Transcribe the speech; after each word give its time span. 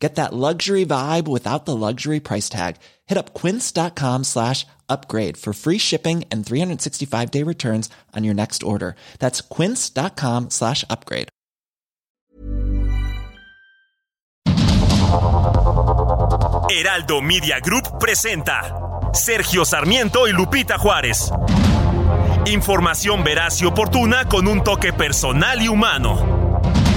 Get 0.00 0.14
that 0.14 0.32
luxury 0.32 0.86
vibe 0.86 1.28
without 1.28 1.66
the 1.66 1.76
luxury 1.76 2.20
price 2.20 2.48
tag. 2.48 2.76
Hit 3.06 3.18
up 3.18 3.34
quince.com 3.34 4.24
slash 4.24 4.66
upgrade 4.88 5.36
for 5.36 5.52
free 5.52 5.76
shipping 5.78 6.24
and 6.32 6.44
365 6.44 7.30
day 7.30 7.42
returns 7.44 7.90
on 8.16 8.24
your 8.24 8.34
next 8.34 8.62
order. 8.62 8.96
That's 9.18 9.42
quince.com 9.42 10.48
slash 10.50 10.84
upgrade. 10.88 11.28
Heraldo 16.70 17.20
Media 17.20 17.60
Group 17.60 17.98
presenta 17.98 19.10
Sergio 19.12 19.64
Sarmiento 19.64 20.26
y 20.26 20.32
Lupita 20.32 20.78
Juárez. 20.78 21.30
Información 22.46 23.22
veraz 23.22 23.60
y 23.60 23.66
oportuna 23.66 24.26
con 24.28 24.48
un 24.48 24.64
toque 24.64 24.92
personal 24.92 25.60
y 25.60 25.68
humano. 25.68 26.49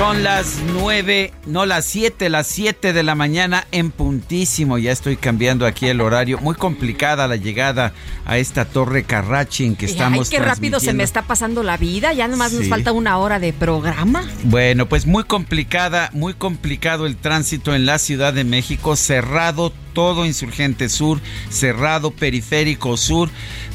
Son 0.00 0.22
las 0.22 0.60
nueve, 0.72 1.30
no 1.44 1.66
las 1.66 1.84
siete, 1.84 2.30
las 2.30 2.46
siete 2.46 2.94
de 2.94 3.02
la 3.02 3.14
mañana 3.14 3.66
en 3.70 3.90
puntísimo. 3.90 4.78
Ya 4.78 4.92
estoy 4.92 5.18
cambiando 5.18 5.66
aquí 5.66 5.88
el 5.88 6.00
horario. 6.00 6.38
Muy 6.38 6.54
complicada 6.54 7.28
la 7.28 7.36
llegada 7.36 7.92
a 8.24 8.38
esta 8.38 8.64
torre 8.64 9.02
Carrachi 9.04 9.66
en 9.66 9.76
que 9.76 9.84
estamos. 9.84 10.32
Ay, 10.32 10.38
qué 10.38 10.42
rápido 10.42 10.80
se 10.80 10.94
me 10.94 11.02
está 11.02 11.20
pasando 11.20 11.62
la 11.62 11.76
vida. 11.76 12.14
Ya 12.14 12.28
nomás 12.28 12.54
nos 12.54 12.66
falta 12.66 12.92
una 12.92 13.18
hora 13.18 13.38
de 13.38 13.52
programa. 13.52 14.26
Bueno, 14.44 14.88
pues 14.88 15.04
muy 15.04 15.24
complicada, 15.24 16.08
muy 16.14 16.32
complicado 16.32 17.04
el 17.04 17.18
tránsito 17.18 17.74
en 17.74 17.84
la 17.84 17.98
Ciudad 17.98 18.32
de 18.32 18.44
México. 18.44 18.96
Cerrado 18.96 19.70
todo 19.92 20.24
Insurgente 20.24 20.88
Sur, 20.88 21.20
cerrado 21.50 22.10
Periférico 22.10 22.96
Sur 22.96 23.28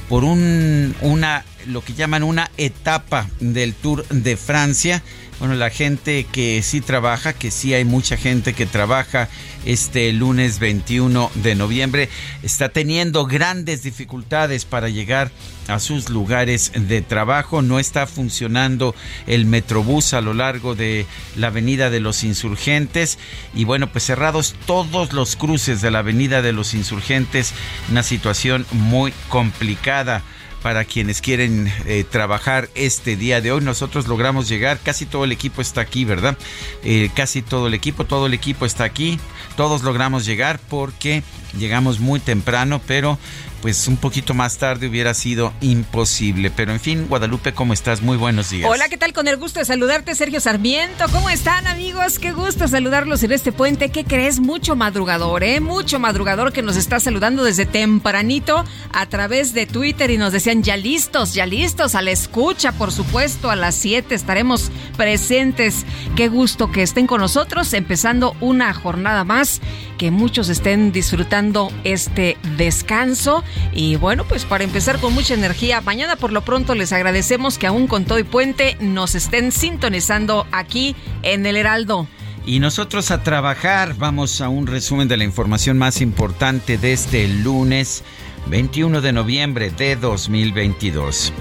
por 0.10 0.24
un, 0.24 0.96
una, 1.02 1.46
lo 1.68 1.84
que 1.84 1.94
llaman 1.94 2.24
una 2.24 2.50
etapa 2.58 3.28
del 3.40 3.74
Tour 3.74 4.08
de 4.08 4.38
Francia 4.38 5.04
bueno, 5.40 5.56
la 5.56 5.70
gente 5.70 6.26
que 6.32 6.62
sí 6.64 6.82
trabaja, 6.82 7.34
que 7.34 7.52
sí 7.52 7.74
hay 7.74 7.84
mucha 7.84 8.18
gente 8.18 8.54
que 8.54 8.66
trabaja 8.66 9.28
este 9.66 10.14
lunes 10.14 10.60
21 10.60 11.32
de 11.36 11.56
noviembre, 11.56 12.10
está 12.44 12.70
teniendo 12.70 13.26
grandes 13.26 13.84
dificultades 13.84 14.64
para 14.64 14.90
llegar 14.90 15.32
a 15.68 15.80
sus 15.80 16.10
lugares 16.10 16.72
de 16.76 17.02
trabajo. 17.02 17.62
No 17.62 17.80
está 17.80 18.08
funcionando 18.08 18.96
el 19.28 19.46
Metrobús 19.46 20.14
a 20.14 20.22
lo 20.22 20.34
largo 20.34 20.76
de 20.76 21.06
la 21.36 21.48
Avenida 21.48 21.90
de 21.90 22.00
los 22.00 22.24
Insurgentes. 22.24 23.18
Y 23.54 23.66
bueno, 23.66 23.92
pues 23.92 24.06
cerrados 24.06 24.56
todos 24.66 25.14
los 25.14 25.36
cruces 25.36 25.82
de 25.82 25.92
la 25.92 26.00
Avenida 26.00 26.42
de 26.42 26.54
los 26.54 26.74
Insurgentes. 26.74 27.54
Una 27.90 28.04
situación 28.04 28.66
muy 28.72 29.12
complicada 29.30 30.24
para 30.66 30.84
quienes 30.84 31.22
quieren 31.22 31.72
eh, 31.86 32.04
trabajar 32.10 32.70
este 32.74 33.16
día 33.16 33.40
de 33.40 33.52
hoy. 33.52 33.62
Nosotros 33.62 34.08
logramos 34.08 34.50
llegar, 34.50 34.80
casi 34.84 35.06
todo 35.06 35.24
el 35.24 35.32
equipo 35.32 35.62
está 35.62 35.82
aquí, 35.82 36.06
¿verdad? 36.06 36.40
Eh, 36.84 37.12
casi 37.14 37.44
todo 37.44 37.68
el 37.68 37.76
equipo, 37.76 38.06
todo 38.06 38.26
el 38.26 38.34
equipo 38.34 38.66
está 38.66 38.84
aquí. 38.84 39.20
Todos 39.58 39.84
logramos 39.84 40.26
llegar 40.26 40.60
porque 40.68 41.22
llegamos 41.56 42.00
muy 42.00 42.20
temprano, 42.20 42.82
pero 42.88 43.20
pues 43.66 43.88
un 43.88 43.98
poquito 43.98 44.36
más 44.36 44.60
tarde 44.60 44.88
hubiera 44.88 45.16
sido 45.16 45.52
imposible. 45.60 46.52
Pero 46.52 46.72
en 46.72 46.80
fin, 46.80 47.08
Guadalupe, 47.10 47.52
¿cómo 47.52 47.74
estás? 47.74 48.04
Muy 48.04 48.16
buenos 48.16 48.52
días. 48.52 48.70
Hola, 48.70 48.90
¿qué 48.90 48.98
tal? 48.98 49.12
Con 49.12 49.28
el 49.28 49.38
gusto 49.38 49.58
de 49.58 49.66
saludarte, 49.66 50.14
Sergio 50.14 50.40
Sarmiento. 50.40 51.06
¿Cómo 51.12 51.32
están, 51.32 51.66
amigos? 51.66 52.20
Qué 52.20 52.32
gusto 52.32 52.68
saludarlos 52.68 53.24
en 53.24 53.32
este 53.32 53.52
puente. 53.52 53.90
¿Qué 53.90 54.04
crees? 54.04 54.40
Mucho 54.40 54.76
madrugador, 54.76 55.44
¿eh? 55.44 55.62
Mucho 55.62 55.98
madrugador 55.98 56.54
que 56.54 56.62
nos 56.62 56.76
está 56.76 57.00
saludando 57.00 57.44
desde 57.44 57.66
tempranito 57.66 58.64
a 58.94 59.06
través 59.08 59.56
de 59.56 59.66
Twitter 59.66 60.12
y 60.12 60.20
nos 60.20 60.32
decían 60.32 60.62
ya 60.62 60.78
listos, 60.78 61.34
ya 61.34 61.48
listos, 61.48 61.96
a 61.96 62.04
la 62.04 62.12
escucha, 62.12 62.72
por 62.72 62.92
supuesto, 62.92 63.50
a 63.50 63.56
las 63.56 63.74
7 63.74 64.14
estaremos 64.14 64.70
presentes. 64.96 65.88
Qué 66.16 66.28
gusto 66.28 66.72
que 66.72 66.84
estén 66.84 67.08
con 67.08 67.20
nosotros, 67.20 67.74
empezando 67.74 68.36
una 68.42 68.76
jornada 68.76 69.24
más, 69.24 69.60
que 69.98 70.12
muchos 70.12 70.50
estén 70.50 70.92
disfrutando 70.92 71.72
este 71.84 72.38
descanso 72.58 73.44
y 73.74 73.96
bueno, 73.96 74.26
pues 74.26 74.46
para 74.46 74.64
empezar 74.64 75.00
con 75.00 75.14
mucha 75.14 75.34
energía, 75.34 75.82
mañana 75.82 76.16
por 76.16 76.32
lo 76.32 76.42
pronto 76.42 76.76
les 76.76 76.94
agradecemos 76.94 77.58
que 77.58 77.68
aún 77.68 77.88
con 77.88 78.06
todo 78.06 78.20
y 78.20 78.24
puente 78.24 78.78
nos 78.80 79.16
estén 79.16 79.52
sintonizando 79.52 80.48
aquí 80.52 80.96
en 81.24 81.46
el 81.46 81.58
Heraldo. 81.58 82.08
Y 82.46 82.60
nosotros 82.60 83.10
a 83.10 83.24
trabajar, 83.24 83.96
vamos 83.98 84.40
a 84.40 84.50
un 84.50 84.68
resumen 84.68 85.08
de 85.08 85.18
la 85.18 85.24
información 85.24 85.78
más 85.78 86.00
importante 86.00 86.78
de 86.78 86.94
este 86.94 87.28
lunes 87.28 88.04
21 88.48 89.02
de 89.02 89.14
noviembre 89.14 89.72
de 89.72 89.96
2022. 89.96 91.34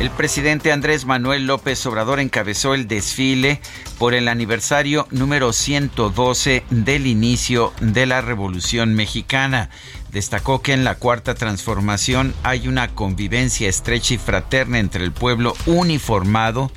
El 0.00 0.10
presidente 0.10 0.70
Andrés 0.70 1.06
Manuel 1.06 1.48
López 1.48 1.84
Obrador 1.84 2.20
encabezó 2.20 2.74
el 2.74 2.86
desfile 2.86 3.60
por 3.98 4.14
el 4.14 4.28
aniversario 4.28 5.08
número 5.10 5.52
112 5.52 6.62
del 6.70 7.08
inicio 7.08 7.72
de 7.80 8.06
la 8.06 8.20
Revolución 8.20 8.94
Mexicana. 8.94 9.70
Destacó 10.12 10.62
que 10.62 10.72
en 10.72 10.84
la 10.84 10.94
cuarta 10.94 11.34
transformación 11.34 12.32
hay 12.44 12.68
una 12.68 12.94
convivencia 12.94 13.68
estrecha 13.68 14.14
y 14.14 14.18
fraterna 14.18 14.78
entre 14.78 15.02
el 15.02 15.10
pueblo 15.10 15.56
uniformado 15.66 16.70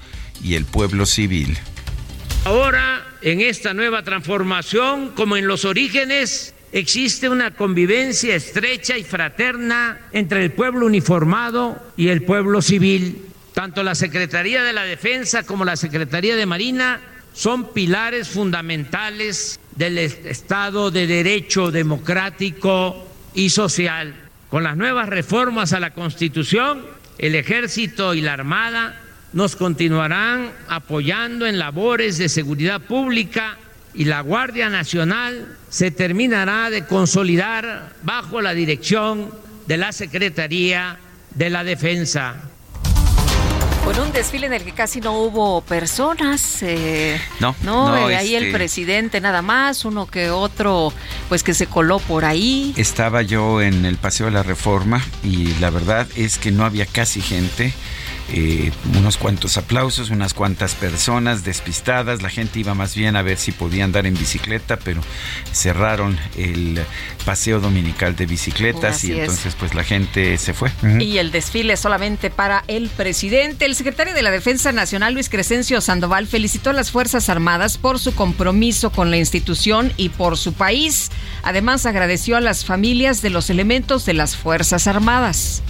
y 0.44 0.56
el 0.56 0.66
pueblo 0.66 1.06
civil. 1.06 1.60
Ahora, 2.44 3.06
en 3.22 3.42
esta 3.42 3.76
nueva 3.76 4.02
transformación, 4.02 5.12
como 5.12 5.38
en 5.38 5.46
los 5.46 5.64
orígenes, 5.64 6.56
existe 6.72 7.30
una 7.30 7.52
convivencia 7.52 8.36
estrecha 8.36 8.98
y 8.98 9.04
fraterna 9.04 10.00
entre 10.12 10.44
el 10.44 10.52
pueblo 10.52 10.86
uniformado 10.86 11.82
y 11.98 12.10
el 12.10 12.24
pueblo 12.24 12.62
civil. 12.62 13.26
Tanto 13.54 13.84
la 13.84 13.96
Secretaría 13.96 14.64
de 14.64 14.74
la 14.74 14.84
Defensa 14.84 15.44
como 15.44 15.66
la 15.66 15.76
Secretaría 15.76 16.36
de 16.36 16.46
Marina 16.46 17.02
son 17.34 17.74
pilares 17.74 18.30
fundamentales 18.30 19.60
del 19.76 19.98
Estado 19.98 20.92
de 20.92 21.08
Derecho 21.08 21.72
democrático 21.72 23.08
y 23.34 23.50
social. 23.50 24.14
Con 24.50 24.64
las 24.64 24.78
nuevas 24.78 25.10
reformas 25.10 25.74
a 25.74 25.80
la 25.80 25.94
Constitución, 25.94 26.86
el 27.18 27.36
Ejército 27.36 28.14
y 28.14 28.22
la 28.22 28.34
Armada 28.34 29.00
nos 29.34 29.56
continuarán 29.56 30.52
apoyando 30.68 31.46
en 31.46 31.58
labores 31.58 32.18
de 32.18 32.28
seguridad 32.28 32.82
pública 32.82 33.58
y 33.94 34.06
la 34.06 34.22
Guardia 34.22 34.70
Nacional 34.70 35.58
se 35.70 35.92
terminará 35.92 36.70
de 36.70 36.86
consolidar 36.86 37.94
bajo 38.04 38.42
la 38.42 38.54
dirección 38.54 39.32
de 39.68 39.78
la 39.78 39.92
Secretaría 39.92 40.98
de 41.36 41.50
la 41.50 41.64
Defensa. 41.64 42.36
Con 43.84 44.00
un 44.00 44.12
desfile 44.12 44.46
en 44.46 44.54
el 44.54 44.64
que 44.64 44.74
casi 44.74 45.02
no 45.02 45.20
hubo 45.20 45.62
personas. 45.62 46.62
Eh, 46.62 47.20
no, 47.40 47.56
no, 47.64 48.10
eh, 48.10 48.16
ahí 48.16 48.36
el 48.36 48.44
este 48.46 48.56
presidente 48.56 49.20
nada 49.20 49.42
más, 49.42 49.86
uno 49.86 50.06
que 50.06 50.30
otro, 50.30 50.94
pues 51.30 51.42
que 51.42 51.56
se 51.56 51.66
coló 51.66 51.98
por 51.98 52.24
ahí. 52.24 52.76
Estaba 52.78 53.24
yo 53.24 53.60
en 53.60 53.86
el 53.86 53.98
Paseo 53.98 54.28
de 54.28 54.34
la 54.34 54.44
Reforma 54.44 55.04
y 55.24 55.56
la 55.56 55.72
verdad 55.72 56.08
es 56.16 56.38
que 56.38 56.52
no 56.52 56.64
había 56.64 56.86
casi 56.86 57.22
gente. 57.22 57.74
Eh, 58.34 58.72
unos 58.98 59.18
cuantos 59.18 59.58
aplausos, 59.58 60.10
unas 60.10 60.34
cuantas 60.34 60.74
personas 60.76 61.44
despistadas. 61.44 62.22
La 62.22 62.30
gente 62.30 62.60
iba 62.60 62.74
más 62.74 62.96
bien 62.96 63.16
a 63.16 63.22
ver 63.22 63.38
si 63.38 63.52
podía 63.52 63.84
andar 63.84 64.06
en 64.06 64.14
bicicleta, 64.14 64.78
pero 64.78 65.02
cerraron 65.52 66.18
el 66.38 66.80
paseo 67.26 67.60
dominical 67.60 68.16
de 68.16 68.26
bicicletas 68.26 69.04
y 69.04 69.20
entonces 69.20 69.56
pues 69.56 69.74
la 69.76 69.84
gente 69.84 70.38
se 70.38 70.54
fue. 70.54 70.72
Y 71.00 71.18
el 71.18 71.32
desfile 71.32 71.76
solamente 71.76 72.30
para 72.30 72.64
el 72.68 72.90
presidente. 72.90 73.66
El 73.66 73.76
secretario 73.76 74.14
de 74.14 74.22
la 74.22 74.32
Defensa 74.32 74.72
Nacional, 74.72 75.14
Luis 75.14 75.30
Crescencio 75.30 75.82
Sandoval, 75.82 76.26
felicitó 76.28 76.70
a 76.70 76.74
las 76.74 76.92
Fuerzas 76.92 77.28
Armadas 77.28 77.78
por 77.78 78.00
su 78.00 78.16
compromiso 78.16 78.92
con 78.92 79.12
la 79.12 79.18
institución 79.18 79.92
y 79.98 80.10
por 80.10 80.38
su 80.38 80.54
país. 80.54 81.12
Además, 81.44 81.86
agradeció 81.86 82.38
a 82.38 82.42
las 82.42 82.66
familias 82.66 83.22
de 83.22 83.30
los 83.30 83.50
elementos 83.50 84.06
de 84.06 84.14
las 84.14 84.38
Fuerzas 84.38 84.88
Armadas. 84.88 85.64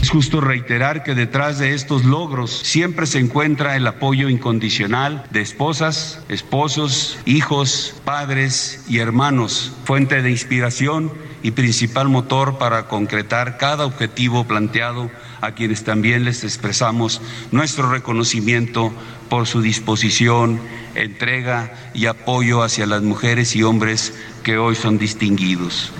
Es 0.00 0.10
justo 0.10 0.40
reiterar 0.40 1.02
que 1.02 1.14
detrás 1.14 1.58
de 1.58 1.74
estos 1.74 2.04
logros 2.04 2.50
siempre 2.50 3.06
se 3.06 3.18
encuentra 3.18 3.76
el 3.76 3.86
apoyo 3.86 4.28
incondicional 4.28 5.26
de 5.30 5.40
esposas, 5.40 6.22
esposos, 6.28 7.18
hijos, 7.24 7.94
padres 8.04 8.84
y 8.88 8.98
hermanos, 8.98 9.72
fuente 9.84 10.22
de 10.22 10.30
inspiración 10.30 11.12
y 11.42 11.52
principal 11.52 12.08
motor 12.08 12.58
para 12.58 12.88
concretar 12.88 13.58
cada 13.58 13.84
objetivo 13.84 14.44
planteado 14.44 15.10
a 15.40 15.52
quienes 15.52 15.84
también 15.84 16.24
les 16.24 16.44
expresamos 16.44 17.20
nuestro 17.50 17.90
reconocimiento 17.90 18.92
por 19.28 19.46
su 19.46 19.60
disposición, 19.60 20.60
entrega 20.94 21.90
y 21.94 22.06
apoyo 22.06 22.62
hacia 22.62 22.86
las 22.86 23.02
mujeres 23.02 23.54
y 23.56 23.62
hombres 23.62 24.14
que 24.42 24.58
hoy 24.58 24.74
son 24.74 24.98
distinguidos. 24.98 25.92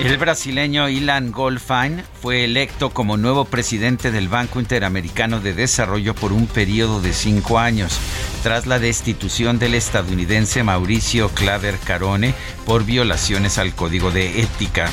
El 0.00 0.16
brasileño 0.16 0.88
Ilan 0.88 1.30
Goldfein 1.30 2.02
fue 2.22 2.44
electo 2.44 2.88
como 2.88 3.18
nuevo 3.18 3.44
presidente 3.44 4.10
del 4.10 4.30
Banco 4.30 4.58
Interamericano 4.58 5.40
de 5.40 5.52
Desarrollo 5.52 6.14
por 6.14 6.32
un 6.32 6.46
periodo 6.46 7.02
de 7.02 7.12
cinco 7.12 7.58
años, 7.58 8.00
tras 8.42 8.66
la 8.66 8.78
destitución 8.78 9.58
del 9.58 9.74
estadounidense 9.74 10.62
Mauricio 10.62 11.28
Claver 11.28 11.78
Carone 11.78 12.34
por 12.64 12.84
violaciones 12.86 13.58
al 13.58 13.74
Código 13.74 14.10
de 14.10 14.40
Ética. 14.40 14.88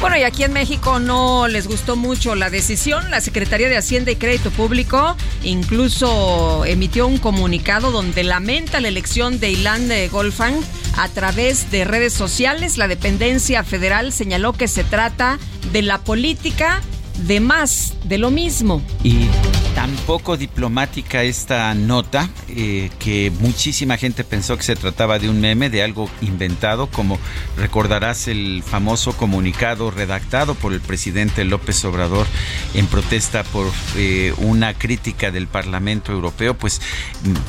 Bueno, 0.00 0.18
y 0.18 0.22
aquí 0.22 0.44
en 0.44 0.52
México 0.52 0.98
no 0.98 1.48
les 1.48 1.66
gustó 1.66 1.96
mucho 1.96 2.34
la 2.34 2.50
decisión. 2.50 3.10
La 3.10 3.20
Secretaría 3.20 3.68
de 3.68 3.76
Hacienda 3.76 4.10
y 4.10 4.16
Crédito 4.16 4.50
Público 4.50 5.16
incluso 5.42 6.64
emitió 6.66 7.06
un 7.06 7.18
comunicado 7.18 7.90
donde 7.90 8.22
lamenta 8.22 8.80
la 8.80 8.88
elección 8.88 9.40
de 9.40 9.50
Ilan 9.50 9.88
de 9.88 10.08
Golfan 10.08 10.54
a 10.96 11.08
través 11.08 11.70
de 11.70 11.84
redes 11.84 12.12
sociales. 12.12 12.76
La 12.76 12.86
dependencia 12.86 13.64
federal 13.64 14.12
señaló 14.12 14.52
que 14.52 14.68
se 14.68 14.84
trata 14.84 15.38
de 15.72 15.82
la 15.82 15.98
política 15.98 16.82
de 17.18 17.40
más 17.40 17.94
de 18.04 18.18
lo 18.18 18.30
mismo. 18.30 18.82
Y 19.02 19.26
tan 19.74 19.90
poco 20.06 20.36
diplomática 20.36 21.22
esta 21.24 21.74
nota 21.74 22.28
eh, 22.48 22.90
que 22.98 23.32
muchísima 23.40 23.96
gente 23.96 24.22
pensó 24.22 24.56
que 24.56 24.62
se 24.62 24.76
trataba 24.76 25.18
de 25.18 25.28
un 25.28 25.40
meme, 25.40 25.68
de 25.68 25.82
algo 25.82 26.08
inventado, 26.20 26.86
como 26.86 27.18
recordarás 27.56 28.28
el 28.28 28.62
famoso 28.64 29.12
comunicado 29.16 29.90
redactado 29.90 30.54
por 30.54 30.72
el 30.72 30.80
presidente 30.80 31.44
López 31.44 31.84
Obrador 31.84 32.26
en 32.74 32.86
protesta 32.86 33.42
por 33.42 33.66
eh, 33.96 34.32
una 34.38 34.74
crítica 34.74 35.30
del 35.30 35.48
Parlamento 35.48 36.12
Europeo, 36.12 36.54
pues 36.54 36.80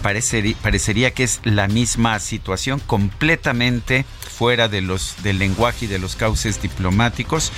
parecería, 0.01 0.56
parecería 0.62 1.12
que 1.12 1.23
es 1.23 1.41
la 1.44 1.67
misma 1.67 2.19
situación 2.19 2.79
completamente 2.79 4.06
fuera 4.35 4.67
de 4.67 4.81
los 4.81 5.15
del 5.23 5.39
lenguaje 5.39 5.85
y 5.85 5.88
de 5.88 6.00
los 6.00 6.15
cauces 6.15 6.62
diplomáticos. 6.62 7.51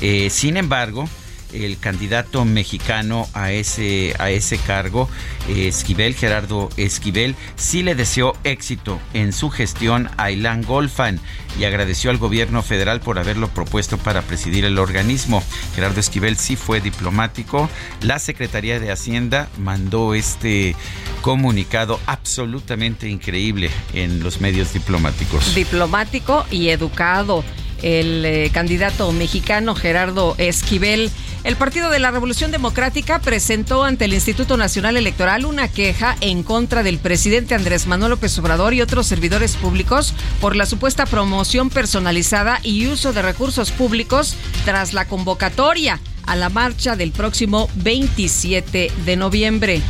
Eh, 0.00 0.30
sin 0.30 0.56
embargo, 0.56 1.08
el 1.52 1.78
candidato 1.78 2.44
mexicano 2.44 3.28
a 3.34 3.52
ese, 3.52 4.14
a 4.18 4.30
ese 4.30 4.58
cargo, 4.58 5.08
Esquivel, 5.48 6.14
Gerardo 6.14 6.68
Esquivel, 6.76 7.34
sí 7.56 7.82
le 7.82 7.94
deseó 7.94 8.34
éxito 8.44 9.00
en 9.14 9.32
su 9.32 9.50
gestión 9.50 10.10
a 10.16 10.30
Ilan 10.30 10.62
Golfan 10.62 11.20
y 11.58 11.64
agradeció 11.64 12.10
al 12.10 12.18
gobierno 12.18 12.62
federal 12.62 13.00
por 13.00 13.18
haberlo 13.18 13.48
propuesto 13.48 13.98
para 13.98 14.22
presidir 14.22 14.64
el 14.64 14.78
organismo. 14.78 15.42
Gerardo 15.74 16.00
Esquivel 16.00 16.36
sí 16.36 16.56
fue 16.56 16.80
diplomático. 16.80 17.68
La 18.00 18.18
Secretaría 18.18 18.80
de 18.80 18.90
Hacienda 18.90 19.48
mandó 19.58 20.14
este 20.14 20.74
comunicado 21.20 22.00
absolutamente 22.06 23.08
increíble 23.08 23.70
en 23.94 24.22
los 24.22 24.40
medios 24.40 24.72
diplomáticos. 24.72 25.54
Diplomático 25.54 26.46
y 26.50 26.68
educado 26.68 27.44
el 27.82 28.24
eh, 28.24 28.50
candidato 28.52 29.10
mexicano 29.12 29.74
Gerardo 29.74 30.34
Esquivel. 30.38 31.10
El 31.44 31.56
Partido 31.56 31.90
de 31.90 31.98
la 31.98 32.10
Revolución 32.10 32.50
Democrática 32.50 33.18
presentó 33.18 33.84
ante 33.84 34.04
el 34.04 34.14
Instituto 34.14 34.56
Nacional 34.56 34.96
Electoral 34.96 35.44
una 35.44 35.68
queja 35.68 36.16
en 36.20 36.42
contra 36.42 36.82
del 36.82 36.98
presidente 36.98 37.54
Andrés 37.54 37.86
Manuel 37.86 38.10
López 38.10 38.38
Obrador 38.38 38.74
y 38.74 38.80
otros 38.80 39.06
servidores 39.06 39.56
públicos 39.56 40.14
por 40.40 40.54
la 40.54 40.66
supuesta 40.66 41.04
promoción 41.04 41.68
personalizada 41.68 42.60
y 42.62 42.86
uso 42.86 43.12
de 43.12 43.22
recursos 43.22 43.72
públicos 43.72 44.36
tras 44.64 44.92
la 44.92 45.06
convocatoria 45.06 46.00
a 46.26 46.36
la 46.36 46.48
marcha 46.48 46.94
del 46.94 47.10
próximo 47.10 47.68
27 47.74 48.92
de 49.04 49.16
noviembre 49.16 49.82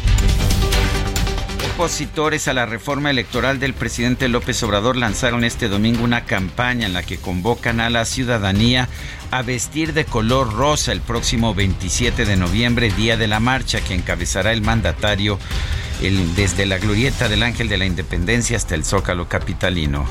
opositores 1.65 2.49
a 2.49 2.53
la 2.53 2.67
reforma 2.67 3.11
electoral 3.11 3.59
del 3.59 3.75
presidente 3.75 4.29
López 4.29 4.63
Obrador 4.63 4.97
lanzaron 4.97 5.45
este 5.45 5.69
domingo 5.69 6.05
una 6.05 6.25
campaña 6.25 6.87
en 6.87 6.93
la 6.93 7.03
que 7.03 7.19
convocan 7.19 7.81
a 7.81 7.91
la 7.91 8.05
ciudadanía 8.05 8.89
a 9.31 9.43
vestir 9.43 9.93
de 9.93 10.05
color 10.05 10.53
rosa 10.53 10.93
el 10.93 11.01
próximo 11.01 11.55
27 11.55 12.25
de 12.25 12.37
noviembre, 12.37 12.91
día 12.91 13.17
de 13.17 13.29
la 13.29 13.41
marcha 13.41 13.81
que 13.81 13.95
encabezará 13.95 14.53
el 14.53 14.63
mandatario 14.63 15.39
desde 16.35 16.67
la 16.67 16.79
glorieta 16.79 17.29
del 17.29 17.43
Ángel 17.43 17.69
de 17.69 17.79
la 17.79 17.87
Independencia 17.87 18.57
hasta 18.57 18.75
el 18.75 18.85
Zócalo 18.85 19.29
Capitalino. 19.29 20.05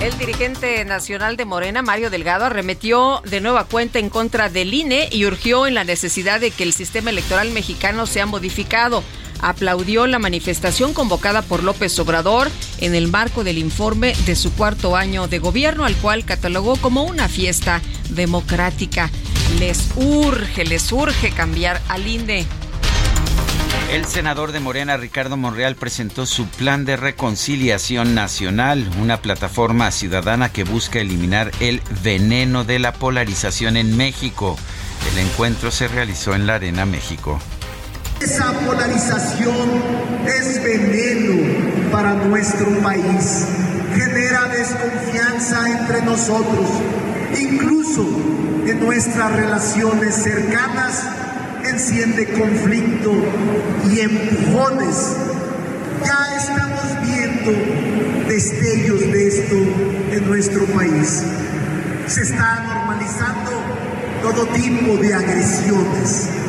El 0.00 0.16
dirigente 0.16 0.82
nacional 0.86 1.36
de 1.36 1.44
Morena, 1.44 1.82
Mario 1.82 2.08
Delgado, 2.08 2.46
arremetió 2.46 3.20
de 3.26 3.42
nueva 3.42 3.64
cuenta 3.64 3.98
en 3.98 4.08
contra 4.08 4.48
del 4.48 4.72
INE 4.72 5.10
y 5.12 5.26
urgió 5.26 5.66
en 5.66 5.74
la 5.74 5.84
necesidad 5.84 6.40
de 6.40 6.50
que 6.50 6.62
el 6.62 6.72
sistema 6.72 7.10
electoral 7.10 7.50
mexicano 7.50 8.06
sea 8.06 8.24
modificado 8.24 9.04
aplaudió 9.42 10.06
la 10.06 10.18
manifestación 10.18 10.94
convocada 10.94 11.42
por 11.42 11.62
López 11.62 11.98
Obrador 11.98 12.50
en 12.78 12.94
el 12.94 13.08
marco 13.08 13.44
del 13.44 13.58
informe 13.58 14.14
de 14.26 14.36
su 14.36 14.52
cuarto 14.52 14.96
año 14.96 15.28
de 15.28 15.38
gobierno, 15.38 15.84
al 15.84 15.96
cual 15.96 16.24
catalogó 16.24 16.76
como 16.76 17.04
una 17.04 17.28
fiesta 17.28 17.80
democrática. 18.10 19.10
Les 19.58 19.88
urge, 19.96 20.64
les 20.64 20.90
urge 20.92 21.30
cambiar 21.30 21.80
al 21.88 22.06
INDE. 22.06 22.46
El 23.90 24.04
senador 24.04 24.52
de 24.52 24.60
Morena, 24.60 24.96
Ricardo 24.96 25.36
Monreal, 25.36 25.74
presentó 25.74 26.24
su 26.24 26.46
plan 26.46 26.84
de 26.84 26.96
reconciliación 26.96 28.14
nacional, 28.14 28.88
una 29.00 29.20
plataforma 29.20 29.90
ciudadana 29.90 30.52
que 30.52 30.62
busca 30.62 31.00
eliminar 31.00 31.50
el 31.58 31.82
veneno 32.04 32.62
de 32.62 32.78
la 32.78 32.92
polarización 32.92 33.76
en 33.76 33.96
México. 33.96 34.56
El 35.12 35.18
encuentro 35.18 35.72
se 35.72 35.88
realizó 35.88 36.36
en 36.36 36.46
la 36.46 36.54
Arena 36.54 36.86
México. 36.86 37.40
Esa 38.20 38.52
polarización 38.52 39.70
es 40.26 40.62
veneno 40.62 41.90
para 41.90 42.12
nuestro 42.12 42.66
país, 42.82 43.46
genera 43.94 44.46
desconfianza 44.48 45.70
entre 45.70 46.02
nosotros, 46.02 46.68
incluso 47.40 48.06
en 48.66 48.78
nuestras 48.78 49.32
relaciones 49.32 50.14
cercanas 50.16 51.02
enciende 51.64 52.26
conflicto 52.38 53.10
y 53.90 54.00
empujones. 54.00 55.16
Ya 56.04 56.36
estamos 56.36 57.02
viendo 57.02 58.28
destellos 58.28 59.00
de 59.00 59.28
esto 59.28 59.56
en 60.12 60.28
nuestro 60.28 60.66
país. 60.66 61.22
Se 62.06 62.20
está 62.20 62.60
normalizando 62.68 63.50
todo 64.22 64.46
tipo 64.48 64.98
de 64.98 65.14
agresiones 65.14 66.39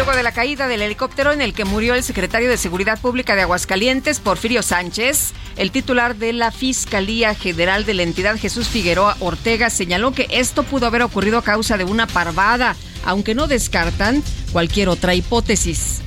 luego 0.00 0.16
de 0.16 0.22
la 0.22 0.32
caída 0.32 0.66
del 0.66 0.80
helicóptero 0.80 1.30
en 1.30 1.42
el 1.42 1.52
que 1.52 1.66
murió 1.66 1.94
el 1.94 2.02
secretario 2.02 2.48
de 2.48 2.56
Seguridad 2.56 2.98
Pública 2.98 3.36
de 3.36 3.42
Aguascalientes, 3.42 4.18
Porfirio 4.18 4.62
Sánchez, 4.62 5.34
el 5.58 5.70
titular 5.72 6.16
de 6.16 6.32
la 6.32 6.52
Fiscalía 6.52 7.34
General 7.34 7.84
de 7.84 7.92
la 7.92 8.04
entidad, 8.04 8.38
Jesús 8.38 8.68
Figueroa 8.68 9.18
Ortega, 9.20 9.68
señaló 9.68 10.12
que 10.12 10.26
esto 10.30 10.62
pudo 10.62 10.86
haber 10.86 11.02
ocurrido 11.02 11.36
a 11.36 11.44
causa 11.44 11.76
de 11.76 11.84
una 11.84 12.06
parvada, 12.06 12.76
aunque 13.04 13.34
no 13.34 13.46
descartan 13.46 14.22
cualquier 14.52 14.88
otra 14.88 15.14
hipótesis. 15.14 16.00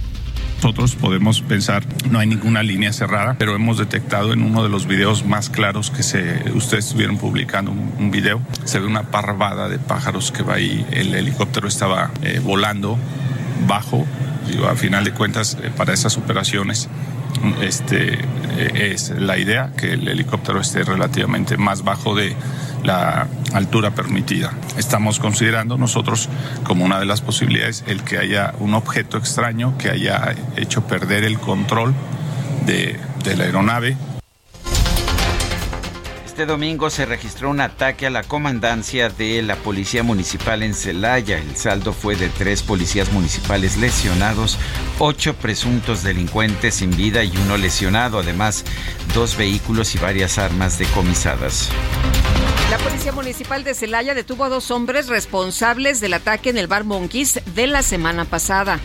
Nosotros 0.56 0.96
podemos 0.96 1.42
pensar, 1.42 1.84
no 2.10 2.18
hay 2.18 2.26
ninguna 2.26 2.64
línea 2.64 2.94
cerrada, 2.94 3.36
pero 3.38 3.54
hemos 3.54 3.78
detectado 3.78 4.34
en 4.34 4.42
uno 4.42 4.64
de 4.64 4.70
los 4.70 4.88
videos 4.88 5.24
más 5.24 5.52
claros 5.52 5.92
que 5.92 6.02
se, 6.02 6.50
ustedes 6.56 6.86
estuvieron 6.86 7.20
publicando, 7.20 7.70
un, 7.70 8.10
video, 8.10 8.42
se 8.64 8.80
ve 8.80 8.88
una 8.88 9.12
parvada 9.12 9.70
de 9.70 9.78
pájaros 9.78 10.32
que 10.32 10.42
va 10.42 10.56
ahí, 10.56 10.84
el 10.90 11.14
helicóptero 11.14 11.68
estaba 11.68 12.10
eh, 12.24 12.42
volando 12.44 12.98
bajo. 13.68 14.06
A 14.70 14.76
final 14.76 15.04
de 15.04 15.12
cuentas, 15.14 15.58
eh, 15.62 15.72
para 15.76 15.94
esas 15.94 16.18
operaciones 16.18 16.90
este, 17.62 18.14
eh, 18.14 18.92
es 18.94 19.10
la 19.10 19.38
idea 19.38 19.72
que 19.76 19.94
el 19.94 20.08
helicóptero 20.08 20.60
esté 20.60 20.84
relativamente 20.84 21.58
más 21.58 21.84
bajo 21.84 22.16
de 22.16 22.36
la 22.84 23.28
altura 23.54 23.92
permitida. 23.92 24.54
Estamos 24.78 25.20
considerando 25.20 25.78
nosotros 25.78 26.30
como 26.64 26.84
una 26.86 27.00
de 27.00 27.06
las 27.06 27.22
posibilidades 27.22 27.84
el 27.88 28.04
que 28.04 28.18
haya 28.18 28.54
un 28.60 28.74
objeto 28.74 29.18
extraño 29.18 29.78
que 29.78 29.90
haya 29.90 30.36
hecho 30.58 30.86
perder 30.86 31.24
el 31.24 31.40
control 31.40 31.94
de 32.66 33.00
la 33.36 33.44
aeronave 33.46 33.96
este 36.34 36.48
domingo 36.48 36.90
se 36.90 37.06
registró 37.06 37.52
un 37.52 37.62
ataque 37.62 38.08
a 38.08 38.10
la 38.10 38.24
comandancia 38.24 39.08
de 39.10 39.44
la 39.44 39.56
Policía 39.56 40.02
Municipal 40.02 40.64
en 40.64 40.74
Celaya. 40.74 41.38
El 41.38 41.56
saldo 41.56 41.94
fue 41.94 42.16
de 42.16 42.28
tres 42.28 42.64
policías 42.64 43.12
municipales 43.12 43.78
lesionados, 43.78 44.58
ocho 44.98 45.36
presuntos 45.36 46.02
delincuentes 46.02 46.74
sin 46.74 46.90
vida 46.98 47.24
y 47.24 47.32
uno 47.38 47.56
lesionado, 47.58 48.18
además 48.18 48.66
dos 49.14 49.38
vehículos 49.38 49.94
y 49.94 50.00
varias 50.00 50.40
armas 50.40 50.80
decomisadas. 50.80 51.70
La 52.72 52.80
Policía 52.80 53.12
Municipal 53.12 53.64
de 53.64 53.76
Celaya 53.76 54.16
detuvo 54.16 54.46
a 54.46 54.50
dos 54.50 54.72
hombres 54.72 55.10
responsables 55.10 56.02
del 56.02 56.16
ataque 56.16 56.50
en 56.50 56.58
el 56.58 56.66
bar 56.66 56.84
Monkeys 56.84 57.42
de 57.54 57.68
la 57.68 57.84
semana 57.84 58.26
pasada 58.26 58.80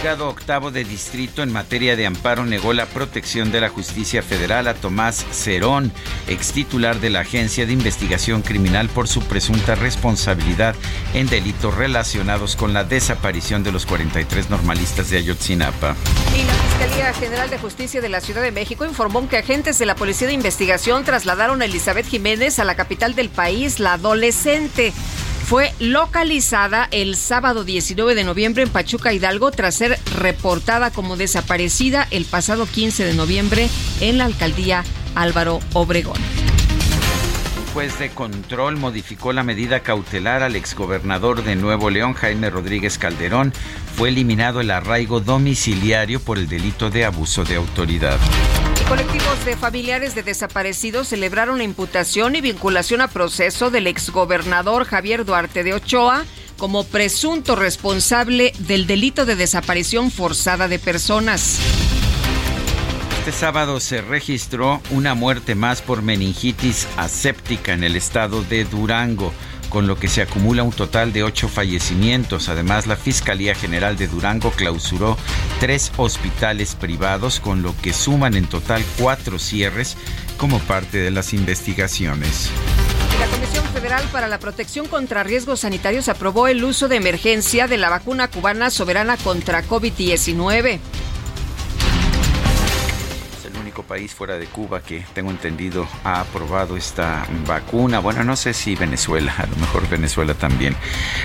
juzgado 0.00 0.30
octavo 0.30 0.70
de 0.70 0.82
distrito 0.82 1.42
en 1.42 1.52
materia 1.52 1.94
de 1.94 2.06
amparo 2.06 2.46
negó 2.46 2.72
la 2.72 2.86
protección 2.86 3.52
de 3.52 3.60
la 3.60 3.68
justicia 3.68 4.22
federal 4.22 4.66
a 4.66 4.72
Tomás 4.72 5.26
Cerón, 5.30 5.92
ex 6.26 6.52
titular 6.52 7.00
de 7.00 7.10
la 7.10 7.20
Agencia 7.20 7.66
de 7.66 7.74
Investigación 7.74 8.40
Criminal 8.40 8.88
por 8.88 9.08
su 9.08 9.20
presunta 9.20 9.74
responsabilidad 9.74 10.74
en 11.12 11.26
delitos 11.26 11.74
relacionados 11.74 12.56
con 12.56 12.72
la 12.72 12.84
desaparición 12.84 13.62
de 13.62 13.72
los 13.72 13.84
43 13.84 14.48
normalistas 14.48 15.10
de 15.10 15.18
Ayotzinapa. 15.18 15.94
Y 16.34 16.44
la 16.44 16.54
Fiscalía 16.54 17.12
General 17.12 17.50
de 17.50 17.58
Justicia 17.58 18.00
de 18.00 18.08
la 18.08 18.22
Ciudad 18.22 18.40
de 18.40 18.52
México 18.52 18.86
informó 18.86 19.28
que 19.28 19.36
agentes 19.36 19.78
de 19.78 19.84
la 19.84 19.96
Policía 19.96 20.28
de 20.28 20.32
Investigación 20.32 21.04
trasladaron 21.04 21.60
a 21.60 21.66
Elizabeth 21.66 22.06
Jiménez 22.06 22.58
a 22.58 22.64
la 22.64 22.74
capital 22.74 23.14
del 23.14 23.28
país, 23.28 23.78
la 23.78 23.92
adolescente 23.92 24.94
fue 25.50 25.74
localizada 25.80 26.86
el 26.92 27.16
sábado 27.16 27.64
19 27.64 28.14
de 28.14 28.22
noviembre 28.22 28.62
en 28.62 28.68
Pachuca 28.68 29.12
Hidalgo 29.12 29.50
tras 29.50 29.74
ser 29.74 29.98
reportada 30.16 30.92
como 30.92 31.16
desaparecida 31.16 32.06
el 32.12 32.24
pasado 32.24 32.66
15 32.66 33.02
de 33.04 33.14
noviembre 33.14 33.68
en 34.00 34.16
la 34.16 34.26
alcaldía 34.26 34.84
Álvaro 35.16 35.58
Obregón. 35.72 36.18
Un 37.58 37.72
juez 37.74 37.98
de 37.98 38.10
control 38.10 38.76
modificó 38.76 39.32
la 39.32 39.42
medida 39.42 39.80
cautelar 39.80 40.44
al 40.44 40.54
exgobernador 40.54 41.42
de 41.42 41.56
Nuevo 41.56 41.90
León, 41.90 42.14
Jaime 42.14 42.48
Rodríguez 42.48 42.96
Calderón. 42.96 43.52
Fue 43.96 44.10
eliminado 44.10 44.60
el 44.60 44.70
arraigo 44.70 45.18
domiciliario 45.18 46.20
por 46.20 46.38
el 46.38 46.48
delito 46.48 46.90
de 46.90 47.06
abuso 47.06 47.42
de 47.42 47.56
autoridad. 47.56 48.20
Colectivos 48.90 49.44
de 49.44 49.56
familiares 49.56 50.16
de 50.16 50.24
desaparecidos 50.24 51.06
celebraron 51.06 51.58
la 51.58 51.62
imputación 51.62 52.34
y 52.34 52.40
vinculación 52.40 53.00
a 53.00 53.06
proceso 53.06 53.70
del 53.70 53.86
exgobernador 53.86 54.84
Javier 54.84 55.24
Duarte 55.24 55.62
de 55.62 55.74
Ochoa 55.74 56.24
como 56.58 56.82
presunto 56.82 57.54
responsable 57.54 58.52
del 58.58 58.88
delito 58.88 59.26
de 59.26 59.36
desaparición 59.36 60.10
forzada 60.10 60.66
de 60.66 60.80
personas. 60.80 61.60
Este 63.20 63.30
sábado 63.30 63.78
se 63.78 64.00
registró 64.02 64.82
una 64.90 65.14
muerte 65.14 65.54
más 65.54 65.82
por 65.82 66.02
meningitis 66.02 66.88
aséptica 66.96 67.74
en 67.74 67.84
el 67.84 67.94
estado 67.94 68.42
de 68.42 68.64
Durango 68.64 69.32
con 69.70 69.86
lo 69.86 69.98
que 69.98 70.08
se 70.08 70.20
acumula 70.20 70.62
un 70.62 70.72
total 70.72 71.14
de 71.14 71.22
ocho 71.22 71.48
fallecimientos. 71.48 72.50
Además, 72.50 72.86
la 72.86 72.96
Fiscalía 72.96 73.54
General 73.54 73.96
de 73.96 74.08
Durango 74.08 74.50
clausuró 74.50 75.16
tres 75.60 75.92
hospitales 75.96 76.74
privados, 76.74 77.40
con 77.40 77.62
lo 77.62 77.74
que 77.80 77.94
suman 77.94 78.34
en 78.34 78.46
total 78.46 78.84
cuatro 78.98 79.38
cierres 79.38 79.96
como 80.36 80.58
parte 80.58 80.98
de 80.98 81.10
las 81.10 81.32
investigaciones. 81.32 82.50
La 83.18 83.26
Comisión 83.26 83.64
Federal 83.66 84.02
para 84.12 84.28
la 84.28 84.38
Protección 84.38 84.86
contra 84.86 85.22
Riesgos 85.22 85.60
Sanitarios 85.60 86.08
aprobó 86.08 86.48
el 86.48 86.64
uso 86.64 86.88
de 86.88 86.96
emergencia 86.96 87.66
de 87.66 87.76
la 87.78 87.88
vacuna 87.88 88.28
cubana 88.28 88.70
soberana 88.70 89.16
contra 89.16 89.62
COVID-19 89.64 90.80
país 93.82 94.14
fuera 94.14 94.38
de 94.38 94.46
Cuba 94.46 94.82
que 94.82 95.04
tengo 95.14 95.30
entendido 95.30 95.88
ha 96.04 96.20
aprobado 96.20 96.76
esta 96.76 97.26
vacuna. 97.46 97.98
Bueno, 97.98 98.24
no 98.24 98.36
sé 98.36 98.54
si 98.54 98.74
Venezuela, 98.74 99.34
a 99.38 99.46
lo 99.46 99.56
mejor 99.56 99.88
Venezuela 99.88 100.34
también. 100.34 100.76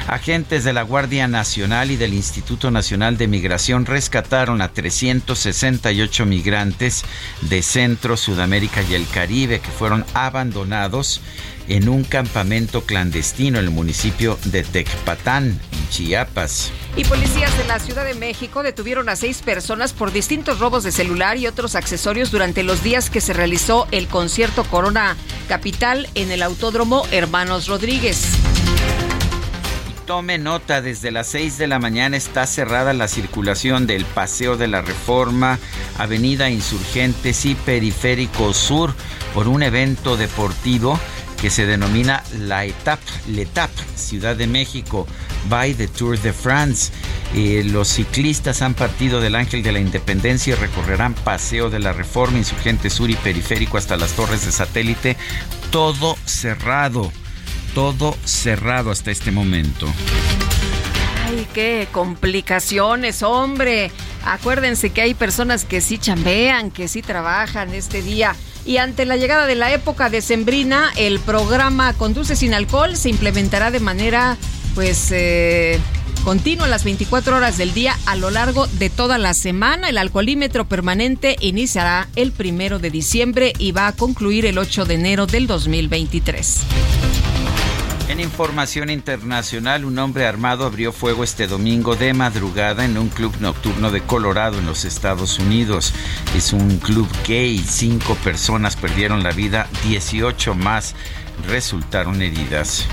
Agentes 0.07 0.63
de 0.63 0.73
la 0.73 0.83
Guardia 0.83 1.27
Nacional 1.27 1.91
y 1.91 1.97
del 1.97 2.13
Instituto 2.13 2.71
Nacional 2.71 3.17
de 3.17 3.27
Migración 3.27 3.85
rescataron 3.85 4.61
a 4.61 4.69
368 4.69 6.25
migrantes 6.25 7.03
de 7.41 7.61
Centro, 7.61 8.17
Sudamérica 8.17 8.81
y 8.83 8.95
el 8.95 9.07
Caribe 9.07 9.59
que 9.59 9.71
fueron 9.71 10.05
abandonados 10.13 11.21
en 11.67 11.89
un 11.89 12.03
campamento 12.03 12.81
clandestino 12.81 13.59
en 13.59 13.65
el 13.65 13.71
municipio 13.71 14.37
de 14.45 14.63
Tecpatán, 14.63 15.59
en 15.71 15.89
Chiapas. 15.89 16.71
Y 16.95 17.03
policías 17.05 17.57
de 17.57 17.65
la 17.65 17.79
Ciudad 17.79 18.05
de 18.05 18.15
México 18.15 18.63
detuvieron 18.63 19.09
a 19.09 19.15
seis 19.15 19.41
personas 19.41 19.93
por 19.93 20.11
distintos 20.11 20.59
robos 20.59 20.83
de 20.83 20.91
celular 20.91 21.37
y 21.37 21.47
otros 21.47 21.75
accesorios 21.75 22.31
durante 22.31 22.63
los 22.63 22.83
días 22.83 23.09
que 23.09 23.21
se 23.21 23.33
realizó 23.33 23.87
el 23.91 24.07
concierto 24.07 24.63
Corona 24.63 25.17
Capital 25.47 26.07
en 26.15 26.31
el 26.31 26.41
Autódromo 26.43 27.05
Hermanos 27.11 27.67
Rodríguez. 27.67 28.27
Tome 30.05 30.37
nota, 30.37 30.83
desde 30.83 31.09
las 31.09 31.25
6 31.27 31.57
de 31.57 31.65
la 31.65 31.79
mañana 31.79 32.15
está 32.15 32.45
cerrada 32.45 32.93
la 32.93 33.07
circulación 33.07 33.87
del 33.87 34.05
Paseo 34.05 34.55
de 34.55 34.67
la 34.67 34.83
Reforma, 34.83 35.57
Avenida 35.97 36.51
Insurgentes 36.51 37.43
y 37.45 37.55
Periférico 37.55 38.53
Sur 38.53 38.93
por 39.33 39.47
un 39.47 39.63
evento 39.63 40.15
deportivo 40.15 40.99
que 41.41 41.49
se 41.49 41.65
denomina 41.65 42.23
la 42.39 42.65
Etape, 42.65 43.03
l'Etape, 43.27 43.81
Ciudad 43.95 44.35
de 44.35 44.47
México, 44.47 45.07
by 45.49 45.73
the 45.73 45.87
Tour 45.87 46.19
de 46.19 46.33
France. 46.33 46.91
Eh, 47.33 47.63
los 47.65 47.87
ciclistas 47.87 48.61
han 48.61 48.73
partido 48.73 49.19
del 49.19 49.35
Ángel 49.35 49.63
de 49.63 49.71
la 49.71 49.79
Independencia 49.79 50.53
y 50.53 50.55
recorrerán 50.55 51.13
Paseo 51.13 51.69
de 51.69 51.79
la 51.79 51.93
Reforma, 51.93 52.37
Insurgente 52.37 52.89
Sur 52.89 53.09
y 53.09 53.15
Periférico 53.15 53.77
hasta 53.77 53.97
las 53.97 54.13
torres 54.13 54.45
de 54.45 54.51
satélite. 54.51 55.17
Todo 55.71 56.17
cerrado, 56.25 57.11
todo 57.73 58.15
cerrado 58.23 58.91
hasta 58.91 59.11
este 59.11 59.31
momento. 59.31 59.87
Ay, 61.25 61.47
qué 61.53 61.87
complicaciones, 61.91 63.23
hombre. 63.23 63.91
Acuérdense 64.25 64.91
que 64.91 65.01
hay 65.01 65.13
personas 65.13 65.65
que 65.65 65.81
sí 65.81 65.97
chambean, 65.97 66.71
que 66.71 66.87
sí 66.87 67.01
trabajan 67.01 67.73
este 67.73 68.01
día. 68.01 68.35
Y 68.65 68.77
ante 68.77 69.05
la 69.05 69.15
llegada 69.15 69.45
de 69.45 69.55
la 69.55 69.71
época 69.71 70.09
decembrina, 70.09 70.91
el 70.97 71.19
programa 71.19 71.93
Conduce 71.93 72.35
sin 72.35 72.53
alcohol 72.53 72.95
se 72.95 73.09
implementará 73.09 73.69
de 73.69 73.79
manera, 73.79 74.37
pues, 74.73 75.11
eh, 75.11 75.79
continua 76.23 76.67
las 76.67 76.83
24 76.83 77.37
horas 77.37 77.57
del 77.57 77.75
día 77.75 77.95
a 78.07 78.15
lo 78.15 78.31
largo 78.31 78.65
de 78.65 78.89
toda 78.89 79.19
la 79.19 79.35
semana. 79.35 79.89
El 79.89 79.99
alcoholímetro 79.99 80.67
permanente 80.67 81.35
iniciará 81.41 82.07
el 82.15 82.31
primero 82.31 82.79
de 82.79 82.89
diciembre 82.89 83.53
y 83.59 83.71
va 83.71 83.87
a 83.87 83.91
concluir 83.91 84.47
el 84.47 84.57
8 84.57 84.85
de 84.85 84.95
enero 84.95 85.27
del 85.27 85.45
2023. 85.45 86.61
En 88.07 88.19
información 88.19 88.91
internacional, 88.91 89.83
un 89.83 89.97
hombre 89.97 90.27
armado 90.27 90.65
abrió 90.65 90.91
fuego 90.91 91.23
este 91.23 91.47
domingo 91.47 91.95
de 91.95 92.13
madrugada 92.13 92.85
en 92.85 92.99
un 92.99 93.09
club 93.09 93.33
nocturno 93.39 93.89
de 93.89 94.01
Colorado 94.01 94.59
en 94.59 94.67
los 94.67 94.85
Estados 94.85 95.39
Unidos. 95.39 95.91
Es 96.35 96.53
un 96.53 96.77
club 96.77 97.09
gay. 97.27 97.57
Cinco 97.57 98.15
personas 98.23 98.75
perdieron 98.75 99.23
la 99.23 99.31
vida, 99.31 99.67
18 99.83 100.53
más 100.53 100.93
resultaron 101.47 102.21
heridas. 102.21 102.85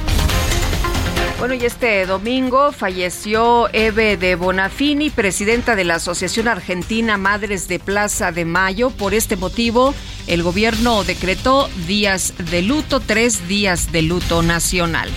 Bueno, 1.43 1.57
y 1.57 1.67
este 1.67 2.07
domingo 2.07 2.71
falleció 2.71 3.69
Eve 3.73 4.17
de 4.17 4.37
Bonafini, 4.37 5.11
presidenta 5.11 5.75
de 5.75 5.83
la 5.83 5.97
Asociación 5.97 6.47
Argentina 6.47 7.19
Madres 7.19 7.67
de 7.67 7.81
Plaza 7.81 8.31
de 8.31 8.45
Mayo. 8.45 8.91
Por 8.91 9.13
este 9.13 9.35
motivo, 9.35 9.93
el 10.29 10.45
gobierno 10.45 11.03
decretó 11.03 11.69
días 11.89 12.33
de 12.53 12.63
luto, 12.63 13.01
tres 13.01 13.49
días 13.49 13.91
de 13.91 14.03
luto 14.03 14.45
nacional. 14.45 15.11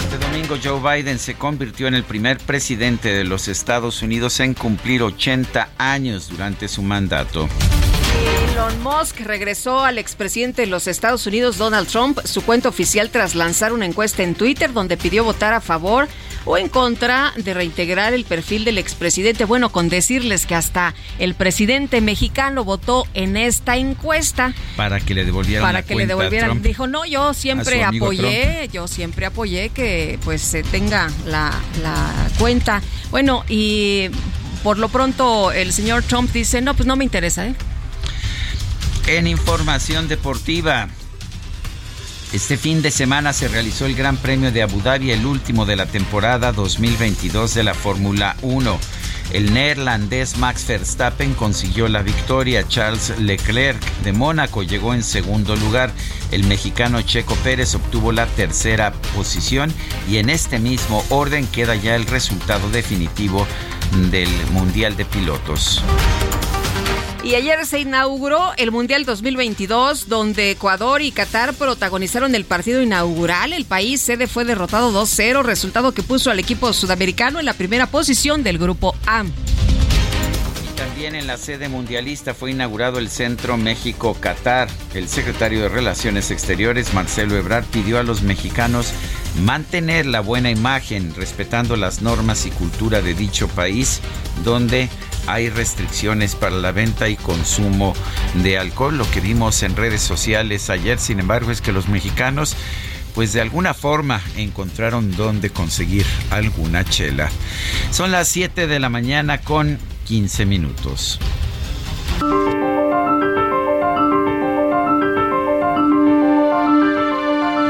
Este 0.00 0.18
domingo 0.18 0.56
Joe 0.60 0.80
Biden 0.96 1.20
se 1.20 1.34
convirtió 1.34 1.86
en 1.86 1.94
el 1.94 2.02
primer 2.02 2.38
presidente 2.38 3.12
de 3.12 3.22
los 3.22 3.46
Estados 3.46 4.02
Unidos 4.02 4.40
en 4.40 4.52
cumplir 4.52 5.04
80 5.04 5.68
años 5.78 6.28
durante 6.28 6.66
su 6.66 6.82
mandato. 6.82 7.48
Elon 8.22 8.82
Musk 8.82 9.20
regresó 9.20 9.80
al 9.80 9.98
expresidente 9.98 10.62
de 10.62 10.68
los 10.68 10.86
Estados 10.86 11.26
Unidos, 11.26 11.58
Donald 11.58 11.88
Trump, 11.88 12.18
su 12.24 12.42
cuenta 12.42 12.68
oficial 12.68 13.10
tras 13.10 13.34
lanzar 13.34 13.72
una 13.72 13.86
encuesta 13.86 14.22
en 14.22 14.34
Twitter 14.34 14.72
donde 14.72 14.96
pidió 14.96 15.24
votar 15.24 15.54
a 15.54 15.60
favor 15.60 16.08
o 16.44 16.58
en 16.58 16.68
contra 16.68 17.32
de 17.36 17.54
reintegrar 17.54 18.14
el 18.14 18.24
perfil 18.24 18.64
del 18.64 18.78
expresidente. 18.78 19.44
Bueno, 19.44 19.70
con 19.70 19.88
decirles 19.88 20.46
que 20.46 20.54
hasta 20.54 20.94
el 21.18 21.34
presidente 21.34 22.00
mexicano 22.00 22.64
votó 22.64 23.06
en 23.14 23.36
esta 23.36 23.76
encuesta. 23.76 24.54
Para 24.76 25.00
que 25.00 25.14
le 25.14 25.24
devolvieran 25.24 25.66
Para 25.66 25.82
que 25.82 25.94
le 25.94 26.06
devolvieran. 26.06 26.62
Dijo, 26.62 26.86
no, 26.86 27.04
yo 27.04 27.34
siempre 27.34 27.84
apoyé, 27.84 28.68
yo 28.72 28.88
siempre 28.88 29.26
apoyé 29.26 29.70
que 29.70 30.18
pues 30.24 30.42
se 30.42 30.62
tenga 30.62 31.10
la, 31.26 31.52
la 31.82 32.10
cuenta. 32.38 32.82
Bueno, 33.10 33.44
y 33.48 34.08
por 34.62 34.78
lo 34.78 34.88
pronto 34.88 35.52
el 35.52 35.72
señor 35.72 36.02
Trump 36.02 36.32
dice, 36.32 36.60
no, 36.60 36.74
pues 36.74 36.86
no 36.86 36.96
me 36.96 37.04
interesa, 37.04 37.46
¿eh? 37.46 37.54
En 39.06 39.26
información 39.26 40.06
deportiva, 40.06 40.88
este 42.32 42.56
fin 42.56 42.82
de 42.82 42.92
semana 42.92 43.32
se 43.32 43.48
realizó 43.48 43.84
el 43.86 43.96
Gran 43.96 44.16
Premio 44.16 44.52
de 44.52 44.62
Abu 44.62 44.80
Dhabi, 44.80 45.10
el 45.10 45.26
último 45.26 45.66
de 45.66 45.74
la 45.74 45.86
temporada 45.86 46.52
2022 46.52 47.52
de 47.52 47.64
la 47.64 47.74
Fórmula 47.74 48.36
1. 48.42 48.78
El 49.32 49.52
neerlandés 49.52 50.38
Max 50.38 50.66
Verstappen 50.68 51.34
consiguió 51.34 51.88
la 51.88 52.02
victoria. 52.02 52.66
Charles 52.68 53.18
Leclerc 53.18 53.82
de 54.02 54.12
Mónaco 54.12 54.62
llegó 54.62 54.94
en 54.94 55.02
segundo 55.02 55.56
lugar. 55.56 55.90
El 56.30 56.44
mexicano 56.44 57.02
Checo 57.02 57.34
Pérez 57.36 57.74
obtuvo 57.74 58.12
la 58.12 58.26
tercera 58.26 58.92
posición 59.16 59.74
y 60.08 60.18
en 60.18 60.30
este 60.30 60.60
mismo 60.60 61.04
orden 61.08 61.46
queda 61.48 61.74
ya 61.74 61.96
el 61.96 62.06
resultado 62.06 62.70
definitivo 62.70 63.48
del 64.10 64.30
Mundial 64.52 64.96
de 64.96 65.04
Pilotos. 65.06 65.82
Y 67.24 67.36
ayer 67.36 67.64
se 67.66 67.78
inauguró 67.78 68.52
el 68.56 68.72
Mundial 68.72 69.04
2022, 69.04 70.08
donde 70.08 70.50
Ecuador 70.50 71.02
y 71.02 71.12
Qatar 71.12 71.54
protagonizaron 71.54 72.34
el 72.34 72.44
partido 72.44 72.82
inaugural. 72.82 73.52
El 73.52 73.64
país 73.64 74.00
sede 74.00 74.26
fue 74.26 74.44
derrotado 74.44 74.90
2-0, 74.92 75.44
resultado 75.44 75.92
que 75.92 76.02
puso 76.02 76.32
al 76.32 76.40
equipo 76.40 76.72
sudamericano 76.72 77.38
en 77.38 77.46
la 77.46 77.54
primera 77.54 77.86
posición 77.86 78.42
del 78.42 78.58
grupo 78.58 78.96
A. 79.06 79.24
También 80.76 81.14
en 81.14 81.28
la 81.28 81.36
sede 81.36 81.68
mundialista 81.68 82.34
fue 82.34 82.50
inaugurado 82.50 82.98
el 82.98 83.08
Centro 83.08 83.56
México-Qatar. 83.56 84.68
El 84.92 85.08
secretario 85.08 85.62
de 85.62 85.68
Relaciones 85.68 86.32
Exteriores, 86.32 86.92
Marcelo 86.92 87.36
Ebrard, 87.36 87.66
pidió 87.66 88.00
a 88.00 88.02
los 88.02 88.22
mexicanos 88.22 88.92
mantener 89.44 90.06
la 90.06 90.20
buena 90.20 90.50
imagen, 90.50 91.14
respetando 91.14 91.76
las 91.76 92.02
normas 92.02 92.46
y 92.46 92.50
cultura 92.50 93.00
de 93.00 93.14
dicho 93.14 93.46
país, 93.46 94.00
donde 94.44 94.88
hay 95.26 95.48
restricciones 95.50 96.34
para 96.34 96.56
la 96.56 96.72
venta 96.72 97.08
y 97.08 97.16
consumo 97.16 97.94
de 98.42 98.58
alcohol. 98.58 98.98
Lo 98.98 99.10
que 99.10 99.20
vimos 99.20 99.62
en 99.62 99.76
redes 99.76 100.02
sociales 100.02 100.70
ayer, 100.70 100.98
sin 100.98 101.20
embargo, 101.20 101.50
es 101.50 101.60
que 101.60 101.72
los 101.72 101.88
mexicanos 101.88 102.56
pues 103.14 103.32
de 103.32 103.40
alguna 103.40 103.74
forma 103.74 104.20
encontraron 104.36 105.14
dónde 105.16 105.50
conseguir 105.50 106.06
alguna 106.30 106.84
chela. 106.84 107.30
Son 107.90 108.10
las 108.10 108.28
7 108.28 108.66
de 108.66 108.80
la 108.80 108.88
mañana 108.88 109.38
con 109.38 109.78
15 110.06 110.46
minutos. 110.46 111.18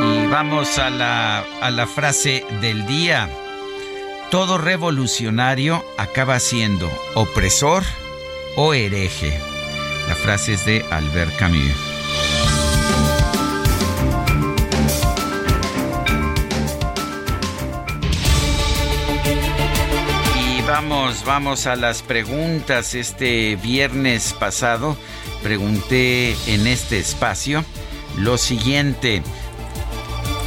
Y 0.05 0.27
vamos 0.27 0.79
a 0.79 0.91
la, 0.91 1.45
a 1.61 1.71
la 1.71 1.87
frase 1.87 2.45
del 2.61 2.87
día 2.87 3.29
todo 4.33 4.57
revolucionario 4.57 5.85
acaba 5.99 6.41
siendo 6.41 6.91
opresor 7.15 7.83
o 8.57 8.73
hereje. 8.73 9.39
La 10.09 10.15
frase 10.15 10.55
es 10.55 10.65
de 10.65 10.83
Albert 10.91 11.37
Camus. 11.37 11.77
Y 20.35 20.63
vamos, 20.63 21.25
vamos 21.27 21.67
a 21.67 21.77
las 21.77 22.01
preguntas. 22.01 22.95
Este 22.95 23.57
viernes 23.57 24.33
pasado 24.33 24.97
pregunté 25.43 26.35
en 26.47 26.67
este 26.67 26.99
espacio 26.99 27.67
lo 28.17 28.39
siguiente 28.39 29.23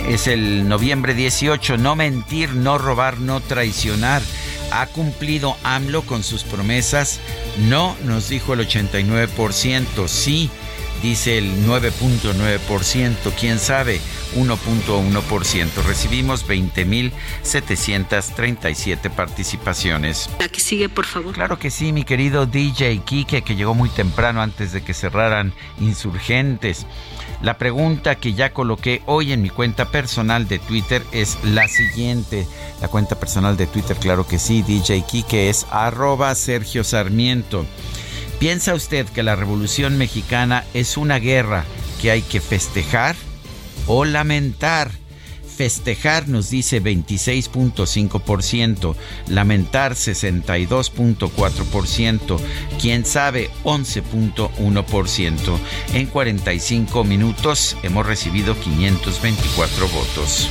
es 0.08 0.28
el 0.28 0.68
noviembre 0.68 1.14
18. 1.14 1.78
No 1.78 1.96
mentir, 1.96 2.54
no 2.54 2.78
robar, 2.78 3.20
no 3.20 3.42
traicionar. 3.42 4.22
¿Ha 4.72 4.88
cumplido 4.88 5.58
AMLO 5.64 6.04
con 6.04 6.24
sus 6.24 6.44
promesas? 6.44 7.20
No, 7.68 7.96
nos 8.04 8.30
dijo 8.30 8.54
el 8.54 8.68
89%. 8.68 10.08
Sí, 10.08 10.50
dice 11.06 11.38
el 11.38 11.68
9.9%. 11.68 13.32
¿Quién 13.40 13.60
sabe? 13.60 14.02
1.1%. 14.36 15.84
Recibimos 15.86 16.48
20.737 16.48 19.12
participaciones. 19.12 20.28
La 20.40 20.50
que 20.50 20.60
sigue, 20.60 20.90
por 20.90 21.06
favor. 21.06 21.36
Claro 21.36 21.60
que 21.60 21.70
sí, 21.70 21.94
mi 21.94 22.06
querido 22.06 22.48
DJ 22.48 23.02
Kike, 23.06 23.44
que 23.44 23.56
llegó 23.56 23.76
muy 23.76 23.90
temprano 23.90 24.42
antes 24.42 24.72
de 24.72 24.82
que 24.82 24.96
cerraran 24.96 25.54
insurgentes. 25.80 26.88
La 27.44 27.60
pregunta 27.60 28.16
que 28.16 28.34
ya 28.34 28.52
coloqué 28.52 29.04
hoy 29.06 29.32
en 29.32 29.44
mi 29.44 29.50
cuenta 29.50 29.92
personal 29.92 30.48
de 30.48 30.58
Twitter 30.58 31.04
es 31.12 31.38
la 31.44 31.68
siguiente. 31.68 32.48
La 32.82 32.88
cuenta 32.88 33.20
personal 33.20 33.58
de 33.58 33.68
Twitter, 33.68 33.96
claro 33.98 34.26
que 34.26 34.40
sí, 34.40 34.64
DJ 34.64 35.06
Kike 35.06 35.50
es 35.50 35.68
arroba 35.70 36.34
Sergio 36.34 36.84
Sarmiento. 36.84 37.68
¿Piensa 38.40 38.74
usted 38.74 39.06
que 39.08 39.24
la 39.24 39.36
Revolución 39.36 39.98
Mexicana 39.98 40.64
es 40.74 40.96
una 40.98 41.20
guerra 41.20 41.66
que 42.02 42.12
hay 42.12 42.22
que 42.22 42.42
festejar 42.42 43.16
o 43.88 44.06
lamentar? 44.06 44.92
Festejar 45.56 46.28
nos 46.28 46.50
dice 46.50 46.84
26.5%, 46.84 48.96
lamentar 49.30 49.94
62.4%, 49.94 52.40
quién 52.82 53.06
sabe 53.06 53.50
11.1%. 53.64 55.58
En 55.94 56.08
45 56.08 57.04
minutos 57.06 57.78
hemos 57.84 58.06
recibido 58.06 58.60
524 58.60 59.88
votos. 59.88 60.50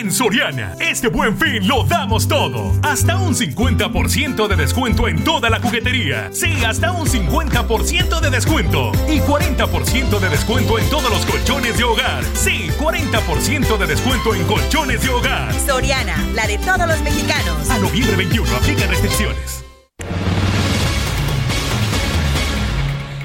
En 0.00 0.10
Soriana, 0.10 0.76
este 0.80 1.08
buen 1.08 1.36
fin 1.36 1.68
lo 1.68 1.84
damos 1.84 2.26
todo. 2.26 2.72
Hasta 2.82 3.18
un 3.18 3.34
50% 3.34 4.48
de 4.48 4.56
descuento 4.56 5.08
en 5.08 5.22
toda 5.22 5.50
la 5.50 5.60
juguetería. 5.60 6.30
Sí, 6.32 6.64
hasta 6.64 6.90
un 6.90 7.06
50% 7.06 8.18
de 8.18 8.30
descuento. 8.30 8.92
Y 9.06 9.18
40% 9.20 10.18
de 10.18 10.28
descuento 10.30 10.78
en 10.78 10.88
todos 10.88 11.10
los 11.10 11.26
colchones 11.26 11.76
de 11.76 11.84
hogar. 11.84 12.24
Sí, 12.32 12.70
40% 12.78 13.76
de 13.76 13.86
descuento 13.86 14.34
en 14.34 14.42
colchones 14.44 15.02
de 15.02 15.10
hogar. 15.10 15.52
Soriana, 15.66 16.16
la 16.34 16.46
de 16.46 16.56
todos 16.56 16.88
los 16.88 17.02
mexicanos. 17.02 17.68
A 17.68 17.78
noviembre 17.78 18.16
21, 18.16 18.56
aplica 18.56 18.86
restricciones. 18.86 19.69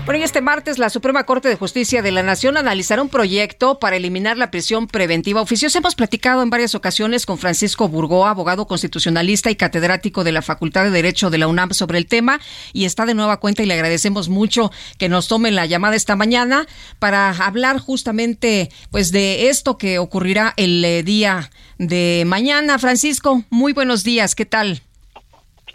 Bueno, 0.06 0.20
y 0.20 0.24
este 0.24 0.40
martes 0.40 0.78
la 0.78 0.92
Suprema 0.92 1.24
Corte 1.24 1.50
de 1.50 1.56
Justicia 1.56 2.04
de 2.04 2.12
la 2.12 2.22
Nación 2.22 2.58
analizará 2.58 3.02
un 3.02 3.10
proyecto 3.10 3.80
para 3.80 3.96
eliminar 3.96 4.38
la 4.38 4.52
prisión 4.52 4.86
preventiva 4.86 5.42
oficiosa. 5.42 5.80
Hemos 5.80 5.96
platicado 5.96 6.44
en 6.44 6.52
varias 6.52 6.76
ocasiones 6.76 7.26
con 7.26 7.40
Francisco 7.40 7.90
Burgó, 7.90 8.28
abogado 8.28 8.68
constitucionalista 8.68 9.50
y 9.50 9.56
catedrático 9.56 10.24
de 10.24 10.32
la 10.32 10.44
Facultad 10.44 10.84
de 10.84 10.92
Derecho 10.92 11.32
de 11.32 11.40
la 11.40 11.48
UNAM 11.48 11.72
sobre 11.72 11.98
el 11.98 12.06
tema 12.06 12.40
y 12.72 12.86
está 12.86 13.08
de 13.08 13.16
nueva 13.16 13.40
cuenta 13.40 13.64
y 13.64 13.66
le 13.66 13.74
agradecemos 13.74 14.30
mucho 14.30 14.72
que 15.00 15.10
nos 15.10 15.28
tome 15.28 15.50
la 15.50 15.66
llamada 15.66 15.96
esta 15.96 16.16
mañana 16.16 16.68
para 17.00 17.32
hablar 17.32 17.80
justamente 17.80 18.70
pues 18.92 19.12
de 19.12 19.50
esto 19.50 19.80
que 19.80 19.98
ocurrirá 19.98 20.54
el 20.56 20.86
eh, 20.86 21.02
día 21.02 21.50
de 21.80 22.26
mañana. 22.28 22.78
Francisco, 22.78 23.44
muy 23.50 23.74
buenos 23.74 24.04
días, 24.04 24.36
¿qué 24.36 24.46
tal? 24.46 24.85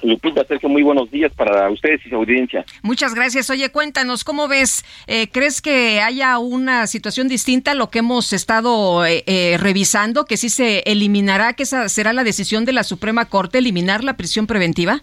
Lupita, 0.03 0.45
Sergio, 0.45 0.69
muy 0.69 0.83
buenos 0.83 1.11
días 1.11 1.33
para 1.35 1.71
ustedes 1.71 2.05
y 2.07 2.11
su 2.11 2.17
audiencia. 2.17 2.65
Muchas 2.83 3.15
gracias. 3.15 3.51
Oye, 3.51 3.71
cuéntanos, 3.71 4.25
¿cómo 4.25 4.49
ves? 4.49 4.85
Eh, 5.07 5.29
¿Crees 5.31 5.61
que 5.61 6.01
haya 6.01 6.39
una 6.39 6.87
situación 6.87 7.29
distinta 7.29 7.73
a 7.73 7.75
lo 7.75 7.91
que 7.91 8.01
hemos 8.01 8.33
estado 8.33 9.05
eh, 9.05 9.23
eh, 9.27 9.57
revisando, 9.59 10.25
que 10.25 10.37
sí 10.37 10.49
se 10.49 10.81
eliminará, 10.87 11.53
que 11.53 11.65
esa 11.65 11.89
será 11.89 12.13
la 12.13 12.25
decisión 12.25 12.65
de 12.65 12.73
la 12.73 12.83
Suprema 12.83 13.27
Corte, 13.27 13.59
eliminar 13.59 14.05
la 14.05 14.17
prisión 14.17 14.47
preventiva? 14.47 15.01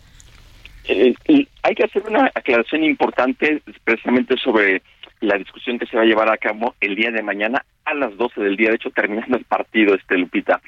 hay 1.63 1.75
que 1.75 1.83
hacer 1.83 2.01
una 2.07 2.31
aclaración 2.33 2.81
importante 2.85 3.61
precisamente 3.83 4.37
sobre 4.37 4.81
la 5.19 5.37
discusión 5.37 5.77
que 5.77 5.85
se 5.85 5.97
va 5.97 6.03
a 6.03 6.05
llevar 6.05 6.31
a 6.31 6.37
cabo 6.37 6.75
el 6.79 6.95
día 6.95 7.11
de 7.11 7.21
mañana 7.21 7.65
a 7.83 7.93
las 7.93 8.15
12 8.15 8.41
del 8.41 8.55
día. 8.55 8.69
De 8.69 8.75
hecho, 8.75 8.91
terminando 8.91 9.37
el 9.37 9.43
partido, 9.43 9.93
este 9.93 10.17
Lupita, 10.17 10.61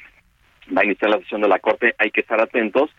va 0.76 0.82
a 0.82 0.84
iniciar 0.84 1.10
la 1.10 1.18
sesión 1.18 1.40
de 1.40 1.48
la 1.48 1.58
Corte. 1.58 1.94
Hay 1.98 2.10
que 2.10 2.20
estar 2.20 2.38
atentos 2.38 2.90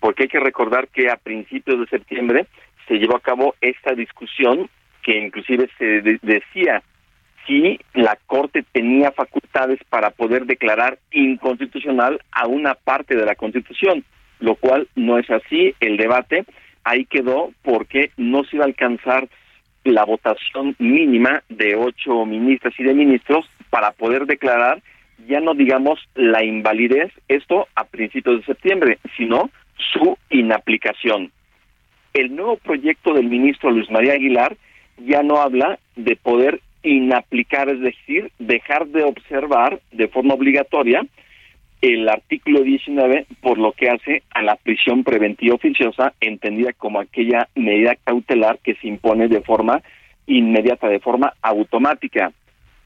porque 0.00 0.24
hay 0.24 0.28
que 0.28 0.40
recordar 0.40 0.88
que 0.88 1.10
a 1.10 1.16
principios 1.16 1.78
de 1.78 1.86
septiembre 1.86 2.46
se 2.88 2.94
llevó 2.98 3.16
a 3.16 3.20
cabo 3.20 3.54
esta 3.60 3.94
discusión 3.94 4.68
que 5.02 5.18
inclusive 5.18 5.68
se 5.78 6.18
decía 6.22 6.82
si 7.46 7.80
la 7.94 8.18
Corte 8.26 8.64
tenía 8.72 9.12
facultades 9.12 9.78
para 9.88 10.10
poder 10.10 10.46
declarar 10.46 10.98
inconstitucional 11.10 12.20
a 12.32 12.46
una 12.46 12.74
parte 12.74 13.16
de 13.16 13.24
la 13.24 13.34
Constitución, 13.34 14.04
lo 14.40 14.56
cual 14.56 14.88
no 14.94 15.18
es 15.18 15.30
así. 15.30 15.74
El 15.80 15.96
debate 15.96 16.44
ahí 16.84 17.06
quedó 17.06 17.52
porque 17.62 18.10
no 18.16 18.44
se 18.44 18.56
iba 18.56 18.64
a 18.64 18.68
alcanzar 18.68 19.28
la 19.84 20.04
votación 20.04 20.76
mínima 20.78 21.42
de 21.48 21.76
ocho 21.76 22.26
ministras 22.26 22.74
y 22.78 22.84
de 22.84 22.94
ministros 22.94 23.48
para 23.70 23.92
poder 23.92 24.26
declarar 24.26 24.82
ya 25.26 25.40
no 25.40 25.54
digamos 25.54 26.00
la 26.14 26.44
invalidez, 26.44 27.12
esto 27.28 27.68
a 27.74 27.84
principios 27.84 28.40
de 28.40 28.46
septiembre, 28.46 28.98
sino 29.16 29.50
su 29.92 30.16
inaplicación. 30.30 31.30
El 32.12 32.34
nuevo 32.34 32.56
proyecto 32.56 33.14
del 33.14 33.28
ministro 33.28 33.70
Luis 33.70 33.90
María 33.90 34.14
Aguilar 34.14 34.56
ya 34.98 35.22
no 35.22 35.40
habla 35.40 35.78
de 35.96 36.16
poder 36.16 36.60
inaplicar, 36.82 37.68
es 37.68 37.80
decir, 37.80 38.32
dejar 38.38 38.86
de 38.88 39.04
observar 39.04 39.80
de 39.92 40.08
forma 40.08 40.34
obligatoria 40.34 41.02
el 41.80 42.08
artículo 42.08 42.62
19 42.62 43.26
por 43.40 43.58
lo 43.58 43.72
que 43.72 43.88
hace 43.88 44.22
a 44.30 44.42
la 44.42 44.56
prisión 44.56 45.02
preventiva 45.02 45.54
oficiosa, 45.54 46.12
entendida 46.20 46.72
como 46.74 47.00
aquella 47.00 47.48
medida 47.54 47.96
cautelar 48.04 48.58
que 48.58 48.74
se 48.74 48.88
impone 48.88 49.28
de 49.28 49.40
forma 49.40 49.82
inmediata, 50.26 50.88
de 50.88 51.00
forma 51.00 51.32
automática. 51.40 52.32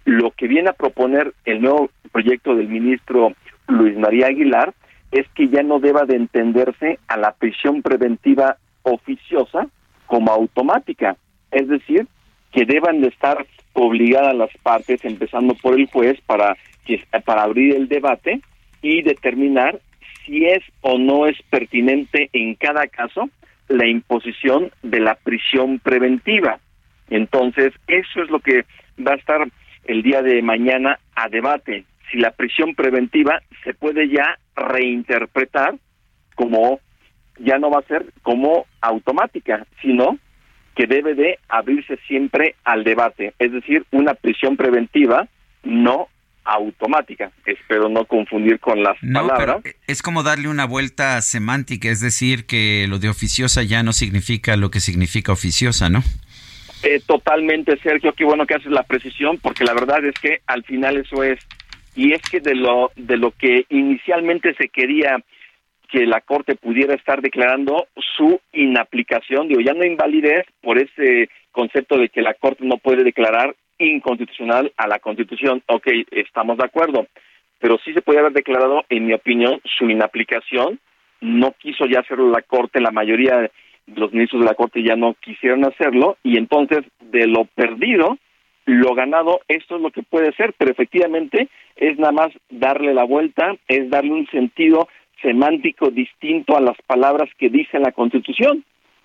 Lo 0.05 0.31
que 0.31 0.47
viene 0.47 0.71
a 0.71 0.75
proponer 0.75 1.33
el 1.45 1.61
nuevo 1.61 1.91
proyecto 2.13 2.55
del 2.55 2.69
ministro 2.69 3.33
Luis 3.67 3.97
María 3.97 4.27
Aguilar 4.27 4.75
es 5.13 5.27
que 5.35 5.49
ya 5.49 5.63
no 5.63 5.79
deba 5.79 6.05
de 6.05 6.17
entenderse 6.17 6.99
a 7.09 7.17
la 7.17 7.33
prisión 7.33 7.83
preventiva 7.83 8.57
oficiosa 8.83 9.69
como 10.07 10.33
automática, 10.33 11.17
es 11.51 11.69
decir, 11.69 12.07
que 12.53 12.65
deban 12.65 13.01
de 13.01 13.09
estar 13.09 13.47
obligadas 13.73 14.35
las 14.35 14.51
partes, 14.63 15.05
empezando 15.05 15.55
por 15.55 15.79
el 15.79 15.87
juez, 15.87 16.21
para, 16.27 16.57
para 17.25 17.43
abrir 17.43 17.75
el 17.75 17.89
debate 17.89 18.41
y 18.83 19.03
determinar 19.03 19.81
si 20.25 20.47
es 20.47 20.63
o 20.81 20.99
no 20.99 21.27
es 21.27 21.37
pertinente 21.51 22.31
en 22.33 22.55
cada 22.55 22.87
caso 22.87 23.29
la 23.69 23.87
imposición 23.87 24.71
de 24.83 25.01
la 25.01 25.15
prisión 25.17 25.79
preventiva. 25.79 26.61
Entonces, 27.11 27.73
eso 27.87 28.23
es 28.23 28.31
lo 28.31 28.41
que 28.41 28.65
va 29.07 29.13
a 29.13 29.17
estar 29.17 29.47
el 29.85 30.03
día 30.03 30.23
de 30.23 30.43
mañana 30.43 30.99
a 31.15 31.29
debate. 31.29 31.85
Si 32.11 32.19
la 32.19 32.31
prisión 32.31 32.75
preventiva 32.75 33.41
se 33.65 33.75
puede 33.75 34.09
ya 34.09 34.39
reinterpretar 34.55 35.75
como, 36.35 36.81
ya 37.39 37.59
no 37.59 37.71
va 37.71 37.81
a 37.81 37.89
ser 37.89 38.07
como 38.23 38.67
automática, 38.81 39.67
sino 39.83 40.19
que 40.75 40.87
debe 40.87 41.15
de 41.15 41.39
abrirse 41.49 41.99
siempre 42.09 42.57
al 42.65 42.85
debate. 42.85 43.35
Es 43.39 43.53
decir, 43.53 43.87
una 43.93 44.15
prisión 44.15 44.57
preventiva 44.57 45.29
no 45.63 46.09
automática. 46.45 47.31
Espero 47.47 47.89
no 47.89 48.05
confundir 48.05 48.61
con 48.61 48.83
las 48.83 48.97
palabras. 49.13 49.63
es 49.87 50.03
como 50.03 50.23
darle 50.23 50.49
una 50.49 50.67
vuelta 50.67 51.21
semántica, 51.23 51.89
es 51.89 52.01
decir, 52.01 52.47
que 52.47 52.87
lo 52.89 52.99
de 52.99 53.09
oficiosa 53.09 53.63
ya 53.63 53.83
no 53.83 53.93
significa 53.93 54.57
lo 54.57 54.71
que 54.71 54.81
significa 54.81 55.33
oficiosa, 55.33 55.89
¿no? 55.89 56.03
Eh, 56.83 57.01
totalmente, 57.07 57.79
Sergio, 57.83 58.13
qué 58.13 58.25
bueno 58.25 58.47
que 58.47 58.55
haces 58.55 58.71
la 58.71 58.83
precisión, 58.83 59.39
porque 59.39 59.65
la 59.65 59.73
verdad 59.73 60.05
es 60.05 60.15
que 60.21 60.43
al 60.47 60.65
final 60.65 60.99
eso 60.99 61.25
es, 61.25 61.41
y 61.95 62.13
es 62.13 62.23
que 62.27 62.41
de 62.41 62.55
lo, 62.55 62.91
de 62.97 63.17
lo 63.17 63.31
que 63.33 63.67
inicialmente 63.69 64.55
se 64.55 64.69
quería 64.69 65.23
que 65.89 66.07
la 66.07 66.21
Corte 66.21 66.57
pudiera 66.57 66.95
estar 66.95 67.21
declarando 67.23 67.87
su 68.17 68.41
inaplicación, 68.53 69.49
digo, 69.49 69.61
ya 69.61 69.75
no 69.75 69.85
invalidez 69.85 70.45
por 70.61 70.79
ese 70.79 71.29
concepto 71.53 71.97
de 71.97 72.09
que 72.09 72.23
la 72.23 72.35
Corte 72.35 72.65
no 72.65 72.79
puede 72.79 73.05
declarar 73.05 73.55
inconstitucional 73.79 74.73
a 74.77 74.89
la 74.89 74.99
Constitución. 74.99 75.63
Ok, 75.67 75.87
estamos 76.11 76.59
de 76.59 76.65
acuerdo, 76.65 77.07
pero 77.61 77.79
sí 77.85 77.93
se 77.93 78.03
puede 78.03 78.19
haber 78.19 78.33
declarado, 78.33 78.85
en 78.89 79.07
mi 79.07 79.13
opinión, 79.13 79.61
su 79.79 79.89
inaplicación. 79.89 80.81
No 81.21 81.53
quiso 81.53 81.87
ya 81.87 82.01
hacerlo 82.01 82.31
la 82.31 82.43
Corte, 82.43 82.81
la 82.81 82.91
mayoría 82.91 83.39
de 83.39 83.51
los 83.95 84.13
ministros 84.13 84.43
de 84.43 84.49
la 84.49 84.55
Corte 84.55 84.83
ya 84.83 84.97
no 84.97 85.15
quisieron 85.21 85.65
hacerlo, 85.65 86.17
y 86.23 86.39
entonces 86.39 86.85
de 87.01 87.27
lo 87.27 87.45
perdido, 87.45 88.19
lo 88.67 88.95
ganado, 88.95 89.41
esto 89.49 89.77
es 89.77 89.83
lo 89.83 89.91
que 89.91 90.03
puede 90.03 90.33
ser, 90.33 90.55
pero 90.57 90.71
efectivamente 90.71 91.49
es 91.77 91.99
nada 91.99 92.13
más 92.13 92.29
darle 92.51 92.95
la 92.95 93.05
vuelta, 93.05 93.57
es 93.69 93.91
darle 93.91 94.13
un 94.13 94.27
sentido 94.29 94.89
semántico 95.23 95.91
distinto 95.91 96.57
a 96.57 96.61
las 96.61 96.77
palabras 96.87 97.29
que 97.39 97.51
dice 97.51 97.79
la 97.79 97.93
Constitución, 97.93 98.65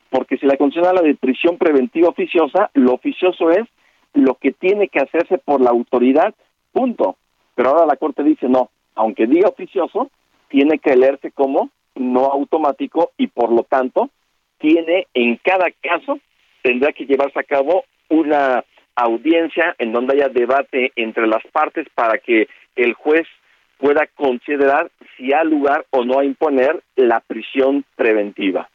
porque 0.09 0.37
si 0.37 0.45
la 0.45 0.57
Constitución 0.57 0.97
habla 0.97 1.07
de 1.07 1.15
prisión 1.15 1.57
preventiva 1.57 2.09
oficiosa, 2.09 2.69
lo 2.73 2.93
oficioso 2.93 3.51
es 3.51 3.67
lo 4.13 4.35
que 4.35 4.51
tiene 4.51 4.87
que 4.87 4.99
hacerse 4.99 5.37
por 5.37 5.61
la 5.61 5.69
autoridad, 5.69 6.33
punto. 6.71 7.17
Pero 7.55 7.69
ahora 7.69 7.85
la 7.85 7.97
Corte 7.97 8.23
dice 8.23 8.47
no, 8.47 8.69
aunque 8.95 9.27
diga 9.27 9.49
oficioso, 9.49 10.09
tiene 10.49 10.79
que 10.79 10.95
leerse 10.95 11.31
como 11.31 11.69
no 11.95 12.25
automático 12.25 13.11
y 13.17 13.27
por 13.27 13.51
lo 13.51 13.63
tanto 13.63 14.09
tiene 14.57 15.07
en 15.13 15.37
cada 15.37 15.67
caso, 15.81 16.19
tendrá 16.63 16.91
que 16.91 17.05
llevarse 17.05 17.39
a 17.39 17.43
cabo 17.43 17.85
una 18.09 18.63
audiencia 18.95 19.75
en 19.77 19.93
donde 19.93 20.13
haya 20.15 20.29
debate 20.29 20.91
entre 20.95 21.27
las 21.27 21.43
partes 21.51 21.87
para 21.95 22.17
que 22.17 22.47
el 22.75 22.93
juez 22.93 23.27
pueda 23.77 24.07
considerar 24.15 24.91
si 25.17 25.33
hay 25.33 25.47
lugar 25.47 25.85
o 25.91 26.03
no 26.03 26.19
a 26.19 26.25
imponer 26.25 26.83
la 26.95 27.21
prisión 27.21 27.85
preventiva. 27.95 28.69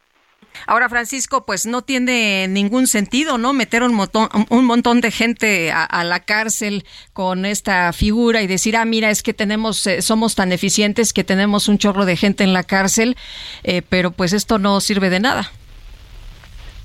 Ahora, 0.67 0.89
Francisco, 0.89 1.45
pues 1.45 1.67
no 1.67 1.83
tiene 1.83 2.47
ningún 2.49 2.87
sentido, 2.87 3.39
¿no? 3.39 3.53
Meter 3.53 3.83
un 3.83 3.95
montón, 3.95 4.29
un 4.51 4.65
montón 4.65 5.01
de 5.01 5.11
gente 5.11 5.73
a, 5.73 6.05
la 6.05 6.21
cárcel 6.21 6.85
con 7.13 7.45
esta 7.45 7.93
figura 7.93 8.41
y 8.41 8.47
decir, 8.47 8.77
ah, 8.77 8.85
mira, 8.85 9.11
es 9.11 9.23
que 9.23 9.35
tenemos, 9.35 9.87
eh, 9.87 10.01
somos 10.01 10.35
tan 10.35 10.53
eficientes 10.53 11.13
que 11.13 11.25
tenemos 11.25 11.69
un 11.69 11.79
chorro 11.79 12.05
de 12.05 12.17
gente 12.17 12.45
en 12.45 12.53
la 12.53 12.63
cárcel, 12.63 13.17
eh, 13.63 13.83
pero 13.89 14.13
pues 14.13 14.33
esto 14.33 14.59
no 14.59 14.81
sirve 14.81 15.11
de 15.11 15.21
nada. 15.21 15.51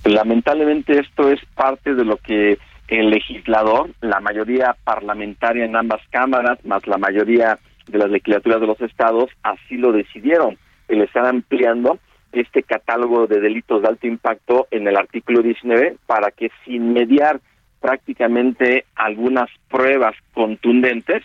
Lamentablemente 0.03 0.99
esto 0.99 1.29
es 1.29 1.39
parte 1.55 1.93
de 1.93 2.05
lo 2.05 2.17
que 2.17 2.57
el 2.89 3.10
legislador, 3.10 3.91
la 4.02 4.19
mayoría 4.19 4.75
parlamentaria 4.84 5.65
en 5.65 5.75
ambas 5.75 6.02
cámaras, 6.10 6.63
más 6.65 6.86
la 6.88 6.97
mayoría 6.97 7.60
de 7.88 7.97
las 7.97 8.10
legislaturas 8.10 8.62
de 8.62 8.67
los 8.67 8.82
estados, 8.82 9.30
así 9.43 9.78
lo 9.78 9.91
decidieron. 9.91 10.58
El 10.88 11.02
estar 11.02 11.25
ampliando 11.25 11.99
este 12.32 12.63
catálogo 12.63 13.28
de 13.28 13.39
delitos 13.39 13.82
de 13.82 13.88
alto 13.88 14.08
impacto 14.08 14.67
en 14.71 14.88
el 14.88 14.97
artículo 14.97 15.41
19 15.41 15.97
para 16.06 16.32
que 16.32 16.52
sin 16.65 16.93
mediar 16.93 17.39
prácticamente 17.80 18.86
algunas 18.95 19.49
pruebas 19.69 20.15
contundentes 20.34 21.23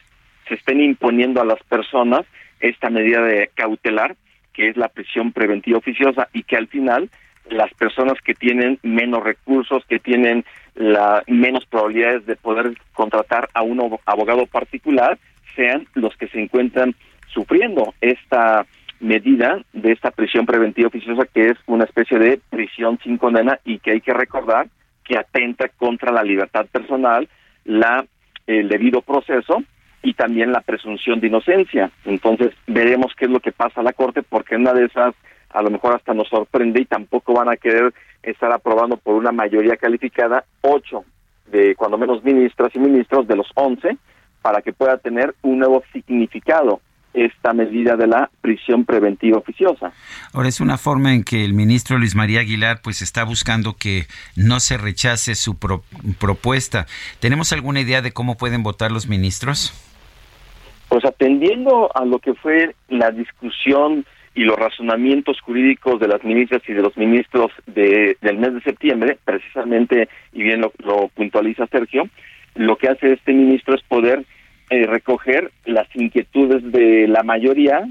se 0.48 0.54
estén 0.54 0.80
imponiendo 0.80 1.40
a 1.40 1.44
las 1.44 1.62
personas 1.64 2.26
esta 2.60 2.90
medida 2.90 3.22
de 3.22 3.50
cautelar 3.54 4.16
que 4.52 4.68
es 4.68 4.76
la 4.76 4.88
prisión 4.88 5.32
preventiva 5.32 5.78
oficiosa 5.78 6.28
y 6.32 6.44
que 6.44 6.56
al 6.56 6.68
final 6.68 7.10
las 7.50 7.72
personas 7.74 8.20
que 8.22 8.34
tienen 8.34 8.78
menos 8.82 9.22
recursos, 9.22 9.84
que 9.86 9.98
tienen 9.98 10.44
la 10.74 11.22
menos 11.26 11.66
probabilidades 11.66 12.26
de 12.26 12.36
poder 12.36 12.76
contratar 12.92 13.48
a 13.54 13.62
un 13.62 13.98
abogado 14.06 14.46
particular, 14.46 15.18
sean 15.54 15.86
los 15.94 16.16
que 16.16 16.28
se 16.28 16.40
encuentran 16.40 16.94
sufriendo 17.28 17.94
esta 18.00 18.66
medida 19.00 19.60
de 19.72 19.92
esta 19.92 20.10
prisión 20.10 20.46
preventiva 20.46 20.88
oficiosa 20.88 21.26
que 21.32 21.50
es 21.50 21.58
una 21.66 21.84
especie 21.84 22.18
de 22.18 22.40
prisión 22.50 22.98
sin 23.02 23.18
condena 23.18 23.58
y 23.64 23.78
que 23.78 23.92
hay 23.92 24.00
que 24.00 24.14
recordar 24.14 24.68
que 25.04 25.18
atenta 25.18 25.68
contra 25.68 26.10
la 26.10 26.22
libertad 26.22 26.66
personal, 26.66 27.28
la 27.64 28.06
el 28.46 28.68
debido 28.68 29.00
proceso 29.02 29.62
y 30.02 30.14
también 30.14 30.52
la 30.52 30.60
presunción 30.60 31.20
de 31.20 31.28
inocencia. 31.28 31.90
Entonces 32.04 32.52
veremos 32.66 33.12
qué 33.16 33.24
es 33.24 33.30
lo 33.30 33.40
que 33.40 33.52
pasa 33.52 33.80
a 33.80 33.84
la 33.84 33.92
Corte 33.92 34.22
porque 34.22 34.56
una 34.56 34.72
de 34.72 34.86
esas 34.86 35.14
a 35.54 35.62
lo 35.62 35.70
mejor 35.70 35.94
hasta 35.94 36.12
nos 36.12 36.28
sorprende 36.28 36.82
y 36.82 36.84
tampoco 36.84 37.32
van 37.32 37.48
a 37.48 37.56
querer 37.56 37.94
estar 38.22 38.52
aprobando 38.52 38.96
por 38.96 39.14
una 39.14 39.32
mayoría 39.32 39.76
calificada 39.76 40.44
ocho 40.60 41.04
de 41.46 41.74
cuando 41.76 41.96
menos 41.96 42.22
ministras 42.24 42.74
y 42.74 42.78
ministros 42.78 43.26
de 43.28 43.36
los 43.36 43.46
once 43.54 43.96
para 44.42 44.60
que 44.60 44.72
pueda 44.72 44.98
tener 44.98 45.34
un 45.42 45.60
nuevo 45.60 45.82
significado 45.92 46.80
esta 47.14 47.52
medida 47.52 47.96
de 47.96 48.08
la 48.08 48.28
prisión 48.40 48.84
preventiva 48.84 49.38
oficiosa. 49.38 49.92
Ahora 50.32 50.48
es 50.48 50.60
una 50.60 50.76
forma 50.76 51.14
en 51.14 51.22
que 51.22 51.44
el 51.44 51.54
ministro 51.54 51.96
Luis 51.96 52.16
María 52.16 52.40
Aguilar 52.40 52.80
pues 52.82 53.02
está 53.02 53.22
buscando 53.22 53.74
que 53.74 54.06
no 54.34 54.58
se 54.58 54.76
rechace 54.76 55.36
su 55.36 55.56
propuesta. 55.56 56.86
¿Tenemos 57.20 57.52
alguna 57.52 57.80
idea 57.80 58.02
de 58.02 58.10
cómo 58.10 58.36
pueden 58.36 58.64
votar 58.64 58.90
los 58.90 59.06
ministros? 59.06 59.72
Pues 60.88 61.04
atendiendo 61.04 61.90
a 61.94 62.04
lo 62.04 62.18
que 62.18 62.34
fue 62.34 62.74
la 62.88 63.12
discusión 63.12 64.04
y 64.34 64.42
los 64.42 64.56
razonamientos 64.56 65.40
jurídicos 65.40 66.00
de 66.00 66.08
las 66.08 66.24
ministras 66.24 66.62
y 66.68 66.72
de 66.72 66.82
los 66.82 66.96
ministros 66.96 67.52
de, 67.66 68.16
del 68.20 68.38
mes 68.38 68.54
de 68.54 68.60
septiembre, 68.62 69.18
precisamente, 69.24 70.08
y 70.32 70.42
bien 70.42 70.60
lo, 70.60 71.08
puntualiza 71.08 71.66
Sergio, 71.68 72.08
lo 72.54 72.76
que 72.76 72.88
hace 72.88 73.12
este 73.12 73.32
ministro 73.32 73.74
es 73.74 73.82
poder 73.82 74.24
eh, 74.70 74.86
recoger 74.86 75.52
las 75.64 75.86
inquietudes 75.94 76.70
de 76.72 77.06
la 77.06 77.22
mayoría 77.22 77.88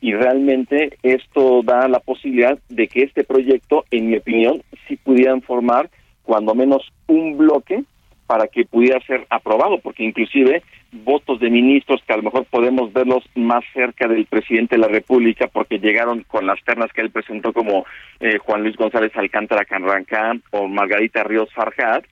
y 0.00 0.12
realmente 0.12 0.98
esto 1.02 1.62
da 1.62 1.88
la 1.88 2.00
posibilidad 2.00 2.58
de 2.68 2.88
que 2.88 3.02
este 3.02 3.24
proyecto, 3.24 3.84
en 3.90 4.10
mi 4.10 4.16
opinión, 4.16 4.62
sí 4.86 4.96
pudieran 4.96 5.40
formar 5.42 5.88
cuando 6.22 6.54
menos 6.54 6.92
un 7.06 7.38
bloque 7.38 7.84
para 8.26 8.48
que 8.48 8.64
pudiera 8.64 9.00
ser 9.06 9.26
aprobado, 9.30 9.78
porque 9.78 10.04
inclusive 10.04 10.62
votos 10.92 11.40
de 11.40 11.50
ministros 11.50 12.02
que 12.06 12.12
a 12.12 12.16
lo 12.16 12.22
mejor 12.22 12.44
podemos 12.46 12.92
verlos 12.92 13.24
más 13.34 13.64
cerca 13.72 14.08
del 14.08 14.26
presidente 14.26 14.76
de 14.76 14.80
la 14.80 14.88
República 14.88 15.48
porque 15.48 15.78
llegaron 15.78 16.24
con 16.24 16.46
las 16.46 16.62
ternas 16.64 16.92
que 16.92 17.02
él 17.02 17.10
presentó 17.10 17.52
como 17.52 17.84
eh, 18.20 18.38
Juan 18.38 18.62
Luis 18.62 18.76
González 18.76 19.12
Alcántara 19.14 19.64
Canrancán 19.64 20.42
o 20.50 20.68
Margarita 20.68 21.22
Ríos 21.24 21.52
Farjad, 21.52 22.02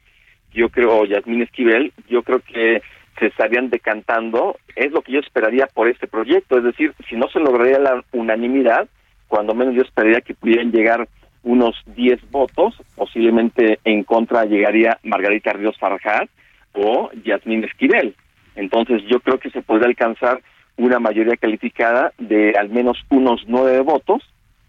yo 0.53 0.69
creo, 0.69 1.01
o 1.01 1.05
Yasmín 1.05 1.43
Esquivel, 1.43 1.93
yo 2.09 2.23
creo 2.23 2.41
que 2.41 2.83
se 3.19 3.27
estarían 3.27 3.71
decantando, 3.71 4.57
es 4.77 4.93
lo 4.93 5.03
que 5.03 5.13
yo 5.13 5.21
esperaría 5.21 5.67
por 5.67 5.89
este 5.89 6.07
proyecto, 6.07 6.59
es 6.59 6.65
decir, 6.65 6.95
si 7.09 7.17
no 7.17 7.29
se 7.29 7.41
lograría 7.41 7.79
la 7.79 8.05
unanimidad, 8.13 8.89
cuando 9.29 9.55
menos 9.55 9.75
yo 9.75 9.83
esperaría 9.83 10.21
que 10.21 10.35
pudieran 10.35 10.73
llegar 10.73 11.09
unos 11.45 11.77
10 11.95 12.31
votos, 12.31 12.75
posiblemente 12.97 13.79
en 13.85 14.03
contra 14.03 14.45
llegaría 14.45 14.99
Margarita 15.03 15.53
Ríos 15.53 15.79
Farjad 15.79 16.29
o 16.73 17.11
Yasmín 17.25 17.65
Esquivel. 17.65 18.15
Entonces 18.57 19.03
yo 19.11 19.21
creo 19.21 19.39
que 19.39 19.51
se 19.51 19.63
puede 19.63 19.87
alcanzar 19.87 20.43
una 20.77 20.99
mayoría 20.99 21.37
calificada 21.37 22.13
de 22.19 22.55
al 22.59 22.69
menos 22.71 22.99
unos 23.11 23.43
nueve 23.47 23.81
votos, 23.81 24.23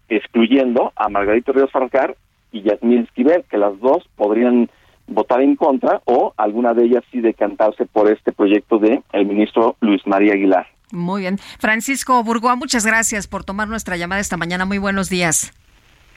excluyendo 0.08 0.92
a 0.94 1.08
Margarita 1.08 1.52
Ríos 1.52 1.72
Farjad 1.72 2.10
y 2.52 2.62
Yasmín 2.62 3.00
Esquivel, 3.00 3.44
que 3.50 3.58
las 3.58 3.78
dos 3.80 4.08
podrían 4.14 4.70
votar 5.08 5.40
en 5.40 5.56
contra 5.56 6.02
o 6.04 6.32
alguna 6.36 6.74
de 6.74 6.84
ellas 6.84 7.04
sí 7.10 7.20
decantarse 7.20 7.86
por 7.86 8.10
este 8.10 8.32
proyecto 8.32 8.78
de 8.78 9.02
el 9.12 9.26
ministro 9.26 9.76
Luis 9.80 10.06
María 10.06 10.34
Aguilar. 10.34 10.66
Muy 10.92 11.22
bien. 11.22 11.38
Francisco 11.58 12.22
Burgoa, 12.22 12.54
muchas 12.54 12.86
gracias 12.86 13.26
por 13.26 13.44
tomar 13.44 13.68
nuestra 13.68 13.96
llamada 13.96 14.20
esta 14.20 14.36
mañana. 14.36 14.64
Muy 14.64 14.78
buenos 14.78 15.08
días. 15.08 15.52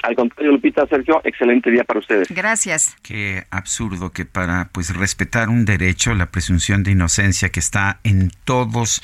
Al 0.03 0.15
contrario, 0.15 0.53
Lupita, 0.53 0.87
Sergio, 0.87 1.21
excelente 1.23 1.69
día 1.69 1.83
para 1.83 1.99
ustedes. 1.99 2.27
Gracias. 2.29 2.95
Qué 3.01 3.45
absurdo 3.49 4.11
que 4.11 4.25
para 4.25 4.69
pues 4.71 4.95
respetar 4.95 5.49
un 5.49 5.65
derecho, 5.65 6.13
la 6.13 6.31
presunción 6.31 6.83
de 6.83 6.91
inocencia 6.91 7.49
que 7.49 7.59
está 7.59 7.99
en 8.03 8.31
todos 8.45 9.01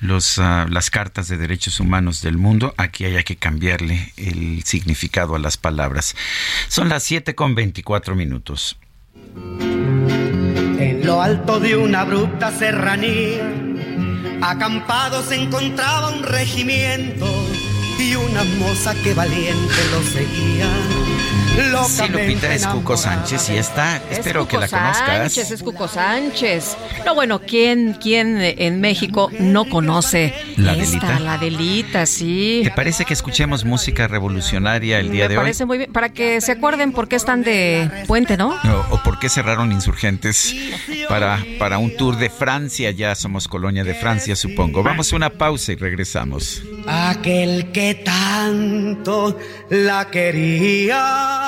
los 0.00 0.38
uh, 0.38 0.66
las 0.68 0.90
cartas 0.90 1.28
de 1.28 1.36
derechos 1.36 1.80
humanos 1.80 2.22
del 2.22 2.38
mundo, 2.38 2.74
aquí 2.76 3.04
haya 3.04 3.22
que 3.22 3.36
cambiarle 3.36 4.12
el 4.16 4.62
significado 4.64 5.34
a 5.34 5.38
las 5.38 5.56
palabras. 5.56 6.16
Son 6.68 6.88
las 6.88 7.02
7 7.02 7.34
con 7.34 7.54
24 7.54 8.14
minutos. 8.14 8.78
En 10.78 11.04
lo 11.04 11.20
alto 11.20 11.60
de 11.60 11.76
una 11.76 12.00
abrupta 12.00 12.50
serranía, 12.52 13.52
acampado 14.40 15.22
se 15.22 15.36
encontraba 15.36 16.10
un 16.10 16.22
regimiento 16.22 17.47
una 18.30 18.44
moza 18.44 18.94
que 19.02 19.14
valiente 19.14 19.74
lo 19.92 20.02
seguía. 20.02 20.97
Sí, 21.88 22.08
Lupita 22.08 22.54
es 22.54 22.66
Cuco 22.66 22.96
Sánchez 22.96 23.50
y 23.50 23.56
está, 23.56 23.96
Es 24.10 24.18
espero 24.18 24.40
Cuco 24.42 24.50
que 24.50 24.58
la 24.58 24.68
conozcas. 24.68 25.06
Sánchez, 25.32 25.50
es 25.50 25.62
Cuco 25.62 25.88
Sánchez. 25.88 26.76
No, 27.04 27.14
bueno, 27.16 27.40
¿quién, 27.40 27.94
quién 28.00 28.38
en 28.40 28.80
México 28.80 29.30
no 29.40 29.68
conoce 29.68 30.32
¿La 30.56 30.72
esta, 30.74 30.98
Adelita? 30.98 31.20
La 31.20 31.38
Delita, 31.38 32.06
sí. 32.06 32.60
¿Te 32.64 32.70
parece 32.70 33.04
que 33.04 33.12
escuchemos 33.14 33.64
música 33.64 34.06
revolucionaria 34.06 35.00
el 35.00 35.10
día 35.10 35.24
Me 35.24 35.28
de 35.30 35.36
hoy? 35.38 35.42
parece 35.42 35.64
muy 35.64 35.78
bien. 35.78 35.92
Para 35.92 36.10
que 36.10 36.40
se 36.40 36.52
acuerden 36.52 36.92
por 36.92 37.08
qué 37.08 37.16
están 37.16 37.42
de 37.42 37.90
puente, 38.06 38.36
¿no? 38.36 38.50
O, 38.50 38.94
o 38.94 39.02
por 39.02 39.18
qué 39.18 39.28
cerraron 39.28 39.72
insurgentes 39.72 40.54
para, 41.08 41.44
para 41.58 41.78
un 41.78 41.96
tour 41.96 42.16
de 42.18 42.30
Francia? 42.30 42.90
Ya 42.92 43.14
somos 43.16 43.48
colonia 43.48 43.82
de 43.82 43.94
Francia, 43.94 44.36
supongo. 44.36 44.82
Vamos 44.84 45.12
a 45.12 45.16
una 45.16 45.30
pausa 45.30 45.72
y 45.72 45.76
regresamos. 45.76 46.62
Aquel 46.86 47.72
que 47.72 47.94
tanto 47.96 49.36
la 49.70 50.08
quería. 50.10 51.47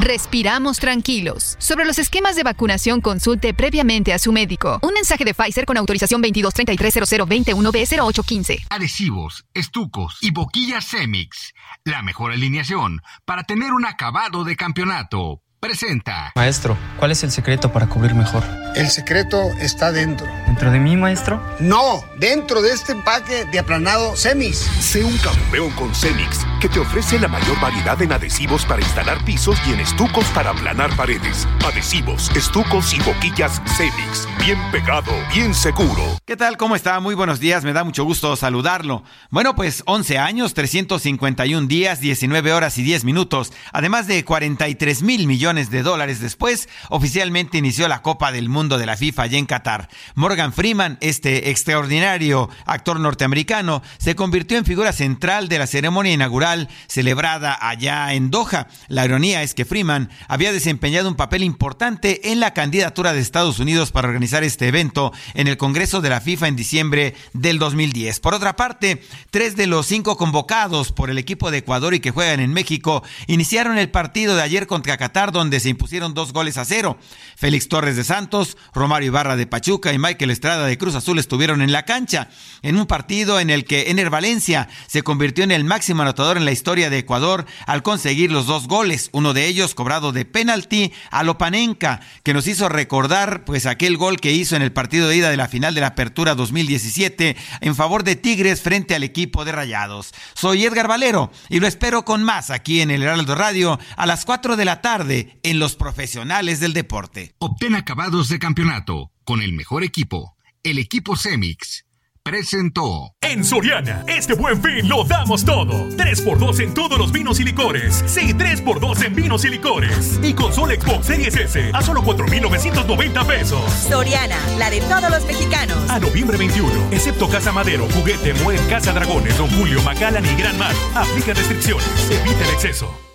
respiramos 0.00 0.78
tranquilos. 0.78 1.56
Sobre 1.58 1.84
los 1.84 1.98
esquemas 1.98 2.36
de 2.36 2.42
vacunación, 2.42 3.00
consulte 3.00 3.54
previamente 3.54 4.12
a 4.12 4.18
su 4.18 4.32
médico. 4.32 4.80
Un 4.82 4.94
mensaje 4.94 5.24
de 5.24 5.34
Pfizer 5.34 5.66
con 5.66 5.76
autorización 5.76 6.22
22330021B0815. 6.22 8.66
Adhesivos, 8.70 9.44
estucos 9.54 10.18
y 10.20 10.30
boquillas 10.30 10.86
Cemix. 10.86 11.52
La 11.84 12.02
mejor 12.02 12.32
alineación 12.32 13.00
para 13.24 13.44
tener 13.44 13.72
un 13.72 13.86
acabado 13.86 14.44
de 14.44 14.56
campeonato. 14.56 15.42
Presenta. 15.60 16.30
Maestro, 16.36 16.78
¿cuál 16.98 17.10
es 17.10 17.24
el 17.24 17.32
secreto 17.32 17.72
para 17.72 17.88
cubrir 17.88 18.14
mejor? 18.14 18.44
El 18.76 18.88
secreto 18.90 19.50
está 19.58 19.90
dentro. 19.90 20.28
¿Dentro 20.46 20.70
de 20.70 20.78
mí, 20.78 20.96
maestro? 20.96 21.42
No, 21.58 22.04
dentro 22.16 22.62
de 22.62 22.70
este 22.70 22.92
empaque 22.92 23.44
de 23.44 23.58
aplanado 23.58 24.14
Cemis. 24.14 24.58
Sé 24.58 25.02
un 25.02 25.16
campeón 25.18 25.72
con 25.72 25.92
Cemix, 25.96 26.46
que 26.60 26.68
te 26.68 26.78
ofrece 26.78 27.18
la 27.18 27.26
mayor 27.26 27.58
variedad 27.60 28.00
en 28.00 28.12
adhesivos 28.12 28.64
para 28.66 28.82
instalar 28.82 29.24
pisos 29.24 29.58
y 29.66 29.72
en 29.72 29.80
estucos 29.80 30.24
para 30.26 30.50
aplanar 30.50 30.94
paredes. 30.96 31.48
Adhesivos, 31.66 32.30
estucos 32.36 32.94
y 32.94 33.00
boquillas 33.00 33.60
Cemix. 33.76 34.28
Bien 34.38 34.58
pegado, 34.70 35.10
bien 35.34 35.54
seguro. 35.54 36.18
¿Qué 36.24 36.36
tal? 36.36 36.56
¿Cómo 36.56 36.76
está? 36.76 37.00
Muy 37.00 37.16
buenos 37.16 37.40
días, 37.40 37.64
me 37.64 37.72
da 37.72 37.82
mucho 37.82 38.04
gusto 38.04 38.36
saludarlo. 38.36 39.02
Bueno, 39.30 39.56
pues 39.56 39.82
11 39.86 40.18
años, 40.18 40.54
351 40.54 41.66
días, 41.66 41.98
19 41.98 42.52
horas 42.52 42.78
y 42.78 42.84
10 42.84 43.04
minutos, 43.04 43.52
además 43.72 44.06
de 44.06 44.24
43 44.24 45.02
mil 45.02 45.26
millones 45.26 45.47
de 45.48 45.82
dólares 45.82 46.20
después, 46.20 46.68
oficialmente 46.90 47.56
inició 47.56 47.88
la 47.88 48.02
Copa 48.02 48.32
del 48.32 48.50
Mundo 48.50 48.76
de 48.76 48.84
la 48.84 48.98
FIFA 48.98 49.22
allá 49.22 49.38
en 49.38 49.46
Qatar. 49.46 49.88
Morgan 50.14 50.52
Freeman, 50.52 50.98
este 51.00 51.48
extraordinario 51.48 52.50
actor 52.66 53.00
norteamericano, 53.00 53.82
se 53.96 54.14
convirtió 54.14 54.58
en 54.58 54.66
figura 54.66 54.92
central 54.92 55.48
de 55.48 55.58
la 55.58 55.66
ceremonia 55.66 56.12
inaugural 56.12 56.68
celebrada 56.86 57.56
allá 57.58 58.12
en 58.12 58.30
Doha. 58.30 58.68
La 58.88 59.06
ironía 59.06 59.42
es 59.42 59.54
que 59.54 59.64
Freeman 59.64 60.10
había 60.28 60.52
desempeñado 60.52 61.08
un 61.08 61.16
papel 61.16 61.42
importante 61.42 62.30
en 62.30 62.40
la 62.40 62.52
candidatura 62.52 63.14
de 63.14 63.20
Estados 63.20 63.58
Unidos 63.58 63.90
para 63.90 64.08
organizar 64.08 64.44
este 64.44 64.68
evento 64.68 65.14
en 65.32 65.48
el 65.48 65.56
Congreso 65.56 66.02
de 66.02 66.10
la 66.10 66.20
FIFA 66.20 66.48
en 66.48 66.56
diciembre 66.56 67.14
del 67.32 67.58
2010. 67.58 68.20
Por 68.20 68.34
otra 68.34 68.54
parte, 68.54 69.02
tres 69.30 69.56
de 69.56 69.66
los 69.66 69.86
cinco 69.86 70.18
convocados 70.18 70.92
por 70.92 71.08
el 71.08 71.16
equipo 71.16 71.50
de 71.50 71.58
Ecuador 71.58 71.94
y 71.94 72.00
que 72.00 72.10
juegan 72.10 72.40
en 72.40 72.52
México 72.52 73.02
iniciaron 73.28 73.78
el 73.78 73.88
partido 73.88 74.36
de 74.36 74.42
ayer 74.42 74.66
contra 74.66 74.98
Qatar 74.98 75.32
donde 75.38 75.60
se 75.60 75.68
impusieron 75.68 76.14
dos 76.14 76.32
goles 76.32 76.58
a 76.58 76.64
cero. 76.64 76.98
Félix 77.36 77.68
Torres 77.68 77.96
de 77.96 78.04
Santos, 78.04 78.56
Romario 78.74 79.08
Ibarra 79.08 79.36
de 79.36 79.46
Pachuca 79.46 79.92
y 79.92 79.98
Michael 79.98 80.30
Estrada 80.30 80.66
de 80.66 80.78
Cruz 80.78 80.94
Azul 80.94 81.18
estuvieron 81.18 81.62
en 81.62 81.72
la 81.72 81.84
cancha 81.84 82.28
en 82.62 82.76
un 82.76 82.86
partido 82.86 83.40
en 83.40 83.50
el 83.50 83.64
que 83.64 83.90
Ener 83.90 84.10
Valencia 84.10 84.68
se 84.86 85.02
convirtió 85.02 85.44
en 85.44 85.52
el 85.52 85.64
máximo 85.64 86.02
anotador 86.02 86.36
en 86.36 86.44
la 86.44 86.52
historia 86.52 86.90
de 86.90 86.98
Ecuador 86.98 87.46
al 87.66 87.82
conseguir 87.82 88.32
los 88.32 88.46
dos 88.46 88.66
goles, 88.68 89.10
uno 89.12 89.32
de 89.32 89.46
ellos 89.46 89.74
cobrado 89.74 90.12
de 90.12 90.24
penalti 90.24 90.92
a 91.10 91.22
Lopanenka, 91.22 92.00
que 92.22 92.34
nos 92.34 92.46
hizo 92.46 92.68
recordar 92.68 93.44
pues 93.44 93.66
aquel 93.66 93.96
gol 93.96 94.20
que 94.20 94.32
hizo 94.32 94.56
en 94.56 94.62
el 94.62 94.72
partido 94.72 95.08
de 95.08 95.16
ida 95.16 95.30
de 95.30 95.36
la 95.36 95.48
final 95.48 95.74
de 95.74 95.80
la 95.80 95.88
Apertura 95.88 96.34
2017 96.34 97.36
en 97.60 97.74
favor 97.74 98.04
de 98.04 98.16
Tigres 98.16 98.60
frente 98.60 98.94
al 98.94 99.04
equipo 99.04 99.44
de 99.44 99.52
Rayados. 99.52 100.12
Soy 100.34 100.64
Edgar 100.64 100.88
Valero 100.88 101.30
y 101.48 101.60
lo 101.60 101.66
espero 101.66 102.04
con 102.04 102.22
más 102.22 102.50
aquí 102.50 102.80
en 102.80 102.90
el 102.90 103.02
Heraldo 103.02 103.34
Radio 103.34 103.78
a 103.96 104.06
las 104.06 104.24
4 104.24 104.56
de 104.56 104.64
la 104.64 104.80
tarde 104.80 105.27
en 105.42 105.58
Los 105.58 105.76
Profesionales 105.76 106.60
del 106.60 106.72
Deporte. 106.72 107.34
Obtén 107.38 107.74
acabados 107.74 108.28
de 108.28 108.38
campeonato 108.38 109.12
con 109.24 109.42
el 109.42 109.52
mejor 109.52 109.84
equipo, 109.84 110.36
el 110.62 110.78
equipo 110.78 111.16
Cemix. 111.16 111.84
Presentó. 112.22 113.14
En 113.22 113.42
Soriana, 113.42 114.04
este 114.06 114.34
buen 114.34 114.62
fin 114.62 114.86
lo 114.86 115.02
damos 115.04 115.46
todo. 115.46 115.88
3x2 115.96 116.60
en 116.60 116.74
todos 116.74 116.98
los 116.98 117.10
vinos 117.10 117.40
y 117.40 117.44
licores. 117.44 118.04
Sí, 118.06 118.34
3x2 118.34 119.06
en 119.06 119.14
vinos 119.14 119.46
y 119.46 119.48
licores. 119.48 120.20
Y 120.22 120.34
consola 120.34 120.74
Xbox 120.74 121.06
Series 121.06 121.34
S 121.34 121.70
a 121.72 121.80
solo 121.80 122.02
4,990 122.02 123.26
pesos. 123.26 123.72
Soriana, 123.72 124.36
la 124.58 124.68
de 124.68 124.80
todos 124.82 125.10
los 125.10 125.24
mexicanos. 125.24 125.78
A 125.88 125.98
noviembre 125.98 126.36
21, 126.36 126.88
excepto 126.90 127.30
Casa 127.30 127.50
Madero, 127.50 127.88
Juguete, 127.94 128.34
Mueble, 128.34 128.60
Casa 128.68 128.92
Dragones, 128.92 129.38
Don 129.38 129.48
Julio, 129.52 129.82
Macallan 129.82 130.26
y 130.26 130.34
Gran 130.34 130.58
Mar. 130.58 130.74
Aplica 130.94 131.32
restricciones. 131.32 131.88
Evita 132.10 132.44
el 132.44 132.50
exceso. 132.50 133.07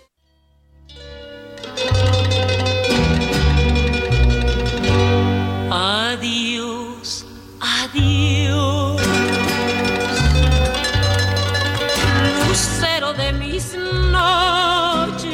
adiós. 7.94 9.02
Lucero 12.48 13.14
de 13.14 13.34
mis 13.34 13.76
noches, 14.12 15.32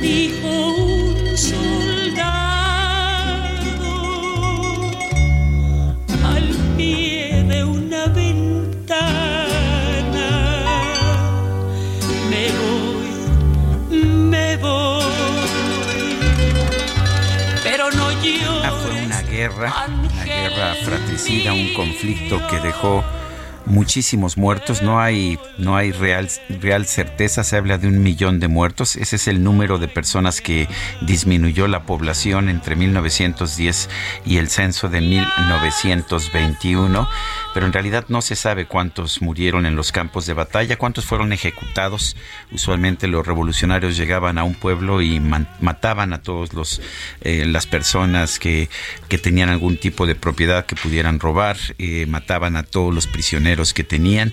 dijo 0.00 0.48
un 0.48 1.36
soldado 1.36 2.42
al 6.24 6.48
pie 6.76 7.44
de 7.48 7.64
una 7.64 8.06
ventana. 8.06 9.10
Me 12.30 12.50
voy, 12.60 13.10
me 14.06 14.56
voy, 14.56 15.04
pero 17.62 17.90
no 17.90 18.12
yo. 18.22 18.62
Ah, 18.64 18.72
guerra 19.32 19.72
fratricida, 20.84 21.52
un 21.52 21.74
conflicto 21.74 22.40
que 22.48 22.60
dejó 22.60 23.04
muchísimos 23.66 24.36
muertos, 24.36 24.82
no 24.82 25.00
hay, 25.00 25.38
no 25.58 25.76
hay 25.76 25.92
real, 25.92 26.28
real 26.60 26.86
certeza, 26.86 27.44
se 27.44 27.56
habla 27.56 27.78
de 27.78 27.88
un 27.88 28.02
millón 28.02 28.40
de 28.40 28.48
muertos, 28.48 28.96
ese 28.96 29.16
es 29.16 29.28
el 29.28 29.44
número 29.44 29.78
de 29.78 29.88
personas 29.88 30.40
que 30.40 30.68
disminuyó 31.02 31.68
la 31.68 31.84
población 31.84 32.48
entre 32.48 32.76
1910 32.76 33.88
y 34.26 34.38
el 34.38 34.48
censo 34.48 34.88
de 34.88 35.00
1921, 35.00 37.08
pero 37.54 37.66
en 37.66 37.72
realidad 37.72 38.06
no 38.08 38.22
se 38.22 38.36
sabe 38.36 38.66
cuántos 38.66 39.22
murieron 39.22 39.66
en 39.66 39.76
los 39.76 39.92
campos 39.92 40.26
de 40.26 40.34
batalla, 40.34 40.76
cuántos 40.76 41.04
fueron 41.04 41.32
ejecutados, 41.32 42.16
usualmente 42.50 43.08
los 43.08 43.26
revolucionarios 43.26 43.96
llegaban 43.96 44.38
a 44.38 44.44
un 44.44 44.54
pueblo 44.54 45.02
y 45.02 45.20
mataban 45.20 46.12
a 46.12 46.22
todos 46.22 46.80
eh, 47.20 47.44
las 47.46 47.66
personas 47.66 48.38
que, 48.38 48.68
que 49.08 49.18
tenían 49.18 49.48
algún 49.48 49.76
tipo 49.76 50.06
de 50.06 50.14
propiedad 50.14 50.66
que 50.66 50.76
pudieran 50.76 51.20
robar, 51.20 51.56
eh, 51.78 52.06
mataban 52.06 52.56
a 52.56 52.62
todos 52.62 52.94
los 52.94 53.06
prisioneros 53.06 53.74
que 53.74 53.84
tenían, 53.84 54.32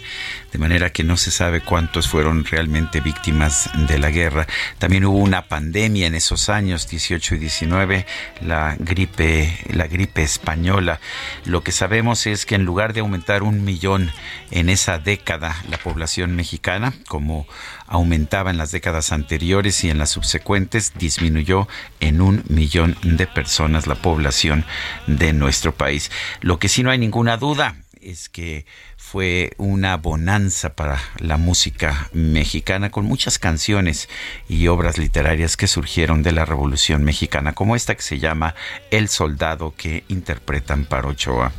de 0.52 0.60
manera 0.60 0.92
que 0.92 1.04
no 1.04 1.18
se 1.18 1.32
sabe 1.32 1.62
cuántos 1.62 2.08
fueron 2.08 2.46
realmente 2.46 3.02
víctimas 3.02 3.70
de 3.88 4.00
la 4.00 4.10
guerra. 4.10 4.48
También 4.78 5.06
hubo 5.06 5.18
una 5.18 5.48
pandemia 5.48 6.08
en 6.08 6.16
esos 6.16 6.50
años 6.50 6.88
18 6.88 7.36
y 7.36 7.38
19, 7.40 8.06
la 8.42 8.76
gripe, 8.80 9.58
la 9.72 9.88
gripe 9.88 10.24
española. 10.24 11.00
Lo 11.46 11.64
que 11.64 11.72
sabemos 11.72 12.28
es 12.28 12.46
que 12.46 12.56
en 12.56 12.66
lugar 12.66 12.94
de 12.94 13.02
aumentar 13.10 13.42
un 13.42 13.66
millón 13.66 14.12
en 14.52 14.70
esa 14.70 15.00
década 15.00 15.56
la 15.68 15.80
población 15.80 16.36
mexicana, 16.36 16.94
como 17.08 17.48
aumentaba 17.88 18.52
en 18.52 18.58
las 18.58 18.72
décadas 18.72 19.12
anteriores 19.12 19.84
y 19.84 19.90
en 19.90 19.98
las 19.98 20.12
subsecuentes, 20.12 20.94
disminuyó 20.96 21.68
en 22.00 22.22
un 22.22 22.44
millón 22.48 22.96
de 23.02 23.26
personas 23.26 23.88
la 23.88 23.96
población 23.96 24.64
de 25.08 25.34
nuestro 25.34 25.74
país. 25.74 26.12
Lo 26.42 26.60
que 26.60 26.70
sí 26.70 26.84
no 26.84 26.92
hay 26.92 27.00
ninguna 27.00 27.38
duda 27.38 27.76
es 28.00 28.30
que 28.30 28.66
fue 28.96 29.54
una 29.58 29.98
bonanza 29.98 30.76
para 30.76 31.00
la 31.18 31.38
música 31.38 32.10
mexicana 32.14 32.92
con 32.92 33.06
muchas 33.06 33.40
canciones 33.40 34.08
y 34.48 34.68
obras 34.68 35.00
literarias 35.00 35.58
que 35.58 35.68
surgieron 35.68 36.22
de 36.22 36.32
la 36.32 36.46
Revolución 36.46 37.04
Mexicana, 37.04 37.54
como 37.54 37.76
esta 37.76 37.96
que 37.96 38.04
se 38.04 38.20
llama 38.20 38.54
El 38.92 39.10
Soldado 39.10 39.74
que 39.76 40.04
interpretan 40.10 40.86
para 40.86 41.08
Ochoa. 41.08 41.52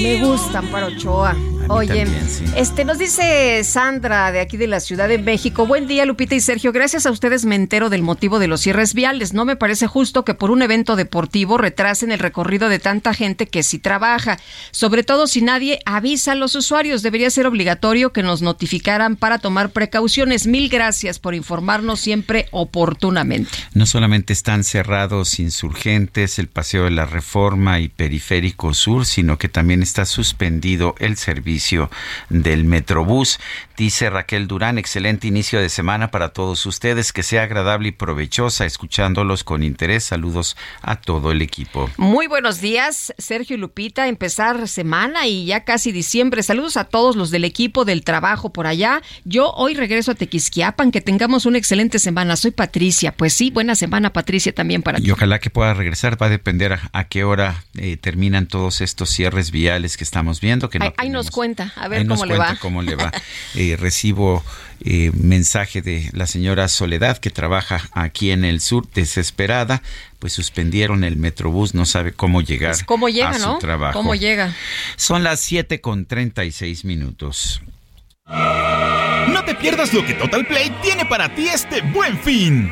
Me 0.04 0.22
gustan 0.22 0.68
para 0.68 0.88
Ochoa. 0.88 1.36
Oye, 1.70 2.06
este 2.58 2.84
nos 2.84 2.98
dice 2.98 3.64
Sandra 3.64 4.32
de 4.32 4.42
aquí 4.42 4.58
de 4.58 4.68
la 4.68 4.82
Ciudad 4.82 5.08
de 5.08 5.18
México. 5.18 5.66
Buen 5.66 5.88
día, 5.88 6.06
Lupita 6.06 6.36
y 6.36 6.42
Sergio. 6.42 6.74
Gracias 6.74 7.06
a 7.06 7.12
ustedes 7.12 7.46
me 7.46 7.56
entero 7.56 7.90
del 7.90 8.02
motivo 8.02 8.38
de 8.40 8.48
los 8.48 8.62
cierres 8.62 8.94
viales. 8.94 9.34
No 9.34 9.46
me 9.46 9.56
parece 9.56 9.88
justo 9.88 10.26
que 10.26 10.34
por 10.34 10.52
un 10.52 10.62
evento 10.62 10.96
deportivo 10.98 11.58
retrasen 11.58 12.12
el 12.12 12.20
recorrido 12.20 12.68
de 12.68 12.80
tanta 12.80 13.14
gente 13.14 13.48
que 13.48 13.64
sí 13.64 13.80
trabaja, 13.80 14.40
sobre 14.72 15.04
todo 15.04 15.26
si 15.26 15.42
nadie 15.42 15.80
avisa 15.86 16.34
a 16.34 16.36
los 16.36 16.56
usuarios. 16.56 17.02
Debería 17.02 17.30
ser 17.30 17.48
obligatorio 17.48 18.12
que 18.12 18.24
nos 18.24 18.42
notificaran 18.42 19.16
para 19.16 19.40
tomar 19.40 19.72
precauciones. 19.72 20.48
Mil 20.48 20.68
gracias 20.70 21.20
por 21.20 21.34
informarnos 21.34 22.02
siempre 22.02 22.48
oportunamente. 22.52 23.52
No 23.74 23.86
solamente 23.86 24.34
están 24.34 24.66
cerrados 24.66 25.40
insurgentes, 25.40 26.40
el 26.40 26.48
Paseo 26.48 26.86
de 26.86 26.92
la 26.92 27.06
Reforma 27.06 27.80
y 27.80 27.88
Periférico 27.88 28.74
Sur, 28.74 29.06
sino 29.06 29.38
que 29.38 29.48
también 29.48 29.82
está 29.82 30.06
suspendido 30.06 30.96
el 31.00 31.16
servicio 31.16 31.53
del 32.30 32.66
Metrobús. 32.66 33.40
Dice 33.78 34.10
Raquel 34.10 34.48
Durán, 34.48 34.78
excelente 34.78 35.28
inicio 35.28 35.60
de 35.60 35.70
semana 35.70 36.12
para 36.12 36.30
todos 36.30 36.66
ustedes, 36.66 37.12
que 37.12 37.24
sea 37.24 37.44
agradable 37.44 37.90
y 37.90 37.92
provechosa, 37.92 38.66
escuchándolos 38.66 39.44
con 39.44 39.64
interés. 39.64 40.04
Saludos 40.04 40.56
a 40.82 40.98
todo 40.98 41.32
el 41.32 41.42
equipo. 41.42 41.90
Muy 41.98 42.28
buenos 42.28 42.62
días, 42.62 43.14
Sergio 43.18 43.56
y 43.56 43.60
Lupita, 43.60 44.08
empezar 44.08 44.68
semana 44.68 45.28
y 45.28 45.46
ya 45.46 45.64
casi 45.64 45.92
diciembre. 45.92 46.44
Saludos 46.44 46.78
a 46.78 46.86
todos 46.86 47.16
los 47.16 47.32
del 47.32 47.46
equipo 47.46 47.84
del 47.84 48.04
trabajo 48.04 48.54
por 48.54 48.68
allá. 48.68 49.02
Yo 49.26 49.52
hoy 49.52 49.74
regreso 49.74 50.12
a 50.12 50.16
Tequisquiapan, 50.16 50.92
que 50.92 51.02
tengamos 51.02 51.46
una 51.46 51.58
excelente 51.58 52.00
semana. 52.00 52.36
Soy 52.36 52.52
Patricia. 52.52 53.12
Pues 53.12 53.34
sí, 53.34 53.52
buena 53.52 53.76
semana, 53.76 54.14
Patricia, 54.14 54.54
también 54.54 54.84
para 54.84 55.00
ti. 55.00 55.08
Y 55.08 55.12
ojalá 55.12 55.40
que 55.40 55.50
pueda 55.50 55.74
regresar, 55.74 56.22
va 56.22 56.28
a 56.28 56.30
depender 56.30 56.80
a, 56.92 57.04
qué 57.06 57.24
hora 57.24 57.64
eh, 57.76 57.98
terminan 57.98 58.48
todos 58.48 58.82
estos 58.82 59.10
cierres 59.10 59.52
viales 59.52 59.98
que 59.98 60.04
estamos 60.04 60.42
viendo. 60.42 60.70
Que 60.70 60.80
ahí, 60.98 61.10
nos 61.10 61.32
cuenta, 61.32 61.43
a 61.76 61.88
ver 61.88 62.08
cómo 62.08 62.26
le 62.26 62.38
va. 62.38 62.56
Cómo 62.60 62.82
le 62.82 62.96
va. 62.96 63.12
Eh, 63.56 63.78
recibo 63.80 64.44
eh, 64.84 65.12
mensaje 65.14 65.82
de 65.82 66.10
la 66.14 66.26
señora 66.26 66.68
Soledad 66.68 67.20
que 67.20 67.30
trabaja 67.30 67.82
aquí 67.94 68.32
en 68.32 68.44
el 68.44 68.62
sur, 68.62 68.90
desesperada, 68.94 69.84
pues 70.18 70.34
suspendieron 70.34 71.04
el 71.04 71.18
Metrobús, 71.18 71.76
no 71.76 71.86
sabe 71.86 72.14
cómo 72.14 72.42
llegar 72.42 72.72
pues, 72.72 72.84
¿cómo 72.84 73.10
llega, 73.10 73.30
a 73.30 73.40
su 73.40 73.60
trabajo. 73.60 73.94
¿Cómo 73.94 74.16
llega? 74.16 74.56
Son 74.96 75.24
las 75.24 75.40
7 75.42 75.82
con 75.82 76.06
36 76.06 76.84
minutos. 76.86 77.62
No 78.26 79.44
te 79.46 79.56
pierdas 79.56 79.94
lo 79.94 80.06
que 80.06 80.14
Total 80.16 80.46
Play 80.46 80.72
tiene 80.82 81.06
para 81.06 81.34
ti 81.34 81.48
este 81.48 81.82
buen 81.82 82.18
fin. 82.20 82.72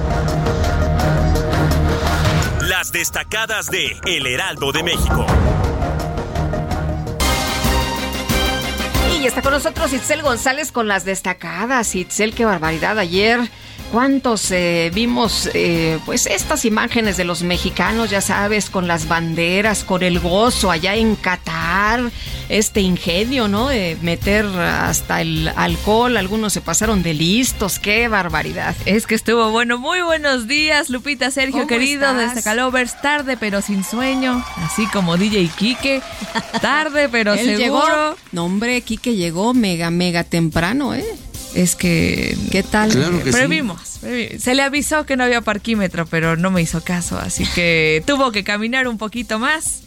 Las 2.81 2.91
destacadas 2.91 3.67
de 3.67 3.95
El 4.07 4.25
Heraldo 4.25 4.71
de 4.71 4.81
México. 4.81 5.23
Y 9.19 9.27
está 9.27 9.43
con 9.43 9.51
nosotros 9.51 9.93
Itzel 9.93 10.23
González 10.23 10.71
con 10.71 10.87
las 10.87 11.05
destacadas. 11.05 11.93
Itzel, 11.93 12.33
qué 12.33 12.43
barbaridad. 12.43 12.97
Ayer 12.97 13.39
¿Cuántos 13.91 14.51
eh, 14.51 14.89
vimos 14.93 15.49
eh, 15.53 15.99
pues 16.05 16.25
estas 16.25 16.63
imágenes 16.63 17.17
de 17.17 17.25
los 17.25 17.43
mexicanos, 17.43 18.09
ya 18.09 18.21
sabes, 18.21 18.69
con 18.69 18.87
las 18.87 19.09
banderas, 19.09 19.83
con 19.83 20.01
el 20.01 20.19
gozo 20.19 20.71
allá 20.71 20.95
en 20.95 21.17
Qatar, 21.17 22.09
este 22.47 22.79
ingenio, 22.79 23.49
¿no? 23.49 23.67
De 23.67 23.97
meter 24.01 24.45
hasta 24.45 25.19
el 25.19 25.49
alcohol, 25.57 26.15
algunos 26.15 26.53
se 26.53 26.61
pasaron 26.61 27.03
de 27.03 27.13
listos, 27.13 27.79
qué 27.79 28.07
barbaridad. 28.07 28.77
Es 28.85 29.07
que 29.07 29.15
estuvo 29.15 29.51
bueno, 29.51 29.77
muy 29.77 30.01
buenos 30.01 30.47
días, 30.47 30.89
Lupita, 30.89 31.29
Sergio, 31.29 31.67
querido, 31.67 32.13
desde 32.13 32.43
Calovers, 32.43 33.01
tarde 33.01 33.35
pero 33.35 33.61
sin 33.61 33.83
sueño, 33.83 34.41
así 34.57 34.87
como 34.87 35.17
DJ 35.17 35.49
Quique, 35.57 36.01
tarde 36.61 37.09
pero 37.09 37.35
seguro. 37.35 37.57
Llegó, 37.57 38.17
no 38.31 38.45
hombre, 38.45 38.81
Quique 38.83 39.15
llegó 39.15 39.53
mega, 39.53 39.91
mega 39.91 40.23
temprano, 40.23 40.95
¿eh? 40.95 41.05
Es 41.55 41.75
que, 41.75 42.37
¿qué 42.51 42.63
tal? 42.63 42.91
Claro 42.91 43.23
que 43.23 43.31
previmos, 43.31 43.99
Se 44.39 44.55
le 44.55 44.61
avisó 44.61 45.05
que 45.05 45.17
no 45.17 45.23
había 45.23 45.41
parquímetro, 45.41 46.05
pero 46.05 46.37
no 46.37 46.51
me 46.51 46.61
hizo 46.61 46.81
caso, 46.83 47.17
así 47.17 47.45
que 47.55 48.03
tuvo 48.07 48.31
que 48.31 48.43
caminar 48.43 48.87
un 48.87 48.97
poquito 48.97 49.39
más. 49.39 49.83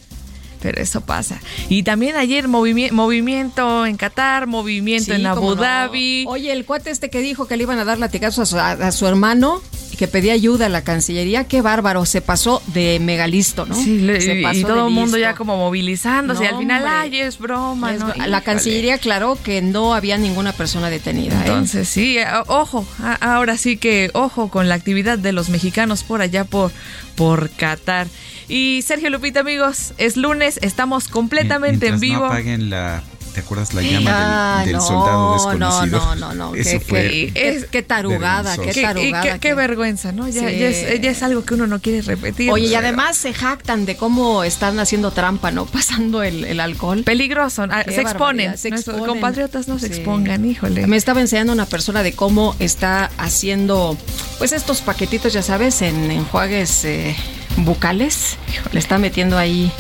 Pero 0.61 0.81
eso 0.81 1.03
pasa. 1.03 1.43
Y 1.69 1.83
también 1.83 2.17
ayer 2.17 2.49
movimiento 2.49 3.85
en 3.85 3.99
Qatar, 3.99 4.47
movimiento 4.47 5.13
en 5.13 5.27
Abu 5.27 5.57
Dhabi. 5.57 6.25
Oye, 6.27 6.53
el 6.53 6.65
cuate 6.65 6.91
este 6.91 7.11
que 7.11 7.21
dijo 7.21 7.47
que 7.47 7.59
le 7.59 7.65
iban 7.65 7.79
a 7.79 7.85
dar 7.85 7.99
latigazos 7.99 8.55
a 8.55 8.71
a 8.71 8.91
su 8.91 9.07
hermano, 9.07 9.61
que 9.97 10.09
pedía 10.09 10.33
ayuda 10.33 10.67
a 10.67 10.69
la 10.69 10.83
Cancillería, 10.83 11.45
qué 11.45 11.63
bárbaro, 11.63 12.05
se 12.05 12.21
pasó 12.21 12.63
de 12.69 12.99
megalisto, 13.01 13.67
¿no? 13.67 13.75
Sí, 13.75 14.05
y 14.53 14.63
todo 14.63 14.89
el 14.89 14.95
mundo 14.95 15.17
ya 15.17 15.35
como 15.35 15.57
movilizándose, 15.57 16.45
y 16.45 16.47
al 16.47 16.59
final, 16.59 16.85
ay, 16.87 17.21
es 17.21 17.39
broma, 17.39 17.93
La 18.27 18.41
Cancillería 18.41 18.95
aclaró 18.95 19.39
que 19.43 19.63
no 19.63 19.95
había 19.95 20.19
ninguna 20.19 20.53
persona 20.53 20.91
detenida. 20.91 21.35
¿eh? 21.35 21.43
Entonces, 21.47 21.89
sí, 21.89 22.19
eh, 22.19 22.27
ojo, 22.47 22.87
ahora 23.21 23.57
sí 23.57 23.77
que 23.77 24.11
ojo 24.15 24.49
con 24.49 24.69
la 24.69 24.75
actividad 24.75 25.19
de 25.19 25.33
los 25.33 25.49
mexicanos 25.49 26.03
por 26.05 26.21
allá 26.23 26.45
por, 26.45 26.73
por 27.15 27.51
Qatar. 27.51 28.07
Y 28.49 28.83
Sergio 28.83 29.09
Lupita, 29.09 29.41
amigos, 29.41 29.95
es 29.97 30.17
lunes, 30.17 30.59
estamos 30.63 31.09
completamente 31.09 31.89
en 31.89 32.01
vivo. 32.01 32.21
No 32.21 32.27
apaguen 32.27 32.69
la 32.69 33.03
¿te 33.35 33.41
acuerdas 33.41 33.75
la 33.75 33.83
llama 33.83 34.63
del, 34.65 34.81
soldado 34.81 35.35
desconocido? 35.35 35.99
No, 35.99 36.15
no, 36.15 36.35
no, 36.35 36.55
Eso 36.55 36.71
qué, 36.71 36.81
fue 36.81 37.01
qué, 37.35 37.67
qué 37.71 37.83
tarugada, 37.83 38.57
qué 38.57 38.71
Qué, 38.71 38.83
tarugada. 38.83 39.27
y 39.27 39.33
qué- 39.33 39.39
qué 39.41 39.55
vergüenza, 39.55 40.13
¿no? 40.13 40.27
Ya, 40.29 40.49
Sí. 40.49 40.59
ya 40.59 40.69
es, 40.69 41.01
ya 41.01 41.11
es 41.11 41.23
algo 41.23 41.45
que 41.45 41.55
uno 41.55 41.67
no 41.67 41.81
quiere 41.81 42.01
repetir. 42.03 42.51
Oye, 42.51 42.69
y 42.69 42.75
además 42.75 43.17
se 43.17 43.35
jactan 43.35 43.85
de 43.87 43.97
cómo 43.97 44.45
están 44.45 44.79
haciendo 44.79 45.11
trampa, 45.11 45.51
¿no? 45.51 45.67
Pasando 45.75 46.23
el, 46.23 46.45
el 46.45 46.61
alcohol. 46.61 47.03
Peligroso, 47.05 47.67
ah, 47.71 47.83
Qué 47.85 47.93
se 47.93 48.01
exponen. 48.03 48.57
se 48.57 48.71
Nuestros 48.71 48.97
exponen. 48.97 49.15
compatriotas 49.21 49.69
no 49.69 49.79
se 49.79 49.87
expongan, 49.89 50.45
híjole. 50.45 50.87
Me 50.87 50.97
estaba 50.97 51.21
enseñando 51.21 51.53
una 51.53 51.67
persona 51.67 52.03
de 52.03 52.13
cómo 52.15 52.55
está 52.61 53.11
haciendo, 53.19 53.99
pues 54.39 54.53
estos 54.53 54.81
paquetitos, 54.81 55.33
ya 55.33 55.43
sabes, 55.43 55.83
en 55.83 56.11
enjuagues 56.11 56.85
eh, 56.85 57.17
bucales. 57.59 58.37
Le 58.73 58.79
está 58.79 58.99
metiendo 58.99 59.37
ahí, 59.39 59.73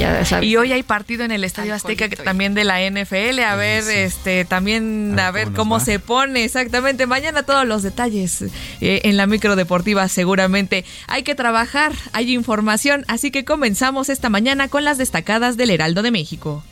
ya 0.00 0.24
sabes. 0.24 0.48
Y 0.48 0.56
hoy 0.56 0.72
hay 0.72 0.82
partido 0.82 1.24
en 1.24 1.30
el 1.30 1.44
Estadio 1.44 1.74
Azteca 1.74 2.08
que- 2.08 2.16
también 2.16 2.54
de 2.54 2.64
la 2.64 2.80
NFL, 2.82 3.40
a 3.44 3.54
ver, 3.56 3.84
este, 3.88 4.44
también 4.44 5.18
a 5.18 5.30
ver 5.30 5.52
cómo, 5.52 5.78
se 5.80 5.98
pone 5.98 6.44
exactamente. 6.44 7.06
Mañana 7.06 7.42
todos 7.44 7.66
los 7.66 7.82
detalles 7.82 8.42
eh, 8.80 9.00
en 9.04 9.16
la 9.16 9.26
micro 9.26 9.56
deportiva 9.56 10.08
seguramente. 10.08 10.84
Hay 11.06 11.22
que 11.22 11.34
trabajar, 11.34 11.92
hay 12.12 12.32
información, 12.34 13.04
así 13.08 13.30
que 13.30 13.44
comenzamos 13.44 14.08
esta 14.08 14.28
mañana 14.30 14.68
con 14.68 14.84
las 14.84 14.98
destacadas 14.98 15.56
del 15.56 15.70
Heraldo 15.70 16.02
de 16.02 16.10
México. 16.10 16.62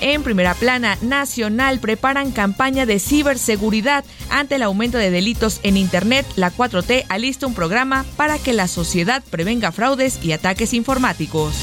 En 0.00 0.22
primera 0.22 0.54
plana, 0.54 0.96
Nacional 1.02 1.78
preparan 1.78 2.32
campaña 2.32 2.86
de 2.86 2.98
ciberseguridad 2.98 4.04
ante 4.30 4.54
el 4.54 4.62
aumento 4.62 4.98
de 4.98 5.10
delitos 5.10 5.60
en 5.62 5.76
Internet. 5.76 6.26
La 6.36 6.50
4T 6.50 7.04
alista 7.08 7.46
un 7.46 7.54
programa 7.54 8.04
para 8.16 8.38
que 8.38 8.52
la 8.52 8.66
sociedad 8.66 9.22
prevenga 9.30 9.72
fraudes 9.72 10.18
y 10.22 10.32
ataques 10.32 10.72
informáticos. 10.72 11.54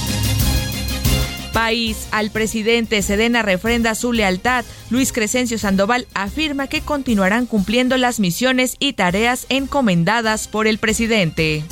País, 1.52 2.08
al 2.12 2.30
presidente 2.30 3.02
Sedena 3.02 3.42
refrenda 3.42 3.96
su 3.96 4.14
lealtad. 4.14 4.64
Luis 4.92 5.12
Crescencio 5.12 5.58
Sandoval 5.58 6.08
afirma 6.14 6.68
que 6.68 6.82
continuarán 6.82 7.48
cumpliendo 7.48 7.98
las 7.98 8.20
misiones 8.20 8.76
y 8.78 8.94
tareas 8.94 9.48
encomendadas 9.50 10.48
por 10.48 10.68
el 10.68 10.78
presidente. 10.78 11.64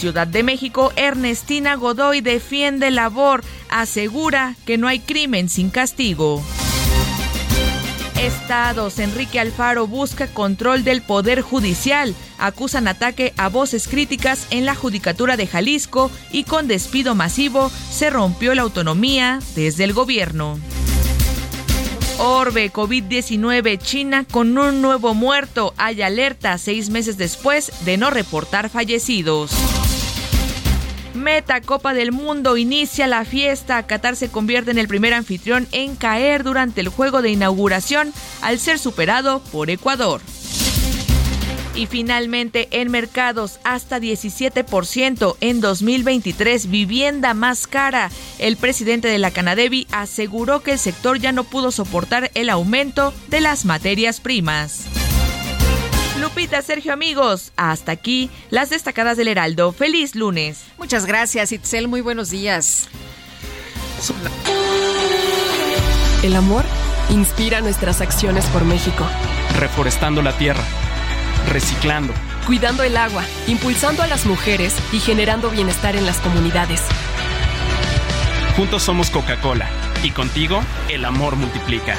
Ciudad 0.00 0.26
de 0.26 0.42
México, 0.42 0.94
Ernestina 0.96 1.74
Godoy 1.74 2.22
defiende 2.22 2.90
labor, 2.90 3.44
asegura 3.68 4.56
que 4.64 4.78
no 4.78 4.88
hay 4.88 4.98
crimen 4.98 5.50
sin 5.50 5.68
castigo. 5.68 6.42
Estados, 8.18 8.98
Enrique 8.98 9.38
Alfaro 9.38 9.86
busca 9.86 10.26
control 10.26 10.84
del 10.84 11.02
Poder 11.02 11.42
Judicial. 11.42 12.14
Acusan 12.38 12.88
ataque 12.88 13.34
a 13.36 13.50
voces 13.50 13.88
críticas 13.88 14.46
en 14.48 14.64
la 14.64 14.74
Judicatura 14.74 15.36
de 15.36 15.46
Jalisco 15.46 16.10
y 16.32 16.44
con 16.44 16.66
despido 16.66 17.14
masivo 17.14 17.70
se 17.90 18.08
rompió 18.08 18.54
la 18.54 18.62
autonomía 18.62 19.38
desde 19.54 19.84
el 19.84 19.92
gobierno. 19.92 20.58
Orbe, 22.16 22.72
COVID-19, 22.72 23.78
China 23.78 24.24
con 24.30 24.56
un 24.56 24.80
nuevo 24.80 25.12
muerto. 25.12 25.74
Hay 25.76 26.00
alerta 26.00 26.56
seis 26.56 26.88
meses 26.88 27.18
después 27.18 27.70
de 27.84 27.98
no 27.98 28.08
reportar 28.08 28.70
fallecidos. 28.70 29.52
Meta 31.14 31.60
Copa 31.60 31.92
del 31.94 32.12
Mundo 32.12 32.56
inicia 32.56 33.06
la 33.06 33.24
fiesta. 33.24 33.86
Qatar 33.86 34.16
se 34.16 34.30
convierte 34.30 34.70
en 34.70 34.78
el 34.78 34.88
primer 34.88 35.14
anfitrión 35.14 35.66
en 35.72 35.96
caer 35.96 36.44
durante 36.44 36.80
el 36.80 36.88
juego 36.88 37.22
de 37.22 37.30
inauguración 37.30 38.12
al 38.42 38.58
ser 38.58 38.78
superado 38.78 39.40
por 39.52 39.70
Ecuador. 39.70 40.20
Y 41.74 41.86
finalmente, 41.86 42.68
en 42.72 42.90
mercados, 42.90 43.60
hasta 43.64 43.98
17% 44.00 45.36
en 45.40 45.60
2023, 45.60 46.68
vivienda 46.68 47.32
más 47.32 47.66
cara. 47.66 48.10
El 48.38 48.56
presidente 48.56 49.08
de 49.08 49.18
la 49.18 49.30
Canadevi 49.30 49.86
aseguró 49.92 50.62
que 50.62 50.72
el 50.72 50.78
sector 50.78 51.18
ya 51.18 51.32
no 51.32 51.44
pudo 51.44 51.70
soportar 51.70 52.30
el 52.34 52.50
aumento 52.50 53.14
de 53.28 53.40
las 53.40 53.64
materias 53.64 54.20
primas. 54.20 54.99
Lupita, 56.20 56.60
Sergio, 56.60 56.92
amigos, 56.92 57.52
hasta 57.56 57.92
aquí 57.92 58.30
las 58.50 58.70
destacadas 58.70 59.16
del 59.16 59.28
Heraldo. 59.28 59.72
Feliz 59.72 60.14
lunes. 60.14 60.64
Muchas 60.78 61.06
gracias, 61.06 61.50
Itzel. 61.52 61.88
Muy 61.88 62.02
buenos 62.02 62.30
días. 62.30 62.88
El 66.22 66.36
amor 66.36 66.64
inspira 67.08 67.60
nuestras 67.60 68.00
acciones 68.00 68.44
por 68.46 68.64
México, 68.64 69.06
reforestando 69.58 70.20
la 70.22 70.36
tierra, 70.36 70.62
reciclando, 71.48 72.12
cuidando 72.46 72.82
el 72.82 72.96
agua, 72.96 73.24
impulsando 73.46 74.02
a 74.02 74.06
las 74.06 74.26
mujeres 74.26 74.74
y 74.92 75.00
generando 75.00 75.50
bienestar 75.50 75.96
en 75.96 76.06
las 76.06 76.18
comunidades. 76.18 76.82
Juntos 78.56 78.82
somos 78.82 79.10
Coca-Cola 79.10 79.68
y 80.02 80.10
contigo 80.10 80.60
el 80.88 81.04
amor 81.04 81.36
multiplica. 81.36 81.96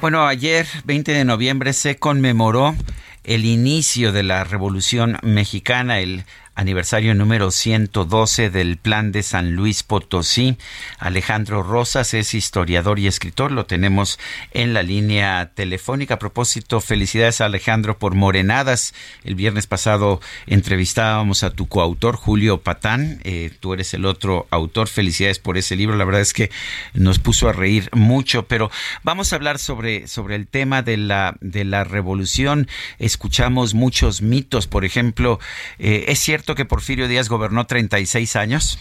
Bueno, 0.00 0.26
ayer, 0.26 0.66
20 0.84 1.12
de 1.12 1.26
noviembre, 1.26 1.74
se 1.74 1.98
conmemoró 1.98 2.74
el 3.22 3.44
inicio 3.44 4.12
de 4.12 4.22
la 4.22 4.44
Revolución 4.44 5.18
Mexicana, 5.22 5.98
el 5.98 6.24
aniversario 6.60 7.14
número 7.14 7.50
112 7.50 8.50
del 8.50 8.76
Plan 8.76 9.12
de 9.12 9.22
San 9.22 9.56
Luis 9.56 9.82
Potosí. 9.82 10.58
Alejandro 10.98 11.62
Rosas 11.62 12.12
es 12.12 12.34
historiador 12.34 12.98
y 12.98 13.06
escritor, 13.06 13.50
lo 13.50 13.64
tenemos 13.64 14.18
en 14.52 14.74
la 14.74 14.82
línea 14.82 15.52
telefónica. 15.54 16.14
A 16.14 16.18
propósito, 16.18 16.82
felicidades 16.82 17.40
a 17.40 17.46
Alejandro 17.46 17.98
por 17.98 18.14
Morenadas. 18.14 18.92
El 19.24 19.36
viernes 19.36 19.66
pasado 19.66 20.20
entrevistábamos 20.46 21.44
a 21.44 21.50
tu 21.50 21.66
coautor, 21.66 22.16
Julio 22.16 22.60
Patán. 22.60 23.20
Eh, 23.24 23.52
tú 23.58 23.72
eres 23.72 23.94
el 23.94 24.04
otro 24.04 24.46
autor. 24.50 24.88
Felicidades 24.88 25.38
por 25.38 25.56
ese 25.56 25.76
libro. 25.76 25.96
La 25.96 26.04
verdad 26.04 26.20
es 26.20 26.34
que 26.34 26.50
nos 26.92 27.18
puso 27.20 27.48
a 27.48 27.54
reír 27.54 27.88
mucho, 27.94 28.46
pero 28.48 28.70
vamos 29.02 29.32
a 29.32 29.36
hablar 29.36 29.58
sobre, 29.58 30.06
sobre 30.08 30.36
el 30.36 30.46
tema 30.46 30.82
de 30.82 30.98
la, 30.98 31.38
de 31.40 31.64
la 31.64 31.84
revolución. 31.84 32.68
Escuchamos 32.98 33.72
muchos 33.72 34.20
mitos, 34.20 34.66
por 34.66 34.84
ejemplo, 34.84 35.40
eh, 35.78 36.04
¿es 36.08 36.18
cierto 36.18 36.49
que 36.54 36.64
Porfirio 36.64 37.08
Díaz 37.08 37.28
gobernó 37.28 37.66
36 37.66 38.36
años? 38.36 38.78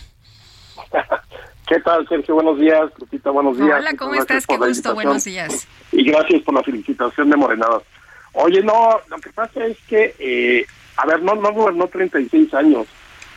¿Qué 1.67 1.79
tal, 1.81 2.07
Sergio? 2.07 2.35
Buenos 2.35 2.59
días. 2.59 2.91
Lupita, 2.97 3.29
buenos 3.29 3.57
días. 3.57 3.79
Hola, 3.79 3.93
¿cómo 3.97 4.15
estás? 4.15 4.47
Qué 4.47 4.57
gusto. 4.57 4.95
Buenos 4.95 5.23
días. 5.23 5.67
Y 5.91 6.03
gracias 6.03 6.41
por 6.41 6.55
la 6.55 6.63
felicitación 6.63 7.29
de 7.29 7.37
Morenadas. 7.37 7.83
Oye, 8.33 8.63
no, 8.63 8.99
lo 9.07 9.17
que 9.17 9.29
pasa 9.31 9.65
es 9.65 9.77
que, 9.87 10.15
eh, 10.19 10.65
a 10.97 11.05
ver, 11.05 11.21
no, 11.21 11.35
no 11.35 11.53
gobernó 11.53 11.87
36 11.87 12.53
años. 12.53 12.87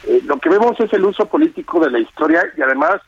Eh, 0.06 0.20
lo 0.24 0.38
que 0.38 0.48
vemos 0.48 0.78
es 0.80 0.92
el 0.92 1.04
uso 1.04 1.26
político 1.26 1.80
de 1.80 1.90
la 1.90 1.98
historia 1.98 2.42
y 2.56 2.62
además 2.62 3.00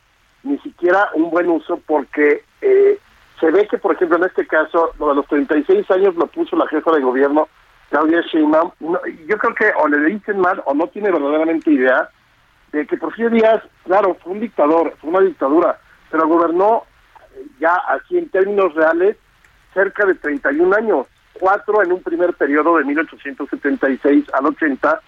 ni 0.43 0.59
siquiera 0.59 1.09
un 1.15 1.31
buen 1.31 1.49
uso 1.49 1.81
porque 1.87 2.45
eh, 2.61 2.99
se 3.41 3.51
ve 3.51 3.67
que, 3.69 3.79
por 3.79 3.95
ejemplo, 3.95 4.19
en 4.19 4.25
este 4.25 4.47
caso, 4.47 4.93
lo 4.99 5.09
de 5.09 5.15
los 5.17 5.27
36 5.27 5.91
años 5.91 6.15
lo 6.17 6.27
puso 6.27 6.57
la 6.57 6.69
jefa 6.69 6.93
de 6.93 7.01
gobierno, 7.01 7.49
Claudia 7.95 8.23
Sheinbaum. 8.23 8.73
No, 8.81 8.99
yo 9.29 9.39
creo 9.39 9.55
que 9.55 9.67
o 9.81 9.87
le 9.87 10.13
dicen 10.13 10.41
mal 10.41 10.61
o 10.67 10.75
no 10.75 10.89
tiene 10.89 11.13
verdaderamente 11.13 11.71
idea 11.71 12.11
de 12.73 12.85
que 12.89 12.97
Porfirio 12.97 13.31
Díaz, 13.31 13.63
claro, 13.85 14.17
fue 14.21 14.33
un 14.33 14.41
dictador, 14.41 14.97
fue 15.01 15.11
una 15.11 15.21
dictadura, 15.21 15.79
pero 16.11 16.27
gobernó 16.27 16.83
eh, 17.37 17.47
ya 17.61 17.73
así 17.87 18.19
en 18.19 18.29
términos 18.31 18.75
reales 18.75 19.17
cerca 19.73 20.07
de 20.07 20.15
31 20.17 20.75
años, 20.75 21.07
cuatro 21.35 21.85
en 21.85 21.93
un 21.93 22.03
primer 22.03 22.35
periodo 22.35 22.79
de 22.79 22.85
1876 22.85 24.25
al 24.33 24.47
80 24.47 25.01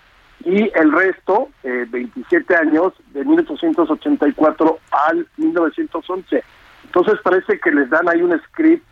y 0.45 0.71
el 0.73 0.93
resto, 0.93 1.49
eh, 1.65 1.87
27 1.89 2.55
años, 2.55 2.93
de 3.09 3.25
1884 3.25 4.79
al 4.93 5.27
1911. 5.39 6.45
Entonces 6.85 7.15
parece 7.25 7.59
que 7.59 7.73
les 7.73 7.91
dan 7.91 8.09
ahí 8.09 8.23
un 8.23 8.41
script 8.45 8.87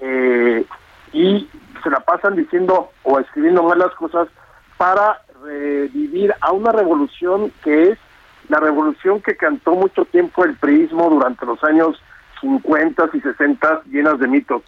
eh, 0.00 0.64
y 1.12 1.48
se 1.82 1.90
la 1.90 2.00
pasan 2.00 2.36
diciendo 2.36 2.90
o 3.02 3.18
escribiendo 3.18 3.62
mal 3.62 3.78
las 3.78 3.94
cosas 3.94 4.28
para 4.76 5.20
revivir 5.42 6.34
a 6.40 6.52
una 6.52 6.72
revolución 6.72 7.52
que 7.62 7.90
es 7.90 7.98
la 8.48 8.58
revolución 8.58 9.20
que 9.20 9.36
cantó 9.36 9.74
mucho 9.74 10.04
tiempo 10.04 10.44
el 10.44 10.56
priismo 10.56 11.08
durante 11.10 11.46
los 11.46 11.62
años 11.64 12.00
50 12.40 13.10
y 13.12 13.20
60 13.20 13.82
llenas 13.86 14.18
de 14.18 14.28
mitos. 14.28 14.62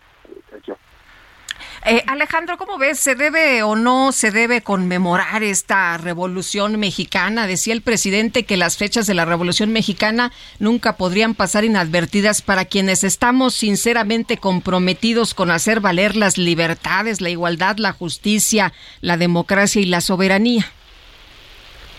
Eh, 1.86 2.02
Alejandro, 2.06 2.56
¿cómo 2.56 2.78
ves? 2.78 2.98
¿Se 2.98 3.14
debe 3.14 3.62
o 3.62 3.76
no 3.76 4.10
se 4.12 4.30
debe 4.30 4.62
conmemorar 4.62 5.42
esta 5.42 5.98
revolución 5.98 6.80
mexicana? 6.80 7.46
Decía 7.46 7.74
el 7.74 7.82
presidente 7.82 8.46
que 8.46 8.56
las 8.56 8.78
fechas 8.78 9.06
de 9.06 9.12
la 9.12 9.26
revolución 9.26 9.70
mexicana 9.70 10.32
nunca 10.58 10.96
podrían 10.96 11.34
pasar 11.34 11.62
inadvertidas 11.62 12.40
para 12.40 12.64
quienes 12.64 13.04
estamos 13.04 13.52
sinceramente 13.52 14.38
comprometidos 14.38 15.34
con 15.34 15.50
hacer 15.50 15.80
valer 15.80 16.16
las 16.16 16.38
libertades, 16.38 17.20
la 17.20 17.28
igualdad, 17.28 17.76
la 17.76 17.92
justicia, 17.92 18.72
la 19.02 19.18
democracia 19.18 19.82
y 19.82 19.84
la 19.84 20.00
soberanía. 20.00 20.64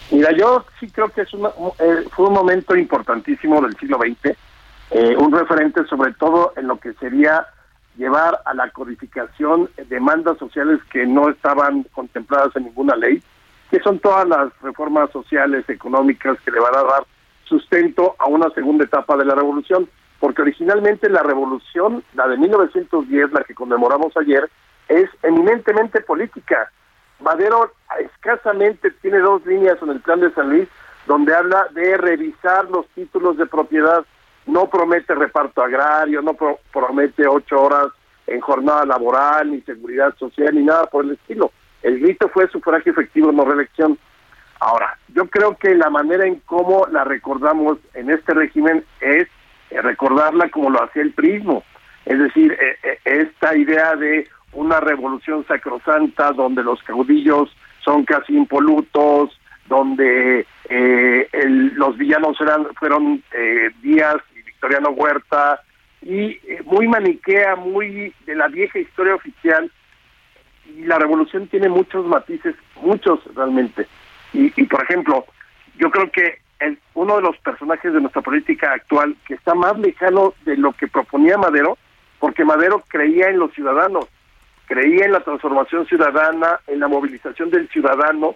Mira, 0.09 0.31
yo 0.36 0.65
sí 0.79 0.88
creo 0.89 1.09
que 1.09 1.21
es 1.21 1.29
eh, 1.31 2.07
fue 2.09 2.25
un 2.25 2.33
momento 2.33 2.75
importantísimo 2.75 3.61
del 3.61 3.77
siglo 3.77 3.99
XX, 3.99 4.36
eh, 4.89 5.15
un 5.15 5.31
referente 5.31 5.86
sobre 5.86 6.11
todo 6.13 6.53
en 6.57 6.67
lo 6.69 6.79
que 6.79 6.93
sería 6.93 7.45
llevar 7.97 8.41
a 8.45 8.53
la 8.53 8.69
codificación 8.71 9.69
demandas 9.89 10.37
sociales 10.37 10.79
que 10.91 11.05
no 11.05 11.29
estaban 11.29 11.83
contempladas 11.93 12.55
en 12.55 12.65
ninguna 12.65 12.95
ley. 12.95 13.21
que 13.71 13.79
son 13.79 13.97
todas 13.99 14.27
las 14.27 14.53
reformas 14.61 15.09
sociales, 15.09 15.67
económicas 15.67 16.39
que 16.41 16.51
le 16.51 16.59
van 16.59 16.75
a 16.75 16.83
dar 16.83 17.03
sustento 17.45 18.15
a 18.19 18.27
una 18.27 18.49
segunda 18.51 18.85
etapa 18.85 19.17
de 19.17 19.25
la 19.25 19.33
revolución, 19.33 19.89
porque 20.19 20.43
originalmente 20.43 21.09
la 21.09 21.23
revolución, 21.23 22.03
la 22.13 22.27
de 22.27 22.37
1910, 22.37 23.31
la 23.31 23.43
que 23.43 23.55
conmemoramos 23.55 24.15
ayer, 24.17 24.49
es 24.87 25.09
eminentemente 25.23 26.01
política. 26.01 26.71
Madero 27.19 27.73
escasamente 27.99 28.91
tiene 29.01 29.17
dos 29.17 29.43
líneas 29.45 29.77
en 29.81 29.89
el 29.89 29.99
plan 29.99 30.19
de 30.19 30.31
San 30.33 30.49
Luis 30.49 30.69
donde 31.07 31.35
habla 31.35 31.67
de 31.71 31.97
revisar 31.97 32.69
los 32.69 32.87
títulos 32.89 33.37
de 33.37 33.45
propiedad. 33.45 34.05
No 34.47 34.69
promete 34.69 35.15
reparto 35.15 35.61
agrario, 35.63 36.21
no 36.21 36.35
promete 36.71 37.27
ocho 37.27 37.61
horas 37.61 37.87
en 38.27 38.39
jornada 38.41 38.85
laboral, 38.85 39.51
ni 39.51 39.61
seguridad 39.61 40.15
social, 40.17 40.53
ni 40.55 40.63
nada 40.63 40.85
por 40.85 41.05
el 41.05 41.11
estilo. 41.11 41.51
El 41.81 41.99
grito 41.99 42.29
fue 42.29 42.47
sufragio 42.49 42.91
efectivo, 42.91 43.31
no 43.31 43.45
reelección. 43.45 43.97
Ahora, 44.59 44.97
yo 45.13 45.27
creo 45.27 45.55
que 45.57 45.75
la 45.75 45.89
manera 45.89 46.25
en 46.25 46.41
cómo 46.45 46.87
la 46.91 47.03
recordamos 47.03 47.77
en 47.93 48.09
este 48.09 48.33
régimen 48.33 48.83
es 49.01 49.27
eh, 49.69 49.81
recordarla 49.81 50.49
como 50.49 50.69
lo 50.69 50.83
hacía 50.83 51.01
el 51.03 51.13
prismo. 51.13 51.63
Es 52.05 52.17
decir, 52.17 52.53
eh, 52.53 52.77
eh, 52.83 52.99
esta 53.03 53.55
idea 53.55 53.95
de 53.95 54.27
una 54.53 54.79
revolución 54.79 55.45
sacrosanta 55.47 56.31
donde 56.31 56.63
los 56.63 56.81
caudillos 56.83 57.55
son 57.83 58.05
casi 58.05 58.35
impolutos, 58.35 59.39
donde 59.67 60.47
los 61.75 61.97
villanos 61.97 62.39
eran 62.41 62.65
fueron 62.75 63.23
y 64.33 64.34
Victoriano 64.56 64.89
Huerta, 64.91 65.62
y 66.01 66.39
muy 66.66 66.88
maniquea, 66.88 67.56
muy 67.56 68.14
de 68.26 68.36
la 68.36 68.47
vieja 68.47 68.80
historia 68.80 69.16
oficial, 69.16 69.72
y 70.66 70.84
la 70.84 70.97
revolución 70.97 71.47
tiene 71.47 71.70
muchos 71.70 72.06
matices, 72.06 72.56
muchos 72.82 73.20
realmente. 73.36 73.88
Y, 74.34 74.49
por 74.66 74.84
ejemplo, 74.84 75.26
yo 75.78 75.89
creo 75.91 76.12
que 76.12 76.39
el, 76.60 76.78
uno 76.93 77.18
de 77.18 77.22
los 77.22 77.38
personajes 77.38 77.93
de 77.93 78.01
nuestra 78.01 78.22
política 78.22 78.74
actual 78.74 79.16
que 79.28 79.36
está 79.36 79.53
más 79.53 79.78
lejano 79.80 80.34
de 80.45 80.58
lo 80.58 80.74
que 80.74 80.88
proponía 80.88 81.38
Madero, 81.38 81.78
porque 82.20 82.43
Madero 82.43 82.84
creía 82.88 83.30
en 83.30 83.39
los 83.39 83.53
ciudadanos, 83.53 84.08
creía 84.68 85.06
en 85.06 85.14
la 85.14 85.22
transformación 85.22 85.86
ciudadana, 85.86 86.60
en 86.68 86.80
la 86.80 86.88
movilización 86.88 87.49
del 87.49 87.70
ciudadano, 87.70 88.36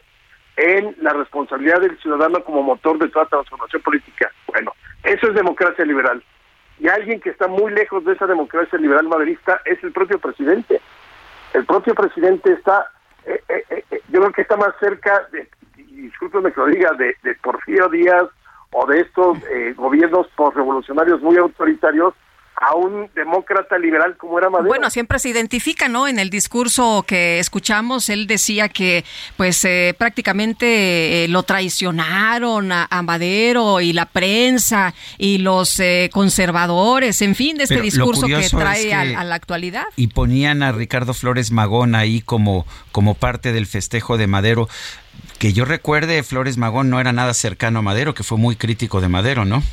en 0.57 0.95
la 1.01 1.13
responsabilidad 1.13 1.81
del 1.81 1.97
ciudadano 1.99 2.43
como 2.43 2.63
motor 2.63 2.97
de 2.99 3.09
toda 3.09 3.25
transformación 3.25 3.81
política. 3.81 4.31
Bueno, 4.47 4.73
eso 5.03 5.27
es 5.27 5.33
democracia 5.33 5.85
liberal. 5.85 6.23
Y 6.79 6.87
alguien 6.87 7.19
que 7.19 7.29
está 7.29 7.47
muy 7.47 7.71
lejos 7.73 8.03
de 8.05 8.13
esa 8.13 8.25
democracia 8.25 8.79
liberal 8.79 9.07
maderista 9.07 9.61
es 9.65 9.83
el 9.83 9.91
propio 9.91 10.19
presidente. 10.19 10.81
El 11.53 11.65
propio 11.65 11.93
presidente 11.93 12.53
está, 12.53 12.85
eh, 13.25 13.41
eh, 13.49 13.63
eh, 13.69 14.01
yo 14.09 14.21
creo 14.21 14.31
que 14.31 14.41
está 14.43 14.55
más 14.55 14.73
cerca 14.79 15.27
de, 15.31 15.49
discúlpeme 15.75 16.51
que 16.51 16.59
lo 16.59 16.67
diga, 16.67 16.91
de, 16.93 17.15
de 17.23 17.35
Porfirio 17.35 17.89
Díaz 17.89 18.25
o 18.71 18.85
de 18.85 19.01
estos 19.01 19.37
eh, 19.49 19.73
gobiernos 19.75 20.27
postrevolucionarios 20.35 21.21
muy 21.21 21.37
autoritarios 21.37 22.13
a 22.61 22.75
un 22.75 23.09
demócrata 23.15 23.77
liberal 23.77 24.17
como 24.17 24.37
era 24.37 24.49
Madero. 24.49 24.67
Bueno, 24.67 24.89
siempre 24.89 25.19
se 25.19 25.29
identifica, 25.29 25.87
¿no? 25.87 26.07
En 26.07 26.19
el 26.19 26.29
discurso 26.29 27.03
que 27.07 27.39
escuchamos, 27.39 28.09
él 28.09 28.27
decía 28.27 28.69
que, 28.69 29.05
pues, 29.37 29.63
eh, 29.65 29.95
prácticamente 29.97 31.23
eh, 31.23 31.27
lo 31.27 31.43
traicionaron 31.43 32.71
a, 32.71 32.87
Madero 33.03 33.79
y 33.79 33.93
la 33.93 34.05
prensa 34.05 34.93
y 35.17 35.37
los 35.37 35.81
conservadores, 36.11 37.21
en 37.21 37.33
fin, 37.33 37.57
de 37.57 37.63
este 37.63 37.81
discurso 37.81 38.27
que 38.27 38.47
trae 38.49 38.93
a, 38.93 39.23
la 39.23 39.35
actualidad. 39.35 39.85
Y 39.95 40.07
ponían 40.07 40.63
a 40.63 40.71
Ricardo 40.71 41.13
Flores 41.13 41.51
Magón 41.51 41.95
ahí 41.95 42.21
como, 42.21 42.65
como 42.91 43.15
parte 43.15 43.53
del 43.53 43.65
festejo 43.65 44.17
de 44.17 44.27
Madero. 44.27 44.67
Que 45.37 45.53
yo 45.53 45.65
recuerde, 45.65 46.21
Flores 46.23 46.57
Magón 46.57 46.89
no 46.89 46.99
era 46.99 47.13
nada 47.13 47.33
cercano 47.33 47.79
a 47.79 47.81
Madero, 47.81 48.13
que 48.13 48.23
fue 48.23 48.37
muy 48.37 48.55
crítico 48.55 48.99
de 48.99 49.07
Madero, 49.07 49.45
¿no? 49.45 49.63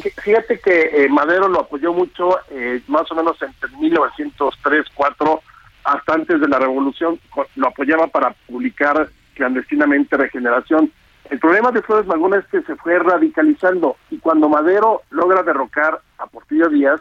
Fíjate 0.00 0.58
que 0.60 1.04
eh, 1.04 1.08
Madero 1.10 1.48
lo 1.48 1.60
apoyó 1.60 1.92
mucho, 1.92 2.38
eh, 2.50 2.80
más 2.88 3.10
o 3.10 3.14
menos 3.14 3.40
entre 3.42 3.68
1903, 3.76 4.86
4, 4.94 5.42
hasta 5.84 6.14
antes 6.14 6.40
de 6.40 6.48
la 6.48 6.58
revolución, 6.58 7.18
lo 7.56 7.68
apoyaba 7.68 8.06
para 8.06 8.34
publicar 8.46 9.08
clandestinamente 9.34 10.16
Regeneración. 10.16 10.90
El 11.30 11.38
problema 11.38 11.70
de 11.70 11.82
Flores 11.82 12.06
Magón 12.06 12.34
es 12.34 12.44
que 12.46 12.62
se 12.62 12.76
fue 12.76 12.98
radicalizando 12.98 13.96
y 14.10 14.18
cuando 14.18 14.48
Madero 14.48 15.02
logra 15.10 15.42
derrocar 15.42 16.00
a 16.18 16.26
Porfirio 16.26 16.68
Díaz, 16.68 17.00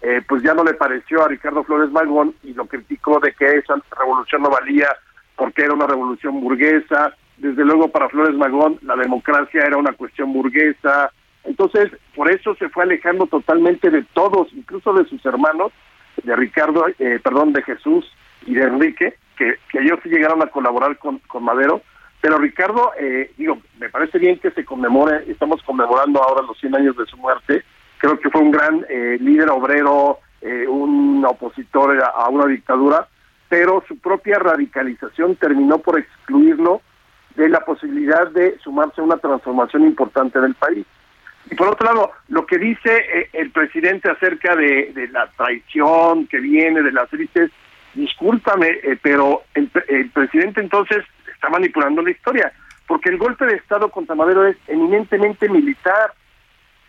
eh, 0.00 0.22
pues 0.28 0.42
ya 0.42 0.54
no 0.54 0.64
le 0.64 0.74
pareció 0.74 1.24
a 1.24 1.28
Ricardo 1.28 1.64
Flores 1.64 1.90
Magón 1.90 2.34
y 2.42 2.54
lo 2.54 2.66
criticó 2.66 3.18
de 3.20 3.32
que 3.32 3.56
esa 3.56 3.74
revolución 3.98 4.42
no 4.42 4.50
valía 4.50 4.88
porque 5.36 5.62
era 5.62 5.74
una 5.74 5.86
revolución 5.86 6.40
burguesa, 6.40 7.14
desde 7.36 7.64
luego 7.64 7.88
para 7.88 8.08
Flores 8.08 8.34
Magón 8.34 8.78
la 8.82 8.96
democracia 8.96 9.62
era 9.64 9.76
una 9.76 9.92
cuestión 9.92 10.32
burguesa, 10.32 11.12
entonces 11.44 11.90
por 12.14 12.30
eso 12.30 12.54
se 12.56 12.68
fue 12.68 12.84
alejando 12.84 13.26
totalmente 13.26 13.90
de 13.90 14.02
todos, 14.12 14.48
incluso 14.52 14.92
de 14.92 15.04
sus 15.06 15.24
hermanos, 15.24 15.72
de 16.22 16.36
Ricardo, 16.36 16.86
eh, 16.98 17.20
perdón, 17.22 17.52
de 17.52 17.62
Jesús 17.62 18.10
y 18.46 18.54
de 18.54 18.64
Enrique, 18.64 19.14
que, 19.36 19.58
ellos 19.74 20.00
sí 20.02 20.08
llegaron 20.08 20.42
a 20.42 20.48
colaborar 20.48 20.98
con, 20.98 21.20
Madero, 21.40 21.82
pero 22.20 22.38
Ricardo, 22.38 22.92
eh, 22.98 23.32
digo, 23.36 23.58
me 23.78 23.88
parece 23.88 24.18
bien 24.18 24.38
que 24.38 24.50
se 24.50 24.64
conmemore, 24.64 25.24
estamos 25.28 25.62
conmemorando 25.62 26.22
ahora 26.22 26.42
los 26.46 26.58
100 26.58 26.74
años 26.74 26.96
de 26.96 27.06
su 27.06 27.16
muerte, 27.16 27.62
creo 27.98 28.18
que 28.18 28.30
fue 28.30 28.40
un 28.40 28.50
gran 28.50 28.84
eh, 28.88 29.18
líder 29.20 29.50
obrero, 29.50 30.20
un 30.68 31.24
opositor 31.24 32.00
a 32.00 32.28
una 32.28 32.46
dictadura, 32.46 33.08
pero 33.48 33.82
su 33.88 33.98
propia 33.98 34.38
radicalización 34.38 35.34
terminó 35.34 35.78
por 35.78 35.98
excluirlo 35.98 36.80
de 37.34 37.48
la 37.48 37.64
posibilidad 37.64 38.28
de 38.28 38.56
sumarse 38.58 39.00
a 39.00 39.04
una 39.04 39.16
transformación 39.16 39.82
importante 39.82 40.40
del 40.40 40.54
país. 40.54 40.86
Y 41.50 41.54
por 41.54 41.68
otro 41.68 41.86
lado, 41.86 42.12
lo 42.28 42.46
que 42.46 42.58
dice 42.58 42.90
eh, 42.96 43.30
el 43.32 43.50
presidente 43.50 44.10
acerca 44.10 44.54
de, 44.54 45.08
la 45.12 45.28
traición 45.36 46.26
que 46.26 46.38
viene 46.38 46.82
de 46.82 46.92
las 46.92 47.12
élites, 47.12 47.50
discúlpame, 47.94 48.68
eh, 48.82 48.98
pero 49.00 49.42
el, 49.54 49.70
el, 49.88 50.10
presidente 50.10 50.60
entonces 50.60 51.04
está 51.32 51.48
manipulando 51.48 52.02
la 52.02 52.10
historia, 52.10 52.52
porque 52.86 53.08
el 53.08 53.18
golpe 53.18 53.46
de 53.46 53.56
Estado 53.56 53.90
contra 53.90 54.14
Madero 54.14 54.46
es 54.46 54.56
eminentemente 54.66 55.48
militar 55.48 56.12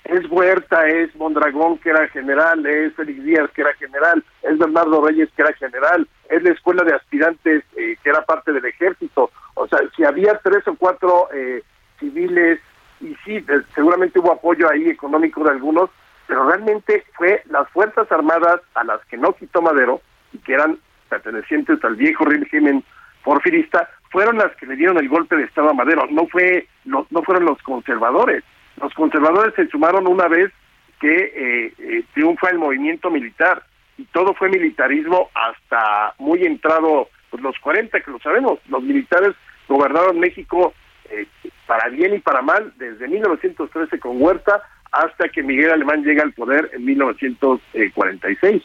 es 0.09 0.29
Huerta, 0.29 0.87
es 0.87 1.15
Mondragón, 1.15 1.77
que 1.77 1.89
era 1.89 2.07
general, 2.07 2.65
es 2.65 2.95
Félix 2.95 3.23
Díaz, 3.23 3.51
que 3.53 3.61
era 3.61 3.73
general, 3.75 4.23
es 4.41 4.57
Bernardo 4.57 5.05
Reyes, 5.05 5.29
que 5.35 5.41
era 5.43 5.53
general, 5.53 6.07
es 6.29 6.41
la 6.41 6.51
escuela 6.51 6.83
de 6.83 6.95
aspirantes, 6.95 7.63
eh, 7.77 7.95
que 8.03 8.09
era 8.09 8.25
parte 8.25 8.51
del 8.51 8.65
ejército. 8.65 9.29
O 9.53 9.67
sea, 9.67 9.79
si 9.95 10.03
había 10.03 10.39
tres 10.43 10.67
o 10.67 10.75
cuatro 10.75 11.29
eh, 11.33 11.61
civiles, 11.99 12.59
y 13.01 13.15
sí, 13.25 13.45
seguramente 13.73 14.19
hubo 14.19 14.33
apoyo 14.33 14.69
ahí 14.69 14.89
económico 14.89 15.43
de 15.43 15.51
algunos, 15.51 15.89
pero 16.27 16.47
realmente 16.47 17.05
fue 17.15 17.41
las 17.49 17.69
Fuerzas 17.69 18.11
Armadas 18.11 18.61
a 18.75 18.83
las 18.83 19.03
que 19.05 19.17
no 19.17 19.33
quitó 19.33 19.61
Madero, 19.61 20.01
y 20.33 20.37
que 20.39 20.53
eran 20.53 20.77
pertenecientes 21.09 21.83
al 21.83 21.95
viejo 21.95 22.25
régimen 22.25 22.83
porfirista, 23.23 23.89
fueron 24.11 24.37
las 24.37 24.55
que 24.55 24.65
le 24.65 24.75
dieron 24.75 24.97
el 24.97 25.09
golpe 25.09 25.35
de 25.35 25.43
Estado 25.43 25.69
a 25.69 25.73
Madero, 25.73 26.07
no, 26.09 26.27
fue, 26.27 26.67
no, 26.85 27.05
no 27.09 27.21
fueron 27.23 27.45
los 27.45 27.61
conservadores. 27.61 28.43
Los 28.81 28.93
conservadores 28.93 29.53
se 29.55 29.67
sumaron 29.67 30.07
una 30.07 30.27
vez 30.27 30.51
que 30.99 31.15
eh, 31.15 31.73
eh, 31.77 32.03
triunfa 32.13 32.49
el 32.49 32.59
movimiento 32.59 33.09
militar 33.09 33.63
y 33.97 34.05
todo 34.05 34.33
fue 34.33 34.49
militarismo 34.49 35.29
hasta 35.33 36.13
muy 36.17 36.43
entrado 36.43 37.09
pues, 37.29 37.43
los 37.43 37.57
40, 37.59 37.99
que 38.01 38.11
lo 38.11 38.19
sabemos. 38.19 38.59
Los 38.69 38.83
militares 38.83 39.35
gobernaron 39.67 40.19
México 40.19 40.73
eh, 41.11 41.27
para 41.67 41.89
bien 41.89 42.15
y 42.15 42.19
para 42.19 42.41
mal 42.41 42.73
desde 42.77 43.07
1913 43.07 43.99
con 43.99 44.21
Huerta 44.21 44.61
hasta 44.91 45.29
que 45.29 45.43
Miguel 45.43 45.71
Alemán 45.71 46.03
llega 46.03 46.23
al 46.23 46.33
poder 46.33 46.71
en 46.73 46.85
1946. 46.85 48.63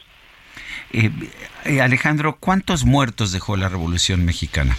Alejandro, 1.81 2.37
¿cuántos 2.39 2.85
muertos 2.85 3.31
dejó 3.31 3.57
la 3.57 3.69
Revolución 3.69 4.25
Mexicana? 4.25 4.75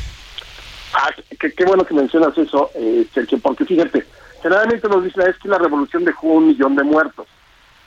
Ah, 0.94 1.10
qué, 1.38 1.64
bueno 1.64 1.84
que 1.84 1.94
mencionas 1.94 2.36
eso, 2.38 2.70
Sergio, 3.12 3.38
porque 3.38 3.64
fíjate, 3.64 4.04
generalmente 4.42 4.88
nos 4.88 5.04
dicen 5.04 5.28
es 5.28 5.36
que 5.38 5.48
la 5.48 5.58
revolución 5.58 6.04
dejó 6.04 6.28
un 6.28 6.48
millón 6.48 6.74
de 6.74 6.84
muertos. 6.84 7.26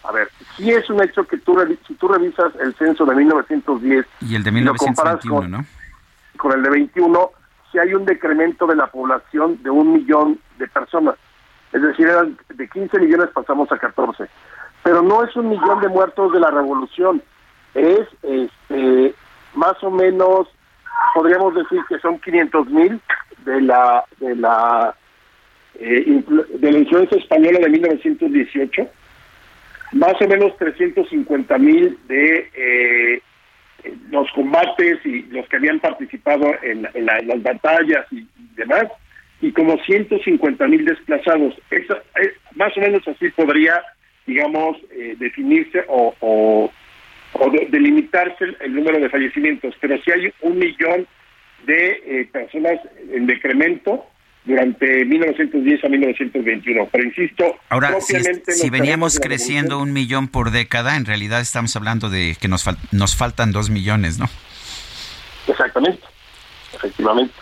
A 0.04 0.12
ver, 0.12 0.30
si 0.56 0.72
es 0.72 0.90
un 0.90 1.04
hecho 1.04 1.26
que 1.26 1.38
tú, 1.38 1.58
si 1.88 1.94
tú 1.96 2.08
revisas 2.08 2.54
el 2.62 2.74
censo 2.76 3.06
de 3.06 3.16
1910 3.16 4.06
y 4.22 4.36
el 4.36 4.44
de 4.44 4.52
1921, 4.52 5.58
con, 5.58 5.68
con 6.38 6.52
el 6.54 6.64
de 6.64 6.70
21, 6.70 7.32
si 7.72 7.80
hay 7.80 7.94
un 7.94 8.06
decremento 8.06 8.66
de 8.68 8.76
la 8.76 8.88
población 8.88 9.62
de 9.64 9.70
un 9.70 9.94
millón 9.94 10.40
de 10.58 10.68
personas. 10.68 11.16
Es 11.72 11.82
decir, 11.82 12.08
de 12.56 12.68
15 12.68 13.00
millones 13.00 13.30
pasamos 13.34 13.72
a 13.72 13.78
14. 13.78 14.26
Pero 14.84 15.02
no 15.02 15.24
es 15.24 15.36
un 15.36 15.50
millón 15.50 15.82
de 15.82 15.88
muertos 15.88 16.32
de 16.34 16.40
la 16.40 16.50
revolución, 16.50 17.22
es 17.74 18.08
este 18.24 19.14
más 19.56 19.84
o 19.84 19.92
menos, 19.92 20.48
podríamos 21.14 21.56
decir 21.56 21.80
que 21.88 22.00
son 22.00 22.20
500 22.20 22.68
mil 22.70 23.02
de 23.46 23.62
la 23.62 24.04
de 24.20 24.36
la 24.36 24.96
eh, 25.76 26.24
de 26.28 26.72
la 26.72 26.80
influencia 26.80 27.18
española 27.18 27.60
de 27.60 27.70
1918, 27.70 28.88
más 29.94 30.14
o 30.22 30.28
menos 30.28 30.58
350 30.58 31.58
mil 31.58 31.98
de 32.08 32.50
eh, 32.56 33.22
los 34.10 34.32
combates 34.32 35.06
y 35.06 35.24
los 35.24 35.48
que 35.48 35.58
habían 35.58 35.80
participado 35.80 36.52
en, 36.62 36.84
las 36.84 37.44
batallas 37.44 38.06
y, 38.12 38.26
demás, 38.56 38.86
y 39.42 39.52
como 39.52 39.78
150 39.78 40.68
mil 40.68 40.86
desplazados. 40.86 41.56
Eso, 41.70 41.98
eh, 42.22 42.34
más 42.56 42.76
o 42.78 42.82
menos 42.82 43.08
así 43.08 43.30
podría, 43.30 43.82
digamos, 44.26 44.78
eh, 44.92 45.16
definirse 45.18 45.84
o, 45.88 46.14
o, 46.20 46.72
delimitarse 47.70 48.46
el, 48.60 48.74
número 48.74 49.00
de 49.00 49.10
fallecimientos. 49.10 49.76
Pero 49.80 49.98
si 50.02 50.12
hay 50.12 50.34
un 50.42 50.58
millón 50.58 51.08
de 51.66 52.02
eh, 52.06 52.30
personas 52.32 52.80
en 53.12 53.28
decremento 53.28 54.06
durante 54.50 55.06
1910 55.06 55.84
a 55.86 55.90
1921. 55.90 56.90
Pero 56.92 57.04
insisto, 57.04 57.56
ahora 57.70 58.02
si, 58.02 58.16
si 58.52 58.70
veníamos 58.70 59.20
creciendo 59.20 59.80
un 59.80 59.94
millón 59.94 60.28
por 60.28 60.50
década, 60.52 60.98
en 60.98 61.06
realidad 61.06 61.40
estamos 61.40 61.76
hablando 61.76 62.10
de 62.10 62.36
que 62.42 62.48
nos, 62.48 62.66
nos 62.92 63.16
faltan 63.16 63.52
dos 63.52 63.70
millones, 63.70 64.18
¿no? 64.18 64.26
Exactamente, 65.48 66.02
efectivamente. 66.74 67.34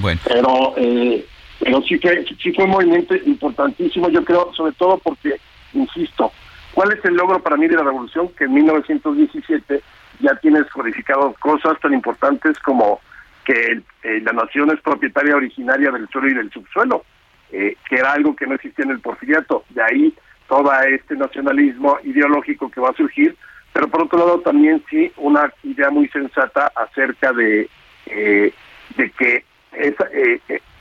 Bueno. 0.00 0.20
Pero, 0.24 0.74
eh, 0.76 1.26
pero 1.58 1.82
sí, 1.82 1.98
fue, 1.98 2.24
sí 2.40 2.52
fue 2.52 2.64
un 2.66 2.70
movimiento 2.70 3.16
importantísimo, 3.16 4.10
yo 4.10 4.22
creo, 4.22 4.52
sobre 4.54 4.72
todo 4.72 4.98
porque, 4.98 5.40
insisto, 5.72 6.30
¿cuál 6.74 6.92
es 6.92 7.02
el 7.06 7.14
logro 7.14 7.42
para 7.42 7.56
mí 7.56 7.66
de 7.66 7.76
la 7.76 7.84
revolución? 7.84 8.28
Que 8.36 8.44
en 8.44 8.54
1917 8.54 9.82
ya 10.20 10.34
tienes 10.36 10.66
codificado 10.66 11.34
cosas 11.40 11.80
tan 11.80 11.94
importantes 11.94 12.58
como 12.58 13.00
que 13.44 13.82
eh, 14.02 14.20
la 14.22 14.32
nación 14.32 14.70
es 14.70 14.80
propietaria 14.80 15.36
originaria 15.36 15.90
del 15.90 16.08
suelo 16.08 16.28
y 16.28 16.34
del 16.34 16.50
subsuelo, 16.50 17.04
eh, 17.50 17.76
que 17.88 17.96
era 17.96 18.12
algo 18.12 18.36
que 18.36 18.46
no 18.46 18.54
existía 18.54 18.84
en 18.84 18.92
el 18.92 19.00
porfiriato. 19.00 19.64
De 19.70 19.82
ahí 19.82 20.14
todo 20.48 20.70
este 20.82 21.16
nacionalismo 21.16 21.98
ideológico 22.04 22.70
que 22.70 22.80
va 22.80 22.90
a 22.90 22.96
surgir, 22.96 23.36
pero 23.72 23.88
por 23.88 24.02
otro 24.02 24.18
lado 24.18 24.40
también 24.40 24.82
sí 24.90 25.10
una 25.16 25.52
idea 25.62 25.90
muy 25.90 26.08
sensata 26.08 26.70
acerca 26.76 27.32
de, 27.32 27.68
eh, 28.06 28.52
de 28.96 29.10
que 29.10 29.44
esa, 29.72 30.06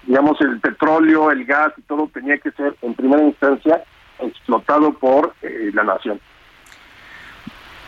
digamos 0.04 0.42
el 0.42 0.60
petróleo, 0.60 1.32
el 1.32 1.46
gas 1.46 1.74
y 1.78 1.82
todo 1.84 2.10
tenía 2.14 2.38
que 2.38 2.52
ser 2.52 2.76
en 2.82 2.94
primera 2.94 3.24
instancia 3.24 3.82
explotado 4.20 4.94
por 4.94 5.34
la 5.42 5.84
nación. 5.84 6.20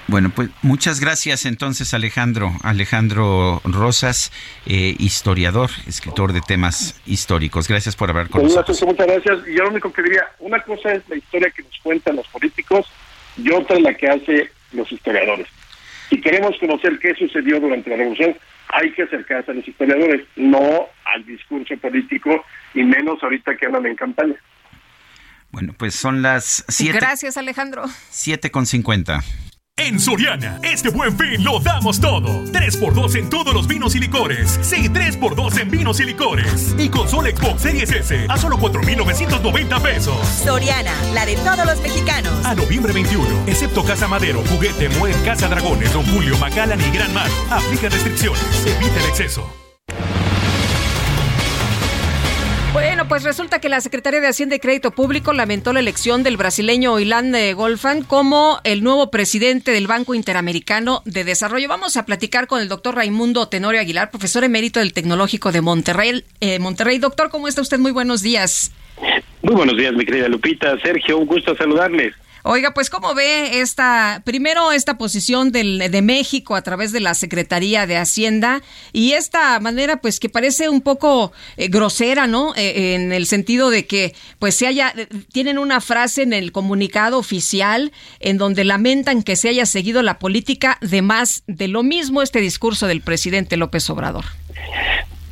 Bueno, 0.07 0.31
pues 0.35 0.49
muchas 0.61 0.99
gracias 0.99 1.45
entonces 1.45 1.93
Alejandro, 1.93 2.51
Alejandro 2.61 3.61
Rosas, 3.63 4.31
eh, 4.65 4.95
historiador, 4.99 5.69
escritor 5.87 6.33
de 6.33 6.41
temas 6.41 6.99
históricos. 7.05 7.67
Gracias 7.67 7.95
por 7.95 8.09
hablar 8.09 8.29
con 8.29 8.43
nosotros. 8.43 8.81
Muchas 8.83 9.07
gracias. 9.07 9.47
Y 9.47 9.55
yo 9.55 9.63
lo 9.63 9.69
único 9.69 9.93
que 9.93 10.03
diría, 10.03 10.23
una 10.39 10.61
cosa 10.61 10.93
es 10.93 11.07
la 11.07 11.15
historia 11.15 11.49
que 11.51 11.63
nos 11.63 11.79
cuentan 11.81 12.17
los 12.17 12.27
políticos 12.27 12.85
y 13.37 13.49
otra 13.51 13.77
es 13.77 13.83
la 13.83 13.93
que 13.93 14.07
hace 14.07 14.51
los 14.73 14.91
historiadores. 14.91 15.47
Si 16.09 16.19
queremos 16.19 16.55
conocer 16.59 16.99
qué 16.99 17.15
sucedió 17.15 17.59
durante 17.59 17.89
la 17.89 17.97
revolución, 17.97 18.35
hay 18.69 18.91
que 18.91 19.03
acercarse 19.03 19.51
a 19.51 19.53
los 19.53 19.67
historiadores, 19.67 20.27
no 20.35 20.87
al 21.05 21.25
discurso 21.25 21.75
político 21.77 22.43
y 22.73 22.83
menos 22.83 23.21
ahorita 23.23 23.55
que 23.55 23.65
andan 23.67 23.85
en 23.85 23.95
campaña. 23.95 24.35
Bueno, 25.51 25.73
pues 25.77 25.95
son 25.95 26.21
las 26.21 26.65
siete. 26.67 26.97
Gracias, 26.97 27.37
Alejandro. 27.37 27.85
Siete 28.09 28.51
con 28.51 28.65
cincuenta. 28.65 29.23
En 29.75 29.99
Soriana, 29.99 30.59
este 30.61 30.89
buen 30.89 31.17
fin 31.17 31.43
lo 31.43 31.59
damos 31.59 31.99
todo. 31.99 32.29
3x2 32.45 33.15
en 33.15 33.29
todos 33.29 33.53
los 33.55 33.67
vinos 33.67 33.95
y 33.95 33.99
licores. 33.99 34.59
Sí, 34.61 34.87
3x2 34.87 35.59
en 35.59 35.71
vinos 35.71 35.99
y 35.99 36.05
licores. 36.05 36.75
Y 36.77 36.89
consola 36.89 37.31
Xbox 37.31 37.63
Series 37.63 37.91
S 37.91 38.25
a 38.29 38.37
solo 38.37 38.57
4,990 38.59 39.79
pesos. 39.81 40.15
Soriana, 40.27 40.93
la 41.13 41.25
de 41.25 41.35
todos 41.37 41.65
los 41.65 41.81
mexicanos. 41.81 42.31
A 42.45 42.53
noviembre 42.53 42.93
21, 42.93 43.25
excepto 43.47 43.83
Casa 43.83 44.07
Madero, 44.07 44.43
Juguete, 44.45 44.89
Muer, 44.89 45.15
Casa 45.25 45.49
Dragones, 45.49 45.91
Don 45.91 46.05
Julio, 46.05 46.37
Macallan 46.37 46.79
y 46.79 46.89
Gran 46.95 47.13
Mar. 47.13 47.29
Aplica 47.49 47.89
restricciones. 47.89 48.43
Evita 48.65 48.99
el 48.99 49.05
exceso. 49.09 49.62
Bueno, 52.73 53.07
pues 53.07 53.21
resulta 53.21 53.59
que 53.59 53.69
la 53.69 53.81
Secretaría 53.81 54.19
de 54.19 54.25
Hacienda 54.27 54.55
y 54.55 54.59
Crédito 54.59 54.89
Público 54.89 55.31
lamentó 55.31 55.73
la 55.73 55.79
elección 55.79 56.23
del 56.23 56.37
brasileño 56.37 56.99
Ilan 56.99 57.31
Golfan 57.55 58.03
como 58.03 58.59
el 58.63 58.83
nuevo 58.83 59.11
presidente 59.11 59.69
del 59.69 59.85
Banco 59.85 60.15
Interamericano 60.15 61.03
de 61.05 61.23
Desarrollo. 61.23 61.69
Vamos 61.69 61.97
a 61.97 62.05
platicar 62.07 62.47
con 62.47 62.61
el 62.61 62.69
doctor 62.69 62.95
Raimundo 62.95 63.47
Tenorio 63.47 63.79
Aguilar, 63.79 64.09
profesor 64.09 64.43
emérito 64.43 64.79
del 64.79 64.91
Tecnológico 64.91 65.51
de 65.51 65.61
Monterrey. 65.61 66.23
Eh, 66.39 66.57
Monterrey, 66.57 66.97
doctor, 66.97 67.29
¿cómo 67.29 67.47
está 67.47 67.61
usted? 67.61 67.77
Muy 67.77 67.91
buenos 67.91 68.23
días. 68.23 68.71
Muy 69.43 69.53
buenos 69.53 69.77
días, 69.77 69.93
mi 69.93 70.03
querida 70.03 70.27
Lupita. 70.27 70.75
Sergio, 70.81 71.19
un 71.19 71.27
gusto 71.27 71.55
saludarles. 71.55 72.15
Oiga, 72.45 72.73
pues 72.73 72.89
cómo 72.89 73.13
ve 73.15 73.61
esta, 73.61 74.21
primero 74.25 74.73
esta 74.73 74.97
posición 74.97 75.53
del, 75.53 75.89
de 75.89 76.01
México 76.01 76.55
a 76.55 76.61
través 76.61 76.91
de 76.91 76.99
la 76.99 77.13
Secretaría 77.13 77.87
de 77.87 77.95
Hacienda 77.95 78.61
y 78.91 79.13
esta 79.13 79.57
manera 79.61 79.97
pues 79.97 80.19
que 80.19 80.27
parece 80.27 80.67
un 80.67 80.81
poco 80.81 81.31
eh, 81.55 81.69
grosera, 81.69 82.27
¿no? 82.27 82.53
Eh, 82.57 82.95
en 82.95 83.13
el 83.13 83.27
sentido 83.27 83.69
de 83.69 83.87
que 83.87 84.13
pues 84.39 84.55
se 84.55 84.67
haya, 84.67 84.93
tienen 85.31 85.57
una 85.57 85.79
frase 85.79 86.23
en 86.23 86.33
el 86.33 86.51
comunicado 86.51 87.17
oficial 87.17 87.93
en 88.19 88.37
donde 88.37 88.65
lamentan 88.65 89.23
que 89.23 89.37
se 89.37 89.47
haya 89.47 89.65
seguido 89.65 90.01
la 90.03 90.19
política 90.19 90.77
de 90.81 91.01
más 91.01 91.43
de 91.47 91.69
lo 91.69 91.81
mismo 91.81 92.21
este 92.21 92.41
discurso 92.41 92.87
del 92.87 92.99
presidente 92.99 93.55
López 93.55 93.89
Obrador. 93.89 94.25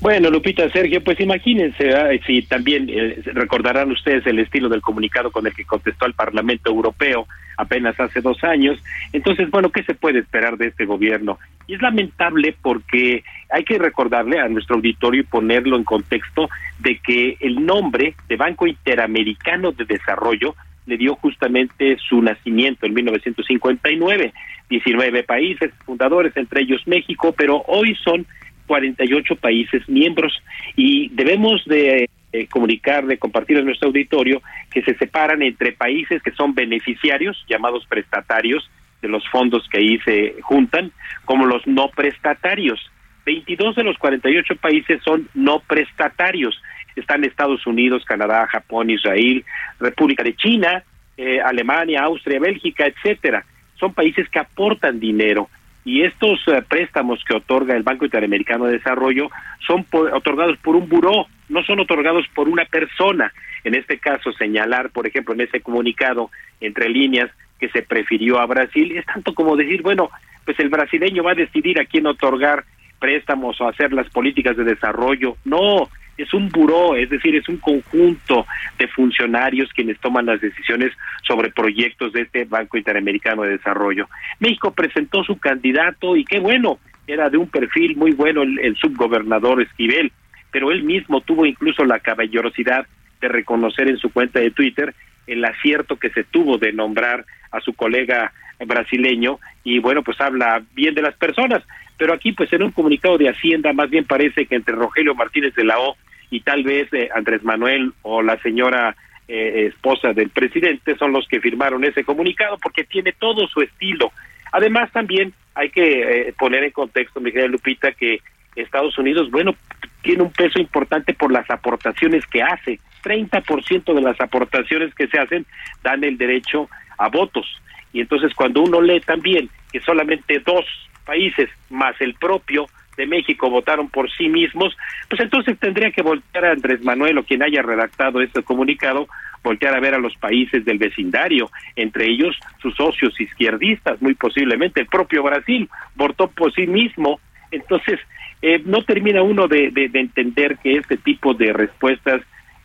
Bueno, 0.01 0.31
Lupita, 0.31 0.67
Sergio, 0.71 1.03
pues 1.03 1.19
imagínense 1.19 2.19
si 2.25 2.41
también 2.41 2.89
eh, 2.89 3.21
recordarán 3.33 3.91
ustedes 3.91 4.25
el 4.25 4.39
estilo 4.39 4.67
del 4.67 4.81
comunicado 4.81 5.29
con 5.29 5.45
el 5.45 5.53
que 5.53 5.63
contestó 5.63 6.05
al 6.05 6.15
Parlamento 6.15 6.71
Europeo 6.71 7.27
apenas 7.55 7.99
hace 7.99 8.19
dos 8.19 8.43
años. 8.43 8.81
Entonces, 9.13 9.51
bueno, 9.51 9.69
¿qué 9.69 9.83
se 9.83 9.93
puede 9.93 10.17
esperar 10.17 10.57
de 10.57 10.69
este 10.69 10.85
gobierno? 10.85 11.37
Y 11.67 11.75
es 11.75 11.81
lamentable 11.83 12.55
porque 12.63 13.23
hay 13.51 13.63
que 13.63 13.77
recordarle 13.77 14.39
a 14.39 14.49
nuestro 14.49 14.77
auditorio 14.77 15.21
y 15.21 15.25
ponerlo 15.25 15.77
en 15.77 15.83
contexto 15.83 16.49
de 16.79 16.97
que 16.97 17.37
el 17.39 17.63
nombre 17.63 18.15
de 18.27 18.37
Banco 18.37 18.65
Interamericano 18.65 19.71
de 19.71 19.85
Desarrollo 19.85 20.55
le 20.87 20.97
dio 20.97 21.13
justamente 21.13 21.95
su 21.97 22.23
nacimiento 22.23 22.87
en 22.87 22.95
1959. 22.95 24.33
19 24.67 25.23
países 25.23 25.71
fundadores, 25.85 26.35
entre 26.37 26.61
ellos 26.61 26.81
México, 26.87 27.35
pero 27.37 27.61
hoy 27.67 27.95
son 28.03 28.25
48 28.71 29.35
países 29.35 29.89
miembros 29.89 30.31
y 30.77 31.09
debemos 31.09 31.61
de 31.65 32.09
eh, 32.31 32.47
comunicar, 32.47 33.05
de 33.05 33.17
compartir 33.17 33.57
en 33.57 33.65
nuestro 33.65 33.89
auditorio 33.89 34.41
que 34.71 34.81
se 34.81 34.95
separan 34.95 35.41
entre 35.41 35.73
países 35.73 36.23
que 36.23 36.31
son 36.31 36.55
beneficiarios, 36.55 37.43
llamados 37.49 37.85
prestatarios, 37.85 38.71
de 39.01 39.09
los 39.09 39.27
fondos 39.27 39.67
que 39.69 39.79
ahí 39.79 39.99
se 40.05 40.35
juntan, 40.41 40.93
como 41.25 41.45
los 41.45 41.67
no 41.67 41.89
prestatarios. 41.89 42.79
22 43.25 43.75
de 43.75 43.83
los 43.83 43.97
48 43.97 44.55
países 44.55 45.01
son 45.03 45.27
no 45.33 45.59
prestatarios. 45.59 46.57
Están 46.95 47.25
Estados 47.25 47.67
Unidos, 47.67 48.05
Canadá, 48.05 48.47
Japón, 48.47 48.89
Israel, 48.89 49.43
República 49.81 50.23
de 50.23 50.33
China, 50.37 50.81
eh, 51.17 51.41
Alemania, 51.41 52.03
Austria, 52.03 52.39
Bélgica, 52.39 52.85
etcétera. 52.85 53.43
Son 53.77 53.93
países 53.93 54.29
que 54.29 54.39
aportan 54.39 55.01
dinero 55.01 55.49
y 55.83 56.03
estos 56.03 56.39
eh, 56.47 56.61
préstamos 56.67 57.23
que 57.23 57.35
otorga 57.35 57.75
el 57.75 57.83
Banco 57.83 58.05
Interamericano 58.05 58.65
de 58.65 58.73
Desarrollo 58.73 59.29
son 59.65 59.85
otorgados 60.13 60.57
por 60.59 60.75
un 60.75 60.87
buró, 60.87 61.27
no 61.49 61.63
son 61.63 61.79
otorgados 61.79 62.25
por 62.35 62.47
una 62.47 62.65
persona. 62.65 63.31
En 63.63 63.75
este 63.75 63.97
caso, 63.97 64.31
señalar, 64.33 64.91
por 64.91 65.07
ejemplo, 65.07 65.33
en 65.33 65.41
ese 65.41 65.61
comunicado 65.61 66.29
entre 66.59 66.89
líneas 66.89 67.29
que 67.59 67.69
se 67.69 67.81
prefirió 67.83 68.39
a 68.39 68.45
Brasil, 68.45 68.97
es 68.97 69.05
tanto 69.05 69.33
como 69.33 69.55
decir, 69.55 69.81
bueno, 69.81 70.09
pues 70.45 70.59
el 70.59 70.69
brasileño 70.69 71.23
va 71.23 71.31
a 71.31 71.35
decidir 71.35 71.79
a 71.79 71.85
quién 71.85 72.07
otorgar 72.07 72.63
préstamos 72.99 73.59
o 73.61 73.67
hacer 73.67 73.93
las 73.93 74.09
políticas 74.09 74.55
de 74.57 74.63
desarrollo. 74.63 75.37
No, 75.45 75.89
es 76.17 76.33
un 76.33 76.49
buró, 76.49 76.95
es 76.95 77.09
decir, 77.09 77.35
es 77.35 77.47
un 77.49 77.57
conjunto 77.57 78.45
de 78.77 78.87
funcionarios 78.87 79.69
quienes 79.73 79.99
toman 79.99 80.25
las 80.25 80.41
decisiones 80.41 80.91
sobre 81.23 81.51
proyectos 81.51 82.13
de 82.13 82.21
este 82.21 82.45
Banco 82.45 82.77
Interamericano 82.77 83.43
de 83.43 83.51
Desarrollo. 83.57 84.07
México 84.39 84.71
presentó 84.71 85.23
su 85.23 85.39
candidato 85.39 86.15
y 86.15 86.25
qué 86.25 86.39
bueno, 86.39 86.79
era 87.07 87.29
de 87.29 87.37
un 87.37 87.47
perfil 87.47 87.95
muy 87.95 88.11
bueno 88.11 88.43
el, 88.43 88.75
subgobernador 88.77 89.61
Esquivel, 89.61 90.11
pero 90.51 90.71
él 90.71 90.83
mismo 90.83 91.21
tuvo 91.21 91.45
incluso 91.45 91.85
la 91.85 91.99
caballerosidad 91.99 92.85
de 93.19 93.27
reconocer 93.27 93.87
en 93.87 93.97
su 93.97 94.11
cuenta 94.11 94.39
de 94.39 94.51
Twitter 94.51 94.93
el 95.27 95.43
acierto 95.45 95.97
que 95.97 96.09
se 96.09 96.23
tuvo 96.23 96.57
de 96.57 96.73
nombrar 96.73 97.25
a 97.51 97.61
su 97.61 97.73
colega 97.73 98.33
brasileño 98.65 99.39
y 99.63 99.79
bueno, 99.79 100.03
pues 100.03 100.19
habla 100.21 100.61
bien 100.73 100.93
de 100.95 101.01
las 101.01 101.15
personas, 101.15 101.63
pero 101.97 102.13
aquí 102.13 102.31
pues 102.31 102.51
en 102.53 102.63
un 102.63 102.71
comunicado 102.71 103.17
de 103.17 103.29
Hacienda 103.29 103.73
más 103.73 103.89
bien 103.89 104.05
parece 104.05 104.45
que 104.45 104.55
entre 104.55 104.75
Rogelio 104.75 105.15
Martínez 105.15 105.53
de 105.55 105.63
la 105.63 105.79
O 105.79 105.95
y 106.29 106.41
tal 106.41 106.63
vez 106.63 106.91
eh, 106.93 107.09
Andrés 107.13 107.43
Manuel 107.43 107.93
o 108.01 108.21
la 108.21 108.37
señora 108.41 108.95
eh, 109.27 109.67
esposa 109.67 110.13
del 110.13 110.29
presidente 110.29 110.95
son 110.97 111.13
los 111.13 111.27
que 111.27 111.39
firmaron 111.39 111.83
ese 111.83 112.03
comunicado 112.03 112.57
porque 112.57 112.83
tiene 112.83 113.13
todo 113.13 113.47
su 113.47 113.61
estilo. 113.61 114.11
Además 114.51 114.91
también 114.91 115.33
hay 115.55 115.69
que 115.69 116.29
eh, 116.29 116.33
poner 116.37 116.63
en 116.63 116.71
contexto, 116.71 117.21
Miguel 117.21 117.51
Lupita, 117.51 117.91
que 117.91 118.21
Estados 118.55 118.97
Unidos, 118.97 119.31
bueno, 119.31 119.55
tiene 120.01 120.23
un 120.23 120.31
peso 120.31 120.59
importante 120.59 121.13
por 121.13 121.31
las 121.31 121.49
aportaciones 121.49 122.25
que 122.27 122.41
hace. 122.41 122.79
30% 123.03 123.93
de 123.93 124.01
las 124.01 124.19
aportaciones 124.21 124.93
que 124.93 125.07
se 125.07 125.17
hacen 125.17 125.45
dan 125.83 126.03
el 126.03 126.17
derecho 126.17 126.69
a 126.97 127.09
votos. 127.09 127.47
Y 127.93 128.01
entonces 128.01 128.33
cuando 128.33 128.61
uno 128.61 128.81
lee 128.81 129.01
también 129.01 129.49
que 129.71 129.79
solamente 129.81 130.39
dos 130.39 130.65
países 131.05 131.49
más 131.69 131.99
el 131.99 132.13
propio 132.15 132.67
de 132.97 133.05
México 133.05 133.49
votaron 133.49 133.89
por 133.89 134.11
sí 134.11 134.29
mismos, 134.29 134.75
pues 135.09 135.21
entonces 135.21 135.57
tendría 135.59 135.91
que 135.91 136.01
voltear 136.01 136.45
a 136.45 136.51
Andrés 136.51 136.83
Manuel 136.83 137.17
o 137.17 137.23
quien 137.23 137.41
haya 137.41 137.61
redactado 137.61 138.21
este 138.21 138.43
comunicado, 138.43 139.07
voltear 139.43 139.75
a 139.75 139.79
ver 139.79 139.95
a 139.95 139.99
los 139.99 140.15
países 140.17 140.63
del 140.65 140.77
vecindario, 140.77 141.49
entre 141.75 142.09
ellos 142.09 142.37
sus 142.61 142.75
socios 142.75 143.19
izquierdistas, 143.19 144.01
muy 144.01 144.13
posiblemente 144.13 144.81
el 144.81 144.87
propio 144.87 145.23
Brasil 145.23 145.69
votó 145.95 146.29
por 146.29 146.53
sí 146.53 146.67
mismo. 146.67 147.19
Entonces, 147.49 147.99
eh, 148.41 148.61
no 148.65 148.83
termina 148.83 149.21
uno 149.21 149.47
de, 149.47 149.69
de, 149.71 149.89
entender 149.99 150.57
que 150.57 150.73
este 150.73 150.97
tipo 150.97 151.33
de 151.33 151.53
respuestas 151.53 152.21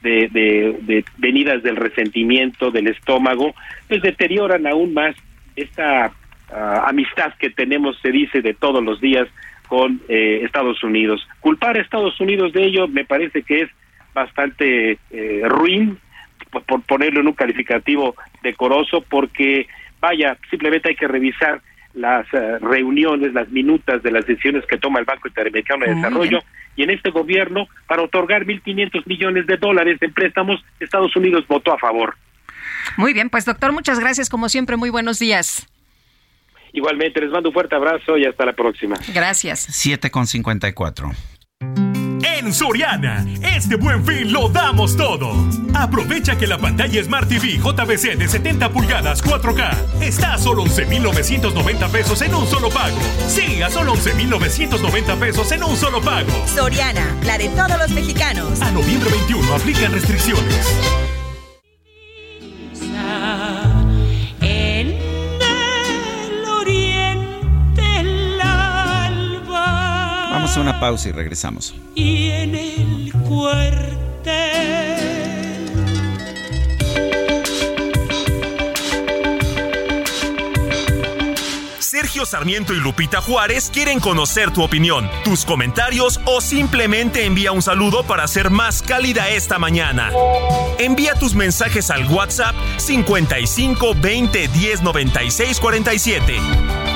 de, 0.07 0.77
de, 0.83 1.05
venidas 1.19 1.63
del 1.63 1.77
resentimiento, 1.77 2.71
del 2.71 2.89
estómago, 2.89 3.55
pues 3.89 4.03
deterioran 4.03 4.67
aún 4.67 4.95
más 4.95 5.17
esta 5.57 6.13
ah, 6.53 6.85
amistad 6.89 7.35
que 7.39 7.51
tenemos, 7.51 7.99
se 8.01 8.11
dice, 8.11 8.43
de 8.43 8.55
todos 8.55 8.83
los 8.83 9.01
días 9.01 9.29
con 9.69 10.01
eh, 10.09 10.41
Estados 10.45 10.83
Unidos. 10.83 11.27
Culpar 11.41 11.77
a 11.77 11.81
Estados 11.81 12.21
Unidos 12.21 12.53
de 12.53 12.65
ello 12.65 12.89
me 12.89 13.05
parece 13.05 13.43
que 13.43 13.63
es 13.63 13.71
bastante 14.15 14.99
eh, 15.11 15.43
ruin, 15.45 15.99
por, 16.51 16.83
ponerlo 16.83 17.21
en 17.21 17.27
un 17.27 17.35
calificativo 17.35 18.15
decoroso, 18.43 19.03
porque 19.03 19.67
vaya, 20.01 20.37
simplemente 20.51 20.91
hay 20.91 20.97
que 20.97 21.09
revisar 21.09 21.61
las 21.97 22.27
eh, 22.33 22.59
reuniones, 22.61 23.33
las 23.33 23.49
minutas 23.49 24.03
de 24.03 24.11
las 24.11 24.27
decisiones 24.27 24.65
que 24.67 24.77
toma 24.77 25.01
el 25.01 25.07
Banco 25.07 25.29
Interamericano 25.29 25.85
de 25.85 25.95
Desarrollo 25.95 26.41
y 26.77 26.83
en 26.83 26.91
este 26.91 27.11
gobierno 27.11 27.67
para 27.89 28.03
otorgar 28.03 28.45
1.500 28.45 29.07
millones 29.07 29.47
de 29.47 29.57
dólares 29.57 29.99
de 29.99 30.11
préstamos, 30.11 30.63
Estados 30.79 31.17
Unidos 31.17 31.47
votó 31.49 31.73
a 31.73 31.79
favor. 31.79 32.15
Muy 32.97 33.13
bien, 33.15 33.31
pues 33.31 33.45
doctor, 33.45 33.73
muchas 33.73 33.99
gracias 33.99 34.29
como 34.29 34.49
siempre, 34.49 34.77
muy 34.77 34.91
buenos 34.91 35.19
días. 35.19 35.67
Igualmente, 36.73 37.21
les 37.21 37.31
mando 37.31 37.49
un 37.49 37.55
fuerte 37.55 37.75
abrazo 37.75 38.19
y 38.19 38.27
hasta 38.27 38.45
la 38.45 38.53
próxima. 38.53 38.97
Gracias. 39.15 39.67
7 39.71 40.11
con 40.11 40.27
54. 40.27 41.11
En 42.27 42.53
Soriana, 42.53 43.25
este 43.41 43.77
buen 43.77 44.05
fin 44.05 44.33
lo 44.33 44.49
damos 44.49 44.97
todo. 44.97 45.33
Aprovecha 45.75 46.37
que 46.37 46.49
la 46.49 46.59
pantalla 46.59 47.03
Smart 47.05 47.29
TV 47.29 47.59
JBC 47.59 48.17
de 48.19 48.29
70 48.29 48.71
pulgadas 48.71 49.23
4K 49.23 50.03
está 50.03 50.35
a 50.35 50.39
solo 50.39 50.63
11,990 50.63 51.89
pesos 51.89 52.21
en 52.23 52.35
un 52.35 52.47
solo 52.47 52.69
pago. 52.69 52.99
Sí, 53.29 53.63
a 53.63 53.71
solo 53.71 53.93
11,990 53.93 55.17
pesos 55.17 55.53
en 55.53 55.63
un 55.63 55.77
solo 55.77 56.01
pago. 56.01 56.31
Soriana, 56.53 57.07
la 57.25 57.39
de 57.39 57.49
todos 57.51 57.79
los 57.79 57.91
mexicanos. 57.91 58.61
A 58.61 58.73
noviembre 58.73 59.09
21 59.11 59.55
aplican 59.55 59.93
restricciones. 59.93 60.67
Vamos 70.47 70.59
a 70.59 70.61
una 70.61 70.79
pausa 70.79 71.09
y 71.09 71.13
regresamos. 71.13 71.75
Y 71.97 72.31
en 72.31 72.55
el 72.55 73.13
cuartel. 73.29 74.33
Sergio 81.81 82.25
Sarmiento 82.25 82.73
y 82.73 82.77
Lupita 82.77 83.21
Juárez 83.21 83.73
quieren 83.75 83.99
conocer 83.99 84.53
tu 84.53 84.63
opinión, 84.63 85.11
tus 85.25 85.45
comentarios 85.45 86.21
o 86.27 86.41
simplemente 86.41 87.25
envía 87.25 87.51
un 87.51 87.63
saludo 87.63 88.05
para 88.05 88.23
hacer 88.23 88.49
más 88.49 88.83
cálida 88.83 89.29
esta 89.29 89.59
mañana. 89.59 90.13
Envía 90.79 91.15
tus 91.15 91.35
mensajes 91.35 91.91
al 91.91 92.07
WhatsApp 92.07 92.55
55 92.77 93.97
20 94.01 94.47
10 94.47 94.83
96 94.83 95.59
47. 95.59 96.96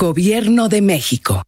Gobierno 0.00 0.68
de 0.68 0.80
México. 0.80 1.42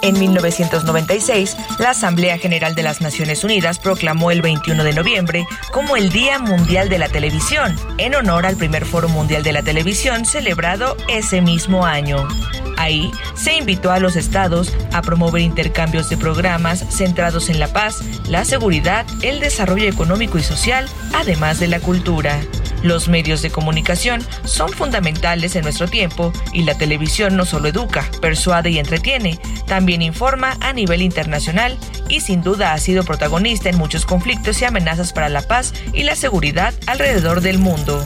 En 0.00 0.16
1996, 0.16 1.56
la 1.80 1.90
Asamblea 1.90 2.38
General 2.38 2.76
de 2.76 2.84
las 2.84 3.00
Naciones 3.00 3.42
Unidas 3.42 3.80
proclamó 3.80 4.30
el 4.30 4.42
21 4.42 4.84
de 4.84 4.92
noviembre 4.92 5.44
como 5.72 5.96
el 5.96 6.10
Día 6.10 6.38
Mundial 6.38 6.88
de 6.88 7.00
la 7.00 7.08
Televisión, 7.08 7.74
en 7.98 8.14
honor 8.14 8.46
al 8.46 8.56
primer 8.56 8.84
Foro 8.84 9.08
Mundial 9.08 9.42
de 9.42 9.52
la 9.52 9.64
Televisión 9.64 10.24
celebrado 10.24 10.96
ese 11.08 11.40
mismo 11.40 11.84
año. 11.84 12.28
Ahí 12.76 13.10
se 13.34 13.56
invitó 13.56 13.90
a 13.90 13.98
los 13.98 14.14
estados 14.14 14.72
a 14.92 15.02
promover 15.02 15.42
intercambios 15.42 16.08
de 16.10 16.18
programas 16.18 16.84
centrados 16.90 17.48
en 17.48 17.58
la 17.58 17.72
paz, 17.72 18.04
la 18.28 18.44
seguridad, 18.44 19.04
el 19.22 19.40
desarrollo 19.40 19.88
económico 19.88 20.38
y 20.38 20.44
social, 20.44 20.88
además 21.12 21.58
de 21.58 21.66
la 21.66 21.80
cultura. 21.80 22.40
Los 22.82 23.08
medios 23.08 23.42
de 23.42 23.50
comunicación 23.50 24.26
son 24.44 24.70
fundamentales 24.70 25.54
en 25.56 25.62
nuestro 25.62 25.88
tiempo 25.88 26.32
y 26.52 26.62
la 26.62 26.76
televisión 26.76 27.36
no 27.36 27.44
solo 27.44 27.68
educa, 27.68 28.08
persuade 28.20 28.70
y 28.70 28.78
entretiene, 28.78 29.38
también 29.66 30.02
informa 30.02 30.56
a 30.60 30.72
nivel 30.72 31.02
internacional 31.02 31.78
y 32.08 32.20
sin 32.20 32.42
duda 32.42 32.72
ha 32.72 32.78
sido 32.78 33.04
protagonista 33.04 33.68
en 33.68 33.78
muchos 33.78 34.04
conflictos 34.04 34.60
y 34.60 34.64
amenazas 34.64 35.12
para 35.12 35.28
la 35.28 35.42
paz 35.42 35.72
y 35.92 36.02
la 36.02 36.16
seguridad 36.16 36.74
alrededor 36.86 37.40
del 37.40 37.58
mundo. 37.58 38.04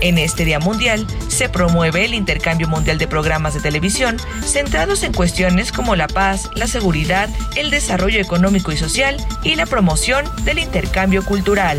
En 0.00 0.18
este 0.18 0.44
Día 0.44 0.58
Mundial 0.58 1.06
se 1.28 1.48
promueve 1.48 2.04
el 2.04 2.12
intercambio 2.12 2.68
mundial 2.68 2.98
de 2.98 3.08
programas 3.08 3.54
de 3.54 3.60
televisión 3.60 4.18
centrados 4.44 5.02
en 5.02 5.12
cuestiones 5.12 5.72
como 5.72 5.96
la 5.96 6.06
paz, 6.06 6.50
la 6.54 6.66
seguridad, 6.66 7.30
el 7.56 7.70
desarrollo 7.70 8.20
económico 8.20 8.72
y 8.72 8.76
social 8.76 9.16
y 9.42 9.54
la 9.54 9.66
promoción 9.66 10.26
del 10.44 10.58
intercambio 10.58 11.24
cultural. 11.24 11.78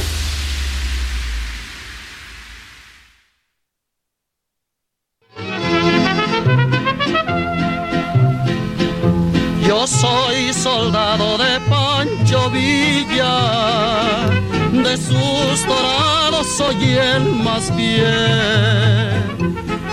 Soy 16.61 16.93
el 17.13 17.23
más 17.47 17.75
bien. 17.75 18.07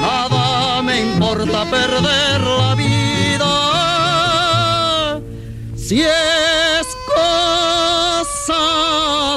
Nada 0.00 0.82
me 0.82 1.00
importa 1.00 1.64
perder 1.64 2.40
la 2.62 2.74
vida, 2.74 3.54
si 5.76 6.02
es 6.02 6.86
cosa 7.20 8.64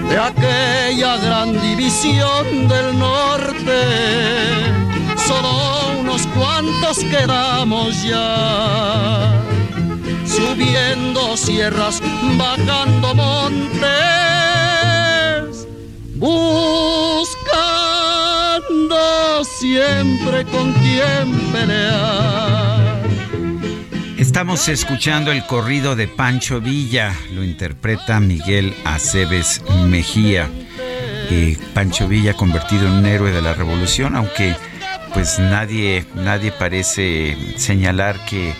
De 0.09 0.17
aquella 0.17 1.17
gran 1.17 1.49
división 1.61 2.67
del 2.67 2.87
norte, 2.97 3.79
solo 5.27 5.51
unos 6.01 6.21
cuantos 6.37 6.97
quedamos 7.13 8.03
ya, 8.03 9.31
subiendo 10.41 11.37
sierras, 11.37 12.01
bajando 12.37 13.13
montes, 13.15 13.81
buscando 16.15 17.35
siempre 19.43 20.43
con 20.45 20.73
quien 20.73 21.39
pelear. 21.51 23.01
Estamos 24.17 24.67
escuchando 24.67 25.31
el 25.31 25.45
corrido 25.45 25.95
de 25.95 26.07
Pancho 26.07 26.59
Villa, 26.61 27.15
lo 27.33 27.43
interpreta 27.43 28.19
Miguel 28.19 28.73
Aceves 28.85 29.61
Mejía. 29.87 30.49
Pancho 31.73 32.09
Villa 32.09 32.33
convertido 32.33 32.87
en 32.87 32.93
un 32.93 33.05
héroe 33.05 33.31
de 33.31 33.41
la 33.41 33.53
revolución, 33.53 34.17
aunque 34.17 34.55
pues 35.13 35.39
nadie, 35.39 36.05
nadie 36.13 36.51
parece 36.51 37.37
señalar 37.55 38.25
que 38.25 38.53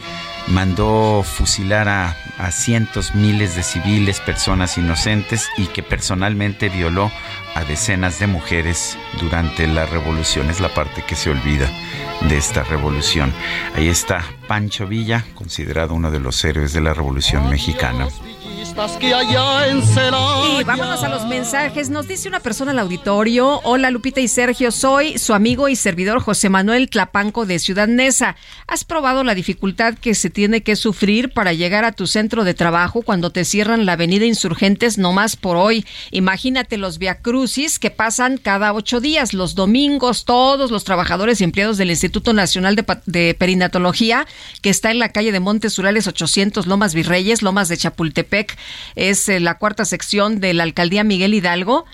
mandó 0.48 1.24
fusilar 1.24 1.88
a, 1.88 2.16
a, 2.38 2.52
cientos, 2.52 3.16
miles 3.16 3.56
de 3.56 3.64
civiles, 3.64 4.20
personas 4.20 4.78
inocentes 4.78 5.48
y 5.58 5.68
que 5.68 5.84
personalmente 5.84 6.70
violó 6.70 7.12
a 7.56 7.64
decenas 7.64 8.20
de 8.20 8.28
mujeres 8.28 8.98
durante 9.20 9.68
la 9.68 9.86
revolución. 9.86 10.50
Es 10.50 10.60
la 10.60 10.74
parte 10.74 11.04
que 11.08 11.16
se 11.16 11.30
olvida 11.30 11.70
de 12.28 12.38
esta 12.38 12.64
revolución. 12.64 13.34
Ahí 13.76 13.88
está 13.88 14.24
Pancho 14.48 14.88
Villa, 14.88 15.26
considerado 15.36 15.94
uno 15.94 16.12
de 16.12 16.20
los 16.20 16.44
héroes 16.44 16.74
de 16.74 16.82
la 16.82 16.94
revolución 16.94 17.50
mexicana. 17.50 18.08
Y 20.60 20.64
vámonos 20.64 21.04
a 21.04 21.10
los 21.10 21.26
mensajes. 21.28 21.90
Nos 21.90 22.08
dice 22.08 22.30
una 22.30 22.40
persona 22.40 22.72
al 22.72 22.80
auditorio. 22.80 23.60
Hola 23.64 23.92
Lupita 23.92 24.22
y 24.22 24.28
Sergio, 24.30 24.72
soy 24.72 25.18
su 25.18 25.34
amigo 25.34 25.68
y 25.68 25.76
servidor 25.76 26.22
José 26.22 26.48
Manuel 26.50 26.90
Tlapanco 26.90 27.46
de 27.46 27.60
Ciudad 27.60 27.88
Neza. 27.88 28.38
¿Has 28.68 28.86
probado 28.86 29.26
la 29.26 29.36
dificultad 29.36 29.96
que 29.96 30.16
se 30.16 30.30
tiene 30.30 30.62
que 30.62 30.78
sufrir 30.78 31.34
para 31.34 31.52
llegar 31.52 31.84
a 31.84 31.92
tu 31.92 32.08
centro 32.08 32.46
de 32.46 32.54
trabajo 32.54 33.02
cuando 33.02 33.32
te 33.32 33.44
cierran 33.44 33.86
la 33.86 33.94
avenida 33.94 34.26
Insurgentes 34.26 34.98
nomás 34.98 35.36
por 35.36 35.58
hoy? 35.58 35.86
Imagínate 36.12 36.78
los 36.78 36.98
viacrucis 36.98 37.78
que 37.78 37.92
pasan 37.92 38.38
cada 38.38 38.74
ocho 38.74 39.02
días, 39.02 39.34
los 39.34 39.54
domingos, 39.54 40.24
todos 40.24 40.72
los 40.72 40.86
trabajadores 40.86 41.42
y 41.42 41.44
empleados 41.44 41.78
del 41.78 41.90
Instituto 41.90 42.32
Nacional 42.32 42.78
de, 42.78 42.86
de 43.06 43.34
Perinatología, 43.34 44.26
que 44.62 44.70
está 44.70 44.92
en 44.92 45.00
la 45.00 45.10
calle 45.10 45.34
de 45.34 45.40
Montes 45.42 45.78
Urales 45.78 46.08
800, 46.08 46.68
Lomas 46.68 46.94
Virreyes, 46.94 47.42
Lomas 47.42 47.68
de 47.68 47.78
Chapultepec 47.78 48.58
es 48.96 49.28
eh, 49.30 49.40
la 49.40 49.58
cuarta 49.58 49.86
sección 49.86 50.40
de 50.40 50.54
la 50.54 50.64
alcaldía 50.64 51.04
Miguel 51.04 51.34
Hidalgo. 51.34 51.86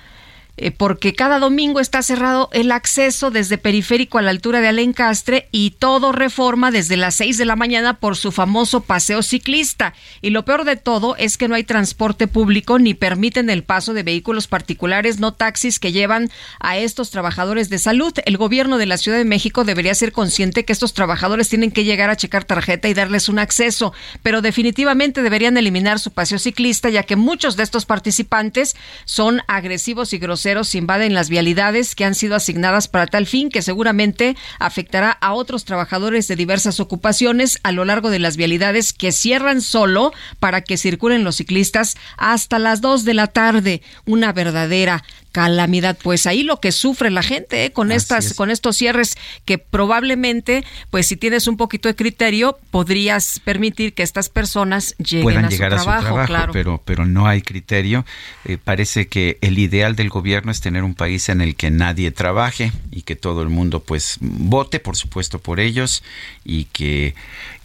Eh, 0.59 0.71
porque 0.71 1.13
cada 1.13 1.37
domingo 1.37 1.79
está 1.79 2.01
cerrado 2.01 2.49
el 2.51 2.71
acceso 2.71 3.29
desde 3.29 3.59
Periférico 3.59 4.17
a 4.17 4.23
la 4.23 4.31
altura 4.31 4.59
de 4.59 4.67
Alencastre 4.67 5.47
y 5.51 5.71
todo 5.71 6.11
reforma 6.11 6.71
desde 6.71 6.97
las 6.97 7.13
6 7.15 7.37
de 7.37 7.45
la 7.45 7.55
mañana 7.55 7.99
por 7.99 8.17
su 8.17 8.31
famoso 8.31 8.81
paseo 8.81 9.21
ciclista. 9.21 9.93
Y 10.19 10.31
lo 10.31 10.45
peor 10.45 10.65
de 10.65 10.75
todo 10.75 11.15
es 11.17 11.37
que 11.37 11.47
no 11.47 11.53
hay 11.53 11.63
transporte 11.63 12.27
público 12.27 12.79
ni 12.79 12.95
permiten 12.95 13.51
el 13.51 13.63
paso 13.63 13.93
de 13.93 14.01
vehículos 14.01 14.47
particulares, 14.47 15.19
no 15.19 15.31
taxis 15.31 15.77
que 15.77 15.91
llevan 15.91 16.31
a 16.59 16.77
estos 16.77 17.11
trabajadores 17.11 17.69
de 17.69 17.77
salud. 17.77 18.13
El 18.25 18.37
gobierno 18.37 18.79
de 18.79 18.87
la 18.87 18.97
Ciudad 18.97 19.19
de 19.19 19.25
México 19.25 19.63
debería 19.63 19.93
ser 19.93 20.11
consciente 20.11 20.65
que 20.65 20.73
estos 20.73 20.95
trabajadores 20.95 21.49
tienen 21.49 21.69
que 21.69 21.83
llegar 21.83 22.09
a 22.09 22.17
checar 22.17 22.45
tarjeta 22.45 22.87
y 22.87 22.95
darles 22.95 23.29
un 23.29 23.37
acceso, 23.37 23.93
pero 24.23 24.41
definitivamente 24.41 25.21
deberían 25.21 25.55
eliminar 25.55 25.99
su 25.99 26.11
paseo 26.11 26.39
ciclista 26.39 26.89
ya 26.89 27.03
que 27.03 27.15
muchos 27.15 27.57
de 27.57 27.63
estos 27.63 27.85
participantes 27.85 28.75
son 29.05 29.41
agresivos 29.47 30.13
y 30.13 30.17
groseros 30.17 30.46
invaden 30.75 31.13
las 31.13 31.29
vialidades 31.29 31.95
que 31.95 32.05
han 32.05 32.15
sido 32.15 32.35
asignadas 32.35 32.87
para 32.87 33.07
tal 33.07 33.25
fin, 33.25 33.49
que 33.49 33.61
seguramente 33.61 34.35
afectará 34.59 35.11
a 35.11 35.33
otros 35.33 35.65
trabajadores 35.65 36.27
de 36.27 36.35
diversas 36.35 36.79
ocupaciones 36.79 37.59
a 37.63 37.71
lo 37.71 37.85
largo 37.85 38.09
de 38.09 38.19
las 38.19 38.37
vialidades 38.37 38.93
que 38.93 39.11
cierran 39.11 39.61
solo 39.61 40.13
para 40.39 40.61
que 40.61 40.77
circulen 40.77 41.23
los 41.23 41.37
ciclistas 41.37 41.97
hasta 42.17 42.59
las 42.59 42.81
2 42.81 43.03
de 43.03 43.13
la 43.13 43.27
tarde. 43.27 43.81
Una 44.05 44.31
verdadera 44.31 45.03
calamidad. 45.37 45.95
Pues 46.01 46.25
ahí 46.25 46.41
lo 46.41 46.59
que 46.59 46.71
sufre 46.71 47.11
la 47.11 47.21
gente 47.21 47.65
¿eh? 47.65 47.71
con 47.71 47.91
estas, 47.91 48.33
con 48.33 48.49
estos 48.49 48.75
cierres 48.75 49.19
que 49.45 49.59
probablemente, 49.59 50.65
pues 50.89 51.05
si 51.05 51.15
tienes 51.15 51.47
un 51.47 51.57
poquito 51.57 51.87
de 51.87 51.95
criterio, 51.95 52.57
podrías 52.71 53.39
permitir 53.41 53.93
que 53.93 54.01
estas 54.01 54.29
personas 54.29 54.95
lleguen 54.97 55.25
Puedan 55.25 55.45
a, 55.45 55.49
llegar 55.49 55.77
su 55.77 55.83
trabajo, 55.83 55.91
a 55.91 55.99
su 55.99 56.07
trabajo, 56.07 56.27
claro. 56.27 56.53
pero, 56.53 56.81
pero 56.83 57.05
no 57.05 57.27
hay 57.27 57.43
criterio. 57.43 58.03
Eh, 58.45 58.57
parece 58.57 59.09
que 59.09 59.37
el 59.41 59.59
ideal 59.59 59.95
del 59.95 60.09
gobierno 60.09 60.51
es 60.51 60.59
tener 60.59 60.83
un 60.83 60.95
país 60.95 61.29
en 61.29 61.41
el 61.41 61.55
que 61.55 61.69
nadie 61.69 62.09
trabaje 62.09 62.71
y 62.89 63.03
que 63.03 63.15
todo 63.15 63.43
el 63.43 63.49
mundo 63.49 63.83
pues 63.83 64.17
vote, 64.19 64.79
por 64.79 64.97
supuesto, 64.97 65.37
por 65.37 65.59
ellos 65.59 66.01
y 66.45 66.63
que 66.65 67.13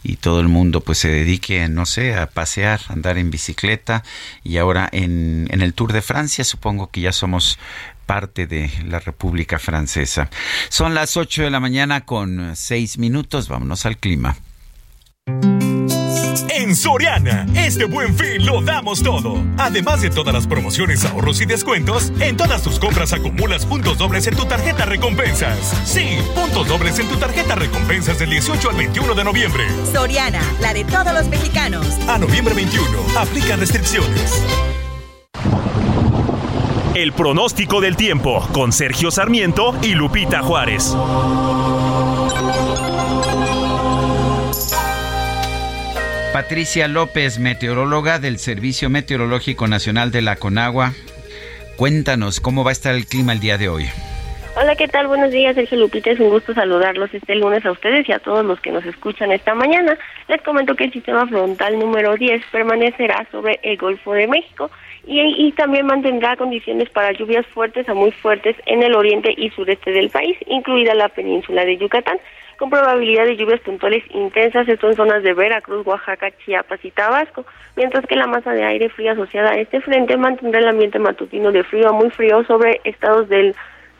y 0.03 0.17
todo 0.17 0.39
el 0.39 0.47
mundo 0.47 0.81
pues 0.81 0.97
se 0.97 1.09
dedique, 1.09 1.67
no 1.69 1.85
sé, 1.85 2.15
a 2.15 2.27
pasear, 2.27 2.81
andar 2.89 3.17
en 3.17 3.31
bicicleta 3.31 4.03
y 4.43 4.57
ahora 4.57 4.89
en, 4.91 5.47
en 5.49 5.61
el 5.61 5.73
Tour 5.73 5.93
de 5.93 6.01
Francia 6.01 6.43
supongo 6.43 6.91
que 6.91 7.01
ya 7.01 7.11
somos 7.11 7.57
parte 8.05 8.47
de 8.47 8.69
la 8.85 8.99
República 8.99 9.59
Francesa. 9.59 10.29
Son 10.69 10.93
las 10.93 11.17
8 11.17 11.43
de 11.43 11.49
la 11.49 11.59
mañana 11.59 12.05
con 12.05 12.55
6 12.55 12.97
minutos, 12.97 13.47
vámonos 13.47 13.85
al 13.85 13.97
clima. 13.97 14.35
En 16.49 16.75
Soriana, 16.75 17.45
este 17.55 17.85
buen 17.85 18.15
fin 18.15 18.45
lo 18.45 18.61
damos 18.61 19.03
todo. 19.03 19.41
Además 19.57 20.01
de 20.01 20.09
todas 20.09 20.33
las 20.33 20.47
promociones, 20.47 21.05
ahorros 21.05 21.41
y 21.41 21.45
descuentos, 21.45 22.11
en 22.19 22.37
todas 22.37 22.63
tus 22.63 22.79
compras 22.79 23.13
acumulas 23.13 23.65
puntos 23.65 23.97
dobles 23.97 24.25
en 24.27 24.35
tu 24.35 24.45
tarjeta 24.45 24.85
recompensas. 24.85 25.59
Sí, 25.85 26.17
puntos 26.33 26.67
dobles 26.67 26.97
en 26.99 27.07
tu 27.07 27.17
tarjeta 27.17 27.55
recompensas 27.55 28.17
del 28.19 28.31
18 28.31 28.69
al 28.69 28.75
21 28.77 29.13
de 29.13 29.23
noviembre. 29.23 29.63
Soriana, 29.91 30.41
la 30.59 30.73
de 30.73 30.83
todos 30.85 31.13
los 31.13 31.27
mexicanos. 31.27 31.85
A 32.07 32.17
noviembre 32.17 32.53
21, 32.55 32.85
aplican 33.17 33.59
restricciones. 33.59 34.41
El 36.95 37.11
pronóstico 37.13 37.81
del 37.81 37.95
tiempo 37.95 38.47
con 38.53 38.71
Sergio 38.71 39.09
Sarmiento 39.09 39.75
y 39.81 39.95
Lupita 39.95 40.43
Juárez. 40.43 40.95
Patricia 46.43 46.89
López, 46.89 47.39
meteoróloga 47.39 48.19
del 48.19 48.37
Servicio 48.37 48.89
Meteorológico 48.89 49.65
Nacional 49.69 50.11
de 50.11 50.21
la 50.21 50.35
Conagua. 50.35 50.91
Cuéntanos 51.77 52.41
cómo 52.41 52.65
va 52.65 52.71
a 52.71 52.73
estar 52.73 52.93
el 52.95 53.05
clima 53.05 53.31
el 53.31 53.39
día 53.39 53.57
de 53.57 53.69
hoy. 53.69 53.85
Hola, 54.57 54.75
¿qué 54.75 54.89
tal? 54.89 55.07
Buenos 55.07 55.31
días, 55.31 55.55
Sergio 55.55 55.79
Lupita. 55.79 56.11
Es 56.11 56.19
un 56.19 56.29
gusto 56.29 56.53
saludarlos 56.53 57.13
este 57.13 57.35
lunes 57.35 57.65
a 57.65 57.71
ustedes 57.71 58.09
y 58.09 58.11
a 58.11 58.19
todos 58.19 58.43
los 58.43 58.59
que 58.59 58.73
nos 58.73 58.85
escuchan 58.85 59.31
esta 59.31 59.55
mañana. 59.55 59.97
Les 60.27 60.41
comento 60.41 60.75
que 60.75 60.83
el 60.83 60.91
sistema 60.91 61.25
frontal 61.27 61.79
número 61.79 62.17
10 62.17 62.43
permanecerá 62.51 63.25
sobre 63.31 63.61
el 63.63 63.77
Golfo 63.77 64.11
de 64.11 64.27
México 64.27 64.69
y, 65.07 65.21
y, 65.21 65.53
también 65.53 65.85
mantendrá 65.85 66.35
condiciones 66.35 66.89
para 66.89 67.13
lluvias 67.13 67.47
fuertes 67.47 67.87
a 67.87 67.93
muy 67.93 68.11
fuertes 68.11 68.57
en 68.65 68.83
el 68.83 68.95
oriente 68.95 69.33
y 69.35 69.49
sureste 69.51 69.91
del 69.91 70.09
país, 70.09 70.37
incluida 70.47 70.93
la 70.93 71.07
península 71.07 71.63
de 71.63 71.77
Yucatán, 71.77 72.17
con 72.57 72.69
probabilidad 72.69 73.25
de 73.25 73.35
lluvias 73.35 73.59
puntuales 73.61 74.03
intensas, 74.11 74.67
esto 74.67 74.89
en 74.89 74.95
zonas 74.95 75.23
de 75.23 75.33
Veracruz, 75.33 75.85
Oaxaca, 75.85 76.31
Chiapas 76.43 76.83
y 76.83 76.91
Tabasco, 76.91 77.45
mientras 77.75 78.05
que 78.05 78.15
la 78.15 78.27
masa 78.27 78.51
de 78.51 78.63
aire 78.63 78.89
frío 78.89 79.11
asociada 79.11 79.51
a 79.51 79.59
este 79.59 79.81
frente 79.81 80.17
mantendrá 80.17 80.59
el 80.59 80.67
ambiente 80.67 80.99
matutino 80.99 81.51
de 81.51 81.63
frío 81.63 81.89
a 81.89 81.93
muy 81.93 82.09
frío 82.09 82.43
sobre 82.45 82.81
estados 82.83 83.29
del 83.29 83.55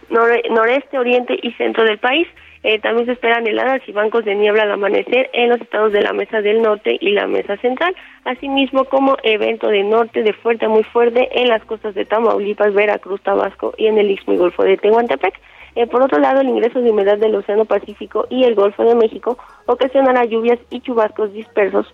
noreste, 0.10 0.98
oriente 0.98 1.38
y 1.42 1.52
centro 1.54 1.84
del 1.84 1.98
país. 1.98 2.28
Eh, 2.64 2.80
también 2.80 3.06
se 3.06 3.12
esperan 3.12 3.46
heladas 3.46 3.82
y 3.88 3.92
bancos 3.92 4.24
de 4.24 4.36
niebla 4.36 4.64
al 4.64 4.72
amanecer 4.72 5.30
en 5.34 5.50
los 5.50 5.60
estados 5.60 5.92
de 5.92 6.02
la 6.02 6.14
Mesa 6.14 6.42
del 6.42 6.62
Norte 6.62 6.98
y 6.98 7.12
la 7.12 7.28
Mesa 7.28 7.58
Central, 7.58 7.94
asimismo 8.24 8.86
como 8.86 9.18
evento 9.24 9.68
de 9.68 9.84
norte 9.84 10.24
de 10.24 10.32
fuerte 10.32 10.66
a 10.66 10.70
muy 10.70 10.84
fuerte 10.84 11.28
en 11.42 11.50
las 11.50 11.62
costas 11.66 11.94
de 11.94 12.06
Tamaulipas, 12.06 12.74
Veracruz, 12.74 13.22
Tabasco 13.22 13.74
y 13.78 13.88
en 13.88 13.98
el 13.98 14.12
Istmo 14.12 14.34
y 14.34 14.38
Golfo 14.38 14.64
de 14.64 14.78
Tehuantepec. 14.78 15.34
Eh, 15.76 15.88
por 15.88 16.02
otro 16.04 16.20
lado, 16.20 16.42
el 16.42 16.50
ingreso 16.50 16.82
de 16.82 16.92
humedad 16.92 17.18
del 17.18 17.36
Océano 17.36 17.66
Pacífico 17.66 18.28
y 18.30 18.44
el 18.44 18.56
Golfo 18.56 18.84
de 18.84 18.96
México 18.96 19.38
ocasionará 19.66 20.26
lluvias 20.26 20.60
y 20.70 20.82
chubascos 20.82 21.34
dispersos 21.34 21.92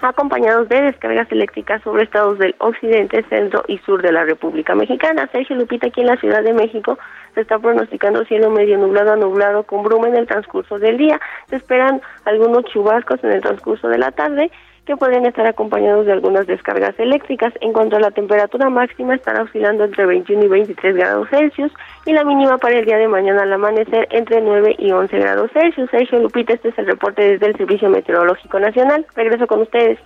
acompañados 0.00 0.68
de 0.68 0.82
descargas 0.82 1.30
eléctricas 1.32 1.82
sobre 1.82 2.04
estados 2.04 2.38
del 2.38 2.54
occidente, 2.58 3.24
centro 3.24 3.64
y 3.66 3.78
sur 3.78 4.02
de 4.02 4.12
la 4.12 4.24
República 4.24 4.74
Mexicana. 4.74 5.28
Sergio 5.32 5.56
Lupita, 5.56 5.88
aquí 5.88 6.00
en 6.00 6.06
la 6.06 6.16
Ciudad 6.16 6.42
de 6.42 6.52
México, 6.52 6.98
se 7.34 7.40
está 7.40 7.58
pronosticando 7.58 8.24
cielo 8.24 8.50
medio 8.50 8.78
nublado 8.78 9.12
a 9.12 9.16
nublado 9.16 9.64
con 9.64 9.82
bruma 9.82 10.08
en 10.08 10.16
el 10.16 10.26
transcurso 10.26 10.78
del 10.78 10.98
día. 10.98 11.20
Se 11.48 11.56
esperan 11.56 12.00
algunos 12.24 12.64
chubascos 12.66 13.22
en 13.24 13.32
el 13.32 13.40
transcurso 13.40 13.88
de 13.88 13.98
la 13.98 14.12
tarde 14.12 14.50
que 14.88 14.96
podrían 14.96 15.26
estar 15.26 15.46
acompañados 15.46 16.06
de 16.06 16.12
algunas 16.12 16.46
descargas 16.46 16.98
eléctricas. 16.98 17.52
En 17.60 17.74
cuanto 17.74 17.96
a 17.96 18.00
la 18.00 18.10
temperatura 18.10 18.70
máxima, 18.70 19.14
estará 19.14 19.42
oscilando 19.42 19.84
entre 19.84 20.06
21 20.06 20.46
y 20.46 20.48
23 20.48 20.96
grados 20.96 21.28
Celsius 21.28 21.70
y 22.06 22.12
la 22.12 22.24
mínima 22.24 22.56
para 22.56 22.78
el 22.78 22.86
día 22.86 22.96
de 22.96 23.06
mañana 23.06 23.42
al 23.42 23.52
amanecer 23.52 24.08
entre 24.10 24.40
9 24.40 24.76
y 24.78 24.90
11 24.90 25.18
grados 25.18 25.50
Celsius. 25.52 25.90
Sergio 25.90 26.18
Lupita, 26.20 26.54
este 26.54 26.70
es 26.70 26.78
el 26.78 26.86
reporte 26.86 27.22
desde 27.22 27.48
el 27.48 27.56
Servicio 27.56 27.90
Meteorológico 27.90 28.58
Nacional. 28.58 29.06
Regreso 29.14 29.46
con 29.46 29.60
ustedes. 29.60 29.98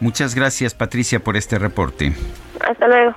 Muchas 0.00 0.34
gracias, 0.34 0.74
Patricia, 0.74 1.18
por 1.18 1.38
este 1.38 1.58
reporte. 1.58 2.12
Hasta 2.60 2.86
luego. 2.86 3.16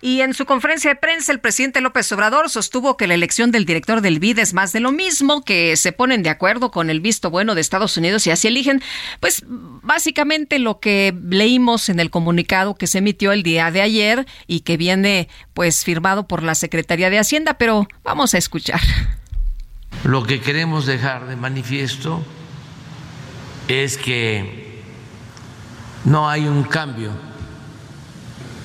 Y 0.00 0.20
en 0.20 0.32
su 0.32 0.46
conferencia 0.46 0.90
de 0.90 0.96
prensa, 0.96 1.32
el 1.32 1.40
presidente 1.40 1.80
López 1.80 2.10
Obrador 2.12 2.50
sostuvo 2.50 2.96
que 2.96 3.06
la 3.06 3.14
elección 3.14 3.50
del 3.50 3.64
director 3.64 4.00
del 4.00 4.20
BID 4.20 4.38
es 4.38 4.54
más 4.54 4.72
de 4.72 4.80
lo 4.80 4.92
mismo, 4.92 5.44
que 5.44 5.76
se 5.76 5.92
ponen 5.92 6.22
de 6.22 6.30
acuerdo 6.30 6.70
con 6.70 6.88
el 6.88 7.00
visto 7.00 7.30
bueno 7.30 7.54
de 7.54 7.60
Estados 7.60 7.96
Unidos 7.96 8.26
y 8.26 8.30
así 8.30 8.48
eligen, 8.48 8.82
pues 9.20 9.42
básicamente 9.46 10.58
lo 10.58 10.78
que 10.78 11.14
leímos 11.28 11.88
en 11.88 11.98
el 11.98 12.10
comunicado 12.10 12.76
que 12.76 12.86
se 12.86 12.98
emitió 12.98 13.32
el 13.32 13.42
día 13.42 13.70
de 13.70 13.82
ayer 13.82 14.26
y 14.46 14.60
que 14.60 14.76
viene 14.76 15.28
pues 15.54 15.84
firmado 15.84 16.28
por 16.28 16.42
la 16.42 16.54
Secretaría 16.54 17.10
de 17.10 17.18
Hacienda, 17.18 17.54
pero 17.54 17.88
vamos 18.04 18.34
a 18.34 18.38
escuchar. 18.38 18.80
Lo 20.04 20.22
que 20.22 20.40
queremos 20.40 20.86
dejar 20.86 21.26
de 21.26 21.34
manifiesto 21.34 22.22
es 23.66 23.98
que 23.98 24.80
no 26.04 26.28
hay 26.28 26.46
un 26.46 26.62
cambio 26.62 27.10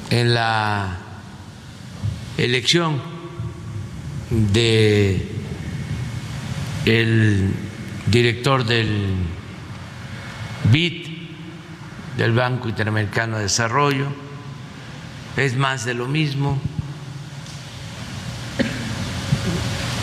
en 0.10 0.34
la 0.34 1.03
elección 2.38 3.02
de 4.30 5.28
el 6.86 7.54
director 8.08 8.66
del 8.66 9.16
BID 10.72 11.08
del 12.18 12.34
Banco 12.34 12.70
Interamericano 12.70 13.38
de 13.38 13.44
Desarrollo. 13.44 14.08
Es 15.38 15.56
más 15.56 15.86
de 15.86 15.94
lo 15.94 16.08
mismo. 16.08 16.60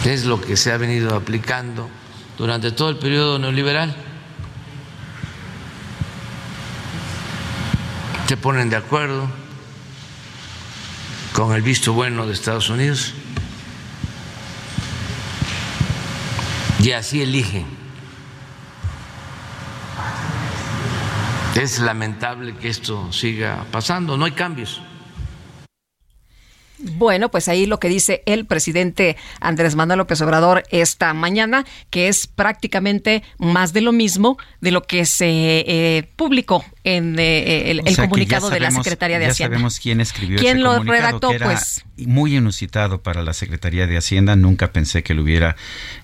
Es 0.04 0.24
lo 0.24 0.40
que 0.40 0.56
se 0.56 0.72
ha 0.72 0.76
venido 0.76 1.14
aplicando 1.14 1.88
durante 2.38 2.72
todo 2.72 2.88
el 2.90 2.96
periodo 2.96 3.38
neoliberal. 3.38 3.94
Se 8.26 8.36
ponen 8.36 8.70
de 8.70 8.76
acuerdo 8.76 9.28
con 11.32 11.54
el 11.54 11.62
visto 11.62 11.92
bueno 11.92 12.26
de 12.26 12.32
Estados 12.32 12.70
Unidos 12.70 13.14
y 16.82 16.92
así 16.92 17.22
eligen. 17.22 17.66
Es 21.54 21.78
lamentable 21.78 22.56
que 22.56 22.68
esto 22.68 23.12
siga 23.12 23.66
pasando, 23.70 24.16
no 24.16 24.24
hay 24.24 24.32
cambios. 24.32 24.80
Bueno, 26.82 27.30
pues 27.30 27.48
ahí 27.48 27.66
lo 27.66 27.78
que 27.78 27.88
dice 27.88 28.22
el 28.24 28.46
presidente 28.46 29.18
Andrés 29.40 29.74
Manuel 29.74 29.98
López 29.98 30.20
Obrador 30.22 30.62
esta 30.70 31.12
mañana, 31.12 31.66
que 31.90 32.08
es 32.08 32.26
prácticamente 32.26 33.22
más 33.38 33.74
de 33.74 33.82
lo 33.82 33.92
mismo 33.92 34.38
de 34.62 34.70
lo 34.70 34.82
que 34.82 35.04
se 35.04 35.26
eh, 35.66 36.08
publicó 36.16 36.64
en 36.82 37.18
eh, 37.18 37.70
el, 37.70 37.96
comunicado 37.96 38.48
de 38.48 38.60
la 38.60 38.70
Secretaría 38.70 39.18
de 39.18 39.26
Hacienda. 39.26 39.56
Ya 39.56 39.58
sabemos 39.58 39.78
quién 39.80 40.00
escribió 40.00 40.38
¿Quién 40.38 40.56
ese 40.56 40.64
lo 40.64 40.70
comunicado, 40.76 41.00
redactó? 41.00 41.28
que 41.28 41.36
era 41.36 41.46
Pues 41.46 41.84
muy 42.06 42.36
inusitado 42.36 43.02
para 43.02 43.22
la 43.22 43.34
Secretaría 43.34 43.86
de 43.86 43.98
Hacienda. 43.98 44.36
Nunca 44.36 44.72
pensé 44.72 45.02
que 45.02 45.12
lo 45.12 45.22
hubiera 45.22 45.56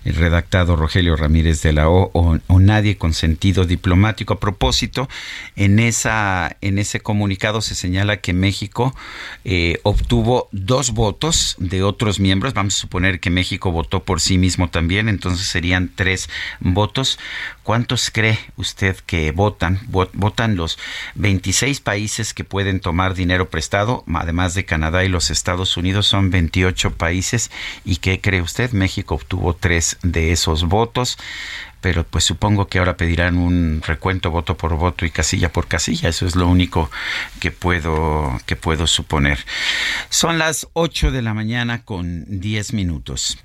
redactado 0.05 0.75
Rogelio 0.75 1.15
Ramírez 1.15 1.61
de 1.61 1.73
la 1.73 1.89
O 1.89 2.11
o, 2.13 2.59
nadie 2.59 2.97
con 2.97 3.13
sentido 3.13 3.65
diplomático. 3.65 4.33
A 4.33 4.39
propósito, 4.39 5.09
en 5.55 5.79
esa 5.79 6.55
en 6.61 6.77
ese 6.77 6.99
comunicado 6.99 7.61
se 7.61 7.75
señala 7.75 8.17
que 8.17 8.33
México 8.33 8.95
eh, 9.45 9.79
obtuvo 9.83 10.49
dos 10.51 10.91
votos 10.91 11.55
de 11.57 11.83
otros 11.83 12.19
miembros. 12.19 12.53
Vamos 12.53 12.75
a 12.75 12.81
suponer 12.81 13.19
que 13.19 13.29
México 13.29 13.71
votó 13.71 14.03
por 14.03 14.21
sí 14.21 14.37
mismo 14.37 14.69
también, 14.69 15.09
entonces 15.09 15.47
serían 15.47 15.91
tres 15.93 16.29
votos. 16.59 17.17
¿Cuántos 17.63 18.11
cree 18.11 18.39
usted 18.55 18.95
que 19.05 19.31
votan? 19.31 19.79
Votan 19.87 20.55
los 20.55 20.66
26 21.15 21.79
países 21.79 22.33
que 22.33 22.43
pueden 22.43 22.79
tomar 22.79 23.13
dinero 23.13 23.49
prestado, 23.49 24.03
además 24.13 24.53
de 24.53 24.65
Canadá 24.65 25.03
y 25.05 25.09
los 25.09 25.29
Estados 25.29 25.77
Unidos 25.77 26.07
son 26.07 26.29
28 26.29 26.95
países. 26.95 27.51
¿Y 27.85 27.97
qué 27.97 28.19
cree 28.19 28.41
usted? 28.41 28.71
México 28.71 29.15
obtuvo 29.15 29.55
tres 29.55 29.97
de 30.01 30.31
esos 30.31 30.65
votos 30.65 31.17
pero 31.81 32.03
pues 32.03 32.23
supongo 32.23 32.67
que 32.67 32.79
ahora 32.79 32.97
pedirán 32.97 33.37
un 33.37 33.81
recuento 33.85 34.31
voto 34.31 34.57
por 34.57 34.75
voto 34.75 35.05
y 35.05 35.11
casilla 35.11 35.51
por 35.53 35.67
casilla. 35.67 36.09
Eso 36.09 36.25
es 36.25 36.35
lo 36.35 36.47
único 36.47 36.89
que 37.39 37.51
puedo, 37.51 38.39
que 38.45 38.55
puedo 38.55 38.87
suponer. 38.87 39.39
Son 40.09 40.37
las 40.37 40.67
8 40.73 41.11
de 41.11 41.21
la 41.21 41.33
mañana 41.33 41.83
con 41.85 42.25
10 42.27 42.73
minutos. 42.73 43.37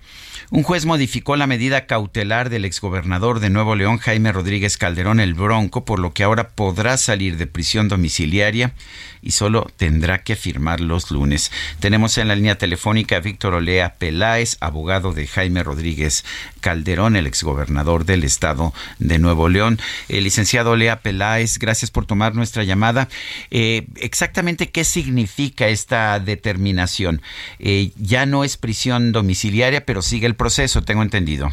Un 0.54 0.64
juez 0.64 0.84
modificó 0.84 1.34
la 1.36 1.46
medida 1.46 1.86
cautelar 1.86 2.50
del 2.50 2.66
exgobernador 2.66 3.40
de 3.40 3.48
Nuevo 3.48 3.74
León, 3.74 3.96
Jaime 3.96 4.32
Rodríguez 4.32 4.76
Calderón 4.76 5.18
el 5.18 5.32
Bronco, 5.32 5.86
por 5.86 5.98
lo 5.98 6.12
que 6.12 6.24
ahora 6.24 6.50
podrá 6.50 6.98
salir 6.98 7.38
de 7.38 7.46
prisión 7.46 7.88
domiciliaria 7.88 8.74
y 9.22 9.30
solo 9.30 9.70
tendrá 9.76 10.18
que 10.18 10.36
firmar 10.36 10.80
los 10.80 11.10
lunes. 11.10 11.52
Tenemos 11.80 12.18
en 12.18 12.28
la 12.28 12.34
línea 12.34 12.58
telefónica 12.58 13.16
a 13.16 13.20
Víctor 13.20 13.54
Olea 13.54 13.94
Peláez, 13.98 14.56
abogado 14.60 15.12
de 15.12 15.26
Jaime 15.26 15.62
Rodríguez 15.62 16.24
Calderón, 16.60 17.16
el 17.16 17.26
exgobernador 17.26 18.04
del 18.04 18.24
estado 18.24 18.74
de 18.98 19.18
Nuevo 19.18 19.48
León. 19.48 19.78
El 20.08 20.24
licenciado 20.24 20.72
Olea 20.72 21.00
Peláez, 21.00 21.58
gracias 21.58 21.90
por 21.90 22.06
tomar 22.06 22.34
nuestra 22.34 22.64
llamada. 22.64 23.08
Eh, 23.50 23.86
exactamente 23.96 24.70
qué 24.70 24.84
significa 24.84 25.68
esta 25.68 26.18
determinación. 26.18 27.22
Eh, 27.58 27.92
ya 27.96 28.26
no 28.26 28.44
es 28.44 28.56
prisión 28.56 29.12
domiciliaria, 29.12 29.86
pero 29.86 30.02
sigue 30.02 30.26
el 30.26 30.34
proceso, 30.34 30.82
tengo 30.82 31.02
entendido. 31.02 31.52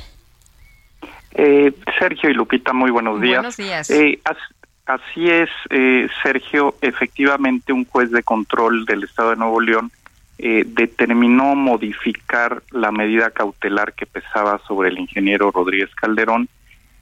Eh, 1.34 1.74
Sergio 2.00 2.30
y 2.30 2.34
Lupita, 2.34 2.74
muy 2.74 2.92
buenos 2.92 3.22
días. 3.22 3.38
Buenos 3.38 3.58
días. 3.58 3.90
Eh, 3.92 4.20
Así 4.90 5.30
es, 5.30 5.52
eh, 5.70 6.10
Sergio. 6.24 6.74
Efectivamente, 6.82 7.72
un 7.72 7.86
juez 7.86 8.10
de 8.10 8.24
control 8.24 8.86
del 8.86 9.04
Estado 9.04 9.30
de 9.30 9.36
Nuevo 9.36 9.62
León 9.62 9.92
eh, 10.40 10.64
determinó 10.66 11.54
modificar 11.54 12.64
la 12.72 12.92
medida 12.92 13.30
cautelar 13.30 13.94
que 13.94 14.08
pesaba 14.08 14.60
sobre 14.68 14.90
el 14.90 14.98
ingeniero 14.98 15.52
Rodríguez 15.52 15.94
Calderón, 15.94 16.50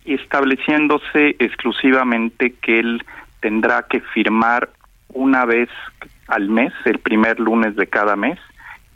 estableciéndose 0.04 1.38
exclusivamente 1.40 2.56
que 2.62 2.80
él 2.80 3.06
tendrá 3.40 3.84
que 3.84 4.02
firmar 4.02 4.70
una 5.14 5.46
vez 5.46 5.70
al 6.28 6.50
mes, 6.50 6.74
el 6.84 7.00
primer 7.00 7.40
lunes 7.40 7.78
de 7.78 7.88
cada 7.88 8.18
mes, 8.18 8.38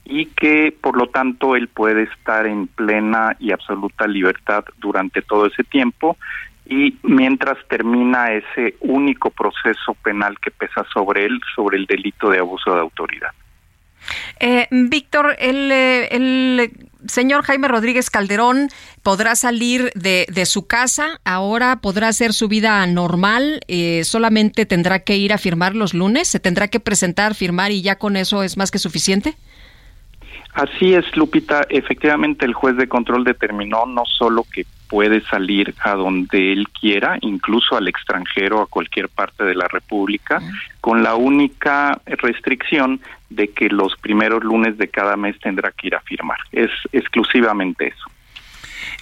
y 0.03 0.25
que 0.25 0.75
por 0.81 0.97
lo 0.97 1.07
tanto 1.07 1.55
él 1.55 1.69
puede 1.69 2.03
estar 2.03 2.45
en 2.45 2.67
plena 2.67 3.37
y 3.39 3.53
absoluta 3.53 4.05
libertad 4.05 4.65
durante 4.79 5.21
todo 5.21 5.45
ese 5.45 5.63
tiempo 5.63 6.17
y 6.66 6.97
mientras 7.03 7.57
termina 7.68 8.32
ese 8.32 8.76
único 8.80 9.30
proceso 9.30 9.93
penal 10.03 10.39
que 10.39 10.51
pesa 10.51 10.86
sobre 10.93 11.26
él, 11.26 11.39
sobre 11.55 11.78
el 11.78 11.86
delito 11.86 12.30
de 12.30 12.39
abuso 12.39 12.74
de 12.74 12.82
autoridad. 12.82 13.32
Eh, 14.39 14.68
Víctor, 14.72 15.36
el, 15.39 15.72
eh, 15.72 16.07
el, 16.12 16.72
señor 17.07 17.43
Jaime 17.43 17.68
Rodríguez 17.68 18.09
Calderón 18.09 18.70
podrá 19.03 19.36
salir 19.36 19.91
de, 19.95 20.26
de, 20.32 20.45
su 20.45 20.66
casa, 20.66 21.20
ahora 21.24 21.78
podrá 21.78 22.07
hacer 22.07 22.34
su 22.34 22.47
vida 22.47 22.86
normal, 22.88 23.62
eh, 23.68 24.03
solamente 24.03 24.66
tendrá 24.66 24.99
que 24.99 25.18
ir 25.18 25.34
a 25.34 25.38
firmar 25.38 25.76
los 25.76 25.93
lunes, 25.93 26.28
se 26.28 26.39
tendrá 26.39 26.68
que 26.68 26.80
presentar, 26.80 27.36
firmar 27.36 27.72
y 27.72 27.82
ya 27.82 27.97
con 27.97 28.18
eso 28.18 28.43
es 28.43 28.57
más 28.57 28.72
que 28.72 28.80
suficiente. 28.80 29.36
Así 30.54 30.93
es, 30.93 31.16
Lupita. 31.16 31.66
Efectivamente, 31.70 32.45
el 32.45 32.54
juez 32.54 32.76
de 32.76 32.88
control 32.88 33.24
determinó 33.24 33.86
no 33.86 34.04
solo 34.06 34.45
que 34.52 34.66
puede 34.89 35.22
salir 35.22 35.74
a 35.80 35.95
donde 35.95 36.52
él 36.52 36.68
quiera, 36.70 37.18
incluso 37.22 37.78
al 37.78 37.88
extranjero, 37.88 38.62
a 38.62 38.68
cualquier 38.68 39.08
parte 39.08 39.45
de 39.45 39.56
la 39.56 39.70
República, 39.70 40.41
con 40.82 41.02
la 41.02 41.16
única 41.16 41.97
restricción 42.06 42.99
de 43.30 43.47
que 43.47 43.70
los 43.70 43.95
primeros 43.95 44.43
lunes 44.43 44.78
de 44.78 44.89
cada 44.89 45.16
mes 45.16 45.39
tendrá 45.39 45.72
que 45.72 45.88
ir 45.88 45.95
a 45.95 46.02
firmar. 46.02 46.39
Es 46.52 46.70
exclusivamente 46.91 47.88
eso. 47.88 48.11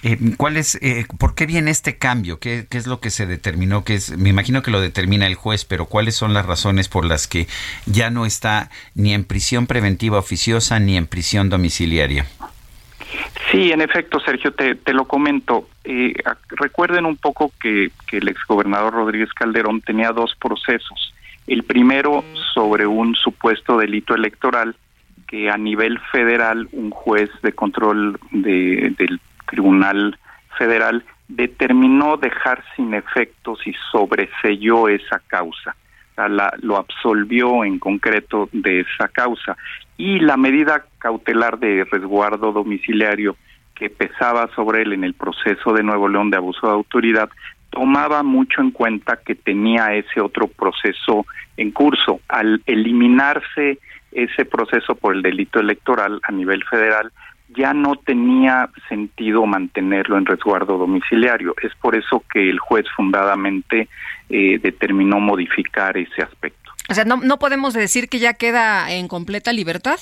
Eh, 0.02 0.16
¿Cuál 0.36 0.56
es, 0.56 0.76
eh, 0.82 1.04
por 1.18 1.34
qué 1.34 1.46
viene 1.46 1.70
este 1.70 1.98
cambio? 1.98 2.38
¿Qué, 2.38 2.66
¿Qué, 2.68 2.78
es 2.78 2.86
lo 2.86 3.00
que 3.00 3.10
se 3.10 3.26
determinó? 3.26 3.84
Que 3.84 3.94
es, 3.94 4.16
me 4.16 4.30
imagino 4.30 4.62
que 4.62 4.70
lo 4.70 4.80
determina 4.80 5.26
el 5.26 5.34
juez, 5.34 5.64
pero 5.64 5.86
¿cuáles 5.86 6.16
son 6.16 6.32
las 6.32 6.46
razones 6.46 6.88
por 6.88 7.04
las 7.04 7.26
que 7.26 7.46
ya 7.86 8.10
no 8.10 8.24
está 8.24 8.70
ni 8.94 9.12
en 9.12 9.24
prisión 9.24 9.66
preventiva 9.66 10.18
oficiosa 10.18 10.78
ni 10.80 10.96
en 10.96 11.06
prisión 11.06 11.50
domiciliaria? 11.50 12.26
Sí, 13.50 13.72
en 13.72 13.80
efecto, 13.80 14.20
Sergio, 14.20 14.52
te, 14.52 14.74
te 14.76 14.94
lo 14.94 15.06
comento. 15.06 15.68
Eh, 15.84 16.14
recuerden 16.50 17.04
un 17.04 17.16
poco 17.16 17.52
que, 17.60 17.90
que 18.08 18.18
el 18.18 18.28
exgobernador 18.28 18.94
Rodríguez 18.94 19.32
Calderón 19.34 19.80
tenía 19.80 20.12
dos 20.12 20.34
procesos. 20.40 21.12
El 21.46 21.64
primero 21.64 22.24
sobre 22.54 22.86
un 22.86 23.14
supuesto 23.16 23.76
delito 23.76 24.14
electoral 24.14 24.76
que 25.26 25.50
a 25.50 25.56
nivel 25.56 25.98
federal 26.12 26.68
un 26.72 26.90
juez 26.90 27.30
de 27.42 27.52
control 27.52 28.18
de, 28.30 28.94
del 28.98 29.20
Tribunal 29.50 30.18
Federal 30.56 31.04
determinó 31.28 32.16
dejar 32.16 32.62
sin 32.76 32.94
efectos 32.94 33.66
y 33.66 33.74
sobreselló 33.92 34.88
esa 34.88 35.20
causa. 35.26 35.76
Lo 36.62 36.76
absolvió 36.76 37.64
en 37.64 37.78
concreto 37.78 38.48
de 38.52 38.80
esa 38.80 39.08
causa. 39.08 39.56
Y 39.96 40.18
la 40.20 40.36
medida 40.36 40.84
cautelar 40.98 41.58
de 41.58 41.84
resguardo 41.90 42.52
domiciliario 42.52 43.36
que 43.74 43.88
pesaba 43.88 44.50
sobre 44.54 44.82
él 44.82 44.92
en 44.92 45.04
el 45.04 45.14
proceso 45.14 45.72
de 45.72 45.82
Nuevo 45.82 46.08
León 46.08 46.30
de 46.30 46.36
abuso 46.36 46.66
de 46.66 46.74
autoridad 46.74 47.30
tomaba 47.70 48.22
mucho 48.22 48.60
en 48.60 48.72
cuenta 48.72 49.20
que 49.24 49.34
tenía 49.34 49.94
ese 49.94 50.20
otro 50.20 50.48
proceso 50.48 51.24
en 51.56 51.70
curso. 51.70 52.20
Al 52.28 52.62
eliminarse 52.66 53.78
ese 54.12 54.44
proceso 54.44 54.96
por 54.96 55.14
el 55.14 55.22
delito 55.22 55.60
electoral 55.60 56.20
a 56.24 56.32
nivel 56.32 56.64
federal 56.64 57.12
ya 57.56 57.74
no 57.74 57.96
tenía 57.96 58.68
sentido 58.88 59.44
mantenerlo 59.46 60.18
en 60.18 60.26
resguardo 60.26 60.78
domiciliario. 60.78 61.54
Es 61.62 61.74
por 61.76 61.94
eso 61.94 62.22
que 62.32 62.48
el 62.48 62.58
juez 62.58 62.86
fundadamente 62.96 63.88
eh, 64.28 64.58
determinó 64.62 65.20
modificar 65.20 65.96
ese 65.96 66.22
aspecto. 66.22 66.70
O 66.88 66.94
sea, 66.94 67.04
¿no, 67.04 67.16
¿no 67.16 67.38
podemos 67.38 67.74
decir 67.74 68.08
que 68.08 68.18
ya 68.18 68.34
queda 68.34 68.92
en 68.92 69.08
completa 69.08 69.52
libertad? 69.52 69.98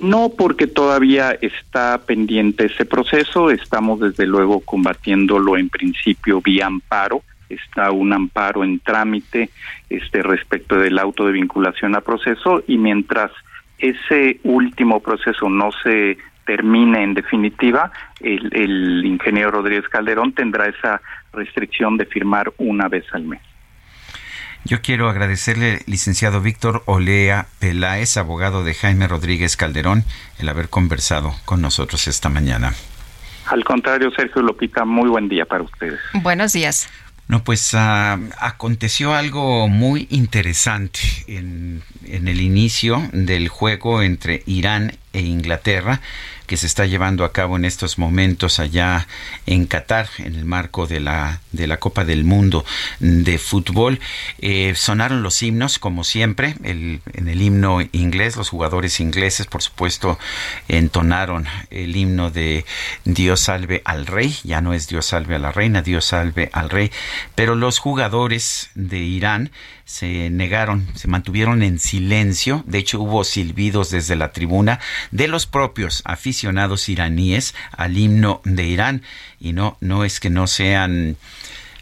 No, 0.00 0.30
porque 0.36 0.66
todavía 0.66 1.36
está 1.40 1.98
pendiente 2.06 2.66
ese 2.66 2.84
proceso. 2.84 3.50
Estamos 3.50 4.00
desde 4.00 4.26
luego 4.26 4.60
combatiéndolo 4.60 5.56
en 5.56 5.68
principio 5.68 6.40
vía 6.40 6.66
amparo. 6.66 7.22
Está 7.48 7.90
un 7.92 8.12
amparo 8.12 8.64
en 8.64 8.80
trámite 8.80 9.50
este 9.88 10.22
respecto 10.22 10.76
del 10.76 10.98
auto 10.98 11.26
de 11.26 11.32
vinculación 11.32 11.94
a 11.94 12.00
proceso 12.00 12.62
y 12.66 12.76
mientras 12.76 13.30
ese 13.78 14.40
último 14.44 15.00
proceso 15.00 15.48
no 15.48 15.70
se 15.82 16.18
termine 16.44 17.02
en 17.02 17.14
definitiva, 17.14 17.90
el, 18.20 18.48
el 18.54 19.04
ingeniero 19.04 19.50
Rodríguez 19.50 19.88
Calderón 19.88 20.32
tendrá 20.32 20.66
esa 20.66 21.00
restricción 21.32 21.96
de 21.96 22.06
firmar 22.06 22.52
una 22.58 22.88
vez 22.88 23.04
al 23.12 23.24
mes. 23.24 23.40
Yo 24.64 24.80
quiero 24.82 25.08
agradecerle, 25.08 25.82
licenciado 25.86 26.40
Víctor 26.40 26.82
Olea 26.86 27.46
Peláez, 27.60 28.16
abogado 28.16 28.64
de 28.64 28.74
Jaime 28.74 29.06
Rodríguez 29.06 29.56
Calderón, 29.56 30.02
el 30.40 30.48
haber 30.48 30.68
conversado 30.68 31.32
con 31.44 31.62
nosotros 31.62 32.08
esta 32.08 32.28
mañana. 32.28 32.72
Al 33.46 33.62
contrario, 33.64 34.10
Sergio 34.10 34.42
Lopita, 34.42 34.84
muy 34.84 35.08
buen 35.08 35.28
día 35.28 35.44
para 35.44 35.62
ustedes. 35.62 36.00
Buenos 36.14 36.52
días. 36.52 36.88
No, 37.28 37.42
pues 37.42 37.74
uh, 37.74 38.18
aconteció 38.38 39.14
algo 39.14 39.66
muy 39.68 40.06
interesante 40.10 41.00
en, 41.26 41.82
en 42.04 42.28
el 42.28 42.40
inicio 42.40 43.08
del 43.12 43.48
juego 43.48 44.02
entre 44.02 44.44
Irán 44.46 44.96
e 45.12 45.22
Inglaterra 45.22 46.00
que 46.46 46.56
se 46.56 46.66
está 46.66 46.86
llevando 46.86 47.24
a 47.24 47.32
cabo 47.32 47.56
en 47.56 47.64
estos 47.64 47.98
momentos 47.98 48.58
allá 48.58 49.06
en 49.46 49.66
Qatar, 49.66 50.08
en 50.18 50.34
el 50.34 50.44
marco 50.44 50.86
de 50.86 51.00
la, 51.00 51.40
de 51.52 51.66
la 51.66 51.78
Copa 51.78 52.04
del 52.04 52.24
Mundo 52.24 52.64
de 53.00 53.38
Fútbol. 53.38 54.00
Eh, 54.38 54.74
sonaron 54.76 55.22
los 55.22 55.42
himnos, 55.42 55.78
como 55.78 56.04
siempre, 56.04 56.56
el, 56.62 57.00
en 57.12 57.28
el 57.28 57.42
himno 57.42 57.80
inglés, 57.92 58.36
los 58.36 58.48
jugadores 58.48 59.00
ingleses, 59.00 59.46
por 59.46 59.62
supuesto, 59.62 60.18
entonaron 60.68 61.46
el 61.70 61.96
himno 61.96 62.30
de 62.30 62.64
Dios 63.04 63.40
salve 63.40 63.82
al 63.84 64.06
rey, 64.06 64.36
ya 64.44 64.60
no 64.60 64.72
es 64.72 64.88
Dios 64.88 65.06
salve 65.06 65.36
a 65.36 65.38
la 65.38 65.52
reina, 65.52 65.82
Dios 65.82 66.06
salve 66.06 66.50
al 66.52 66.70
rey, 66.70 66.90
pero 67.34 67.54
los 67.54 67.78
jugadores 67.78 68.70
de 68.74 68.98
Irán 68.98 69.50
se 69.86 70.30
negaron, 70.30 70.84
se 70.96 71.06
mantuvieron 71.06 71.62
en 71.62 71.78
silencio. 71.78 72.64
De 72.66 72.78
hecho, 72.78 73.00
hubo 73.00 73.22
silbidos 73.22 73.90
desde 73.90 74.16
la 74.16 74.32
tribuna 74.32 74.80
de 75.12 75.28
los 75.28 75.46
propios 75.46 76.02
aficionados 76.04 76.88
iraníes 76.88 77.54
al 77.70 77.96
himno 77.96 78.42
de 78.44 78.64
Irán. 78.64 79.02
Y 79.40 79.52
no, 79.52 79.78
no 79.80 80.04
es 80.04 80.18
que 80.18 80.28
no 80.28 80.48
sean 80.48 81.16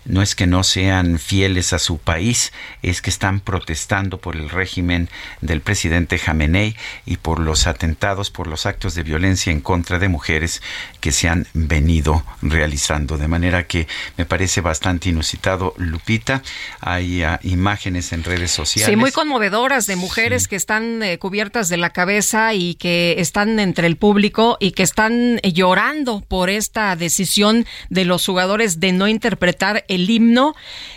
no 0.05 0.23
es 0.23 0.35
que 0.35 0.47
no 0.47 0.65
sean 0.65 1.19
fieles 1.19 1.73
a 1.73 1.79
su 1.79 1.99
país, 1.99 2.53
es 2.83 3.03
que 3.03 3.11
están 3.11 3.41
protestando 3.41 4.19
por 4.19 4.37
el 4.37 4.51
régimen 4.51 5.09
del 5.41 5.61
presidente 5.61 6.19
Jamenei 6.19 6.77
y 7.07 7.17
por 7.17 7.39
los 7.39 7.67
atentados, 7.67 8.31
por 8.31 8.47
los 8.47 8.67
actos 8.67 8.95
de 8.95 9.03
violencia 9.03 9.53
en 9.53 9.61
contra 9.61 9.99
de 9.99 10.09
mujeres 10.09 10.63
que 11.01 11.13
se 11.13 11.29
han 11.29 11.47
venido 11.55 12.25
realizando. 12.43 13.19
De 13.19 13.29
manera 13.29 13.67
que 13.67 13.87
me 14.17 14.25
parece 14.25 14.61
bastante 14.61 15.09
inusitado, 15.09 15.75
Lupita. 15.77 16.43
Hay 16.81 17.25
uh, 17.25 17.39
imágenes 17.43 18.13
en 18.13 18.25
redes 18.25 18.51
sociales. 18.51 18.91
Sí, 18.91 18.97
muy 18.97 19.13
conmovedoras 19.13 19.87
de 19.87 19.97
mujeres 19.97 20.45
sí. 20.45 20.49
que 20.51 20.57
están 20.57 21.03
eh, 21.03 21.19
cubiertas 21.19 21.69
de 21.69 21.77
la 21.77 21.91
cabeza 21.91 22.55
y 22.55 22.75
que 22.75 23.17
están 23.19 23.59
entre 23.61 23.87
el 23.87 23.97
público 23.97 24.57
y 24.61 24.73
que 24.73 24.83
están 24.83 25.41
eh, 25.43 25.53
llorando 25.53 26.21
por 26.21 26.51
esta 26.51 26.97
decisión 26.97 27.67
de 27.91 28.05
los 28.05 28.27
jugadores 28.27 28.81
de 28.81 28.93
no 28.93 29.09
interpretar 29.09 29.85
el 29.89 29.94
himno 30.03 30.55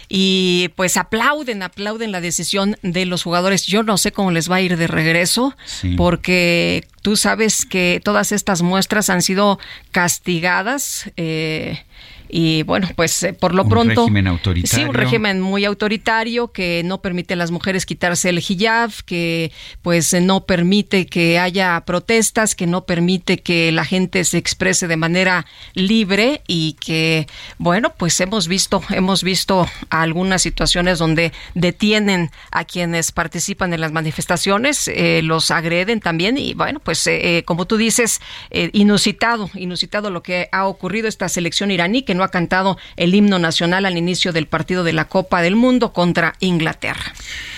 y 0.10 0.70
pues 0.76 0.98
aplauden, 0.98 1.64
aplauden 1.64 2.12
la 2.12 2.22
decisión 2.22 2.78
de 2.82 3.06
los 3.06 3.24
jugadores. 3.24 3.66
Yo 3.66 3.84
no 3.84 3.98
sé 3.98 4.12
cómo 4.12 4.32
les 4.32 4.50
va 4.50 4.58
a 4.58 4.62
ir 4.62 4.78
de 4.78 4.88
regreso 4.88 5.56
sí. 5.66 5.96
porque 5.96 6.88
tú 7.02 7.16
sabes 7.16 7.66
que 7.66 8.02
todas 8.04 8.32
estas 8.32 8.62
muestras 8.62 9.10
han 9.10 9.22
sido 9.22 9.60
castigadas. 9.92 11.12
Eh, 11.18 11.84
y 12.30 12.64
bueno, 12.64 12.90
pues 12.96 13.24
eh, 13.24 13.34
por 13.34 13.54
lo 13.54 13.64
un 13.64 13.70
pronto. 13.70 14.02
Un 14.04 14.08
régimen 14.08 14.28
autoritario. 14.28 14.86
Sí, 14.86 14.90
un 14.90 14.94
régimen 14.94 15.42
muy 15.42 15.66
autoritario 15.66 16.52
que 16.52 16.82
no 16.86 17.02
permite 17.02 17.34
a 17.34 17.38
las 17.38 17.52
mujeres 17.52 17.86
quitarse 17.86 18.30
el 18.30 18.40
hijab, 18.40 18.92
que 19.06 19.52
pues 19.82 20.14
no 20.14 20.46
permite 20.46 21.06
que 21.06 21.40
haya 21.40 21.82
protestas, 21.86 22.56
que 22.56 22.68
no 22.68 22.86
permite 22.86 23.40
que 23.40 23.72
la 23.72 23.86
gente 23.86 24.24
se 24.24 24.38
exprese 24.38 24.88
de 24.88 24.98
manera 24.98 25.46
libre 25.74 26.42
y 26.48 26.74
que, 26.74 27.28
bueno, 27.58 27.94
pues 27.98 28.20
hemos 28.20 28.48
visto, 28.48 28.82
hemos 28.90 29.24
visto 29.24 29.68
algunas 29.90 30.42
situaciones 30.42 31.00
donde 31.00 31.32
detienen 31.54 32.32
a 32.52 32.66
quienes 32.66 33.12
participan 33.12 33.74
en 33.74 33.82
las 33.82 33.92
manifestaciones, 33.92 34.88
eh, 34.88 35.22
los 35.24 35.52
agreden 35.52 36.00
también 36.00 36.38
y 36.38 36.54
bueno, 36.54 36.80
pues 36.80 37.06
eh, 37.08 37.44
como 37.46 37.66
tú 37.66 37.78
dices, 37.78 38.22
eh, 38.50 38.70
inusitado, 38.74 39.50
inusitado 39.56 40.10
lo 40.10 40.24
que 40.24 40.50
ha 40.52 40.68
ocurrido 40.68 41.08
esta 41.08 41.30
selección 41.30 41.72
iraní 41.72 42.04
que 42.04 42.16
no 42.18 42.24
ha 42.24 42.32
cantado 42.32 42.78
el 42.96 43.16
himno 43.16 43.40
nacional 43.40 43.86
al 43.86 43.98
inicio 43.98 44.34
del 44.34 44.48
partido 44.48 44.84
de 44.84 44.94
la 44.94 45.06
Copa 45.06 45.42
del 45.42 45.56
Mundo 45.56 45.94
contra 45.94 46.36
Inglaterra. 46.40 47.14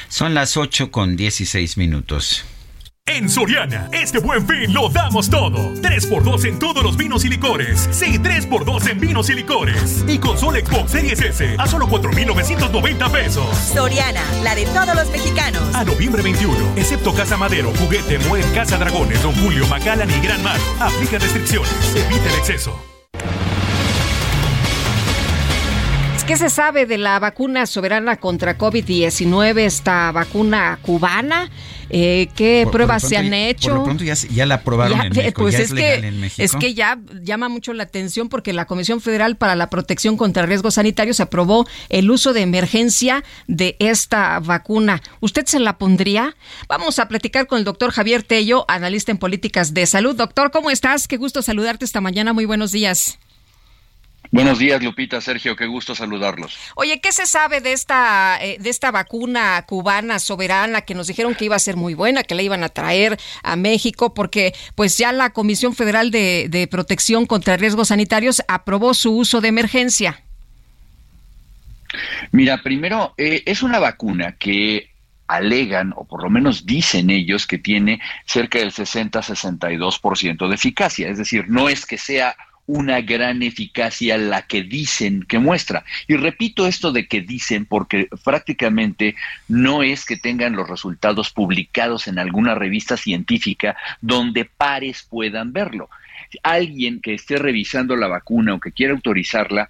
Son 0.09 0.33
las 0.33 0.57
8 0.57 0.91
con 0.91 1.15
16 1.15 1.77
minutos. 1.77 2.45
En 3.09 3.27
Soriana, 3.27 3.89
este 3.91 4.19
buen 4.19 4.47
fin 4.47 4.71
lo 4.71 4.87
damos 4.87 5.31
todo. 5.31 5.73
3x2 5.81 6.45
en 6.45 6.59
todos 6.59 6.83
los 6.83 6.95
vinos 6.95 7.25
y 7.25 7.29
licores. 7.29 7.89
Sí, 7.91 8.19
3x2 8.19 8.87
en 8.91 8.99
vinos 8.99 9.31
y 9.31 9.33
licores. 9.33 10.05
Y 10.07 10.19
consola 10.19 10.59
Xbox 10.59 10.91
Series 10.91 11.19
S 11.19 11.55
a 11.57 11.65
solo 11.65 11.87
4,990 11.87 13.11
pesos. 13.11 13.57
Soriana, 13.57 14.21
la 14.43 14.53
de 14.53 14.65
todos 14.65 14.93
los 14.93 15.09
mexicanos. 15.09 15.63
A 15.73 15.83
noviembre 15.83 16.21
21, 16.21 16.55
excepto 16.75 17.11
Casa 17.15 17.35
Madero, 17.35 17.73
Juguete, 17.79 18.19
Muel, 18.19 18.45
Casa 18.53 18.77
Dragones, 18.77 19.23
Don 19.23 19.33
Julio, 19.41 19.65
Macallan 19.65 20.09
y 20.11 20.19
Gran 20.23 20.43
Mar. 20.43 20.59
Aplica 20.79 21.17
restricciones. 21.17 21.71
Evita 21.95 22.29
el 22.31 22.35
exceso. 22.37 22.98
¿Qué 26.29 26.37
se 26.37 26.51
sabe 26.51 26.85
de 26.85 26.99
la 26.99 27.17
vacuna 27.17 27.65
soberana 27.65 28.17
contra 28.17 28.55
COVID-19, 28.55 29.61
esta 29.61 30.11
vacuna 30.11 30.77
cubana? 30.83 31.49
Eh, 31.89 32.29
¿Qué 32.35 32.61
por, 32.65 32.73
pruebas 32.73 33.01
por 33.01 33.09
se 33.09 33.17
han 33.17 33.33
hecho? 33.33 33.69
Por 33.69 33.77
lo 33.79 33.83
pronto 33.85 34.03
ya, 34.03 34.13
ya 34.13 34.45
la 34.45 34.53
aprobaron 34.53 34.95
ya, 34.95 35.05
en 35.05 35.09
México, 35.15 35.41
pues 35.41 35.53
ya 35.53 35.63
es, 35.63 35.71
es, 35.71 35.73
que, 35.73 35.93
en 35.95 36.19
México. 36.19 36.43
Es 36.43 36.55
que 36.55 36.75
ya 36.75 36.99
llama 37.23 37.49
mucho 37.49 37.73
la 37.73 37.81
atención 37.81 38.29
porque 38.29 38.53
la 38.53 38.65
Comisión 38.65 39.01
Federal 39.01 39.37
para 39.37 39.55
la 39.55 39.71
Protección 39.71 40.17
contra 40.17 40.45
Riesgos 40.45 40.75
Sanitarios 40.75 41.19
aprobó 41.19 41.65
el 41.89 42.11
uso 42.11 42.31
de 42.31 42.41
emergencia 42.41 43.23
de 43.47 43.75
esta 43.79 44.39
vacuna. 44.39 45.01
¿Usted 45.21 45.47
se 45.47 45.59
la 45.59 45.79
pondría? 45.79 46.35
Vamos 46.67 46.99
a 46.99 47.07
platicar 47.07 47.47
con 47.47 47.57
el 47.57 47.63
doctor 47.63 47.89
Javier 47.89 48.21
Tello, 48.21 48.65
analista 48.67 49.11
en 49.11 49.17
políticas 49.17 49.73
de 49.73 49.87
salud. 49.87 50.15
Doctor, 50.15 50.51
¿cómo 50.51 50.69
estás? 50.69 51.07
Qué 51.07 51.17
gusto 51.17 51.41
saludarte 51.41 51.85
esta 51.85 52.01
mañana. 52.01 52.33
Muy 52.33 52.45
buenos 52.45 52.71
días. 52.71 53.17
Buenos 54.31 54.59
días, 54.59 54.83
Lupita, 54.83 55.19
Sergio, 55.21 55.55
qué 55.55 55.65
gusto 55.65 55.95
saludarlos. 55.95 56.55
Oye, 56.75 57.01
¿qué 57.01 57.11
se 57.11 57.25
sabe 57.25 57.61
de 57.61 57.73
esta 57.73 58.37
eh, 58.39 58.57
de 58.59 58.69
esta 58.69 58.91
vacuna 58.91 59.65
cubana 59.65 60.19
soberana 60.19 60.81
que 60.81 60.93
nos 60.93 61.07
dijeron 61.07 61.33
que 61.33 61.45
iba 61.45 61.55
a 61.55 61.59
ser 61.59 61.77
muy 61.77 61.95
buena, 61.95 62.23
que 62.23 62.35
la 62.35 62.43
iban 62.43 62.63
a 62.63 62.69
traer 62.69 63.17
a 63.41 63.55
México 63.55 64.13
porque 64.13 64.53
pues 64.75 64.99
ya 64.99 65.11
la 65.11 65.31
Comisión 65.31 65.75
Federal 65.75 66.11
de, 66.11 66.47
de 66.47 66.67
Protección 66.67 67.25
contra 67.25 67.57
Riesgos 67.57 67.87
Sanitarios 67.87 68.43
aprobó 68.47 68.93
su 68.93 69.15
uso 69.17 69.41
de 69.41 69.47
emergencia? 69.47 70.21
Mira, 72.31 72.61
primero 72.61 73.15
eh, 73.17 73.41
es 73.47 73.63
una 73.63 73.79
vacuna 73.79 74.35
que 74.37 74.91
alegan, 75.27 75.93
o 75.95 76.05
por 76.05 76.21
lo 76.23 76.29
menos 76.29 76.67
dicen 76.67 77.09
ellos, 77.09 77.47
que 77.47 77.57
tiene 77.57 77.99
cerca 78.25 78.59
del 78.59 78.71
60-62% 78.71 80.47
de 80.47 80.55
eficacia. 80.55 81.09
Es 81.09 81.17
decir, 81.17 81.45
no 81.47 81.67
es 81.69 81.85
que 81.85 81.97
sea 81.97 82.35
una 82.69 83.01
gran 83.01 83.41
eficacia 83.41 84.15
la 84.19 84.43
que 84.43 84.61
dicen 84.61 85.23
que 85.23 85.39
muestra. 85.39 85.83
Y 86.07 86.17
repito 86.17 86.67
esto 86.67 86.91
de 86.91 87.07
que 87.07 87.21
dicen 87.21 87.65
porque 87.65 88.07
prácticamente 88.23 89.15
no 89.47 89.81
es 89.81 90.05
que 90.05 90.17
tengan 90.17 90.55
los 90.55 90.69
resultados 90.69 91.31
publicados 91.31 92.07
en 92.07 92.19
alguna 92.19 92.53
revista 92.53 92.95
científica 92.95 93.75
donde 94.01 94.45
pares 94.45 95.07
puedan 95.09 95.51
verlo. 95.51 95.89
Alguien 96.43 97.01
que 97.01 97.15
esté 97.15 97.37
revisando 97.37 97.95
la 97.95 98.07
vacuna 98.07 98.53
o 98.53 98.59
que 98.59 98.71
quiera 98.71 98.93
autorizarla, 98.93 99.67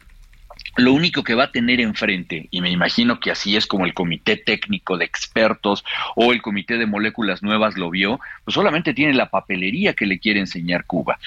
lo 0.80 0.94
único 0.94 1.24
que 1.24 1.36
va 1.36 1.46
a 1.46 1.52
tener 1.52 1.80
enfrente, 1.82 2.48
y 2.52 2.62
me 2.62 2.72
imagino 2.72 3.20
que 3.20 3.32
así 3.32 3.56
es 3.56 3.66
como 3.66 3.86
el 3.86 3.94
comité 3.94 4.38
técnico 4.38 4.98
de 4.98 5.06
expertos 5.06 5.84
o 6.16 6.32
el 6.32 6.42
comité 6.42 6.78
de 6.78 6.86
moléculas 6.86 7.44
nuevas 7.44 7.78
lo 7.78 7.90
vio, 7.90 8.20
pues 8.44 8.56
solamente 8.56 8.94
tiene 8.94 9.14
la 9.14 9.30
papelería 9.30 9.94
que 9.94 10.06
le 10.06 10.20
quiere 10.20 10.40
enseñar 10.40 10.86
Cuba. 10.86 11.20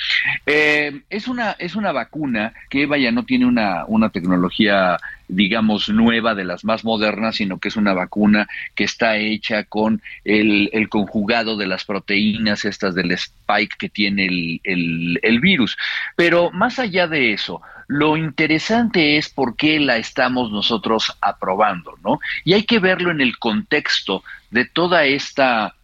Eh, 0.46 1.02
es, 1.10 1.28
una, 1.28 1.52
es 1.58 1.74
una 1.74 1.92
vacuna 1.92 2.52
que, 2.70 2.86
vaya, 2.86 3.12
no 3.12 3.24
tiene 3.24 3.46
una, 3.46 3.84
una 3.86 4.10
tecnología 4.10 4.98
digamos, 5.28 5.88
nueva, 5.88 6.34
de 6.34 6.44
las 6.44 6.64
más 6.64 6.84
modernas, 6.84 7.36
sino 7.36 7.58
que 7.58 7.68
es 7.68 7.76
una 7.76 7.94
vacuna 7.94 8.48
que 8.74 8.84
está 8.84 9.16
hecha 9.16 9.64
con 9.64 10.02
el, 10.24 10.70
conjugado 10.90 11.56
de 11.56 11.66
las 11.66 11.84
proteínas 11.84 12.64
estas 12.64 12.94
del 12.94 13.12
spike 13.12 13.76
que 13.78 13.88
tiene 13.88 14.26
el, 14.26 15.20
el 15.22 15.40
virus. 15.40 15.76
Pero 16.16 16.50
más 16.50 16.78
allá 16.78 17.06
de 17.06 17.32
eso, 17.32 17.62
lo 17.88 18.16
interesante 18.16 19.16
es 19.16 19.28
por 19.28 19.56
qué 19.56 19.80
la 19.80 19.96
estamos 19.96 20.50
nosotros 20.50 21.16
aprobando, 21.20 21.94
¿no? 22.02 22.18
Y 22.44 22.54
hay 22.54 22.64
que 22.64 22.78
verlo 22.78 23.10
en 23.10 23.20
el 23.20 23.38
contexto 23.38 24.22
de 24.50 24.64
toda 24.64 25.04
esta 25.04 25.74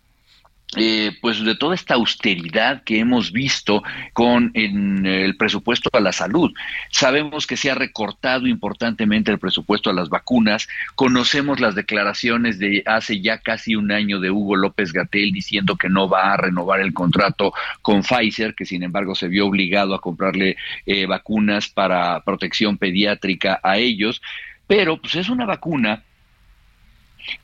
eh, 0.77 1.16
pues 1.23 1.43
de 1.43 1.55
toda 1.55 1.74
esta 1.74 1.95
austeridad 1.95 2.82
que 2.82 2.99
hemos 2.99 3.32
visto 3.32 3.82
con 4.12 4.51
el 4.53 5.35
presupuesto 5.36 5.89
a 5.95 6.01
la 6.01 6.12
salud. 6.12 6.53
Sabemos 6.90 7.47
que 7.47 7.57
se 7.57 7.70
ha 7.70 7.74
recortado 7.74 8.47
importantemente 8.47 9.31
el 9.31 9.39
presupuesto 9.39 9.89
a 9.89 9.95
las 9.95 10.11
vacunas. 10.11 10.69
Conocemos 10.95 11.61
las 11.61 11.74
declaraciones 11.74 12.59
de 12.59 12.82
hace 12.85 13.20
ya 13.23 13.39
casi 13.39 13.77
un 13.77 13.90
año 13.90 14.20
de 14.20 14.31
Hugo 14.31 14.57
López 14.57 14.93
Gatel 14.93 15.32
diciendo 15.32 15.77
que 15.77 15.89
no 15.89 16.07
va 16.07 16.35
a 16.35 16.36
renovar 16.36 16.81
el 16.81 16.93
contrato 16.93 17.55
con 17.81 18.03
Pfizer, 18.03 18.55
que 18.55 18.66
sin 18.66 18.82
embargo 18.82 19.15
se 19.15 19.28
vio 19.28 19.47
obligado 19.47 19.95
a 19.95 20.03
comprarle 20.03 20.57
eh, 20.85 21.07
vacunas 21.07 21.69
para 21.69 22.20
protección 22.20 22.77
pediátrica 22.77 23.59
a 23.62 23.78
ellos. 23.78 24.20
Pero 24.66 24.99
pues 24.99 25.15
es 25.15 25.31
una 25.31 25.47
vacuna 25.47 26.03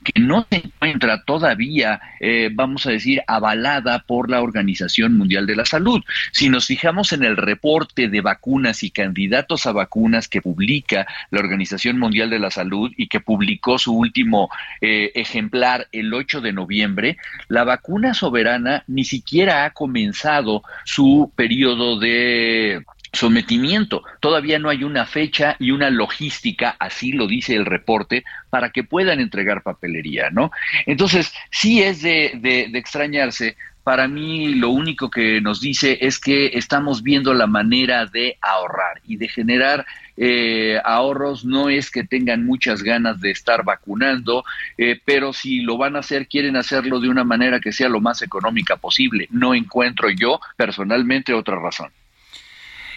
que 0.03 0.21
no 0.21 0.47
se 0.51 0.57
encuentra 0.57 1.23
todavía, 1.25 2.01
eh, 2.21 2.51
vamos 2.53 2.87
a 2.87 2.91
decir, 2.91 3.23
avalada 3.27 4.01
por 4.01 4.31
la 4.31 4.43
Organización 4.43 5.17
Mundial 5.17 5.47
de 5.47 5.57
la 5.57 5.65
Salud. 5.65 6.03
Si 6.33 6.49
nos 6.49 6.67
fijamos 6.67 7.13
en 7.13 7.25
el 7.25 7.37
reporte 7.37 8.09
de 8.09 8.21
vacunas 8.21 8.83
y 8.83 8.91
candidatos 8.91 9.67
a 9.67 9.73
vacunas 9.73 10.29
que 10.29 10.43
publica 10.43 11.07
la 11.31 11.41
Organización 11.41 11.99
Mundial 11.99 12.31
de 12.31 12.39
la 12.39 12.51
Salud 12.51 12.93
y 12.97 13.09
que 13.09 13.21
publicó 13.21 13.79
su 13.79 13.97
último 13.97 14.51
eh, 14.81 15.13
ejemplar 15.15 15.89
el 15.93 16.13
8 16.13 16.41
de 16.41 16.53
noviembre, 16.53 17.17
la 17.49 17.65
vacuna 17.65 18.15
soberana 18.15 18.85
ni 18.87 19.05
siquiera 19.05 19.65
ha 19.65 19.71
comenzado 19.71 20.63
su 20.85 21.33
periodo 21.35 21.99
de 21.99 22.85
sometimiento. 23.15 24.03
Todavía 24.21 24.59
no 24.59 24.69
hay 24.69 24.85
una 24.85 25.07
fecha 25.07 25.57
y 25.59 25.71
una 25.71 25.91
logística, 25.91 26.77
así 26.79 27.13
lo 27.13 27.27
dice 27.27 27.55
el 27.55 27.67
reporte, 27.67 28.25
para 28.51 28.71
que 28.71 28.85
puedan 28.85 29.21
entregar 29.21 29.63
papelería, 29.63 30.31
¿no? 30.31 30.51
Entonces, 30.87 31.33
sí 31.51 31.83
es 31.83 32.03
de, 32.03 32.33
de, 32.37 32.79
extrañarse. 32.79 33.57
Para 33.83 34.09
mí 34.09 34.55
lo 34.55 34.71
único 34.71 35.11
que 35.11 35.41
nos 35.43 35.61
dice 35.61 35.99
es 36.01 36.19
que 36.19 36.53
estamos 36.55 37.03
viendo 37.03 37.35
la 37.35 37.47
manera 37.47 38.07
de 38.07 38.39
ahorrar 38.41 39.03
y 39.07 39.17
de 39.19 39.29
generar 39.29 39.85
eh, 40.17 40.81
ahorros. 40.83 41.45
No 41.45 41.69
es 41.69 41.91
que 41.91 42.05
tengan 42.05 42.47
muchas 42.47 42.83
ganas 42.83 43.21
de 43.21 43.31
estar 43.31 43.63
vacunando, 43.63 44.45
eh, 44.79 45.01
pero 45.05 45.35
si 45.35 45.61
lo 45.61 45.77
van 45.77 45.97
a 45.97 45.99
hacer, 45.99 46.29
quieren 46.29 46.57
hacerlo 46.57 46.99
de 46.99 47.11
una 47.11 47.25
manera 47.25 47.61
que 47.61 47.73
sea 47.73 47.91
lo 47.91 48.01
más 48.01 48.23
económica 48.23 48.77
posible. 48.77 49.29
No 49.31 49.55
encuentro 49.55 50.09
yo 50.11 50.41
personalmente 50.57 51.35
otra 51.35 51.61
razón. 51.61 51.91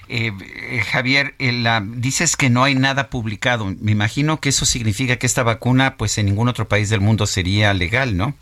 Eh, 0.10 0.32
eh, 0.42 0.82
Javier, 0.90 1.34
eh, 1.40 1.64
dices 1.96 2.36
que 2.36 2.50
no 2.50 2.64
hay 2.64 2.76
nada 2.76 3.10
publicado. 3.10 3.74
Me 3.82 3.92
imagino 3.92 4.40
que 4.40 4.50
eso 4.50 4.66
significa 4.66 5.18
que 5.18 5.26
esta 5.26 5.44
vacuna, 5.44 5.96
pues 5.98 6.18
en 6.18 6.28
ningún 6.28 6.48
otro 6.48 6.68
país 6.68 6.90
del 6.90 7.02
mundo 7.02 7.26
sería 7.26 7.74
legal, 7.74 8.16
¿no? 8.16 8.36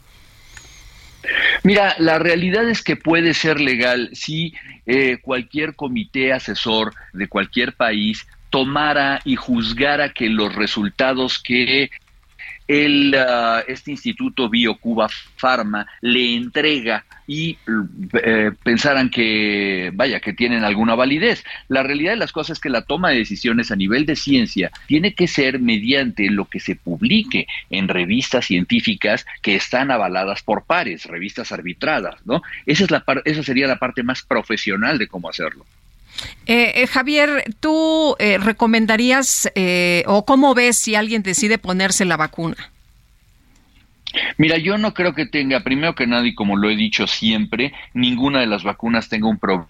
Mira, 1.64 1.96
la 1.98 2.20
realidad 2.20 2.70
es 2.70 2.84
que 2.84 2.96
puede 2.96 3.34
ser 3.34 3.60
legal 3.60 4.10
si 4.14 4.54
cualquier 5.24 5.74
comité 5.74 6.32
asesor 6.32 6.94
de 7.14 7.28
cualquier 7.28 7.74
país 7.74 8.28
tomara 8.52 9.20
y 9.26 9.36
juzgara 9.36 10.14
que 10.14 10.30
los 10.30 10.54
resultados 10.54 11.40
que 11.40 11.90
el, 12.68 13.16
ah, 13.16 13.64
este 13.68 13.92
instituto 13.92 14.50
BioCuba 14.50 15.08
Pharma 15.38 15.86
le 16.02 16.36
entrega 16.36 17.06
y 17.28 17.58
eh, 18.24 18.52
pensaran 18.64 19.10
que, 19.10 19.92
vaya, 19.94 20.20
que 20.20 20.34
tienen 20.34 20.64
alguna 20.64 20.96
validez. 20.96 21.44
La 21.68 21.84
realidad 21.84 22.12
de 22.12 22.18
las 22.18 22.32
cosas 22.32 22.58
es 22.58 22.62
que 22.62 22.70
la 22.70 22.84
toma 22.84 23.10
de 23.10 23.18
decisiones 23.18 23.72
a 23.72 23.76
nivel 23.76 24.06
de 24.06 24.16
ciencia 24.16 24.72
tiene 24.88 25.14
que 25.14 25.28
ser 25.28 25.60
mediante 25.60 26.30
lo 26.30 26.46
que 26.46 26.60
se 26.60 26.76
publique 26.76 27.48
en 27.70 27.88
revistas 27.88 28.46
científicas 28.46 29.26
que 29.42 29.56
están 29.56 29.92
avaladas 29.92 30.44
por 30.44 30.66
pares, 30.66 31.06
revistas 31.06 31.52
arbitradas, 31.52 32.26
¿no? 32.26 32.42
Esa, 32.66 32.84
es 32.84 32.92
la 32.92 33.04
esa 33.26 33.44
sería 33.44 33.68
la 33.68 33.80
parte 33.80 34.04
más 34.04 34.24
profesional 34.24 34.98
de 34.98 35.08
cómo 35.08 35.30
hacerlo. 35.30 35.66
Eh, 36.46 36.74
eh, 36.76 36.88
Javier, 36.88 37.44
¿tú 37.60 38.16
eh, 38.20 38.38
recomendarías 38.38 39.50
o 40.06 40.26
cómo 40.26 40.54
ves 40.54 40.78
si 40.78 40.96
alguien 40.96 41.24
decide 41.24 41.58
ponerse 41.58 42.06
la 42.06 42.18
vacuna? 42.18 42.72
Mira, 44.38 44.58
yo 44.58 44.78
no 44.78 44.94
creo 44.94 45.14
que 45.14 45.26
tenga, 45.26 45.60
primero 45.62 45.96
que 45.96 46.08
nadie, 46.08 46.36
como 46.36 46.56
lo 46.56 46.70
he 46.70 46.76
dicho 46.76 47.06
siempre, 47.06 47.74
ninguna 47.94 48.40
de 48.40 48.48
las 48.48 48.64
vacunas 48.64 49.10
tenga 49.10 49.28
un 49.28 49.40
problema 49.40 49.68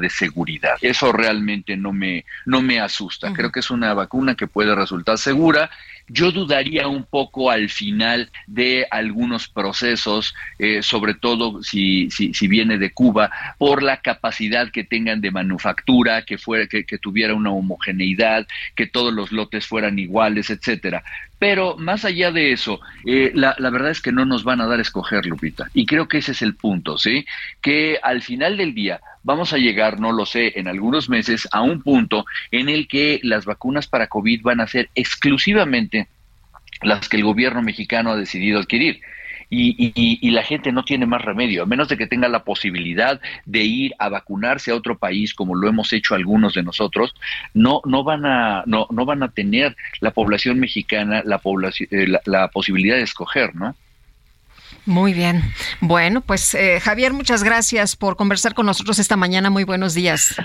de 0.00 0.10
seguridad. 0.10 0.76
Eso 0.80 1.12
realmente 1.12 1.76
no 1.76 1.92
me, 1.92 2.24
no 2.44 2.62
me 2.62 2.80
asusta. 2.80 3.32
Creo 3.32 3.52
que 3.52 3.60
es 3.60 3.70
una 3.70 3.94
vacuna 3.94 4.34
que 4.34 4.46
puede 4.46 4.74
resultar 4.74 5.18
segura 5.18 5.70
yo 6.08 6.30
dudaría 6.30 6.86
un 6.88 7.04
poco 7.04 7.50
al 7.50 7.68
final 7.68 8.30
de 8.46 8.86
algunos 8.90 9.48
procesos, 9.48 10.34
eh, 10.58 10.82
sobre 10.82 11.14
todo 11.14 11.62
si, 11.62 12.10
si, 12.10 12.32
si, 12.32 12.46
viene 12.46 12.78
de 12.78 12.92
Cuba, 12.92 13.30
por 13.58 13.82
la 13.82 13.98
capacidad 13.98 14.70
que 14.70 14.84
tengan 14.84 15.20
de 15.20 15.30
manufactura, 15.30 16.22
que, 16.22 16.38
fuera, 16.38 16.66
que, 16.66 16.84
tuviera 16.98 17.34
una 17.34 17.50
homogeneidad, 17.50 18.46
que 18.74 18.86
todos 18.86 19.12
los 19.12 19.32
lotes 19.32 19.66
fueran 19.66 19.98
iguales, 19.98 20.50
etcétera. 20.50 21.02
Pero 21.38 21.76
más 21.76 22.04
allá 22.04 22.30
de 22.30 22.52
eso, 22.52 22.80
eh, 23.04 23.32
la, 23.34 23.54
la, 23.58 23.70
verdad 23.70 23.90
es 23.90 24.00
que 24.00 24.12
no 24.12 24.24
nos 24.24 24.44
van 24.44 24.60
a 24.60 24.66
dar 24.66 24.78
a 24.78 24.82
escoger, 24.82 25.26
Lupita. 25.26 25.68
Y 25.74 25.84
creo 25.84 26.08
que 26.08 26.18
ese 26.18 26.32
es 26.32 26.40
el 26.40 26.54
punto, 26.54 26.96
¿sí? 26.96 27.26
Que 27.60 27.98
al 28.02 28.22
final 28.22 28.56
del 28.56 28.74
día 28.74 29.00
vamos 29.26 29.52
a 29.52 29.58
llegar, 29.58 29.98
no 29.98 30.12
lo 30.12 30.24
sé, 30.24 30.52
en 30.54 30.68
algunos 30.68 31.10
meses 31.10 31.48
a 31.50 31.60
un 31.60 31.82
punto 31.82 32.24
en 32.52 32.68
el 32.68 32.86
que 32.86 33.18
las 33.24 33.44
vacunas 33.44 33.88
para 33.88 34.06
COVID 34.06 34.40
van 34.42 34.60
a 34.60 34.68
ser 34.68 34.88
exclusivamente 34.94 36.06
las 36.82 37.08
que 37.08 37.16
el 37.16 37.24
gobierno 37.24 37.60
mexicano 37.60 38.12
ha 38.12 38.16
decidido 38.16 38.60
adquirir. 38.60 39.00
Y, 39.48 39.92
y, 39.94 40.30
la 40.30 40.42
gente 40.42 40.72
no 40.72 40.84
tiene 40.84 41.06
más 41.06 41.22
remedio, 41.22 41.62
a 41.62 41.66
menos 41.66 41.88
de 41.88 41.96
que 41.96 42.08
tenga 42.08 42.28
la 42.28 42.42
posibilidad 42.42 43.20
de 43.44 43.60
ir 43.60 43.94
a 44.00 44.08
vacunarse 44.08 44.72
a 44.72 44.74
otro 44.74 44.98
país, 44.98 45.34
como 45.34 45.54
lo 45.54 45.68
hemos 45.68 45.92
hecho 45.92 46.16
algunos 46.16 46.54
de 46.54 46.64
nosotros, 46.64 47.14
no, 47.54 47.80
no, 47.84 48.02
van, 48.02 48.26
a, 48.26 48.64
no, 48.66 48.88
no 48.90 49.04
van 49.04 49.22
a 49.22 49.28
tener 49.28 49.76
la 50.00 50.10
población 50.10 50.58
mexicana 50.58 51.22
la, 51.24 51.38
población, 51.38 51.88
eh, 51.92 52.08
la 52.24 52.48
posibilidad 52.48 52.96
de 52.96 53.02
escoger, 53.02 53.54
¿no? 53.54 53.76
Muy 54.86 55.12
bien. 55.12 55.42
Bueno, 55.80 56.20
pues 56.20 56.54
eh, 56.54 56.80
Javier, 56.80 57.12
muchas 57.12 57.42
gracias 57.42 57.96
por 57.96 58.16
conversar 58.16 58.54
con 58.54 58.66
nosotros 58.66 58.98
esta 58.98 59.16
mañana. 59.16 59.50
Muy 59.50 59.64
buenos 59.64 59.94
días. 59.94 60.36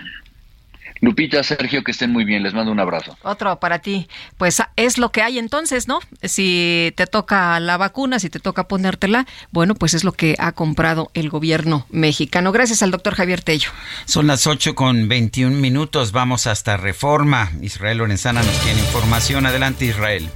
Lupita, 1.02 1.42
Sergio, 1.42 1.84
que 1.84 1.92
estén 1.92 2.12
muy 2.12 2.26
bien. 2.26 2.44
Les 2.44 2.54
mando 2.54 2.72
un 2.72 2.80
abrazo. 2.80 3.18
Otro 3.24 3.60
para 3.60 3.80
ti. 3.80 4.08
Pues 4.38 4.62
es 4.76 5.00
lo 5.00 5.12
que 5.12 5.24
hay 5.24 5.40
entonces, 5.40 5.88
¿no? 5.88 6.00
Si 6.22 6.94
te 6.96 7.08
toca 7.08 7.60
la 7.60 7.78
vacuna, 7.78 8.20
si 8.20 8.30
te 8.30 8.40
toca 8.40 8.68
ponértela, 8.68 9.26
bueno, 9.52 9.74
pues 9.74 9.96
es 9.96 10.04
lo 10.04 10.12
que 10.12 10.36
ha 10.38 10.52
comprado 10.52 11.10
el 11.16 11.30
gobierno 11.30 11.88
mexicano. 11.90 12.52
Gracias 12.52 12.84
al 12.84 12.92
doctor 12.92 13.16
Javier 13.16 13.42
Tello. 13.42 13.70
Son 14.06 14.28
las 14.28 14.46
8 14.46 14.76
con 14.76 15.08
21 15.08 15.58
minutos. 15.58 16.12
Vamos 16.12 16.46
hasta 16.46 16.78
Reforma. 16.78 17.52
Israel 17.62 17.98
Lorenzana 17.98 18.44
nos 18.44 18.60
tiene 18.60 18.80
información. 18.80 19.48
Adelante, 19.48 19.86
Israel. 19.86 20.30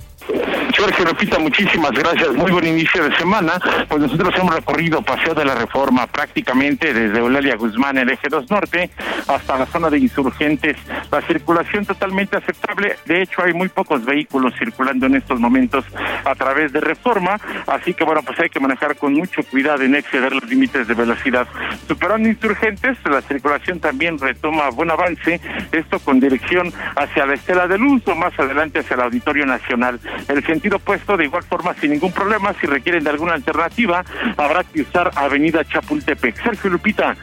Sergio 0.86 1.06
Repita, 1.06 1.40
muchísimas 1.40 1.90
gracias. 1.94 2.32
Muy 2.34 2.52
buen 2.52 2.68
inicio 2.68 3.04
de 3.04 3.16
semana. 3.18 3.54
Pues 3.90 4.02
nosotros 4.04 4.32
hemos 4.38 4.54
recorrido 4.54 5.02
Paseo 5.02 5.34
de 5.34 5.44
la 5.44 5.56
Reforma 5.56 6.06
prácticamente 6.06 6.94
desde 6.94 7.18
Eulalia 7.18 7.56
Guzmán, 7.56 7.98
el 7.98 8.12
eje 8.12 8.28
2 8.30 8.52
norte, 8.52 8.92
hasta 9.28 9.58
la 9.58 9.66
zona 9.66 9.90
de 9.90 9.98
insurgentes. 9.98 10.78
La 11.12 11.24
circulación 11.24 11.88
totalmente 11.88 12.38
aceptable. 12.38 12.98
De 13.06 13.24
hecho, 13.24 13.42
hay 13.44 13.54
muy 13.54 13.68
pocos 13.70 14.06
vehículos 14.06 14.54
circulando 14.60 15.08
en 15.08 15.16
estos 15.16 15.40
momentos 15.40 15.86
a 16.24 16.36
través 16.36 16.72
de 16.72 16.82
Reforma. 16.82 17.40
Así 17.66 17.96
que, 17.96 18.04
bueno, 18.04 18.22
pues 18.22 18.40
hay 18.40 18.50
que 18.50 18.60
manejar 18.60 18.96
con 18.96 19.14
mucho 19.14 19.42
cuidado 19.42 19.82
en 19.82 19.96
exceder 19.96 20.34
los 20.34 20.48
límites 20.48 20.88
de 20.88 20.94
velocidad. 20.94 21.48
Superando 21.88 22.30
insurgentes, 22.30 22.96
la 23.06 23.24
circulación 23.24 23.80
también 23.80 24.20
retoma 24.20 24.70
buen 24.70 24.92
avance. 24.92 25.42
Esto 25.72 25.98
con 25.98 26.20
dirección 26.20 26.72
hacia 26.96 27.26
la 27.26 27.34
Estela 27.34 27.68
del 27.68 27.82
Luz 27.82 28.04
o 28.06 28.14
más 28.14 28.38
adelante 28.40 28.80
hacia 28.80 28.94
el 28.94 29.02
Auditorio 29.02 29.48
Nacional. 29.48 30.00
El 30.28 30.44
sentido 30.76 30.78
opuesto, 30.78 31.18
de 31.18 31.26
igual 31.26 31.44
forma, 31.44 31.76
sin 31.80 31.92
ningún 31.92 32.12
problema. 32.12 32.54
Si 32.60 32.68
requieren 32.68 33.04
de 33.04 33.10
alguna 33.10 33.34
alternativa, 33.34 34.04
habrá 34.38 34.64
que 34.64 34.82
usar 34.82 35.12
Avenida 35.16 35.64
Chapultepec. 35.66 36.42
Sergio 36.44 36.70
Lupita, 36.70 37.16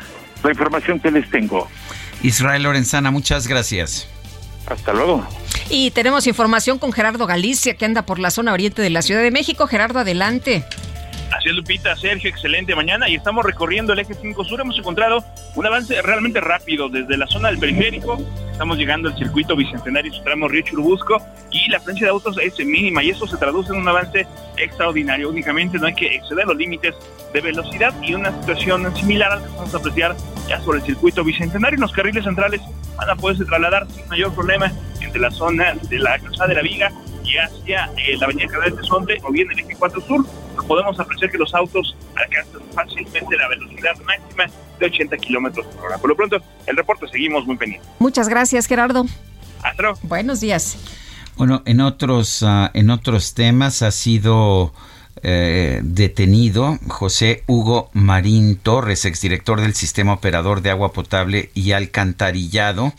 la 0.43 0.51
información 0.51 1.01
que 1.01 1.11
les 1.11 1.29
tengo. 1.31 1.69
Israel 2.23 2.62
Lorenzana, 2.62 3.11
muchas 3.11 3.47
gracias. 3.47 4.09
Hasta 4.66 4.93
luego. 4.93 5.27
Y 5.70 5.91
tenemos 5.91 6.27
información 6.27 6.79
con 6.79 6.93
Gerardo 6.93 7.27
Galicia, 7.27 7.77
que 7.77 7.85
anda 7.85 8.03
por 8.03 8.19
la 8.19 8.31
zona 8.31 8.53
oriente 8.53 8.81
de 8.81 8.91
la 8.91 9.03
Ciudad 9.03 9.23
de 9.23 9.31
México. 9.31 9.66
Gerardo, 9.66 10.01
adelante. 10.01 10.65
Así 11.33 11.49
es, 11.49 11.55
Lupita, 11.55 11.97
Sergio, 11.97 12.29
excelente 12.29 12.75
mañana. 12.75 13.09
Y 13.09 13.15
estamos 13.15 13.45
recorriendo 13.45 13.95
el 13.95 13.99
eje 13.99 14.13
5 14.13 14.45
Sur. 14.45 14.61
Hemos 14.61 14.79
encontrado 14.79 15.25
un 15.55 15.67
avance 15.67 16.01
realmente 16.03 16.41
rápido 16.41 16.91
desde 16.91 17.17
la 17.17 17.27
zona 17.27 17.49
del 17.49 17.59
periférico. 17.59 18.19
Estamos 18.51 18.77
llegando 18.77 19.09
al 19.09 19.17
circuito 19.17 19.57
bicentenario 19.57 20.13
su 20.13 20.23
tramo 20.23 20.47
Río 20.47 20.63
Churubusco 20.63 21.27
y 21.51 21.71
la 21.71 21.79
frecuencia 21.79 22.07
de 22.07 22.11
autos 22.11 22.37
es 22.39 22.59
mínima 22.65 23.03
y 23.03 23.11
eso 23.11 23.27
se 23.27 23.39
traduce 23.39 23.73
en 23.73 23.79
un 23.79 23.89
avance 23.89 24.27
extraordinario. 24.59 25.31
Únicamente 25.31 25.79
no 25.79 25.87
hay 25.87 25.95
que 25.95 26.15
exceder 26.15 26.47
los 26.47 26.57
límites 26.57 26.95
de 27.33 27.41
velocidad 27.41 27.95
y 28.03 28.13
una 28.13 28.31
situación 28.41 28.95
similar 28.95 29.33
a 29.33 29.37
la 29.37 29.43
que 29.43 29.53
vamos 29.55 29.75
a 29.75 29.79
apreciar 29.79 30.15
ya 30.49 30.61
sobre 30.61 30.81
el 30.81 30.85
circuito 30.85 31.25
bicentenario. 31.25 31.79
Los 31.79 31.93
carriles 31.93 32.25
centrales 32.25 32.61
van 32.97 33.09
a 33.09 33.17
poderse 33.17 33.47
trasladar 33.47 33.91
sin 33.91 34.07
mayor 34.09 34.35
problema 34.35 34.71
entre 35.01 35.19
la 35.19 35.31
zona 35.31 35.75
de 35.89 35.99
la 35.99 36.19
calzada 36.19 36.49
de 36.49 36.55
la 36.57 36.63
Viga 36.63 36.93
y 37.24 37.36
hacia 37.36 37.90
eh, 37.97 38.16
la 38.19 38.27
avenida 38.27 38.49
Canal 38.49 38.77
de 38.77 38.82
Sonte 38.82 39.19
o 39.23 39.32
bien 39.32 39.51
el 39.51 39.59
eje 39.61 39.77
4 39.78 40.01
Sur 40.03 40.27
podemos 40.66 40.99
apreciar 40.99 41.31
que 41.31 41.39
los 41.39 41.55
autos 41.55 41.97
alcanzan 42.15 42.62
fácilmente 42.74 43.36
la 43.36 43.49
velocidad 43.49 43.97
máxima 44.07 44.44
de 44.78 44.86
80 44.86 45.16
kilómetros 45.19 45.66
por 45.66 45.86
hora. 45.86 45.99
Por 45.99 46.11
lo 46.11 46.16
pronto, 46.16 46.39
el 46.66 46.77
reporte 46.77 47.07
seguimos 47.09 47.47
muy 47.47 47.57
pendientes. 47.57 47.89
Muchas 47.99 48.28
gracias, 48.28 48.66
Gerardo. 48.66 49.05
Hasta 49.62 49.82
luego. 49.82 49.99
Buenos 50.03 50.40
días. 50.40 50.77
Bueno, 51.36 51.62
en 51.65 51.81
otros, 51.81 52.43
uh, 52.43 52.69
en 52.74 52.90
otros 52.90 53.35
temas 53.35 53.82
ha 53.82 53.90
sido 53.90 54.73
eh, 55.23 55.81
detenido 55.82 56.78
José 56.89 57.43
Hugo 57.47 57.90
Marín 57.93 58.57
Torres, 58.57 59.05
exdirector 59.05 59.61
del 59.61 59.74
Sistema 59.74 60.15
Operador 60.15 60.62
de 60.62 60.70
Agua 60.70 60.93
Potable 60.93 61.51
y 61.55 61.73
Alcantarillado 61.73 62.93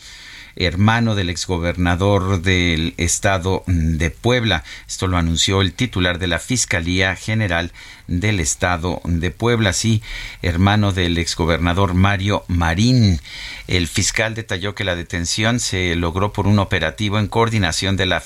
hermano 0.56 1.14
del 1.14 1.30
exgobernador 1.30 2.42
del 2.42 2.94
estado 2.96 3.64
de 3.66 4.10
Puebla. 4.10 4.64
Esto 4.86 5.06
lo 5.06 5.16
anunció 5.16 5.60
el 5.60 5.72
titular 5.72 6.18
de 6.18 6.26
la 6.26 6.38
Fiscalía 6.38 7.16
General 7.16 7.72
del 8.06 8.40
estado 8.40 9.00
de 9.04 9.30
Puebla, 9.30 9.72
sí, 9.72 10.02
hermano 10.42 10.92
del 10.92 11.18
exgobernador 11.18 11.94
Mario 11.94 12.44
Marín. 12.48 13.20
El 13.68 13.88
fiscal 13.88 14.34
detalló 14.34 14.74
que 14.74 14.84
la 14.84 14.96
detención 14.96 15.60
se 15.60 15.94
logró 15.96 16.32
por 16.32 16.46
un 16.46 16.58
operativo 16.58 17.18
en 17.18 17.28
coordinación 17.28 17.96
de 17.96 18.06
la 18.06 18.20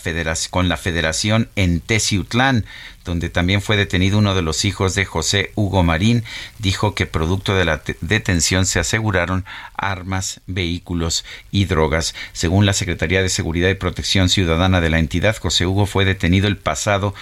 con 0.51 0.69
la 0.69 0.77
Federación 0.77 1.49
en 1.57 1.81
Teciutlán, 1.81 2.65
donde 3.05 3.31
también 3.31 3.63
fue 3.63 3.77
detenido 3.77 4.19
uno 4.19 4.35
de 4.35 4.43
los 4.43 4.65
hijos 4.65 4.95
de 4.95 5.05
José 5.05 5.51
Hugo 5.55 5.83
Marín, 5.83 6.25
dijo 6.59 6.95
que 6.95 7.07
producto 7.07 7.55
de 7.55 7.65
la 7.65 7.83
detención 8.01 8.67
se 8.67 8.79
aseguraron 8.79 9.45
armas, 9.75 10.41
vehículos 10.47 11.25
y 11.51 11.65
drogas. 11.65 12.15
Según 12.33 12.67
la 12.67 12.75
Secretaría 12.75 13.23
de 13.23 13.29
Seguridad 13.29 13.71
y 13.71 13.75
Protección 13.75 14.29
Ciudadana 14.29 14.81
de 14.81 14.91
la 14.91 14.99
entidad, 14.99 15.37
José 15.37 15.67
Hugo 15.67 15.87
fue 15.87 16.05
detenido 16.05 16.49
el 16.49 16.59
pasado 16.59 17.15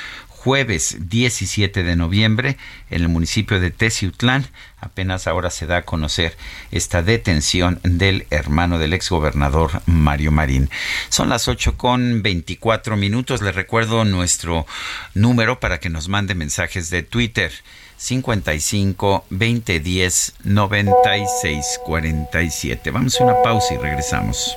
jueves 0.47 0.97
17 1.09 1.83
de 1.83 1.97
noviembre 1.97 2.57
en 2.89 3.03
el 3.03 3.09
municipio 3.09 3.59
de 3.59 3.73
Teciutlán. 3.73 4.47
Apenas 4.79 5.27
ahora 5.27 5.51
se 5.51 5.67
da 5.67 5.79
a 5.79 5.83
conocer 5.83 6.37
esta 6.71 7.03
detención 7.03 7.81
del 7.83 8.29
hermano 8.31 8.79
del 8.79 8.93
exgobernador 8.93 9.83
Mario 9.87 10.31
Marín. 10.31 10.71
Son 11.09 11.31
las 11.31 11.49
8 11.49 11.77
con 11.77 12.23
24 12.23 12.97
minutos. 12.97 13.43
Les 13.43 13.57
recuerdo 13.57 14.05
nuestro 14.05 14.69
número 15.15 15.59
para 15.59 15.81
que 15.81 15.89
nos 15.89 16.09
mande 16.09 16.37
mensajes 16.37 16.91
de 16.91 17.03
Twitter. 17.03 17.51
55 17.97 19.25
20 19.29 19.81
10 19.81 20.35
96 20.45 21.81
47. 21.85 22.91
Vamos 22.93 23.21
a 23.21 23.25
una 23.25 23.43
pausa 23.43 23.75
y 23.75 23.79
regresamos. 23.79 24.57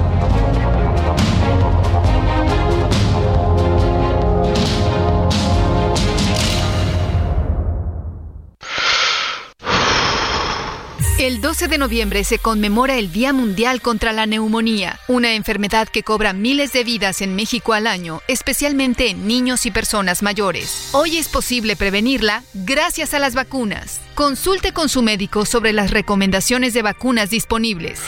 El 11.21 11.39
12 11.39 11.67
de 11.67 11.77
noviembre 11.77 12.23
se 12.23 12.39
conmemora 12.39 12.95
el 12.95 13.11
Día 13.11 13.31
Mundial 13.31 13.79
contra 13.79 14.11
la 14.11 14.25
Neumonía, 14.25 14.99
una 15.07 15.35
enfermedad 15.35 15.87
que 15.87 16.01
cobra 16.01 16.33
miles 16.33 16.73
de 16.73 16.83
vidas 16.83 17.21
en 17.21 17.35
México 17.35 17.73
al 17.73 17.85
año, 17.85 18.21
especialmente 18.27 19.07
en 19.11 19.27
niños 19.27 19.67
y 19.67 19.71
personas 19.71 20.23
mayores. 20.23 20.89
Hoy 20.93 21.17
es 21.17 21.29
posible 21.29 21.75
prevenirla 21.75 22.41
gracias 22.55 23.13
a 23.13 23.19
las 23.19 23.35
vacunas. 23.35 24.01
Consulte 24.21 24.71
con 24.71 24.87
su 24.87 25.01
médico 25.01 25.45
sobre 25.47 25.73
las 25.73 25.89
recomendaciones 25.89 26.75
de 26.75 26.83
vacunas 26.83 27.31
disponibles. 27.31 27.99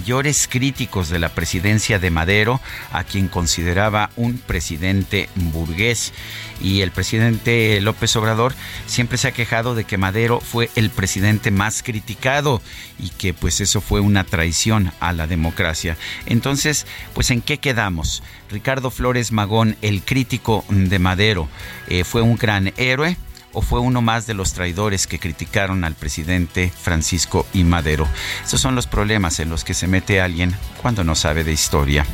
críticos 0.48 1.08
de 1.08 1.18
la 1.18 1.30
presidencia 1.30 1.98
de 1.98 2.10
Madero, 2.10 2.60
a 2.92 3.04
quien 3.04 3.28
consideraba 3.28 4.10
un 4.16 4.38
presidente 4.38 5.28
burgués. 5.34 6.12
Y 6.60 6.80
el 6.80 6.90
presidente 6.90 7.80
López 7.80 8.16
Obrador 8.16 8.54
siempre 8.86 9.18
se 9.18 9.28
ha 9.28 9.32
quejado 9.32 9.74
de 9.74 9.84
que 9.84 9.98
Madero 9.98 10.40
fue 10.40 10.70
el 10.74 10.90
presidente 10.90 11.50
más 11.50 11.82
criticado 11.82 12.62
y 12.98 13.10
que 13.10 13.34
pues 13.34 13.60
eso 13.60 13.80
fue 13.80 14.00
una 14.00 14.24
traición 14.24 14.92
a 15.00 15.12
la 15.12 15.26
democracia. 15.26 15.96
Entonces, 16.26 16.86
pues 17.14 17.30
¿en 17.30 17.42
qué 17.42 17.58
quedamos? 17.58 18.22
Ricardo 18.50 18.90
Flores 18.90 19.32
Magón, 19.32 19.76
el 19.82 20.02
crítico 20.02 20.64
de 20.68 20.98
Madero, 20.98 21.48
eh, 21.88 22.04
fue 22.04 22.22
un 22.22 22.36
gran 22.36 22.72
héroe 22.76 23.16
o 23.56 23.62
fue 23.62 23.80
uno 23.80 24.02
más 24.02 24.26
de 24.26 24.34
los 24.34 24.52
traidores 24.52 25.06
que 25.06 25.18
criticaron 25.18 25.84
al 25.84 25.94
presidente 25.94 26.70
Francisco 26.78 27.46
y 27.54 27.64
Madero. 27.64 28.06
Esos 28.44 28.60
son 28.60 28.74
los 28.74 28.86
problemas 28.86 29.40
en 29.40 29.48
los 29.48 29.64
que 29.64 29.72
se 29.72 29.86
mete 29.86 30.20
alguien 30.20 30.54
cuando 30.82 31.04
no 31.04 31.14
sabe 31.14 31.42
de 31.42 31.52
historia. 31.52 32.04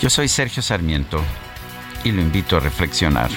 Yo 0.00 0.08
soy 0.08 0.28
Sergio 0.28 0.62
Sarmiento 0.62 1.20
y 2.04 2.12
lo 2.12 2.22
invito 2.22 2.56
a 2.56 2.60
reflexionar. 2.60 3.28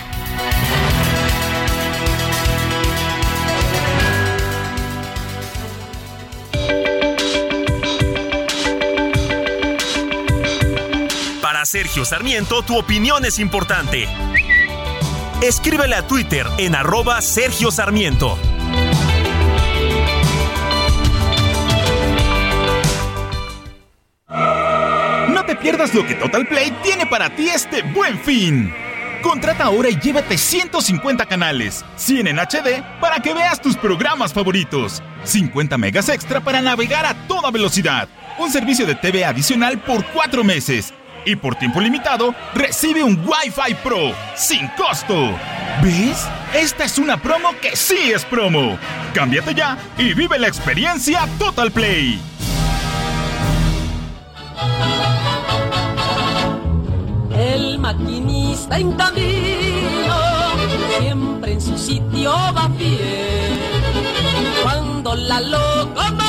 Para 11.41 11.65
Sergio 11.65 12.05
Sarmiento, 12.05 12.61
tu 12.61 12.77
opinión 12.77 13.25
es 13.25 13.39
importante 13.39 14.07
Escríbele 15.41 15.95
a 15.95 16.05
Twitter 16.05 16.45
en 16.59 16.75
arroba 16.75 17.19
Sergio 17.19 17.71
Sarmiento. 17.71 18.37
No 24.29 25.43
te 25.43 25.55
pierdas 25.55 25.95
lo 25.95 26.05
que 26.05 26.13
Total 26.13 26.45
Play 26.45 26.69
tiene 26.83 27.07
para 27.07 27.35
ti 27.35 27.49
este 27.49 27.81
buen 27.81 28.19
fin. 28.19 28.71
Contrata 29.23 29.63
ahora 29.63 29.89
y 29.89 29.99
llévate 29.99 30.37
150 30.37 31.25
canales, 31.25 31.83
100 31.95 32.27
en 32.27 32.37
HD 32.37 32.83
para 32.99 33.19
que 33.19 33.33
veas 33.33 33.59
tus 33.59 33.75
programas 33.75 34.33
favoritos, 34.33 35.01
50 35.23 35.75
megas 35.79 36.07
extra 36.09 36.41
para 36.41 36.61
navegar 36.61 37.07
a 37.07 37.15
toda 37.27 37.49
velocidad, 37.49 38.07
un 38.37 38.51
servicio 38.51 38.85
de 38.85 38.93
TV 38.93 39.25
adicional 39.25 39.79
por 39.79 40.05
4 40.05 40.43
meses 40.43 40.93
y 41.25 41.35
por 41.35 41.55
tiempo 41.55 41.79
limitado 41.81 42.33
recibe 42.53 43.03
un 43.03 43.17
Wi-Fi 43.25 43.75
Pro 43.83 44.13
sin 44.35 44.67
costo. 44.69 45.31
¿Ves? 45.83 46.27
Esta 46.53 46.83
es 46.83 46.97
una 46.97 47.17
promo 47.17 47.49
que 47.61 47.75
sí 47.75 48.11
es 48.13 48.25
promo. 48.25 48.77
Cámbiate 49.13 49.53
ya 49.53 49.77
y 49.97 50.13
vive 50.13 50.37
la 50.39 50.47
experiencia 50.47 51.27
Total 51.39 51.71
Play. 51.71 52.19
El 57.35 57.79
maquinista 57.79 58.77
en 58.77 58.91
camino, 58.93 60.15
siempre 60.99 61.53
en 61.53 61.61
su 61.61 61.77
sitio 61.77 62.31
va 62.31 62.67
bien. 62.67 63.59
Cuando 64.63 65.15
la 65.15 65.41
locomotora 65.41 66.20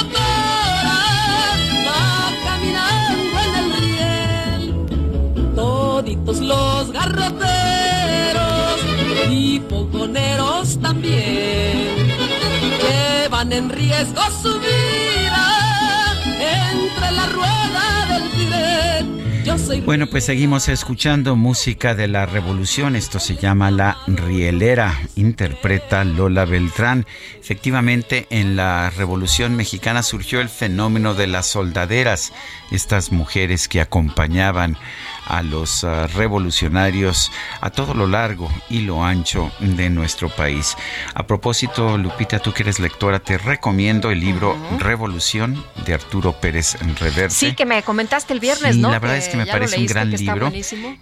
los 6.52 6.92
garroteros 6.92 7.40
y 9.30 9.60
poconeros 9.60 10.80
también 10.80 11.82
en 13.50 13.68
riesgo 13.70 14.22
su 14.40 14.56
vida 14.60 16.14
entre 16.38 17.10
la 17.10 17.26
rueda 17.26 18.06
del. 18.08 19.82
Bueno, 19.84 20.06
pues 20.06 20.24
seguimos 20.24 20.68
escuchando 20.68 21.34
música 21.34 21.96
de 21.96 22.06
la 22.06 22.24
revolución. 22.24 22.94
Esto 22.94 23.18
se 23.18 23.36
llama 23.36 23.72
La 23.72 23.98
Rielera. 24.06 24.96
Interpreta 25.16 26.04
Lola 26.04 26.44
Beltrán. 26.44 27.04
Efectivamente, 27.40 28.28
en 28.30 28.54
la 28.54 28.90
revolución 28.90 29.56
mexicana 29.56 30.04
surgió 30.04 30.40
el 30.40 30.48
fenómeno 30.48 31.14
de 31.14 31.26
las 31.26 31.46
soldaderas, 31.46 32.32
estas 32.70 33.10
mujeres 33.10 33.66
que 33.66 33.80
acompañaban 33.80 34.76
a 35.32 35.42
los 35.42 35.82
ah, 35.82 36.06
revolucionarios 36.06 37.32
a 37.62 37.70
todo 37.70 37.94
lo 37.94 38.06
largo 38.06 38.50
y 38.68 38.80
lo 38.80 39.02
ancho 39.02 39.50
de 39.60 39.88
nuestro 39.88 40.28
país. 40.28 40.76
A 41.14 41.26
propósito, 41.26 41.96
Lupita, 41.96 42.38
tú 42.38 42.52
que 42.52 42.62
eres 42.62 42.78
lectora, 42.78 43.18
te 43.18 43.38
recomiendo 43.38 44.10
el 44.10 44.20
libro 44.20 44.56
Revolución 44.78 45.64
de 45.86 45.94
Arturo 45.94 46.32
Pérez 46.32 46.76
Reverte. 47.00 47.30
Sí, 47.30 47.54
que 47.54 47.64
me 47.64 47.82
comentaste 47.82 48.34
el 48.34 48.40
viernes, 48.40 48.76
¿no? 48.76 48.90
La 48.90 48.98
verdad 48.98 49.16
es 49.16 49.28
que 49.28 49.38
me 49.38 49.46
parece 49.46 49.78
un 49.78 49.86
gran 49.86 50.10
libro 50.10 50.52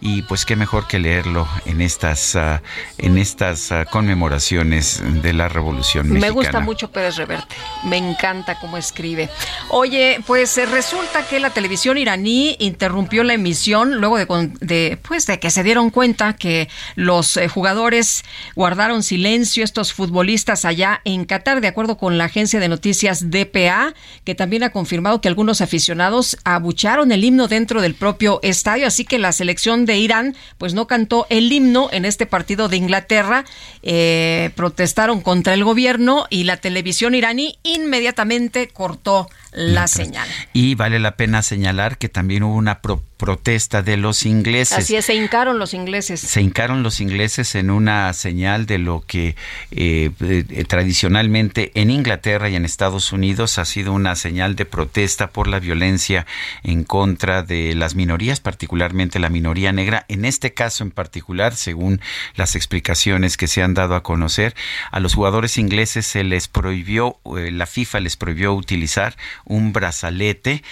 y 0.00 0.22
pues 0.22 0.44
qué 0.44 0.54
mejor 0.54 0.86
que 0.86 1.00
leerlo 1.00 1.48
en 1.66 1.80
estas 1.80 2.36
ah, 2.36 2.62
en 2.98 3.18
estas 3.18 3.72
ah, 3.72 3.84
conmemoraciones 3.84 5.02
de 5.22 5.32
la 5.32 5.48
Revolución 5.48 6.08
Mexicana. 6.08 6.26
Me 6.26 6.30
gusta 6.30 6.60
mucho 6.60 6.92
Pérez 6.92 7.16
Reverte, 7.16 7.56
me 7.82 7.96
encanta 7.96 8.60
cómo 8.60 8.76
escribe. 8.76 9.28
Oye, 9.70 10.20
pues 10.24 10.56
resulta 10.70 11.26
que 11.26 11.40
la 11.40 11.50
televisión 11.50 11.98
iraní 11.98 12.54
interrumpió 12.60 13.24
la 13.24 13.34
emisión 13.34 13.96
luego 13.96 14.18
de, 14.18 14.19
pues, 14.26 15.26
de 15.26 15.38
que 15.40 15.50
se 15.50 15.62
dieron 15.62 15.90
cuenta 15.90 16.34
que 16.34 16.68
los 16.94 17.36
eh, 17.36 17.48
jugadores 17.48 18.24
guardaron 18.54 19.02
silencio, 19.02 19.64
estos 19.64 19.92
futbolistas 19.92 20.64
allá 20.64 21.00
en 21.04 21.24
Qatar, 21.24 21.60
de 21.60 21.68
acuerdo 21.68 21.96
con 21.96 22.18
la 22.18 22.24
agencia 22.24 22.60
de 22.60 22.68
noticias 22.68 23.30
DPA, 23.30 23.94
que 24.24 24.34
también 24.34 24.62
ha 24.62 24.70
confirmado 24.70 25.20
que 25.20 25.28
algunos 25.28 25.60
aficionados 25.60 26.36
abucharon 26.44 27.12
el 27.12 27.24
himno 27.24 27.48
dentro 27.48 27.82
del 27.82 27.94
propio 27.94 28.40
estadio, 28.42 28.86
así 28.86 29.04
que 29.04 29.18
la 29.18 29.32
selección 29.32 29.86
de 29.86 29.98
Irán 29.98 30.34
pues 30.58 30.74
no 30.74 30.86
cantó 30.86 31.26
el 31.30 31.50
himno 31.52 31.88
en 31.92 32.04
este 32.04 32.26
partido 32.26 32.68
de 32.68 32.76
Inglaterra, 32.76 33.44
eh, 33.82 34.50
protestaron 34.54 35.20
contra 35.20 35.54
el 35.54 35.64
gobierno 35.64 36.26
y 36.30 36.44
la 36.44 36.56
televisión 36.56 37.14
iraní 37.14 37.58
inmediatamente 37.62 38.68
cortó 38.68 39.28
la 39.52 39.86
señal. 39.86 40.28
Y 40.52 40.74
vale 40.74 40.98
la 40.98 41.16
pena 41.16 41.42
señalar 41.42 41.98
que 41.98 42.08
también 42.08 42.42
hubo 42.42 42.54
una 42.54 42.80
protesta 43.20 43.82
de 43.82 43.98
los 43.98 44.24
ingleses. 44.24 44.78
Así 44.78 44.96
es, 44.96 45.04
se 45.04 45.14
hincaron 45.14 45.58
los 45.58 45.74
ingleses. 45.74 46.20
Se 46.20 46.40
hincaron 46.40 46.82
los 46.82 47.02
ingleses 47.02 47.54
en 47.54 47.70
una 47.70 48.10
señal 48.14 48.64
de 48.64 48.78
lo 48.78 49.04
que 49.06 49.36
eh, 49.72 50.10
eh, 50.20 50.64
tradicionalmente 50.66 51.70
en 51.74 51.90
Inglaterra 51.90 52.48
y 52.48 52.56
en 52.56 52.64
Estados 52.64 53.12
Unidos 53.12 53.58
ha 53.58 53.66
sido 53.66 53.92
una 53.92 54.16
señal 54.16 54.56
de 54.56 54.64
protesta 54.64 55.28
por 55.28 55.48
la 55.48 55.60
violencia 55.60 56.26
en 56.62 56.82
contra 56.82 57.42
de 57.42 57.74
las 57.74 57.94
minorías, 57.94 58.40
particularmente 58.40 59.18
la 59.18 59.28
minoría 59.28 59.70
negra. 59.70 60.06
En 60.08 60.24
este 60.24 60.54
caso 60.54 60.82
en 60.82 60.90
particular, 60.90 61.54
según 61.54 62.00
las 62.36 62.56
explicaciones 62.56 63.36
que 63.36 63.48
se 63.48 63.62
han 63.62 63.74
dado 63.74 63.96
a 63.96 64.02
conocer, 64.02 64.54
a 64.92 64.98
los 64.98 65.14
jugadores 65.14 65.58
ingleses 65.58 66.06
se 66.06 66.24
les 66.24 66.48
prohibió, 66.48 67.18
eh, 67.36 67.50
la 67.50 67.66
FIFA 67.66 68.00
les 68.00 68.16
prohibió 68.16 68.54
utilizar 68.54 69.14
un 69.44 69.74
brazalete 69.74 70.62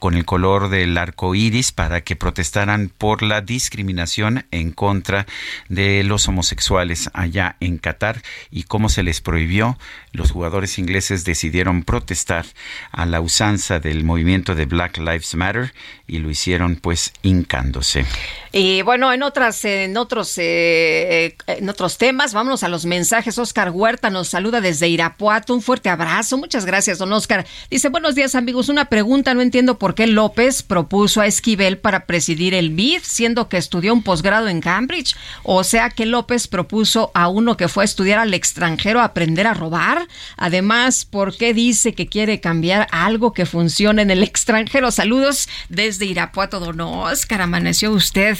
con 0.00 0.14
el 0.14 0.24
color 0.24 0.68
del 0.68 0.98
arco 0.98 1.34
iris 1.36 1.59
para 1.70 2.00
que 2.00 2.16
protestaran 2.16 2.90
por 2.96 3.22
la 3.22 3.40
discriminación 3.40 4.46
en 4.50 4.72
contra 4.72 5.26
de 5.68 6.02
los 6.02 6.26
homosexuales 6.28 7.10
allá 7.12 7.56
en 7.60 7.78
Qatar 7.78 8.22
y 8.50 8.64
cómo 8.64 8.88
se 8.88 9.02
les 9.02 9.20
prohibió. 9.20 9.78
Los 10.12 10.32
jugadores 10.32 10.78
ingleses 10.78 11.24
decidieron 11.24 11.84
protestar 11.84 12.44
a 12.90 13.06
la 13.06 13.20
usanza 13.20 13.78
del 13.78 14.02
movimiento 14.04 14.54
de 14.54 14.66
Black 14.66 14.98
Lives 14.98 15.34
Matter 15.34 15.72
y 16.08 16.18
lo 16.18 16.30
hicieron 16.30 16.76
pues 16.76 17.12
hincándose. 17.22 18.04
Y 18.52 18.82
bueno, 18.82 19.12
en 19.12 19.22
otras, 19.22 19.64
en 19.64 19.96
otros, 19.96 20.36
eh, 20.38 21.36
en 21.46 21.68
otros 21.68 21.98
temas, 21.98 22.34
vámonos 22.34 22.64
a 22.64 22.68
los 22.68 22.84
mensajes. 22.84 23.38
Oscar 23.38 23.70
Huerta 23.70 24.10
nos 24.10 24.28
saluda 24.28 24.60
desde 24.60 24.88
Irapuato. 24.88 25.54
Un 25.54 25.62
fuerte 25.62 25.88
abrazo. 25.88 26.36
Muchas 26.36 26.66
gracias, 26.66 26.98
don 26.98 27.12
Oscar. 27.12 27.46
Dice, 27.70 27.88
buenos 27.90 28.16
días, 28.16 28.34
amigos. 28.34 28.68
Una 28.68 28.86
pregunta, 28.86 29.34
no 29.34 29.40
entiendo 29.40 29.78
por 29.78 29.94
qué 29.94 30.08
López 30.08 30.64
propuso 30.64 31.20
a 31.20 31.26
Esquivel 31.26 31.78
para 31.78 32.06
presidir 32.06 32.54
el 32.54 32.70
BID, 32.70 33.02
siendo 33.02 33.48
que 33.48 33.56
estudió 33.56 33.92
un 33.92 34.02
posgrado 34.02 34.48
en 34.48 34.60
Cambridge. 34.60 35.14
O 35.44 35.62
sea 35.62 35.90
que 35.90 36.06
López 36.06 36.48
propuso 36.48 37.12
a 37.14 37.28
uno 37.28 37.56
que 37.56 37.68
fue 37.68 37.84
a 37.84 37.86
estudiar 37.86 38.18
al 38.18 38.34
extranjero 38.34 39.00
a 39.00 39.04
aprender 39.04 39.46
a 39.46 39.54
robar. 39.54 39.99
Además, 40.36 41.04
¿por 41.04 41.36
qué 41.36 41.54
dice 41.54 41.94
que 41.94 42.06
quiere 42.06 42.40
cambiar 42.40 42.86
algo 42.90 43.32
que 43.32 43.46
funcione 43.46 44.02
en 44.02 44.10
el 44.10 44.22
extranjero? 44.22 44.90
Saludos 44.90 45.48
desde 45.68 46.06
Irapuato, 46.06 46.60
don 46.60 46.80
Oscar. 46.80 47.42
Amaneció 47.42 47.92
usted 47.92 48.36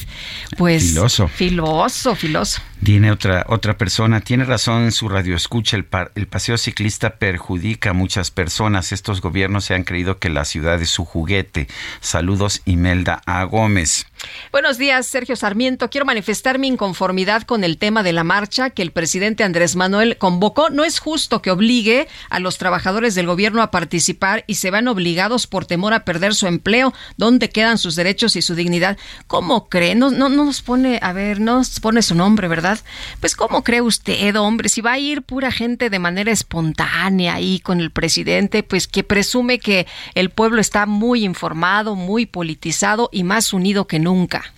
pues 0.57 0.89
filoso. 0.89 1.29
Filoso, 1.29 2.15
filoso. 2.15 2.61
Tiene 2.83 3.11
otra 3.11 3.45
otra 3.49 3.77
persona, 3.77 4.21
tiene 4.21 4.45
razón 4.45 4.85
en 4.85 4.93
su 4.93 5.09
radio 5.09 5.37
escucha, 5.37 5.77
el, 5.77 5.87
el 6.15 6.27
paseo 6.27 6.57
ciclista 6.57 7.17
perjudica 7.17 7.91
a 7.91 7.95
muchas 7.95 8.31
personas. 8.31 8.93
Estos 8.93 9.21
gobiernos 9.21 9.65
se 9.65 9.75
han 9.75 9.85
creído 9.85 10.19
que 10.19 10.31
la 10.31 10.45
ciudad 10.45 10.81
es 10.81 10.91
su 10.91 11.05
juguete. 11.05 11.69
Saludos 12.01 12.63
Imelda 12.65 13.23
A. 13.27 13.45
Gómez. 13.45 14.07
Buenos 14.53 14.79
días, 14.79 15.07
Sergio 15.07 15.37
Sarmiento. 15.37 15.91
Quiero 15.91 16.05
manifestar 16.05 16.59
mi 16.59 16.67
inconformidad 16.67 17.43
con 17.43 17.65
el 17.65 17.79
tema 17.79 18.03
de 18.03 18.13
la 18.13 18.25
marcha 18.25 18.71
que 18.71 18.83
el 18.83 18.91
presidente 18.91 19.45
Andrés 19.45 19.77
Manuel 19.77 20.19
convocó. 20.19 20.71
No 20.71 20.85
es 20.85 20.99
justo 20.99 21.41
que 21.41 21.51
obligue 21.51 22.09
a 22.29 22.41
los 22.41 22.59
trabajadores 22.59 23.15
del 23.15 23.27
gobierno 23.27 23.63
a 23.63 23.71
participar 23.71 24.45
y 24.47 24.57
se 24.57 24.71
van 24.71 24.89
obligados 24.89 25.47
por 25.47 25.67
temor 25.67 25.95
a 25.95 26.05
perder 26.05 26.35
su 26.35 26.47
empleo. 26.47 26.93
¿Dónde 27.17 27.49
quedan 27.49 27.79
sus 27.79 27.97
derechos 27.97 28.37
y 28.37 28.43
su 28.43 28.55
dignidad? 28.55 28.99
¿Cómo 29.27 29.69
cree? 29.69 29.95
No, 29.95 30.11
no, 30.11 30.29
no 30.29 30.45
nos 30.45 30.63
pone, 30.63 30.99
a 31.01 31.13
ver, 31.13 31.41
no 31.41 31.59
nos 31.59 31.81
pone 31.81 32.03
su 32.03 32.15
nombre, 32.15 32.49
¿verdad? 32.49 32.79
Pues 33.21 33.37
¿cómo 33.37 33.65
cree 33.65 33.81
usted, 33.81 34.37
hombre? 34.37 34.69
Si 34.69 34.81
va 34.81 34.93
a 34.93 34.99
ir 34.99 35.23
pura 35.23 35.51
gente 35.51 35.91
de 35.91 35.99
manera 35.99 36.33
espontánea 36.33 37.35
ahí 37.35 37.61
con 37.61 37.81
el 37.81 37.91
presidente, 37.91 38.63
pues 38.63 38.87
que 38.87 39.05
presume 39.05 39.61
que 39.61 39.87
el 40.15 40.31
pueblo 40.31 40.61
está 40.61 40.87
muy 40.87 41.25
informado, 41.25 41.95
muy 41.95 42.27
politizado 42.27 43.09
y 43.13 43.23
más 43.25 43.53
unido 43.53 43.87
que 43.87 43.99
nunca 43.99 44.10
nunca. 44.11 44.53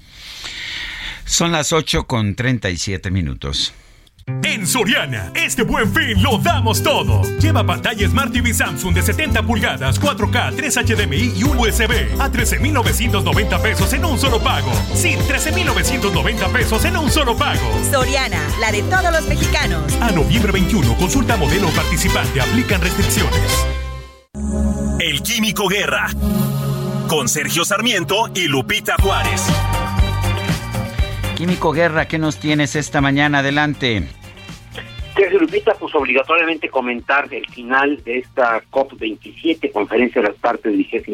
Son 1.24 1.52
las 1.52 1.72
8 1.72 2.06
con 2.06 2.34
37 2.34 3.10
minutos. 3.10 3.72
En 4.44 4.66
Soriana, 4.66 5.32
este 5.34 5.62
buen 5.62 5.92
fin 5.92 6.22
lo 6.22 6.38
damos 6.38 6.82
todo. 6.82 7.22
Lleva 7.38 7.66
pantalla 7.66 8.08
Smart 8.08 8.32
TV 8.32 8.54
Samsung 8.54 8.94
de 8.94 9.02
70 9.02 9.42
pulgadas, 9.42 10.00
4K, 10.00 10.54
3 10.56 10.76
HDMI 10.76 11.32
y 11.36 11.42
un 11.42 11.58
USB 11.58 12.20
a 12.20 12.30
13,990 12.30 13.62
pesos 13.62 13.92
en 13.92 14.04
un 14.04 14.18
solo 14.18 14.40
pago. 14.40 14.70
Sí, 14.94 15.16
13,990 15.26 16.48
pesos 16.48 16.84
en 16.84 16.96
un 16.96 17.10
solo 17.10 17.36
pago. 17.36 17.60
Soriana, 17.90 18.40
la 18.60 18.70
de 18.70 18.82
todos 18.82 19.12
los 19.12 19.26
mexicanos. 19.26 19.92
A 20.00 20.12
noviembre 20.12 20.52
21, 20.52 20.96
consulta 20.96 21.36
modelo 21.36 21.68
participante, 21.70 22.40
aplican 22.40 22.80
restricciones. 22.80 23.66
El 25.00 25.20
Químico 25.22 25.66
Guerra 25.66 26.08
con 27.08 27.28
Sergio 27.28 27.64
Sarmiento 27.64 28.30
y 28.34 28.48
Lupita 28.48 28.96
Juárez. 29.00 29.46
Químico 31.36 31.72
Guerra, 31.72 32.06
¿qué 32.06 32.18
nos 32.18 32.38
tienes 32.38 32.76
esta 32.76 33.00
mañana? 33.00 33.38
Adelante. 33.38 34.08
Sergio 35.14 35.40
Lupita, 35.40 35.74
pues 35.74 35.94
obligatoriamente 35.94 36.68
comentar 36.68 37.28
el 37.32 37.46
final 37.48 38.02
de 38.04 38.18
esta 38.18 38.62
COP27, 38.70 39.72
Conferencia 39.72 40.22
de 40.22 40.28
las 40.28 40.36
Partes 40.38 40.72
27 40.72 41.12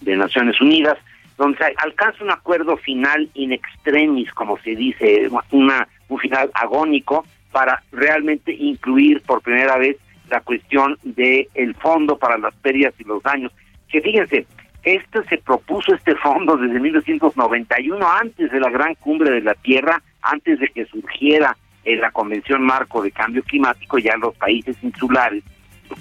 de 0.00 0.16
Naciones 0.16 0.60
Unidas, 0.60 0.98
donde 1.36 1.58
se 1.58 1.74
alcanza 1.78 2.24
un 2.24 2.30
acuerdo 2.30 2.76
final 2.76 3.28
in 3.34 3.52
extremis, 3.52 4.32
como 4.32 4.58
se 4.58 4.74
dice, 4.74 5.28
una, 5.50 5.88
un 6.08 6.18
final 6.18 6.50
agónico 6.54 7.24
para 7.52 7.82
realmente 7.92 8.52
incluir 8.52 9.22
por 9.22 9.42
primera 9.42 9.76
vez 9.78 9.96
la 10.30 10.40
cuestión 10.40 10.98
del 11.02 11.48
el 11.54 11.74
fondo 11.74 12.18
para 12.18 12.38
las 12.38 12.54
pérdidas 12.56 12.94
y 12.98 13.04
los 13.04 13.22
daños. 13.22 13.52
Que 13.88 14.00
fíjense, 14.00 14.46
este 14.94 15.22
se 15.24 15.38
propuso 15.38 15.94
este 15.94 16.14
fondo 16.16 16.56
desde 16.56 16.80
1991, 16.80 18.06
antes 18.08 18.50
de 18.50 18.60
la 18.60 18.70
gran 18.70 18.94
cumbre 18.94 19.30
de 19.30 19.42
la 19.42 19.54
Tierra, 19.54 20.02
antes 20.22 20.58
de 20.60 20.68
que 20.68 20.86
surgiera 20.86 21.56
en 21.84 22.00
la 22.00 22.10
Convención 22.10 22.62
Marco 22.64 23.02
de 23.02 23.10
Cambio 23.10 23.42
Climático, 23.42 23.98
ya 23.98 24.16
los 24.16 24.34
países 24.36 24.76
insulares, 24.82 25.44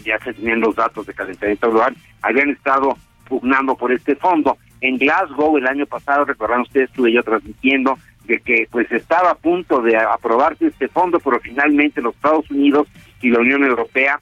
ya 0.03 0.19
se 0.19 0.33
tenían 0.33 0.61
los 0.61 0.75
datos 0.75 1.05
de 1.05 1.13
calentamiento 1.13 1.69
global, 1.69 1.95
habían 2.21 2.49
estado 2.49 2.97
pugnando 3.27 3.75
por 3.75 3.91
este 3.91 4.15
fondo. 4.15 4.57
En 4.81 4.97
Glasgow 4.97 5.57
el 5.57 5.67
año 5.67 5.85
pasado, 5.85 6.25
recordarán 6.25 6.61
ustedes, 6.61 6.89
estuve 6.89 7.11
yo 7.11 7.23
transmitiendo 7.23 7.97
de 8.25 8.39
que 8.39 8.67
pues 8.69 8.91
estaba 8.91 9.31
a 9.31 9.35
punto 9.35 9.81
de 9.81 9.97
aprobarse 9.97 10.67
este 10.67 10.87
fondo, 10.87 11.19
pero 11.19 11.39
finalmente 11.39 12.01
los 12.01 12.15
Estados 12.15 12.49
Unidos 12.51 12.87
y 13.21 13.29
la 13.29 13.39
Unión 13.39 13.63
Europea 13.63 14.19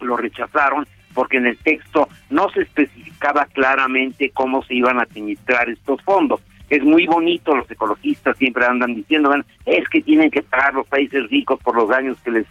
lo 0.00 0.16
rechazaron 0.16 0.86
porque 1.14 1.38
en 1.38 1.46
el 1.46 1.58
texto 1.58 2.08
no 2.30 2.50
se 2.50 2.62
especificaba 2.62 3.46
claramente 3.46 4.30
cómo 4.30 4.62
se 4.64 4.74
iban 4.74 4.98
a 4.98 5.02
administrar 5.02 5.68
estos 5.68 6.02
fondos. 6.02 6.40
Es 6.70 6.82
muy 6.82 7.06
bonito, 7.06 7.54
los 7.54 7.70
ecologistas 7.70 8.36
siempre 8.38 8.64
andan 8.64 8.94
diciendo, 8.94 9.34
es 9.66 9.88
que 9.88 10.00
tienen 10.00 10.30
que 10.30 10.42
pagar 10.42 10.74
los 10.74 10.86
países 10.86 11.28
ricos 11.28 11.60
por 11.60 11.76
los 11.76 11.88
daños 11.88 12.16
que 12.24 12.30
les 12.30 12.46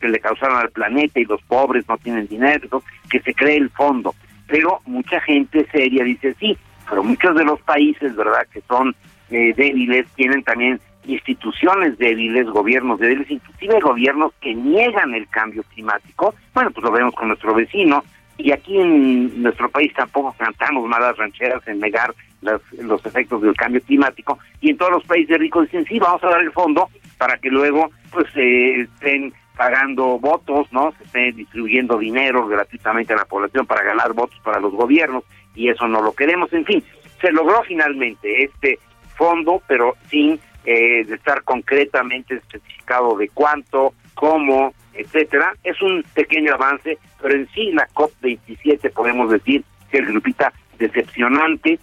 que 0.00 0.08
le 0.08 0.20
causaron 0.20 0.56
al 0.56 0.70
planeta 0.70 1.20
y 1.20 1.24
los 1.26 1.42
pobres 1.42 1.86
no 1.88 1.98
tienen 1.98 2.26
dinero, 2.26 2.82
que 3.10 3.20
se 3.20 3.34
cree 3.34 3.56
el 3.56 3.70
fondo. 3.70 4.14
Pero 4.46 4.80
mucha 4.86 5.20
gente 5.20 5.66
seria 5.70 6.04
dice, 6.04 6.34
sí, 6.40 6.56
pero 6.88 7.02
muchos 7.02 7.34
de 7.36 7.44
los 7.44 7.60
países, 7.60 8.14
¿verdad?, 8.16 8.46
que 8.52 8.62
son 8.62 8.94
eh, 9.30 9.52
débiles, 9.56 10.06
tienen 10.14 10.42
también 10.44 10.80
instituciones 11.06 11.98
débiles, 11.98 12.46
gobiernos 12.46 12.98
débiles, 12.98 13.30
inclusive 13.30 13.80
gobiernos 13.80 14.32
que 14.40 14.54
niegan 14.54 15.14
el 15.14 15.28
cambio 15.28 15.62
climático. 15.74 16.34
Bueno, 16.54 16.70
pues 16.70 16.84
lo 16.84 16.92
vemos 16.92 17.14
con 17.14 17.28
nuestro 17.28 17.54
vecino. 17.54 18.04
Y 18.38 18.52
aquí 18.52 18.78
en 18.78 19.42
nuestro 19.42 19.70
país 19.70 19.94
tampoco 19.94 20.34
cantamos 20.36 20.86
malas 20.86 21.16
rancheras 21.16 21.66
en 21.66 21.80
negar 21.80 22.14
los 22.42 23.06
efectos 23.06 23.40
del 23.40 23.54
cambio 23.54 23.80
climático. 23.80 24.38
Y 24.60 24.70
en 24.70 24.76
todos 24.76 24.92
los 24.92 25.04
países 25.04 25.38
ricos 25.38 25.64
dicen, 25.64 25.86
sí, 25.86 25.98
vamos 25.98 26.22
a 26.22 26.28
dar 26.28 26.42
el 26.42 26.52
fondo 26.52 26.88
para 27.16 27.38
que 27.38 27.48
luego 27.48 27.90
pues 28.10 28.26
eh, 28.36 28.82
estén 28.82 29.32
pagando 29.56 30.18
votos, 30.18 30.70
¿no? 30.70 30.92
Se 30.98 31.04
esté 31.04 31.32
distribuyendo 31.32 31.98
dinero 31.98 32.46
gratuitamente 32.46 33.14
a 33.14 33.16
la 33.16 33.24
población 33.24 33.66
para 33.66 33.82
ganar 33.82 34.12
votos 34.12 34.38
para 34.44 34.60
los 34.60 34.72
gobiernos 34.72 35.24
y 35.54 35.68
eso 35.68 35.88
no 35.88 36.02
lo 36.02 36.14
queremos. 36.14 36.52
En 36.52 36.66
fin, 36.66 36.84
se 37.20 37.32
logró 37.32 37.62
finalmente 37.62 38.44
este 38.44 38.78
fondo, 39.16 39.62
pero 39.66 39.94
sin 40.10 40.38
eh, 40.66 41.04
de 41.04 41.14
estar 41.14 41.44
concretamente 41.44 42.34
especificado 42.34 43.16
de 43.16 43.28
cuánto, 43.28 43.94
cómo, 44.14 44.74
etcétera. 44.94 45.54
Es 45.62 45.80
un 45.80 46.04
pequeño 46.12 46.54
avance, 46.54 46.98
pero 47.22 47.34
en 47.34 47.48
sí 47.54 47.70
la 47.70 47.88
COP27 47.94 48.92
podemos 48.92 49.30
decir, 49.30 49.62
que 49.90 49.98
es 49.98 50.08
Lupita, 50.08 50.52
decepcionante. 50.76 51.78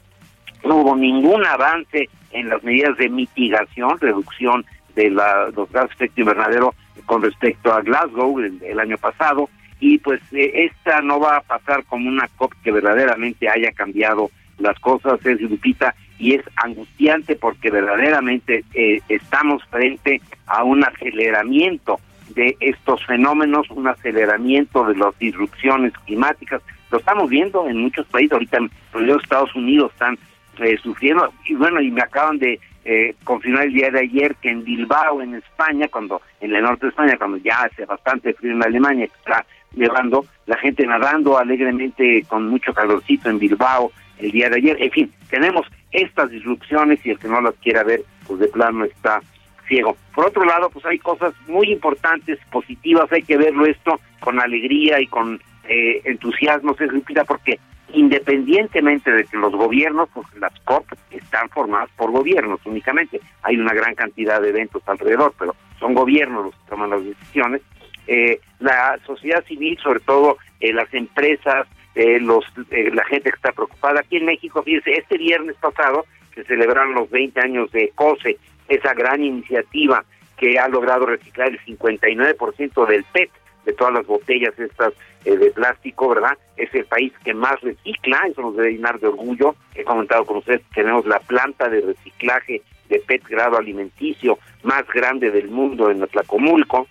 No 0.65 0.77
hubo 0.77 0.97
ningún 0.97 1.45
avance 1.45 2.09
en 2.31 2.49
las 2.49 2.61
medidas 2.63 2.97
de 2.97 3.07
mitigación, 3.07 3.97
reducción 3.99 4.65
de 4.95 5.09
la, 5.09 5.49
los 5.55 5.71
gases 5.71 5.97
de 5.97 6.05
efecto 6.05 6.21
invernadero 6.21 6.75
con 7.05 7.21
respecto 7.21 7.73
a 7.73 7.81
Glasgow 7.81 8.37
el, 8.39 8.79
año 8.79 8.97
pasado. 8.97 9.49
Y 9.79 9.97
pues 9.99 10.21
eh, 10.33 10.69
esta 10.69 11.01
no 11.01 11.21
va 11.21 11.37
a 11.37 11.41
pasar 11.41 11.85
como 11.85 12.09
una 12.09 12.27
COP 12.35 12.53
que 12.63 12.71
verdaderamente 12.71 13.47
haya 13.47 13.71
cambiado 13.71 14.29
las 14.59 14.79
cosas, 14.79 15.25
es 15.25 15.41
Lupita, 15.41 15.95
y 16.19 16.35
es 16.35 16.43
angustiante 16.55 17.35
porque 17.35 17.69
verdaderamente 17.69 18.63
eh, 18.73 19.01
estamos 19.09 19.63
frente 19.65 20.21
a 20.47 20.63
un 20.63 20.83
aceleramiento 20.83 21.99
de 22.29 22.55
estos 22.59 23.05
fenómenos, 23.05 23.69
un 23.69 23.87
aceleramiento 23.87 24.85
de 24.85 24.95
las 24.95 25.17
disrupciones 25.19 25.93
climáticas. 26.05 26.61
Lo 26.91 26.99
estamos 26.99 27.29
viendo 27.29 27.67
en 27.67 27.77
muchos 27.77 28.05
países, 28.07 28.33
ahorita 28.33 28.59
los 28.93 29.23
Estados 29.23 29.53
Unidos 29.55 29.91
están 29.91 30.17
eh, 30.59 30.77
sufriendo, 30.81 31.33
y 31.45 31.55
bueno, 31.55 31.81
y 31.81 31.91
me 31.91 32.01
acaban 32.01 32.37
de 32.37 32.59
eh, 32.85 33.15
confirmar 33.23 33.63
el 33.63 33.73
día 33.73 33.89
de 33.89 34.01
ayer 34.01 34.35
que 34.35 34.49
en 34.49 34.63
Bilbao, 34.63 35.21
en 35.21 35.35
España, 35.35 35.87
cuando 35.89 36.21
en 36.41 36.53
el 36.53 36.63
norte 36.63 36.85
de 36.85 36.89
España, 36.89 37.17
cuando 37.17 37.37
ya 37.37 37.63
hace 37.63 37.85
bastante 37.85 38.33
frío 38.33 38.51
en 38.51 38.63
Alemania, 38.63 39.05
está 39.05 39.45
nevando, 39.75 40.25
la 40.45 40.57
gente 40.57 40.85
nadando 40.85 41.37
alegremente 41.37 42.23
con 42.27 42.47
mucho 42.47 42.73
calorcito 42.73 43.29
en 43.29 43.39
Bilbao 43.39 43.91
el 44.19 44.31
día 44.31 44.49
de 44.49 44.57
ayer. 44.57 44.81
En 44.81 44.91
fin, 44.91 45.13
tenemos 45.29 45.65
estas 45.91 46.29
disrupciones 46.31 47.05
y 47.05 47.11
el 47.11 47.19
que 47.19 47.27
no 47.27 47.41
las 47.41 47.55
quiera 47.55 47.83
ver, 47.83 48.03
pues 48.27 48.39
de 48.39 48.47
plano 48.47 48.85
está 48.85 49.21
ciego. 49.67 49.95
Por 50.13 50.25
otro 50.25 50.43
lado, 50.45 50.69
pues 50.69 50.85
hay 50.85 50.99
cosas 50.99 51.33
muy 51.47 51.71
importantes, 51.71 52.39
positivas, 52.51 53.11
hay 53.11 53.23
que 53.23 53.37
verlo 53.37 53.65
esto 53.65 53.99
con 54.19 54.39
alegría 54.39 54.99
y 54.99 55.07
con 55.07 55.41
eh, 55.67 56.01
entusiasmo, 56.05 56.75
se 56.75 56.87
repita, 56.87 57.23
porque 57.23 57.59
independientemente 57.93 59.11
de 59.11 59.25
que 59.25 59.37
los 59.37 59.53
gobiernos, 59.53 60.09
porque 60.13 60.39
las 60.39 60.53
COP 60.61 60.85
están 61.11 61.49
formadas 61.49 61.89
por 61.95 62.11
gobiernos 62.11 62.59
únicamente, 62.65 63.21
hay 63.43 63.57
una 63.57 63.73
gran 63.73 63.95
cantidad 63.95 64.41
de 64.41 64.49
eventos 64.49 64.81
alrededor, 64.87 65.33
pero 65.37 65.55
son 65.79 65.93
gobiernos 65.93 66.45
los 66.45 66.55
que 66.55 66.69
toman 66.69 66.89
las 66.89 67.03
decisiones, 67.05 67.61
eh, 68.07 68.39
la 68.59 68.99
sociedad 69.05 69.43
civil, 69.45 69.77
sobre 69.81 69.99
todo 70.01 70.37
eh, 70.59 70.73
las 70.73 70.91
empresas, 70.93 71.67
eh, 71.95 72.19
los, 72.19 72.43
eh, 72.71 72.89
la 72.93 73.05
gente 73.05 73.29
que 73.29 73.35
está 73.35 73.51
preocupada. 73.51 74.01
Aquí 74.01 74.17
en 74.17 74.25
México, 74.25 74.63
fíjense, 74.63 74.97
este 74.97 75.17
viernes 75.17 75.55
pasado 75.57 76.05
se 76.33 76.43
celebraron 76.45 76.95
los 76.95 77.09
20 77.09 77.39
años 77.41 77.71
de 77.71 77.91
COSE, 77.95 78.37
esa 78.67 78.93
gran 78.93 79.23
iniciativa 79.23 80.03
que 80.37 80.57
ha 80.57 80.67
logrado 80.67 81.05
reciclar 81.05 81.49
el 81.49 81.59
59% 81.61 82.87
del 82.87 83.03
PET, 83.13 83.29
de 83.65 83.73
todas 83.73 83.93
las 83.93 84.05
botellas 84.05 84.57
estas 84.59 84.93
eh, 85.25 85.37
de 85.37 85.51
plástico, 85.51 86.09
¿verdad? 86.09 86.37
Es 86.57 86.73
el 86.73 86.85
país 86.85 87.13
que 87.23 87.33
más 87.33 87.61
recicla, 87.61 88.21
eso 88.27 88.41
nos 88.41 88.57
debe 88.57 88.73
llenar 88.73 88.99
de 88.99 89.07
orgullo. 89.07 89.55
He 89.73 89.83
comentado 89.83 90.25
con 90.25 90.37
ustedes 90.37 90.61
que 90.61 90.81
tenemos 90.81 91.05
la 91.05 91.19
planta 91.19 91.69
de 91.69 91.81
reciclaje 91.81 92.61
de 92.89 92.99
PET 92.99 93.23
grado 93.29 93.57
alimenticio 93.57 94.37
más 94.63 94.85
grande 94.87 95.31
del 95.31 95.49
mundo 95.49 95.89
en 95.89 96.03
Atlacomulco. 96.03 96.87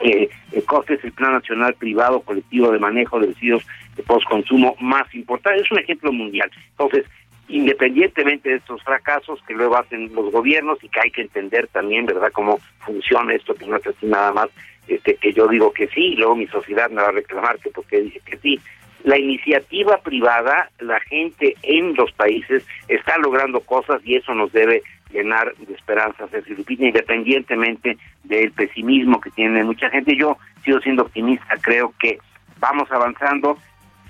Eh, 0.00 0.28
COSE 0.66 0.94
es 0.94 1.04
el 1.04 1.12
Plan 1.12 1.32
Nacional 1.32 1.74
Privado 1.74 2.20
Colectivo 2.20 2.70
de 2.70 2.78
Manejo 2.78 3.18
de 3.18 3.28
Residuos 3.28 3.66
de 3.98 4.04
Postconsumo 4.04 4.76
más 4.80 5.12
importante, 5.14 5.60
es 5.60 5.70
un 5.70 5.80
ejemplo 5.80 6.12
mundial. 6.12 6.50
Entonces, 6.70 7.04
independientemente 7.48 8.48
de 8.48 8.56
estos 8.56 8.82
fracasos 8.84 9.40
que 9.46 9.54
luego 9.54 9.76
hacen 9.76 10.14
los 10.14 10.30
gobiernos 10.30 10.78
y 10.82 10.88
que 10.88 11.00
hay 11.00 11.10
que 11.10 11.22
entender 11.22 11.66
también, 11.68 12.06
¿verdad?, 12.06 12.30
cómo 12.32 12.60
funciona 12.78 13.34
esto, 13.34 13.54
que 13.54 13.66
no 13.66 13.76
es 13.76 13.86
así 13.86 14.06
nada 14.06 14.32
más 14.32 14.48
este, 14.86 15.16
que 15.16 15.32
yo 15.32 15.48
digo 15.48 15.72
que 15.72 15.88
sí, 15.88 16.12
y 16.12 16.16
luego 16.16 16.36
mi 16.36 16.46
sociedad 16.46 16.88
me 16.90 17.02
va 17.02 17.08
a 17.08 17.12
reclamar 17.12 17.58
que 17.58 17.70
porque 17.70 18.00
dije 18.00 18.20
que 18.24 18.38
sí. 18.38 18.60
La 19.04 19.18
iniciativa 19.18 19.98
privada, 19.98 20.70
la 20.80 21.00
gente 21.00 21.56
en 21.62 21.94
los 21.94 22.12
países 22.12 22.64
está 22.88 23.16
logrando 23.18 23.60
cosas 23.60 24.00
y 24.04 24.16
eso 24.16 24.34
nos 24.34 24.52
debe 24.52 24.82
llenar 25.10 25.54
de 25.56 25.74
esperanzas, 25.74 26.30
independientemente 26.68 27.96
del 28.24 28.52
pesimismo 28.52 29.20
que 29.20 29.30
tiene 29.30 29.64
mucha 29.64 29.88
gente. 29.90 30.16
Yo 30.16 30.36
sigo 30.64 30.80
siendo 30.80 31.02
optimista, 31.02 31.56
creo 31.62 31.94
que 31.98 32.18
vamos 32.58 32.90
avanzando 32.90 33.58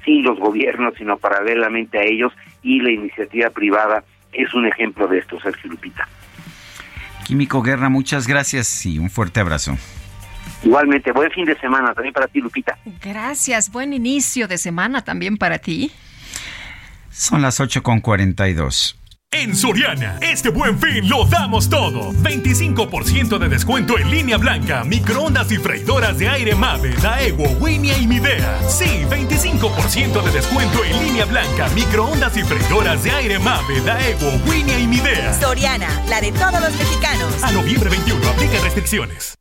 sin 0.09 0.23
los 0.23 0.39
gobiernos, 0.39 0.95
sino 0.97 1.19
paralelamente 1.19 1.99
a 1.99 2.03
ellos, 2.03 2.33
y 2.63 2.81
la 2.81 2.91
iniciativa 2.91 3.51
privada 3.51 4.05
es 4.33 4.53
un 4.55 4.67
ejemplo 4.67 5.07
de 5.07 5.19
esto, 5.19 5.39
Sergio 5.41 5.71
Lupita. 5.71 6.09
Químico 7.27 7.63
Guerra, 7.63 7.91
muchas 7.91 8.27
gracias 8.27 8.87
y 8.87 8.99
un 8.99 9.11
fuerte 9.11 9.41
abrazo. 9.41 9.77
Igualmente, 10.63 11.13
buen 11.13 11.31
fin 11.31 11.45
de 11.45 11.59
semana 11.61 11.93
también 11.93 12.15
para 12.15 12.27
ti, 12.27 12.41
Lupita. 12.41 12.79
Gracias, 13.03 13.71
buen 13.71 13.93
inicio 13.93 14.49
de 14.49 14.57
semana 14.57 15.05
también 15.05 15.37
para 15.37 15.59
ti. 15.59 15.93
Son 17.11 17.43
las 17.43 17.61
8 17.61 17.83
con 17.83 18.01
42. 18.01 18.99
En 19.31 19.55
Soriana, 19.55 20.19
este 20.23 20.49
buen 20.49 20.79
fin 20.81 21.07
lo 21.07 21.27
damos 21.27 21.69
todo. 21.69 22.15
25% 22.15 23.39
de 23.39 23.49
descuento 23.51 23.99
en 23.99 24.11
línea 24.11 24.39
blanca, 24.39 24.85
microondas 24.85 25.53
y 25.53 25.59
freidoras 25.59 26.17
de 26.17 26.31
aire 26.31 26.55
Mave, 26.55 26.95
Daewoo, 26.97 27.59
Winia 27.61 27.99
y 27.99 28.07
Midea. 28.07 28.59
Sí, 28.67 29.05
25% 29.11 30.23
de 30.23 30.33
descuento 30.33 30.83
en 30.83 30.99
línea 31.05 31.27
blanca, 31.27 31.69
microondas 31.75 32.39
y 32.39 32.43
freidoras 32.43 33.05
de 33.05 33.11
aire 33.11 33.39
Mave, 33.39 33.83
Daewoo, 33.83 34.41
Winia 34.49 34.79
y 34.79 34.87
Midea. 34.87 35.39
Soriana, 35.39 35.91
la 36.09 36.23
de 36.23 36.33
todos 36.33 36.63
los 36.63 36.75
mexicanos. 36.75 37.43
A 37.43 37.53
noviembre 37.53 37.91
21, 37.91 38.27
aplica 38.31 38.59
restricciones. 38.63 39.35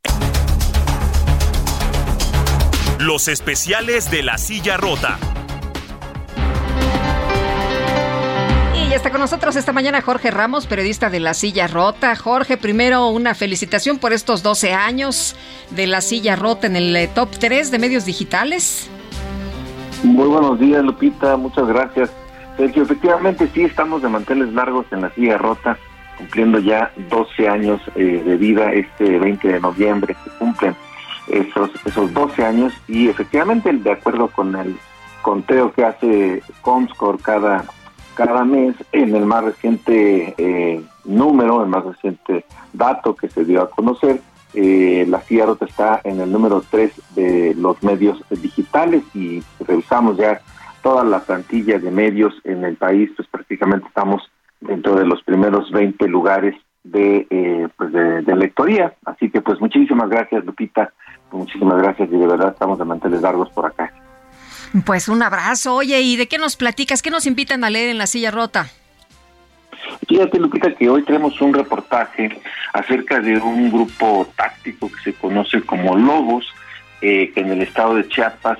Los 2.98 3.28
especiales 3.28 4.10
de 4.10 4.22
la 4.22 4.36
silla 4.36 4.76
rota. 4.76 5.18
Está 8.98 9.10
con 9.12 9.20
nosotros 9.20 9.54
esta 9.54 9.72
mañana 9.72 10.02
Jorge 10.02 10.32
Ramos, 10.32 10.66
periodista 10.66 11.08
de 11.08 11.20
La 11.20 11.32
Silla 11.32 11.68
Rota. 11.68 12.16
Jorge, 12.16 12.56
primero 12.56 13.10
una 13.10 13.36
felicitación 13.36 13.98
por 13.98 14.12
estos 14.12 14.42
12 14.42 14.72
años 14.72 15.36
de 15.70 15.86
La 15.86 16.00
Silla 16.00 16.34
Rota 16.34 16.66
en 16.66 16.74
el 16.74 16.96
eh, 16.96 17.06
top 17.06 17.30
3 17.38 17.70
de 17.70 17.78
medios 17.78 18.06
digitales. 18.06 18.90
Muy 20.02 20.26
buenos 20.26 20.58
días, 20.58 20.82
Lupita. 20.82 21.36
Muchas 21.36 21.68
gracias. 21.68 22.10
Sergio, 22.56 22.82
efectivamente 22.82 23.48
sí 23.54 23.62
estamos 23.62 24.02
de 24.02 24.08
manteles 24.08 24.52
largos 24.52 24.84
en 24.90 25.02
La 25.02 25.10
Silla 25.10 25.38
Rota, 25.38 25.78
cumpliendo 26.16 26.58
ya 26.58 26.90
12 27.08 27.48
años 27.48 27.80
eh, 27.94 28.20
de 28.26 28.36
vida 28.36 28.72
este 28.72 29.16
20 29.20 29.46
de 29.46 29.60
noviembre. 29.60 30.16
Se 30.24 30.30
cumplen 30.38 30.74
esos, 31.28 31.70
esos 31.84 32.12
12 32.12 32.44
años 32.44 32.72
y 32.88 33.08
efectivamente 33.08 33.72
de 33.72 33.92
acuerdo 33.92 34.26
con 34.26 34.56
el 34.56 34.76
conteo 35.22 35.72
que 35.72 35.84
hace 35.84 36.42
Comscore 36.62 37.18
cada, 37.22 37.64
cada 38.18 38.44
mes, 38.44 38.74
en 38.90 39.14
el 39.14 39.26
más 39.26 39.44
reciente 39.44 40.34
eh, 40.36 40.82
número, 41.04 41.62
el 41.62 41.68
más 41.68 41.84
reciente 41.84 42.44
dato 42.72 43.14
que 43.14 43.28
se 43.28 43.44
dio 43.44 43.62
a 43.62 43.70
conocer, 43.70 44.20
eh, 44.54 45.06
la 45.08 45.22
Rota 45.46 45.64
está 45.64 46.00
en 46.02 46.20
el 46.20 46.32
número 46.32 46.64
3 46.68 46.90
de 47.14 47.54
los 47.54 47.80
medios 47.84 48.20
digitales 48.28 49.04
y 49.14 49.40
revisamos 49.60 50.16
ya 50.16 50.40
toda 50.82 51.04
la 51.04 51.20
plantilla 51.20 51.78
de 51.78 51.92
medios 51.92 52.34
en 52.42 52.64
el 52.64 52.74
país, 52.74 53.08
pues 53.14 53.28
prácticamente 53.28 53.86
estamos 53.86 54.28
dentro 54.60 54.96
de 54.96 55.06
los 55.06 55.22
primeros 55.22 55.70
20 55.70 56.08
lugares 56.08 56.56
de, 56.82 57.24
eh, 57.30 57.68
pues 57.76 57.92
de, 57.92 58.22
de 58.22 58.34
lectoría. 58.34 58.94
Así 59.04 59.30
que 59.30 59.40
pues 59.42 59.60
muchísimas 59.60 60.10
gracias 60.10 60.44
Lupita 60.44 60.92
Muchísimas 61.30 61.80
gracias 61.80 62.08
y 62.10 62.16
de 62.16 62.26
verdad 62.26 62.52
estamos 62.52 62.80
de 62.80 62.84
manteles 62.84 63.22
largos 63.22 63.48
por 63.50 63.66
acá. 63.66 63.92
Pues 64.84 65.08
un 65.08 65.22
abrazo. 65.22 65.74
Oye, 65.74 66.00
¿y 66.00 66.16
de 66.16 66.28
qué 66.28 66.38
nos 66.38 66.56
platicas? 66.56 67.02
¿Qué 67.02 67.10
nos 67.10 67.26
invitan 67.26 67.64
a 67.64 67.70
leer 67.70 67.88
en 67.88 67.98
la 67.98 68.06
silla 68.06 68.30
rota? 68.30 68.68
Fíjate, 70.08 70.38
Lupita, 70.38 70.74
que 70.74 70.88
hoy 70.88 71.02
tenemos 71.04 71.40
un 71.40 71.54
reportaje 71.54 72.40
acerca 72.72 73.20
de 73.20 73.38
un 73.38 73.70
grupo 73.70 74.28
táctico 74.36 74.90
que 74.90 75.00
se 75.02 75.12
conoce 75.12 75.62
como 75.62 75.96
Lobos, 75.96 76.46
eh, 77.00 77.30
que 77.34 77.40
en 77.40 77.52
el 77.52 77.62
estado 77.62 77.94
de 77.94 78.08
Chiapas 78.08 78.58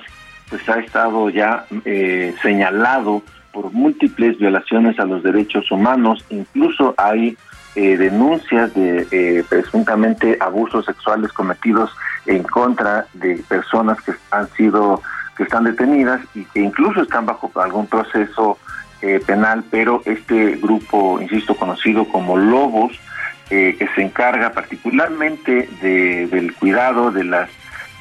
pues 0.49 0.67
ha 0.67 0.79
estado 0.79 1.29
ya 1.29 1.65
eh, 1.85 2.33
señalado 2.41 3.21
por 3.51 3.71
múltiples 3.71 4.37
violaciones 4.39 4.99
a 4.99 5.05
los 5.05 5.21
derechos 5.21 5.71
humanos. 5.71 6.25
Incluso 6.29 6.95
hay 6.97 7.37
eh, 7.75 7.97
denuncias 7.97 8.73
de 8.73 9.45
presuntamente 9.47 10.37
abusos 10.39 10.85
sexuales 10.85 11.31
cometidos 11.33 11.91
en 12.25 12.43
contra 12.43 13.05
de 13.13 13.43
personas 13.47 14.01
que 14.01 14.13
han 14.31 14.49
sido 14.51 15.01
que 15.39 15.43
están 15.43 15.63
detenidas 15.63 16.19
y 16.35 16.43
que 16.43 16.59
incluso 16.59 17.01
están 17.01 17.25
bajo 17.25 17.49
algún 17.55 17.87
proceso 17.87 18.57
eh, 19.01 19.21
penal, 19.25 19.63
pero 19.71 20.01
este 20.03 20.57
grupo, 20.57 21.21
insisto, 21.21 21.55
conocido 21.55 22.03
como 22.03 22.35
Lobos, 22.35 22.91
eh, 23.49 23.77
que 23.79 23.87
se 23.95 24.01
encarga 24.01 24.51
particularmente 24.51 25.69
de, 25.81 26.27
del 26.27 26.53
cuidado 26.55 27.09
de 27.11 27.23
las 27.23 27.49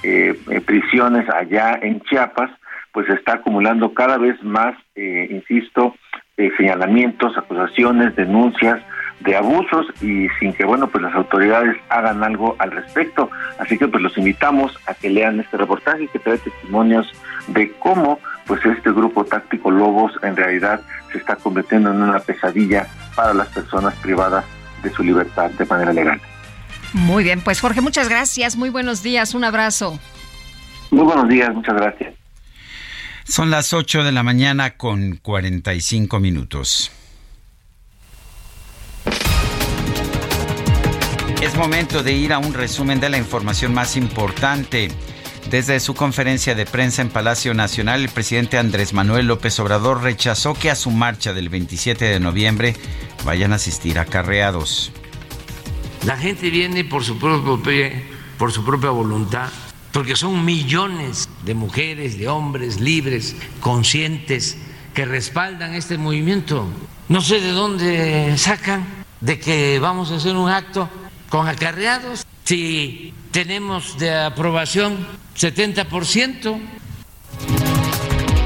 eh, 0.02 0.35
prisiones 0.66 1.31
allá 1.31 1.78
en 1.81 2.01
Chiapas, 2.01 2.51
pues 2.90 3.09
está 3.09 3.35
acumulando 3.35 3.94
cada 3.94 4.19
vez 4.19 4.43
más, 4.43 4.74
insisto, 4.97 5.94
señalamientos, 6.56 7.39
acusaciones, 7.39 8.16
denuncias 8.16 8.81
de 9.20 9.36
abusos 9.36 9.86
y 10.01 10.28
sin 10.39 10.53
que 10.53 10.65
bueno 10.65 10.89
pues 10.89 11.03
las 11.03 11.15
autoridades 11.15 11.77
hagan 11.89 12.23
algo 12.23 12.55
al 12.59 12.70
respecto 12.70 13.31
así 13.59 13.77
que 13.77 13.89
pues 13.89 14.03
los 14.03 14.16
invitamos 14.16 14.78
a 14.86 14.95
que 14.95 15.11
lean 15.11 15.40
este 15.40 15.57
reportaje 15.57 16.07
que 16.09 16.19
trae 16.19 16.39
testimonios 16.39 17.07
de 17.49 17.73
cómo 17.81 18.20
pues 18.47 18.65
este 18.65 18.90
grupo 18.90 19.24
táctico 19.24 19.70
Lobos 19.70 20.12
en 20.23 20.36
realidad 20.36 20.81
se 21.12 21.19
está 21.19 21.36
convirtiendo 21.36 21.90
en 21.90 22.03
una 22.03 22.20
pesadilla 22.20 22.86
para 23.15 23.35
las 23.35 23.49
personas 23.49 23.95
privadas 23.97 24.45
de 24.82 24.90
su 24.90 25.03
libertad 25.03 25.51
de 25.51 25.66
manera 25.66 25.93
legal. 25.93 26.20
Muy 26.93 27.24
bien, 27.24 27.40
pues 27.43 27.61
Jorge, 27.61 27.81
muchas 27.81 28.09
gracias, 28.09 28.57
muy 28.57 28.70
buenos 28.70 29.03
días, 29.03 29.35
un 29.35 29.45
abrazo. 29.45 29.99
Muy 30.90 31.05
buenos 31.05 31.28
días, 31.28 31.55
muchas 31.55 31.74
gracias. 31.74 32.15
Son 33.24 33.51
las 33.51 33.74
8 33.74 34.05
de 34.05 34.12
la 34.12 34.23
mañana 34.23 34.78
con 34.78 35.16
45 35.16 36.19
minutos. 36.19 36.90
Es 41.40 41.55
momento 41.55 42.02
de 42.02 42.15
ir 42.15 42.32
a 42.32 42.39
un 42.39 42.52
resumen 42.52 42.98
de 42.98 43.09
la 43.09 43.16
información 43.16 43.73
más 43.73 43.97
importante. 43.97 44.89
Desde 45.48 45.78
su 45.78 45.94
conferencia 45.94 46.56
de 46.56 46.66
prensa 46.66 47.01
en 47.01 47.10
Palacio 47.10 47.55
Nacional, 47.55 48.02
el 48.02 48.09
presidente 48.09 48.59
Andrés 48.59 48.93
Manuel 48.93 49.28
López 49.28 49.60
Obrador 49.60 50.02
rechazó 50.02 50.55
que 50.55 50.69
a 50.69 50.74
su 50.74 50.90
marcha 50.90 51.32
del 51.32 51.48
27 51.48 52.06
de 52.06 52.19
noviembre 52.19 52.74
vayan 53.24 53.52
a 53.52 53.56
asistir 53.56 54.01
acarreados. 54.01 54.90
La 56.05 56.16
gente 56.16 56.51
viene 56.51 56.85
por 56.85 57.05
su 57.05 57.16
propio 57.19 57.60
por 58.36 58.51
su 58.51 58.65
propia 58.65 58.90
voluntad, 58.90 59.48
porque 59.93 60.16
son 60.16 60.44
millones 60.44 61.28
de 61.44 61.55
mujeres, 61.55 62.19
de 62.19 62.27
hombres 62.27 62.81
libres, 62.81 63.36
conscientes, 63.60 64.59
que 64.93 65.05
respaldan 65.05 65.74
este 65.74 65.98
movimiento. 65.98 66.66
No 67.09 67.20
sé 67.20 67.40
de 67.40 67.52
dónde 67.52 68.36
sacan 68.39 68.85
de 69.20 69.39
que 69.39 69.78
vamos 69.78 70.10
a 70.10 70.16
hacer 70.16 70.35
un 70.35 70.51
acto 70.51 70.89
con 71.29 71.49
acarreados. 71.49 72.27
Si 72.45 73.13
tenemos 73.31 73.99
de 73.99 74.15
aprobación 74.15 75.07
70%. 75.37 76.59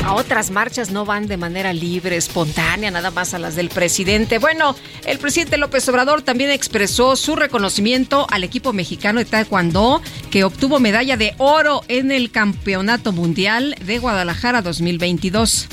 a 0.04 0.14
otras 0.14 0.50
marchas 0.50 0.90
no 0.90 1.04
van 1.04 1.28
de 1.28 1.36
manera 1.36 1.72
libre, 1.72 2.16
espontánea, 2.16 2.90
nada 2.90 3.12
más 3.12 3.34
a 3.34 3.38
las 3.38 3.54
del 3.54 3.68
presidente. 3.68 4.38
Bueno, 4.38 4.74
el 5.06 5.18
presidente 5.18 5.56
López 5.56 5.88
Obrador 5.88 6.22
también 6.22 6.50
expresó 6.50 7.14
su 7.14 7.36
reconocimiento 7.36 8.26
al 8.30 8.42
equipo 8.42 8.72
mexicano 8.72 9.20
de 9.20 9.24
Taekwondo 9.24 10.02
que 10.30 10.42
obtuvo 10.42 10.80
medalla 10.80 11.16
de 11.16 11.34
oro 11.38 11.82
en 11.86 12.10
el 12.10 12.32
Campeonato 12.32 13.12
Mundial 13.12 13.76
de 13.86 13.98
Guadalajara 13.98 14.60
2022. 14.60 15.68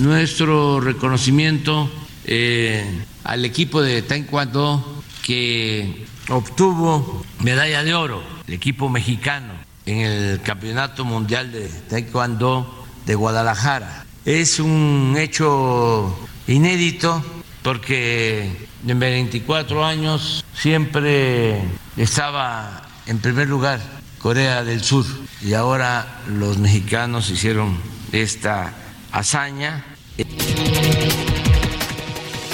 Nuestro 0.00 0.78
reconocimiento 0.80 1.90
eh, 2.26 2.84
al 3.24 3.44
equipo 3.46 3.80
de 3.80 4.02
Taekwondo 4.02 5.02
que 5.22 6.06
obtuvo 6.28 7.24
medalla 7.40 7.82
de 7.82 7.94
oro, 7.94 8.22
el 8.46 8.54
equipo 8.54 8.88
mexicano 8.88 9.54
en 9.86 10.00
el 10.00 10.42
Campeonato 10.42 11.04
Mundial 11.04 11.52
de 11.52 11.68
Taekwondo 11.68 12.86
de 13.06 13.14
Guadalajara. 13.14 14.04
Es 14.24 14.58
un 14.58 15.14
hecho 15.18 16.18
inédito 16.48 17.22
porque 17.62 18.68
en 18.86 18.98
24 18.98 19.84
años 19.84 20.44
siempre 20.54 21.60
estaba 21.96 22.82
en 23.06 23.18
primer 23.18 23.48
lugar 23.48 23.80
Corea 24.18 24.64
del 24.64 24.82
Sur 24.82 25.06
y 25.40 25.54
ahora 25.54 26.22
los 26.26 26.58
mexicanos 26.58 27.30
hicieron 27.30 27.78
esta 28.12 28.74
hazaña. 29.12 29.84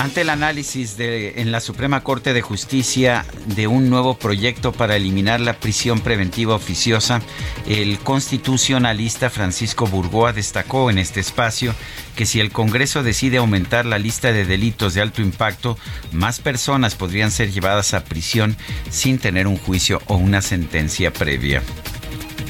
Ante 0.03 0.23
el 0.23 0.31
análisis 0.31 0.99
en 0.99 1.53
la 1.53 1.61
Suprema 1.61 2.03
Corte 2.03 2.33
de 2.33 2.43
Justicia 2.43 3.24
de 3.55 3.69
un 3.69 3.89
nuevo 3.89 4.19
proyecto 4.19 4.73
para 4.73 4.97
eliminar 4.97 5.39
la 5.39 5.53
prisión 5.53 6.01
preventiva 6.01 6.57
oficiosa, 6.57 7.20
el 7.69 8.01
constitucionalista 8.01 9.31
Francisco 9.31 9.87
Burgoa 9.87 10.33
destacó 10.33 10.91
en 10.91 10.99
este 10.99 11.20
espacio 11.20 11.73
que 12.16 12.27
si 12.27 12.41
el 12.41 12.51
Congreso 12.51 13.05
decide 13.05 13.37
aumentar 13.37 13.87
la 13.87 14.01
lista 14.01 14.33
de 14.33 14.45
delitos 14.45 14.95
de 14.95 15.03
alto 15.03 15.23
impacto, 15.23 15.79
más 16.11 16.41
personas 16.41 16.97
podrían 16.97 17.31
ser 17.31 17.53
llevadas 17.53 17.95
a 17.95 18.03
prisión 18.03 18.57
sin 18.91 19.20
tener 19.20 19.47
un 19.47 19.57
juicio 19.57 20.01
o 20.09 20.16
una 20.16 20.43
sentencia 20.43 21.12
previa. 21.12 21.62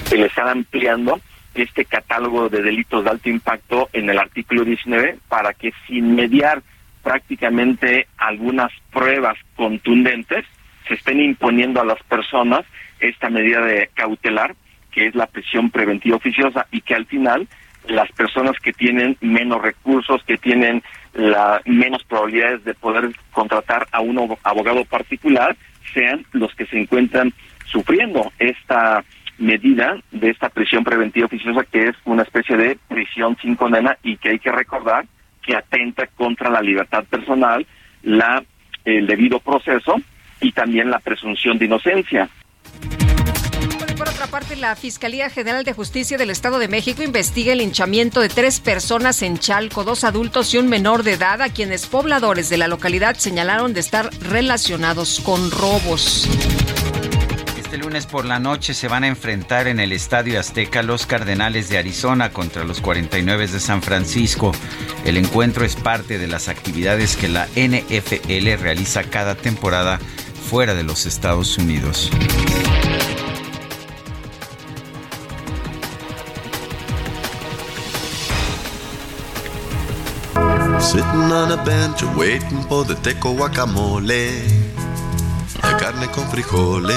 Se 0.07 0.17
le 0.17 0.25
está 0.25 0.51
ampliando 0.51 1.21
este 1.55 1.85
catálogo 1.85 2.49
de 2.49 2.63
delitos 2.63 3.05
de 3.05 3.11
alto 3.11 3.29
impacto 3.29 3.91
en 3.93 4.09
el 4.09 4.19
artículo 4.19 4.65
19 4.65 5.19
para 5.29 5.53
que 5.53 5.75
sin 5.87 6.15
mediar 6.15 6.63
prácticamente 7.03 8.07
algunas 8.19 8.73
pruebas 8.93 9.37
contundentes, 9.57 10.45
se 10.87 10.95
estén 10.95 11.21
imponiendo 11.21 11.81
a 11.81 11.85
las 11.85 12.03
personas 12.05 12.65
esta 13.01 13.31
medida 13.31 13.61
de 13.61 13.91
cautelar, 13.95 14.55
que 14.91 15.07
es 15.07 15.15
la 15.15 15.27
prisión 15.27 15.71
preventiva 15.71 16.17
oficiosa, 16.17 16.67
y 16.71 16.81
que 16.81 16.95
al 16.95 17.07
final 17.07 17.49
las 17.89 18.11
personas 18.13 18.57
que 18.63 18.73
tienen 18.73 19.17
menos 19.21 19.61
recursos, 19.61 20.23
que 20.25 20.39
tienen 20.39 20.83
la, 21.15 21.61
menos 21.65 22.05
probabilidades 22.05 22.65
de 22.65 22.75
poder 22.75 23.11
contratar 23.33 23.89
a 23.91 24.01
un 24.01 24.37
abogado 24.45 24.85
particular, 24.85 25.57
sean 25.93 26.25
los 26.33 26.55
que 26.55 26.67
se 26.67 26.79
encuentran 26.79 27.33
sufriendo 27.67 28.33
esta 28.39 29.05
medida 29.39 29.99
de 30.13 30.31
esta 30.31 30.49
prisión 30.51 30.85
preventiva 30.85 31.27
oficiosa, 31.27 31.65
que 31.65 31.89
es 31.89 31.97
una 32.05 32.23
especie 32.23 32.57
de 32.57 32.79
prisión 32.89 33.37
sin 33.41 33.57
condena 33.57 33.97
y 34.03 34.17
que 34.17 34.31
hay 34.31 34.39
que 34.39 34.53
recordar 34.53 35.07
que 35.43 35.57
atenta 35.57 36.07
contra 36.07 36.51
la 36.51 36.63
libertad 36.63 37.05
personal, 37.05 37.67
la 38.03 38.43
el 38.85 39.07
debido 39.07 39.39
proceso 39.39 39.97
y 40.41 40.53
también 40.53 40.91
la 40.91 40.99
presunción 40.99 41.59
de 41.59 41.67
inocencia. 41.67 42.29
Por 43.97 44.09
otra 44.09 44.27
parte, 44.27 44.57
la 44.57 44.75
Fiscalía 44.75 45.31
General 45.31 45.63
de 45.63 45.73
Justicia 45.73 46.19
del 46.19 46.31
Estado 46.31 46.59
de 46.59 46.67
México 46.67 47.03
investiga 47.05 47.53
el 47.53 47.61
hinchamiento 47.61 48.21
de 48.21 48.29
tres 48.29 48.59
personas 48.59 49.23
en 49.23 49.39
Chalco, 49.39 49.85
dos 49.85 50.03
adultos 50.03 50.53
y 50.55 50.59
un 50.59 50.69
menor 50.69 51.05
de 51.05 51.13
edad, 51.13 51.41
a 51.41 51.51
quienes 51.51 51.87
pobladores 51.87 52.49
de 52.49 52.57
la 52.57 52.67
localidad 52.67 53.15
señalaron 53.17 53.75
de 53.75 53.81
estar 53.81 54.11
relacionados 54.21 55.21
con 55.21 55.51
robos. 55.53 56.29
Este 57.73 57.83
lunes 57.83 58.05
por 58.05 58.27
la 58.27 58.39
noche 58.39 58.75
se 58.75 58.87
van 58.87 59.03
a 59.03 59.07
enfrentar 59.07 59.67
en 59.67 59.81
el 59.81 59.93
Estadio 59.93 60.39
Azteca 60.39 60.83
los 60.83 61.07
Cardenales 61.07 61.71
de 61.71 61.79
Arizona 61.79 62.31
contra 62.31 62.65
los 62.65 62.83
49 62.83 63.47
de 63.47 63.61
San 63.61 63.81
Francisco. 63.81 64.53
El 65.07 65.17
encuentro 65.17 65.65
es 65.65 65.75
parte 65.75 66.19
de 66.19 66.27
las 66.27 66.49
actividades 66.49 67.17
que 67.17 67.29
la 67.29 67.47
NFL 67.57 68.61
realiza 68.61 69.05
cada 69.05 69.37
temporada 69.37 69.99
fuera 70.51 70.75
de 70.75 70.83
los 70.83 71.07
Estados 71.07 71.57
Unidos. 71.57 72.11
Sitting 80.79 81.33
on 81.33 81.53
a 81.53 81.65
bench 81.65 82.03
waiting 82.15 82.63
for 82.69 82.87
the 82.87 82.97
teco. 82.97 83.33
La 85.63 85.77
carne 85.77 86.07
con 86.11 86.29
frijoles, 86.31 86.97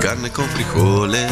carne 0.00 0.30
con 0.30 0.46
frijoles. 0.48 1.30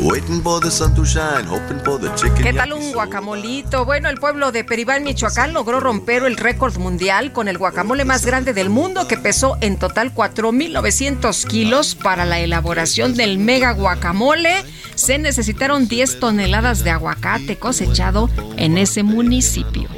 Waiting 0.00 0.42
for 0.42 0.60
the 0.60 0.70
sun 0.70 0.94
to 0.94 1.04
shine, 1.04 1.44
hoping 1.44 1.80
for 1.84 2.00
the 2.00 2.08
chicken. 2.14 2.42
¿Qué 2.42 2.52
tal 2.52 2.72
un 2.72 2.92
guacamolito? 2.92 3.84
Bueno, 3.84 4.08
el 4.08 4.18
pueblo 4.18 4.52
de 4.52 4.62
Peribán, 4.62 5.02
Michoacán, 5.02 5.52
logró 5.52 5.80
romper 5.80 6.22
el 6.22 6.36
récord 6.36 6.78
mundial 6.78 7.32
con 7.32 7.48
el 7.48 7.58
guacamole 7.58 8.04
más 8.04 8.24
grande 8.24 8.52
del 8.54 8.70
mundo, 8.70 9.08
que 9.08 9.16
pesó 9.16 9.58
en 9.60 9.76
total 9.76 10.14
4.900 10.14 11.46
kilos 11.46 11.96
para 11.96 12.24
la 12.24 12.38
elaboración 12.38 13.14
del 13.14 13.38
mega 13.38 13.72
guacamole. 13.72 14.64
Se 14.94 15.18
necesitaron 15.18 15.88
10 15.88 16.20
toneladas 16.20 16.84
de 16.84 16.90
aguacate 16.90 17.58
cosechado 17.58 18.30
en 18.56 18.78
ese 18.78 19.02
municipio. 19.02 19.88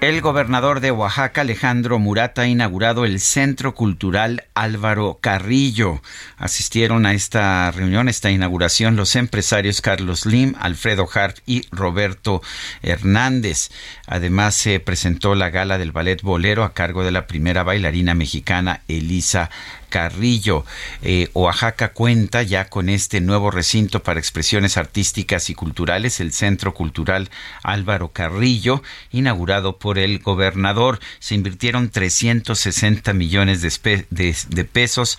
El 0.00 0.22
gobernador 0.22 0.80
de 0.80 0.92
Oaxaca, 0.92 1.42
Alejandro 1.42 1.98
Murat, 1.98 2.38
ha 2.38 2.46
inaugurado 2.46 3.04
el 3.04 3.20
Centro 3.20 3.74
Cultural 3.74 4.44
Álvaro 4.54 5.18
Carrillo. 5.20 6.00
Asistieron 6.38 7.04
a 7.04 7.12
esta 7.12 7.70
reunión, 7.70 8.08
esta 8.08 8.30
inauguración, 8.30 8.96
los 8.96 9.14
empresarios 9.14 9.82
Carlos 9.82 10.24
Lim, 10.24 10.54
Alfredo 10.58 11.06
Hart 11.12 11.40
y 11.44 11.66
Roberto 11.70 12.40
Hernández. 12.80 13.68
Además, 14.06 14.54
se 14.54 14.80
presentó 14.80 15.34
la 15.34 15.50
gala 15.50 15.76
del 15.76 15.92
ballet 15.92 16.22
bolero 16.22 16.64
a 16.64 16.72
cargo 16.72 17.04
de 17.04 17.10
la 17.10 17.26
primera 17.26 17.62
bailarina 17.62 18.14
mexicana, 18.14 18.80
Elisa 18.88 19.50
Carrillo. 19.90 20.64
Eh, 21.02 21.28
Oaxaca 21.34 21.92
cuenta 21.92 22.42
ya 22.42 22.70
con 22.70 22.88
este 22.88 23.20
nuevo 23.20 23.50
recinto 23.50 24.02
para 24.02 24.18
expresiones 24.18 24.78
artísticas 24.78 25.50
y 25.50 25.54
culturales, 25.54 26.20
el 26.20 26.32
Centro 26.32 26.72
Cultural 26.72 27.28
Álvaro 27.62 28.12
Carrillo, 28.12 28.82
inaugurado 29.10 29.78
por 29.78 29.98
el 29.98 30.20
gobernador. 30.20 31.00
Se 31.18 31.34
invirtieron 31.34 31.90
360 31.90 33.12
millones 33.12 33.60
de, 33.60 34.64
pesos 34.64 35.18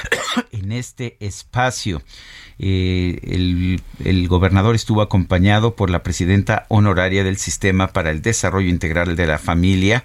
en 0.52 0.72
este 0.72 1.16
espacio. 1.20 2.02
Eh, 2.64 3.18
el, 3.24 3.80
el, 4.04 4.28
gobernador 4.28 4.76
estuvo 4.76 5.02
acompañado 5.02 5.74
por 5.74 5.90
la 5.90 6.04
presidenta 6.04 6.64
honoraria 6.68 7.24
del 7.24 7.36
Sistema 7.36 7.88
para 7.88 8.12
el 8.12 8.22
Desarrollo 8.22 8.68
Integral 8.68 9.16
de 9.16 9.26
la 9.26 9.40
Familia, 9.40 10.04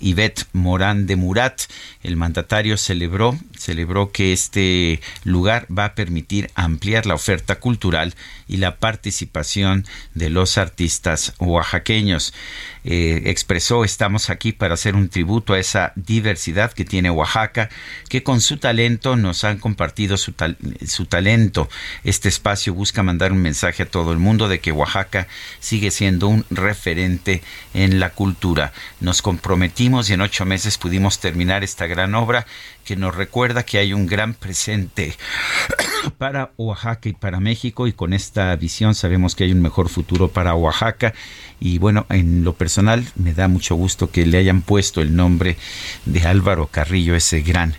Ivette 0.00 0.46
Morán 0.54 1.06
de 1.06 1.16
Murat. 1.16 1.60
El 2.02 2.16
mandatario 2.16 2.78
celebró, 2.78 3.38
celebró 3.64 4.12
que 4.12 4.32
este 4.32 5.00
lugar 5.24 5.66
va 5.76 5.86
a 5.86 5.94
permitir 5.94 6.50
ampliar 6.54 7.06
la 7.06 7.14
oferta 7.14 7.58
cultural 7.60 8.14
y 8.46 8.58
la 8.58 8.76
participación 8.76 9.86
de 10.14 10.28
los 10.28 10.58
artistas 10.58 11.32
oaxaqueños. 11.38 12.34
Eh, 12.84 13.22
expresó 13.26 13.82
estamos 13.82 14.28
aquí 14.28 14.52
para 14.52 14.74
hacer 14.74 14.94
un 14.94 15.08
tributo 15.08 15.54
a 15.54 15.58
esa 15.58 15.92
diversidad 15.96 16.72
que 16.74 16.84
tiene 16.84 17.10
Oaxaca, 17.10 17.70
que 18.10 18.22
con 18.22 18.42
su 18.42 18.58
talento 18.58 19.16
nos 19.16 19.44
han 19.44 19.58
compartido 19.58 20.18
su, 20.18 20.34
su 20.86 21.06
talento. 21.06 21.70
Este 22.04 22.28
espacio 22.28 22.74
busca 22.74 23.02
mandar 23.02 23.32
un 23.32 23.40
mensaje 23.40 23.84
a 23.84 23.90
todo 23.90 24.12
el 24.12 24.18
mundo 24.18 24.48
de 24.48 24.60
que 24.60 24.72
Oaxaca 24.72 25.26
sigue 25.60 25.90
siendo 25.90 26.28
un 26.28 26.44
referente 26.50 27.42
en 27.72 27.98
la 27.98 28.10
cultura. 28.10 28.74
Nos 29.00 29.22
comprometimos 29.22 30.10
y 30.10 30.12
en 30.12 30.20
ocho 30.20 30.44
meses 30.44 30.76
pudimos 30.76 31.18
terminar 31.20 31.64
esta 31.64 31.86
gran 31.86 32.14
obra 32.14 32.46
que 32.84 32.96
nos 32.96 33.14
recuerda 33.14 33.64
que 33.64 33.78
hay 33.78 33.92
un 33.92 34.06
gran 34.06 34.34
presente 34.34 35.14
para 36.18 36.52
Oaxaca 36.56 37.08
y 37.08 37.14
para 37.14 37.40
México 37.40 37.86
y 37.86 37.92
con 37.92 38.12
esta 38.12 38.54
visión 38.56 38.94
sabemos 38.94 39.34
que 39.34 39.44
hay 39.44 39.52
un 39.52 39.62
mejor 39.62 39.88
futuro 39.88 40.28
para 40.28 40.54
Oaxaca. 40.54 41.14
Y 41.60 41.78
bueno, 41.78 42.06
en 42.10 42.44
lo 42.44 42.54
personal 42.54 43.04
me 43.16 43.32
da 43.32 43.48
mucho 43.48 43.74
gusto 43.74 44.10
que 44.10 44.26
le 44.26 44.38
hayan 44.38 44.62
puesto 44.62 45.00
el 45.00 45.16
nombre 45.16 45.56
de 46.04 46.26
Álvaro 46.26 46.66
Carrillo, 46.66 47.14
ese 47.14 47.40
gran 47.40 47.74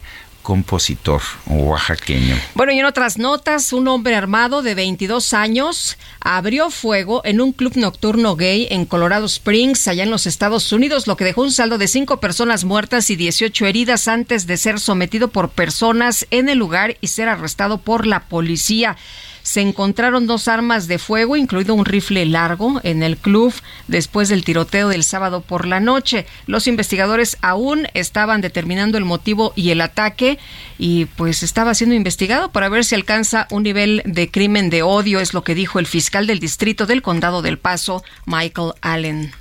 compositor 0.46 1.22
oaxaqueño. 1.48 2.36
Bueno, 2.54 2.72
y 2.72 2.78
en 2.78 2.86
otras 2.86 3.18
notas, 3.18 3.74
un 3.74 3.88
hombre 3.88 4.16
armado 4.16 4.62
de 4.62 4.76
22 4.76 5.34
años 5.34 5.98
abrió 6.20 6.70
fuego 6.70 7.22
en 7.26 7.42
un 7.42 7.52
club 7.52 7.74
nocturno 7.76 8.36
gay 8.36 8.68
en 8.70 8.86
Colorado 8.86 9.26
Springs, 9.26 9.88
allá 9.88 10.04
en 10.04 10.12
los 10.12 10.28
Estados 10.28 10.72
Unidos, 10.72 11.08
lo 11.08 11.18
que 11.18 11.26
dejó 11.26 11.42
un 11.42 11.52
saldo 11.52 11.80
de 11.80 11.88
cinco 11.88 12.20
personas 12.20 12.64
muertas 12.64 13.10
y 13.10 13.16
18 13.16 13.66
heridas 13.66 14.08
antes 14.08 14.46
de 14.46 14.58
ser 14.58 14.80
sometido 14.80 15.30
por 15.30 15.50
personas 15.50 16.28
en 16.30 16.48
el 16.48 16.60
lugar 16.60 16.96
y 17.02 17.08
ser 17.08 17.28
arrestado 17.28 17.80
por 17.80 18.06
la 18.06 18.26
policía 18.26 18.98
se 19.46 19.62
encontraron 19.62 20.26
dos 20.26 20.48
armas 20.48 20.88
de 20.88 20.98
fuego, 20.98 21.36
incluido 21.36 21.76
un 21.76 21.86
rifle 21.86 22.26
largo, 22.26 22.82
en 22.84 23.04
el 23.04 23.16
club 23.16 23.54
después 23.88 24.28
del 24.28 24.44
tiroteo 24.44 24.90
del 24.90 25.04
sábado 25.04 25.42
por 25.42 25.68
la 25.68 25.80
noche. 25.80 26.26
Los 26.48 26.66
investigadores 26.66 27.38
aún 27.44 27.88
estaban 27.94 28.42
determinando 28.42 28.98
el 28.98 29.06
motivo 29.06 29.54
y 29.56 29.70
el 29.70 29.82
ataque 29.82 30.40
y 30.80 31.06
pues 31.06 31.44
estaba 31.44 31.76
siendo 31.76 31.96
investigado 31.96 32.52
para 32.52 32.70
ver 32.70 32.84
si 32.84 32.96
alcanza 32.96 33.48
un 33.52 33.62
nivel 33.62 34.02
de 34.06 34.32
crimen 34.32 34.72
de 34.72 34.82
odio, 34.82 35.20
es 35.20 35.36
lo 35.36 35.44
que 35.44 35.54
dijo 35.54 35.78
el 35.78 35.86
fiscal 35.86 36.26
del 36.26 36.40
distrito 36.40 36.88
del 36.88 37.04
condado 37.04 37.44
del 37.44 37.60
Paso, 37.60 38.04
Michael 38.26 38.74
Allen. 38.82 39.32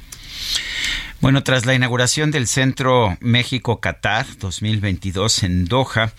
Bueno, 1.23 1.43
tras 1.43 1.65
la 1.65 1.73
inauguración 1.73 2.31
del 2.31 2.47
Centro 2.47 3.17
México-Qatar 3.21 4.27
2022 4.39 5.45
en 5.45 5.65
Doha, 5.65 6.13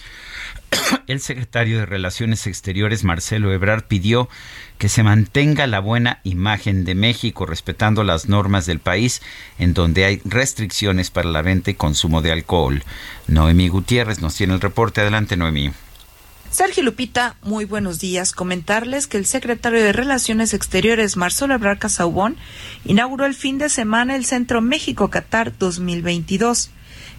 el 1.07 1.19
secretario 1.19 1.79
de 1.79 1.85
Relaciones 1.85 2.47
Exteriores, 2.47 3.03
Marcelo 3.03 3.51
Ebrard, 3.53 3.83
pidió 3.83 4.29
que 4.77 4.89
se 4.89 5.03
mantenga 5.03 5.67
la 5.67 5.79
buena 5.79 6.19
imagen 6.23 6.85
de 6.85 6.95
México, 6.95 7.45
respetando 7.45 8.03
las 8.03 8.27
normas 8.27 8.65
del 8.65 8.79
país 8.79 9.21
en 9.57 9.73
donde 9.73 10.05
hay 10.05 10.21
restricciones 10.25 11.11
para 11.11 11.29
la 11.29 11.41
venta 11.41 11.71
y 11.71 11.75
consumo 11.75 12.21
de 12.21 12.31
alcohol. 12.31 12.83
Noemí 13.27 13.67
Gutiérrez 13.69 14.21
nos 14.21 14.35
tiene 14.35 14.53
el 14.53 14.61
reporte. 14.61 15.01
Adelante, 15.01 15.37
Noemí. 15.37 15.71
Sergio 16.51 16.83
Lupita, 16.83 17.35
muy 17.41 17.65
buenos 17.65 17.99
días. 17.99 18.31
Comentarles 18.31 19.07
que 19.07 19.17
el 19.17 19.25
secretario 19.25 19.83
de 19.83 19.91
Relaciones 19.91 20.53
Exteriores, 20.53 21.17
Marcelo 21.17 21.53
Ebrard 21.53 21.79
Casaubón, 21.79 22.37
inauguró 22.85 23.25
el 23.25 23.35
fin 23.35 23.57
de 23.57 23.67
semana 23.67 24.15
el 24.15 24.23
Centro 24.23 24.61
México-Qatar 24.61 25.57
2022. 25.57 26.69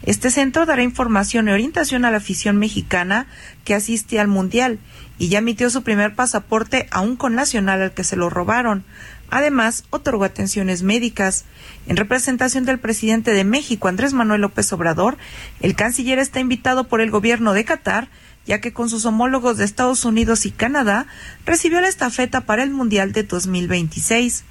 Este 0.06 0.30
centro 0.30 0.66
dará 0.66 0.84
información 0.84 1.48
y 1.48 1.50
orientación 1.50 2.04
a 2.04 2.12
la 2.12 2.18
afición 2.18 2.56
mexicana 2.58 3.26
que 3.64 3.74
asiste 3.74 4.20
al 4.20 4.28
Mundial 4.28 4.78
y 5.18 5.28
ya 5.28 5.38
emitió 5.38 5.68
su 5.68 5.82
primer 5.82 6.14
pasaporte 6.14 6.86
a 6.92 7.00
un 7.00 7.16
connacional 7.16 7.82
al 7.82 7.92
que 7.92 8.04
se 8.04 8.14
lo 8.14 8.30
robaron. 8.30 8.84
Además, 9.30 9.82
otorgó 9.90 10.22
atenciones 10.22 10.84
médicas. 10.84 11.44
En 11.88 11.96
representación 11.96 12.64
del 12.64 12.78
presidente 12.78 13.32
de 13.32 13.42
México, 13.42 13.88
Andrés 13.88 14.12
Manuel 14.12 14.42
López 14.42 14.72
Obrador, 14.72 15.16
el 15.60 15.74
canciller 15.74 16.20
está 16.20 16.38
invitado 16.38 16.84
por 16.84 17.00
el 17.00 17.10
gobierno 17.10 17.52
de 17.52 17.64
Qatar, 17.64 18.08
ya 18.46 18.60
que 18.60 18.72
con 18.72 18.88
sus 18.88 19.04
homólogos 19.06 19.56
de 19.56 19.64
Estados 19.64 20.04
Unidos 20.04 20.46
y 20.46 20.52
Canadá 20.52 21.08
recibió 21.44 21.80
la 21.80 21.88
estafeta 21.88 22.42
para 22.42 22.62
el 22.62 22.70
Mundial 22.70 23.10
de 23.10 23.24
2026. 23.24 24.44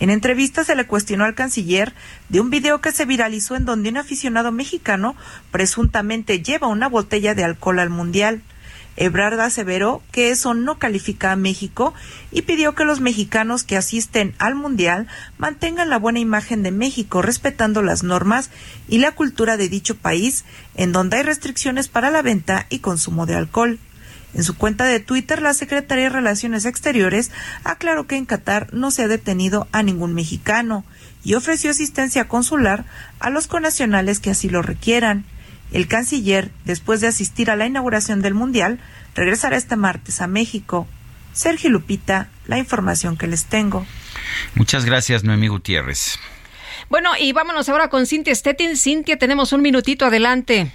En 0.00 0.08
entrevista 0.08 0.64
se 0.64 0.74
le 0.74 0.86
cuestionó 0.86 1.24
al 1.24 1.34
canciller 1.34 1.92
de 2.30 2.40
un 2.40 2.48
video 2.48 2.80
que 2.80 2.90
se 2.90 3.04
viralizó 3.04 3.54
en 3.54 3.66
donde 3.66 3.90
un 3.90 3.98
aficionado 3.98 4.50
mexicano 4.50 5.14
presuntamente 5.50 6.42
lleva 6.42 6.68
una 6.68 6.88
botella 6.88 7.34
de 7.34 7.44
alcohol 7.44 7.78
al 7.78 7.90
Mundial. 7.90 8.40
Ebrard 8.96 9.38
aseveró 9.40 10.02
que 10.10 10.30
eso 10.30 10.54
no 10.54 10.78
califica 10.78 11.32
a 11.32 11.36
México 11.36 11.92
y 12.32 12.42
pidió 12.42 12.74
que 12.74 12.86
los 12.86 13.00
mexicanos 13.00 13.62
que 13.62 13.76
asisten 13.76 14.34
al 14.38 14.54
Mundial 14.54 15.06
mantengan 15.36 15.90
la 15.90 15.98
buena 15.98 16.18
imagen 16.18 16.62
de 16.62 16.70
México 16.70 17.20
respetando 17.20 17.82
las 17.82 18.02
normas 18.02 18.50
y 18.88 18.98
la 18.98 19.12
cultura 19.12 19.58
de 19.58 19.68
dicho 19.68 19.96
país 19.96 20.46
en 20.76 20.92
donde 20.92 21.18
hay 21.18 21.24
restricciones 21.24 21.88
para 21.88 22.10
la 22.10 22.22
venta 22.22 22.66
y 22.70 22.78
consumo 22.78 23.26
de 23.26 23.34
alcohol. 23.34 23.78
En 24.34 24.44
su 24.44 24.56
cuenta 24.56 24.84
de 24.84 25.00
Twitter, 25.00 25.42
la 25.42 25.54
Secretaría 25.54 26.04
de 26.04 26.10
Relaciones 26.10 26.64
Exteriores 26.64 27.30
aclaró 27.64 28.06
que 28.06 28.16
en 28.16 28.26
Qatar 28.26 28.72
no 28.72 28.90
se 28.90 29.02
ha 29.02 29.08
detenido 29.08 29.66
a 29.72 29.82
ningún 29.82 30.14
mexicano 30.14 30.84
y 31.24 31.34
ofreció 31.34 31.70
asistencia 31.70 32.28
consular 32.28 32.84
a 33.18 33.30
los 33.30 33.48
conacionales 33.48 34.20
que 34.20 34.30
así 34.30 34.48
lo 34.48 34.62
requieran. 34.62 35.24
El 35.72 35.88
canciller, 35.88 36.50
después 36.64 37.00
de 37.00 37.08
asistir 37.08 37.50
a 37.50 37.56
la 37.56 37.66
inauguración 37.66 38.22
del 38.22 38.34
Mundial, 38.34 38.80
regresará 39.14 39.56
este 39.56 39.76
martes 39.76 40.20
a 40.20 40.26
México. 40.26 40.86
Sergio 41.32 41.70
Lupita, 41.70 42.28
la 42.46 42.58
información 42.58 43.16
que 43.16 43.26
les 43.26 43.44
tengo. 43.44 43.86
Muchas 44.54 44.84
gracias, 44.84 45.22
Noemí 45.24 45.48
Gutiérrez. 45.48 46.18
Bueno, 46.88 47.10
y 47.18 47.32
vámonos 47.32 47.68
ahora 47.68 47.88
con 47.88 48.06
Cintia 48.06 48.34
Stettin. 48.34 48.76
Cintia, 48.76 49.16
tenemos 49.16 49.52
un 49.52 49.62
minutito 49.62 50.06
adelante. 50.06 50.72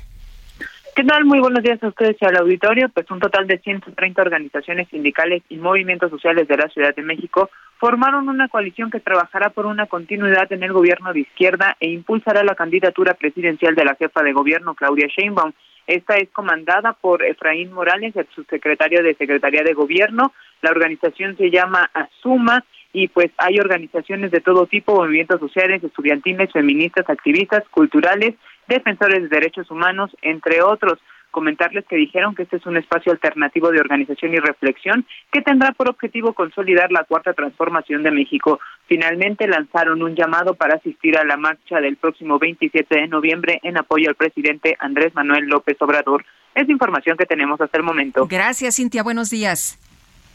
¿Qué 0.96 1.04
tal? 1.04 1.26
Muy 1.26 1.42
buenos 1.42 1.62
días 1.62 1.84
a 1.84 1.90
ustedes 1.90 2.16
y 2.22 2.26
al 2.26 2.38
auditorio. 2.38 2.88
Pues 2.88 3.12
un 3.12 3.20
total 3.20 3.48
de 3.48 3.58
130 3.58 4.22
organizaciones 4.22 4.88
sindicales 4.88 5.44
y 5.50 5.58
movimientos 5.58 6.10
sociales 6.10 6.48
de 6.48 6.56
la 6.56 6.70
Ciudad 6.70 6.96
de 6.96 7.02
México 7.02 7.50
formaron 7.80 8.30
una 8.30 8.48
coalición 8.48 8.90
que 8.90 9.02
trabajará 9.02 9.50
por 9.50 9.66
una 9.66 9.88
continuidad 9.88 10.50
en 10.54 10.64
el 10.64 10.72
gobierno 10.72 11.12
de 11.12 11.20
izquierda 11.20 11.76
e 11.82 11.90
impulsará 11.90 12.46
la 12.46 12.56
candidatura 12.56 13.14
presidencial 13.14 13.76
de 13.76 13.84
la 13.84 13.96
jefa 13.96 14.24
de 14.24 14.32
gobierno, 14.32 14.74
Claudia 14.74 15.08
Sheinbaum. 15.08 15.52
Esta 15.86 16.16
es 16.16 16.30
comandada 16.30 16.94
por 16.94 17.26
Efraín 17.26 17.74
Morales, 17.74 18.16
el 18.16 18.28
subsecretario 18.34 19.04
de 19.04 19.16
Secretaría 19.16 19.64
de 19.64 19.74
Gobierno. 19.74 20.32
La 20.62 20.72
organización 20.72 21.36
se 21.36 21.52
llama 21.52 21.92
Asuma 21.94 22.64
y 22.94 23.10
pues 23.10 23.32
hay 23.36 23.60
organizaciones 23.60 24.32
de 24.32 24.40
todo 24.40 24.66
tipo, 24.66 24.96
movimientos 24.96 25.42
sociales, 25.42 25.84
estudiantiles, 25.84 26.54
feministas, 26.54 27.10
activistas, 27.10 27.68
culturales 27.70 28.36
defensores 28.68 29.24
de 29.24 29.30
derechos 29.30 29.70
humanos, 29.72 30.16
entre 30.22 30.62
otros. 30.62 31.00
Comentarles 31.32 31.84
que 31.86 31.98
dijeron 31.98 32.34
que 32.34 32.44
este 32.44 32.56
es 32.56 32.66
un 32.66 32.78
espacio 32.78 33.12
alternativo 33.12 33.70
de 33.70 33.82
organización 33.82 34.34
y 34.34 34.38
reflexión 34.38 35.06
que 35.34 35.42
tendrá 35.42 35.74
por 35.74 35.90
objetivo 35.90 36.32
consolidar 36.32 36.94
la 36.94 37.04
cuarta 37.04 37.34
transformación 37.34 38.04
de 38.04 38.12
México. 38.12 38.62
Finalmente 38.88 39.46
lanzaron 39.46 40.02
un 40.02 40.16
llamado 40.16 40.54
para 40.54 40.76
asistir 40.76 41.18
a 41.18 41.26
la 41.26 41.36
marcha 41.36 41.82
del 41.82 41.98
próximo 41.98 42.40
27 42.40 43.02
de 43.02 43.08
noviembre 43.08 43.60
en 43.64 43.78
apoyo 43.78 44.08
al 44.08 44.16
presidente 44.16 44.78
Andrés 44.80 45.14
Manuel 45.14 45.48
López 45.48 45.76
Obrador. 45.82 46.24
Es 46.54 46.70
información 46.70 47.18
que 47.18 47.26
tenemos 47.26 47.60
hasta 47.60 47.78
el 47.78 47.84
momento. 47.84 48.28
Gracias, 48.28 48.78
Cintia. 48.78 49.04
Buenos 49.04 49.30
días. 49.30 49.78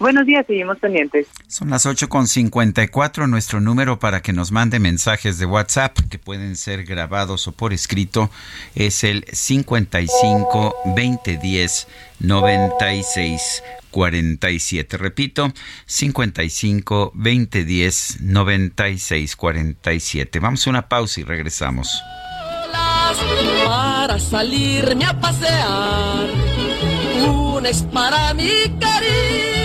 Buenos 0.00 0.24
días, 0.24 0.46
seguimos 0.46 0.78
pendientes. 0.78 1.26
Son 1.46 1.68
las 1.68 1.84
8.54. 1.84 3.28
Nuestro 3.28 3.60
número 3.60 3.98
para 3.98 4.22
que 4.22 4.32
nos 4.32 4.50
mande 4.50 4.78
mensajes 4.78 5.38
de 5.38 5.44
WhatsApp 5.44 5.94
que 6.08 6.18
pueden 6.18 6.56
ser 6.56 6.84
grabados 6.84 7.46
o 7.46 7.52
por 7.52 7.74
escrito 7.74 8.30
es 8.74 9.04
el 9.04 9.26
55 9.30 10.74
2010 10.96 11.86
96 12.18 13.62
47. 13.90 14.96
Repito, 14.96 15.52
55 15.84 17.12
2010 17.14 18.22
96 18.22 19.36
47. 19.36 20.40
Vamos 20.40 20.66
a 20.66 20.70
una 20.70 20.88
pausa 20.88 21.20
y 21.20 21.24
regresamos. 21.24 22.02
Para 23.66 24.18
salirme 24.18 25.04
a 25.04 25.20
pasear, 25.20 26.26
una 27.28 27.68
es 27.68 27.82
para 27.82 28.32
mi 28.32 28.48
otra 28.64 29.59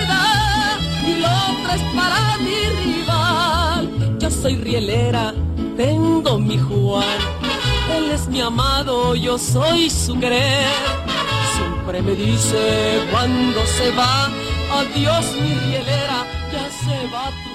es 1.76 1.82
para 1.96 2.38
mi 2.38 2.60
rival. 2.84 4.18
Yo 4.20 4.30
soy 4.32 4.56
rielera, 4.56 5.34
tengo 5.78 6.40
mi 6.40 6.58
Juan, 6.58 7.20
él 7.96 8.12
es 8.12 8.28
mi 8.28 8.42
amado, 8.42 9.16
yo 9.16 9.38
soy 9.38 9.90
su 9.90 10.20
querer. 10.20 10.68
Siempre 11.56 12.02
me 12.02 12.16
dice 12.16 13.04
cuando 13.12 13.66
se 13.66 13.92
va, 13.92 14.30
adiós 14.80 15.26
mi 15.42 15.54
rielera, 15.68 16.26
ya 16.52 16.66
se 16.84 17.08
va 17.14 17.26
tu 17.44 17.55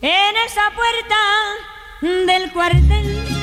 En 0.00 0.36
esa 0.46 0.62
puerta 0.76 1.16
del 2.32 2.52
cuartel 2.52 3.37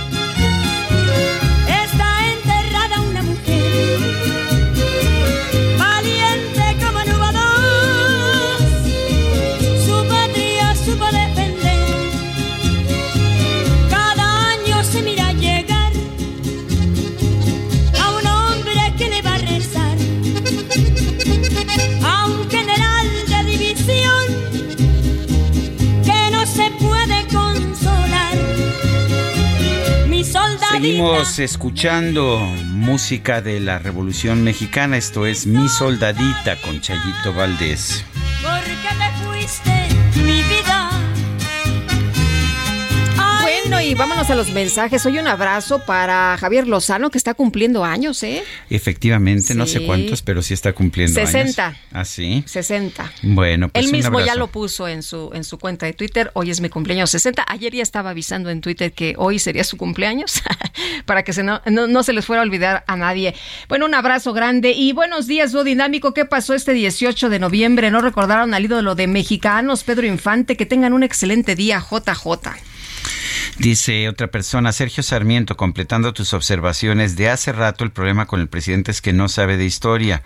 Seguimos 30.75 31.39
escuchando 31.39 32.37
música 32.65 33.41
de 33.41 33.61
la 33.61 33.79
Revolución 33.79 34.43
Mexicana. 34.43 34.97
Esto 34.97 35.25
es 35.25 35.47
Mi 35.47 35.69
Soldadita 35.69 36.59
con 36.61 36.81
Chayito 36.81 37.33
Valdés. 37.33 38.03
Bueno, 43.67 43.81
y 43.81 43.95
vámonos 43.95 44.29
a 44.29 44.35
los 44.35 44.51
mensajes. 44.51 45.03
Hoy 45.07 45.17
un 45.17 45.25
abrazo 45.25 45.79
para 45.79 46.37
Javier 46.37 46.67
Lozano, 46.67 47.09
que 47.09 47.17
está 47.17 47.33
cumpliendo 47.33 47.83
años, 47.83 48.21
¿eh? 48.21 48.43
Efectivamente, 48.69 49.55
no 49.55 49.65
sé 49.65 49.83
cuántos, 49.87 50.21
pero 50.21 50.43
sí 50.43 50.53
está 50.53 50.73
cumpliendo 50.73 51.19
60. 51.19 51.65
años. 51.65 51.79
¿Ah, 51.91 52.05
sí? 52.05 52.43
60. 52.45 53.11
Bueno, 53.23 53.69
pues 53.69 53.83
Él 53.83 53.89
un 53.89 53.97
mismo 53.97 54.19
ya 54.19 54.35
lo 54.35 54.49
puso 54.51 54.87
en 54.87 55.01
su, 55.01 55.31
en 55.33 55.43
su 55.43 55.57
cuenta 55.57 55.87
de 55.87 55.93
Twitter. 55.93 56.29
Hoy 56.35 56.51
es 56.51 56.61
mi 56.61 56.69
cumpleaños 56.69 57.09
60. 57.09 57.43
Ayer 57.47 57.73
ya 57.73 57.81
estaba 57.81 58.11
avisando 58.11 58.51
en 58.51 58.61
Twitter 58.61 58.91
que 58.93 59.15
hoy 59.17 59.39
sería 59.39 59.63
su 59.63 59.77
cumpleaños 59.77 60.43
para 61.07 61.23
que 61.23 61.33
se 61.33 61.41
no, 61.41 61.59
no, 61.65 61.87
no 61.87 62.03
se 62.03 62.13
les 62.13 62.23
fuera 62.23 62.43
a 62.43 62.45
olvidar 62.45 62.83
a 62.85 62.95
nadie. 62.95 63.33
Bueno, 63.67 63.87
un 63.87 63.95
abrazo 63.95 64.31
grande 64.31 64.73
y 64.73 64.93
buenos 64.93 65.25
días, 65.25 65.53
Dúo 65.53 65.63
Dinámico. 65.63 66.13
¿Qué 66.13 66.25
pasó 66.25 66.53
este 66.53 66.73
18 66.73 67.29
de 67.29 67.39
noviembre? 67.39 67.89
¿No 67.89 68.01
recordaron 68.01 68.53
al 68.53 68.63
ídolo 68.63 68.93
de 68.93 69.07
mexicanos, 69.07 69.83
Pedro 69.83 70.05
Infante? 70.05 70.55
Que 70.55 70.67
tengan 70.67 70.93
un 70.93 71.01
excelente 71.01 71.55
día, 71.55 71.79
JJ. 71.79 72.74
Dice 73.57 74.09
otra 74.09 74.27
persona, 74.27 74.71
Sergio 74.71 75.03
Sarmiento, 75.03 75.55
completando 75.57 76.13
tus 76.13 76.33
observaciones 76.33 77.15
de 77.15 77.29
hace 77.29 77.51
rato, 77.51 77.83
el 77.83 77.91
problema 77.91 78.25
con 78.25 78.41
el 78.41 78.47
presidente 78.47 78.91
es 78.91 79.01
que 79.01 79.13
no 79.13 79.29
sabe 79.29 79.57
de 79.57 79.65
historia, 79.65 80.23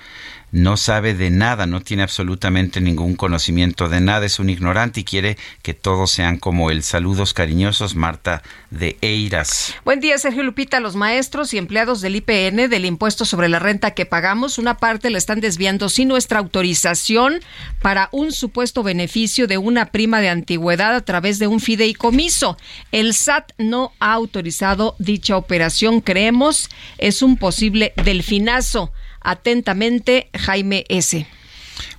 no 0.52 0.78
sabe 0.78 1.14
de 1.14 1.30
nada, 1.30 1.66
no 1.66 1.82
tiene 1.82 2.04
absolutamente 2.04 2.82
ningún 2.82 3.16
conocimiento 3.16 3.90
de 3.90 4.02
nada, 4.02 4.26
es 4.26 4.40
un 4.40 4.50
ignorante 4.50 5.02
y 5.02 5.04
quiere 5.04 5.38
que 5.62 5.74
todos 5.74 6.12
sean 6.12 6.38
como 6.38 6.72
él. 6.72 6.84
Saludos 6.84 7.34
cariñosos, 7.34 7.96
Marta 7.96 8.42
de 8.72 8.98
Eiras. 9.02 9.76
Buen 9.86 10.00
día, 10.00 10.18
Sergio 10.18 10.44
Lupita. 10.44 10.80
Los 10.80 10.96
maestros 10.96 11.54
y 11.54 11.58
empleados 11.58 12.02
del 12.02 12.16
IPN, 12.16 12.70
del 12.70 12.86
impuesto 12.86 13.26
sobre 13.26 13.50
la 13.50 13.60
renta 13.60 13.92
que 13.92 14.06
pagamos, 14.06 14.58
una 14.58 14.78
parte 14.78 15.10
la 15.10 15.18
están 15.18 15.40
desviando 15.42 15.90
sin 15.90 16.08
nuestra 16.08 16.40
autorización 16.40 17.40
para 17.82 18.10
un 18.12 18.32
supuesto 18.32 18.84
beneficio 18.84 19.48
de 19.48 19.58
una 19.58 19.88
prima 19.88 20.22
de 20.22 20.30
antigüedad 20.30 20.96
a 20.96 21.02
través 21.02 21.40
de 21.40 21.48
un 21.48 21.60
fideicomiso. 21.60 22.58
El 22.92 23.14
SAT 23.14 23.52
no 23.58 23.94
ha 24.00 24.14
autorizado 24.14 24.96
dicha 25.00 25.38
operación. 25.38 26.02
Creemos 26.02 26.70
es 26.98 27.22
un 27.22 27.38
posible 27.38 27.94
delfinazo. 28.04 28.92
Atentamente, 29.22 30.30
Jaime 30.38 30.86
S. 30.90 31.26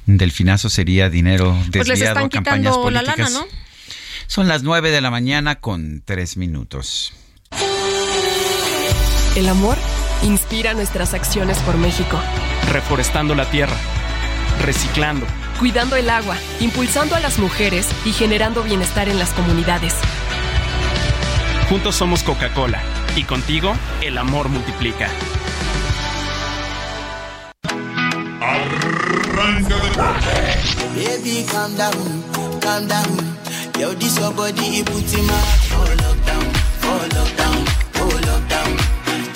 Un 0.06 0.16
delfinazo 0.18 0.68
sería 0.68 1.09
dinero 1.10 1.52
desviado 1.52 1.70
Pues 1.72 1.88
les 1.88 2.02
están 2.02 2.24
a 2.24 2.28
campañas 2.28 2.76
quitando 2.76 2.90
la 2.90 3.01
políticas. 3.01 3.32
lana, 3.32 3.47
¿no? 3.47 3.60
Son 4.26 4.48
las 4.48 4.62
nueve 4.62 4.90
de 4.90 5.01
la 5.01 5.10
mañana 5.10 5.56
con 5.60 6.02
tres 6.05 6.36
minutos. 6.36 7.12
El 9.36 9.48
amor 9.48 9.76
inspira 10.22 10.74
nuestras 10.74 11.14
acciones 11.14 11.59
por 11.60 11.76
México, 11.76 12.20
reforestando 12.70 13.34
la 13.34 13.48
tierra, 13.51 13.76
reciclando, 14.62 15.26
cuidando 15.59 15.97
el 15.97 16.10
agua, 16.10 16.36
impulsando 16.60 17.14
a 17.14 17.20
las 17.20 17.38
mujeres 17.38 17.88
y 18.05 18.12
generando 18.12 18.62
bienestar 18.62 19.09
en 19.09 19.18
las 19.18 19.30
comunidades. 19.30 19.94
Juntos 21.68 21.94
somos 21.97 22.22
Coca-Cola 22.24 22.82
y 23.16 23.22
contigo 23.24 23.74
el 24.02 24.18
amor 24.18 24.48
multiplica. 24.48 25.09
Arranca 29.41 29.81
Baby, 30.95 31.47
calm 31.49 31.75
down, 31.77 31.97
calm 32.61 32.87
down. 32.87 33.09
Yo, 33.79 33.95
this 33.95 34.19
your 34.19 34.33
body, 34.35 34.81
it 34.81 34.87
puts 34.87 35.15
for 35.15 35.89
lockdown, 36.03 36.45
for 36.83 37.01
lockdown, 37.17 37.59
for 37.97 38.12
lockdown. 38.29 38.71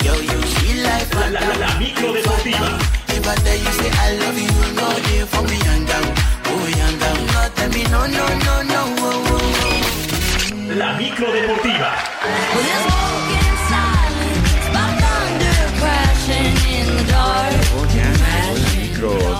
Yo, 0.05 0.13
you 0.13 0.39
feel 0.57 0.83
like 0.83 1.11
La, 1.15 1.25
la, 1.29 1.39
la, 1.39 1.55
la 1.57 1.79
micro 1.79 2.13
deportiva. 2.13 2.77
If 3.09 3.27
I 3.27 3.35
tell 3.35 3.57
you 3.57 3.71
say 3.79 3.89
I 3.97 4.13
love 4.21 4.37
you, 4.37 4.53
no 4.77 4.87
day 5.09 5.25
for 5.25 5.41
me 5.41 5.57
young 5.65 5.85
down, 5.85 6.05
oh 6.53 6.67
young 6.77 6.97
down. 6.99 7.19
No 7.33 7.49
tell 7.55 7.69
me 7.69 7.83
no, 7.89 8.05
no, 8.05 8.25
no, 8.45 8.55
no, 8.61 8.81
oh, 8.99 9.25
oh, 9.25 9.41
oh. 9.65 10.75
La 10.77 10.97
micro 10.99 11.31
deportiva. 11.33 11.89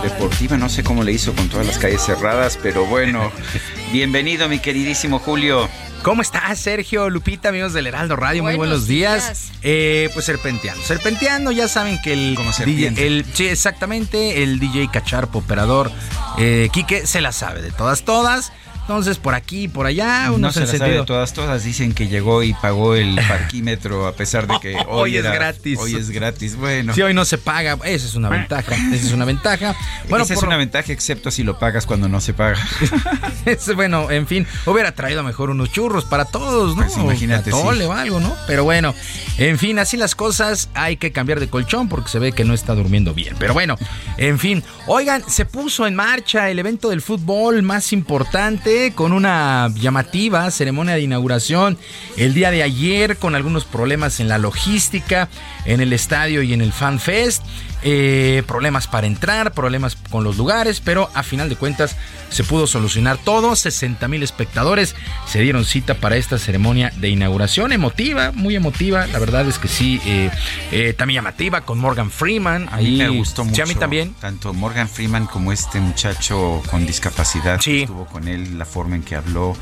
Deportiva, 0.04 0.58
no 0.58 0.70
sé 0.70 0.84
cómo 0.84 1.04
le 1.04 1.12
hizo 1.12 1.34
con 1.34 1.50
todas 1.50 1.66
las 1.66 1.80
calles 1.80 2.04
cerradas, 2.04 2.60
pero 2.62 2.86
bueno, 2.86 3.32
bienvenido 3.92 4.48
mi 4.48 4.60
queridísimo 4.60 5.18
Julio. 5.18 5.68
¿Cómo 6.04 6.22
estás, 6.22 6.60
Sergio, 6.60 7.10
Lupita, 7.10 7.50
amigos 7.50 7.74
del 7.74 7.88
Heraldo 7.88 8.16
Radio? 8.16 8.44
Muy 8.44 8.56
Buenos 8.56 8.86
días. 8.86 9.26
días. 9.26 9.52
Eh, 9.64 10.10
pues 10.14 10.26
serpenteando. 10.26 10.84
Serpenteando, 10.84 11.52
ya 11.52 11.68
saben 11.68 12.00
que 12.04 12.14
el 12.14 12.38
serpiente. 12.54 13.02
DJ, 13.02 13.08
el, 13.08 13.26
sí, 13.34 13.48
exactamente, 13.48 14.44
el 14.44 14.60
DJ 14.60 14.90
Cacharpo, 14.92 15.40
operador, 15.40 15.92
eh, 16.38 16.70
Quique, 16.72 17.08
se 17.08 17.22
la 17.22 17.32
sabe 17.32 17.64
de 17.64 17.72
todas, 17.72 18.04
todas. 18.04 18.52
Entonces, 18.88 19.18
por 19.18 19.34
aquí, 19.34 19.68
por 19.68 19.88
allá, 19.88 20.28
No 20.28 20.36
unos 20.36 20.54
se 20.54 20.60
la 20.60 20.68
sabe 20.68 20.92
de 21.00 21.06
todas, 21.06 21.34
todas 21.34 21.64
dicen 21.64 21.92
que 21.94 22.08
llegó 22.08 22.44
y 22.44 22.54
pagó 22.54 22.94
el 22.94 23.16
parquímetro 23.28 24.06
a 24.06 24.12
pesar 24.14 24.46
de 24.46 24.60
que 24.60 24.76
hoy, 24.88 25.16
Hoy 25.16 25.18
es 25.18 25.24
gratis. 25.24 25.80
Hoy 25.80 25.96
es 25.96 26.12
gratis, 26.12 26.56
bueno. 26.56 26.94
Si 26.94 27.02
hoy 27.02 27.16
no 27.16 27.26
se 27.26 27.40
paga, 27.40 27.80
esa 27.84 28.06
es 28.06 28.14
una 28.14 28.30
ventaja. 28.30 28.76
Esa 28.76 29.08
es 29.08 29.12
una 29.12 29.26
ventaja. 29.26 29.76
Bueno, 30.08 30.24
Esa 30.24 30.36
es 30.36 30.44
una 30.44 30.58
ventaja 30.58 30.92
excepto 30.92 31.32
si 31.32 31.44
lo 31.44 31.58
pagas 31.58 31.88
cuando 31.88 32.08
no 32.08 32.22
se 32.22 32.34
paga. 32.34 32.60
Es, 33.46 33.74
bueno, 33.76 34.12
en 34.12 34.28
fin, 34.28 34.46
hubiera 34.68 34.92
traído 34.92 35.24
mejor 35.24 35.50
unos 35.50 35.72
churros 35.72 36.06
para 36.06 36.26
todos, 36.26 36.76
¿no? 36.76 36.84
Pues 36.84 36.96
imagínate, 36.96 37.52
Un 37.52 37.60
atole 37.60 37.80
sí. 37.80 37.86
o 37.86 37.94
algo, 37.94 38.20
¿no? 38.20 38.36
Pero 38.46 38.64
bueno, 38.64 38.94
en 39.40 39.58
fin, 39.58 39.80
así 39.80 39.98
las 39.98 40.14
cosas, 40.14 40.70
hay 40.76 40.98
que 40.98 41.12
cambiar 41.12 41.40
de 41.40 41.50
colchón 41.50 41.90
porque 41.90 42.10
se 42.10 42.20
ve 42.20 42.34
que 42.34 42.46
no 42.46 42.54
está 42.54 42.76
durmiendo 42.76 43.16
bien. 43.16 43.36
Pero 43.40 43.56
bueno, 43.56 43.78
en 44.18 44.38
fin, 44.38 44.64
oigan, 44.86 45.28
se 45.28 45.46
puso 45.46 45.88
en 45.88 45.96
marcha 45.96 46.52
el 46.52 46.60
evento 46.60 46.90
del 46.90 47.02
fútbol 47.02 47.64
más 47.64 47.92
importante 47.92 48.75
con 48.96 49.14
una 49.14 49.72
llamativa 49.76 50.50
ceremonia 50.52 50.96
de 50.96 51.02
inauguración 51.02 51.78
el 52.18 52.34
día 52.34 52.52
de 52.52 52.64
ayer 52.64 53.18
con 53.18 53.36
algunos 53.36 53.66
problemas 53.66 54.20
en 54.20 54.28
la 54.28 54.38
logística, 54.38 55.30
en 55.66 55.82
el 55.82 55.94
estadio 55.94 56.42
y 56.42 56.54
en 56.54 56.62
el 56.62 56.72
Fan 56.72 57.00
Fest. 57.00 57.44
Eh, 57.88 58.42
problemas 58.48 58.88
para 58.88 59.06
entrar, 59.08 59.54
problemas 59.54 59.96
con 60.10 60.24
los 60.24 60.38
lugares, 60.38 60.82
pero 60.82 61.10
a 61.14 61.22
final 61.24 61.48
de 61.50 61.56
cuentas 61.56 61.96
se 62.30 62.44
pudo 62.44 62.66
solucionar 62.68 63.18
todo. 63.20 63.56
60 63.56 64.08
mil 64.08 64.24
espectadores 64.24 64.96
se 65.28 65.40
dieron 65.40 65.64
cita 65.66 65.94
para 65.94 66.18
esta 66.18 66.40
ceremonia 66.40 66.92
de 66.98 67.10
inauguración 67.10 67.72
emotiva, 67.72 68.32
muy 68.34 68.56
emotiva. 68.56 69.06
La 69.08 69.20
verdad 69.20 69.48
es 69.48 69.60
que 69.60 69.68
sí, 69.68 70.02
eh, 70.06 70.32
eh, 70.72 70.94
también 70.94 71.20
llamativa 71.20 71.62
con 71.62 71.78
Morgan 71.80 72.10
Freeman. 72.10 72.68
A 72.72 72.78
mí 72.78 72.98
me 72.98 73.10
gustó 73.10 73.44
Sí, 73.44 73.50
mucho. 73.52 73.64
a 73.64 73.66
mí 73.68 73.76
también. 73.76 74.16
Tanto 74.20 74.52
Morgan 74.54 74.90
Freeman 74.90 75.28
como 75.28 75.52
este 75.52 75.80
muchacho 75.80 76.64
con 76.72 76.86
discapacidad 76.88 77.60
que 77.62 77.82
estuvo 77.84 78.06
con 78.08 78.28
él, 78.28 78.58
la 78.58 78.66
forma 78.66 78.96
en 78.96 79.04
que 79.04 79.16
habló. 79.16 79.56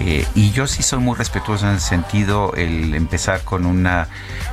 Eh, 0.00 0.26
y 0.34 0.50
yo 0.52 0.66
sí 0.66 0.82
soy 0.82 0.98
muy 0.98 1.16
respetuoso 1.16 1.68
en 1.68 1.76
ese 1.76 1.88
sentido. 1.90 2.54
El 2.56 2.94
empezar 2.94 3.42
con 3.44 3.66
una 3.66 4.08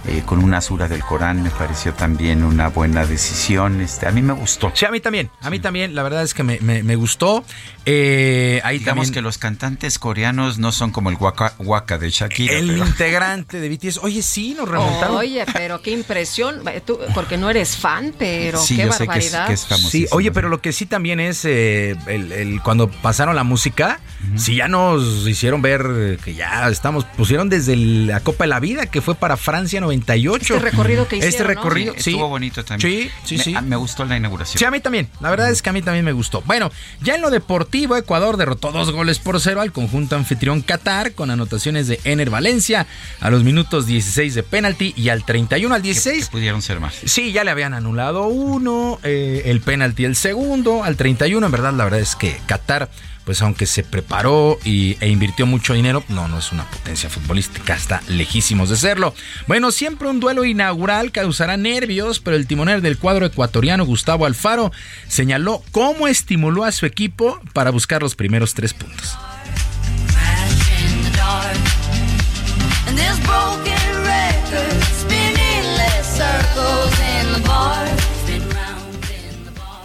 eh, 0.06 0.22
con 0.26 0.44
una 0.44 0.62
sura 0.62 0.88
del 0.88 1.02
Corán 1.04 1.42
me 1.42 1.50
pareció 1.50 1.94
también 1.94 2.44
una 2.44 2.68
buena 2.70 3.06
decisión. 3.06 3.82
Este, 3.82 4.08
a 4.08 4.12
mí 4.12 4.22
me 4.22 4.34
gustó. 4.34 4.72
Sí, 4.76 4.86
a 4.86 4.92
mí 4.92 5.00
también. 5.00 5.30
A 5.42 5.50
mí 5.50 5.60
también. 5.60 5.96
La 5.96 6.04
verdad 6.04 6.24
es 6.24 6.34
que 6.34 6.44
me, 6.44 6.60
me, 6.62 6.84
me 6.84 6.96
gustó. 6.96 7.44
Eh, 7.86 8.62
ahí 8.64 8.80
Digamos 8.80 9.06
también- 9.08 9.14
que 9.16 9.22
los 9.22 9.38
cantantes 9.38 9.98
coreanos 9.98 10.60
no 10.60 10.72
son 10.72 10.92
como 10.92 11.10
el 11.10 11.16
Waka, 11.16 11.54
Waka 11.60 11.98
de 11.98 12.12
Shakira. 12.12 12.54
el 12.56 12.68
pero- 12.68 12.86
integrante 12.86 13.60
de 13.60 13.70
BTS. 13.70 14.00
Oye, 14.04 14.22
sí, 14.22 14.54
nos 14.56 14.70
remontaron. 14.70 15.18
Oye, 15.18 15.44
pero 15.54 15.82
qué 15.82 15.92
impresión. 15.92 16.62
Tú, 16.86 17.00
porque 17.16 17.38
no 17.38 17.50
eres 17.50 17.76
fan, 17.78 18.14
pero 18.20 18.60
Sí, 18.62 18.76
qué 18.76 18.86
yo 18.86 18.92
sé 18.92 19.08
que 19.08 19.20
es- 19.20 19.32
barbaridad. 19.32 19.48
que 19.48 19.54
es 19.54 19.62
Sí, 19.90 20.06
oye, 20.12 20.32
pero 20.32 20.50
lo 20.50 20.62
que 20.62 20.74
sí 20.74 20.86
también 20.86 21.20
es 21.20 21.44
eh, 21.46 21.96
el, 22.08 22.32
el- 22.32 22.62
cuando 22.62 22.90
pasaron 22.92 23.36
la 23.36 23.44
música, 23.44 24.00
sí 24.36 24.56
ya 24.58 24.68
nos 24.68 25.24
hicieron 25.30 25.62
ver 25.62 25.86
eh, 25.90 26.18
que 26.24 26.34
ya 26.34 26.68
estamos, 26.70 27.06
pusieron 27.18 27.50
desde 27.50 27.74
el- 27.74 28.08
la 28.08 28.20
Copa 28.22 28.44
de 28.46 28.50
la 28.50 28.60
Vida, 28.60 28.86
que 28.88 29.02
fue 29.02 29.16
para 29.16 29.38
Francia 29.38 29.80
98. 29.82 30.56
Este 30.56 30.70
recorrido 30.70 31.08
que 31.08 31.18
Este 31.18 31.30
hicieron, 31.30 31.48
¿no? 31.56 31.62
recorrido, 31.62 31.94
Sí, 31.98 32.02
sí. 32.04 32.10
estuvo 32.12 32.28
bonito 32.30 32.64
también. 32.66 32.92
Sí, 33.04 33.10
sí, 33.24 33.38
me, 33.38 33.44
sí. 33.44 33.56
a- 33.56 33.62
me 33.62 33.76
gustó 33.76 34.06
la 34.06 34.18
inauguración. 34.18 34.58
Sí, 34.60 34.66
a 34.66 34.72
mí 34.72 34.80
también. 34.80 35.10
La 35.20 35.30
verdad 35.30 35.50
es 35.52 35.62
que 35.62 35.70
a 35.70 35.74
mí 35.74 35.82
también 35.82 36.06
me 36.06 36.12
gustó. 36.12 36.42
Bueno, 36.46 36.72
ya 37.02 37.16
en 37.16 37.22
lo 37.22 37.30
deportivo, 37.30 37.96
Ecuador 37.98 38.38
derrotó 38.38 38.72
dos 38.72 38.92
goles 38.92 39.20
por 39.20 39.40
cero 39.40 39.62
al 39.62 39.72
conjunto 39.72 40.16
anfitrión 40.16 40.62
Qatar 40.62 41.14
con 41.14 41.32
anotaciones 41.32 41.88
de 41.88 42.00
Ener 42.04 42.30
Valencia 42.30 42.88
a 43.22 43.30
los 43.30 43.44
minutos 43.44 43.86
16 43.86 44.36
de 44.36 44.44
penalti 44.44 44.94
y 44.98 45.10
al 45.10 45.24
31 45.26 45.76
al 45.76 45.82
16 45.82 46.30
Pudieron 46.30 46.62
ser 46.62 46.80
más. 46.80 46.94
Sí, 47.06 47.32
ya 47.32 47.44
le 47.44 47.52
habían 47.52 47.74
anulado 47.74 48.28
uno, 48.28 49.00
eh, 49.04 49.44
el 49.46 49.62
penalti 49.62 50.06
el 50.06 50.16
segundo, 50.16 50.84
al 50.84 50.96
31. 50.98 51.46
En 51.46 51.52
verdad, 51.52 51.74
la 51.74 51.84
verdad 51.84 52.00
es 52.00 52.16
que 52.16 52.40
Qatar, 52.46 52.90
pues 53.30 53.44
aunque 53.44 53.68
se 53.68 53.84
preparó 53.84 54.58
y, 54.66 54.98
e 55.02 55.08
invirtió 55.08 55.46
mucho 55.46 55.76
dinero, 55.76 56.04
no, 56.10 56.28
no 56.28 56.40
es 56.40 56.52
una 56.52 56.66
potencia 56.66 57.12
futbolística, 57.12 57.76
está 57.76 58.02
lejísimos 58.08 58.70
de 58.72 58.76
serlo. 58.76 59.14
Bueno, 59.46 59.70
siempre 59.70 60.08
un 60.08 60.20
duelo 60.20 60.46
inaugural 60.46 61.12
causará 61.12 61.56
nervios, 61.56 62.20
pero 62.20 62.36
el 62.36 62.48
timonel 62.48 62.82
del 62.82 62.98
cuadro 62.98 63.28
ecuatoriano, 63.28 63.86
Gustavo 63.86 64.26
Alfaro, 64.26 64.72
señaló 65.08 65.62
cómo 65.72 66.08
estimuló 66.08 66.64
a 66.64 66.72
su 66.72 66.88
equipo 66.88 67.40
para 67.54 67.70
buscar 67.70 68.02
los 68.02 68.16
primeros 68.16 68.56
tres 68.56 68.74
puntos. 68.74 69.16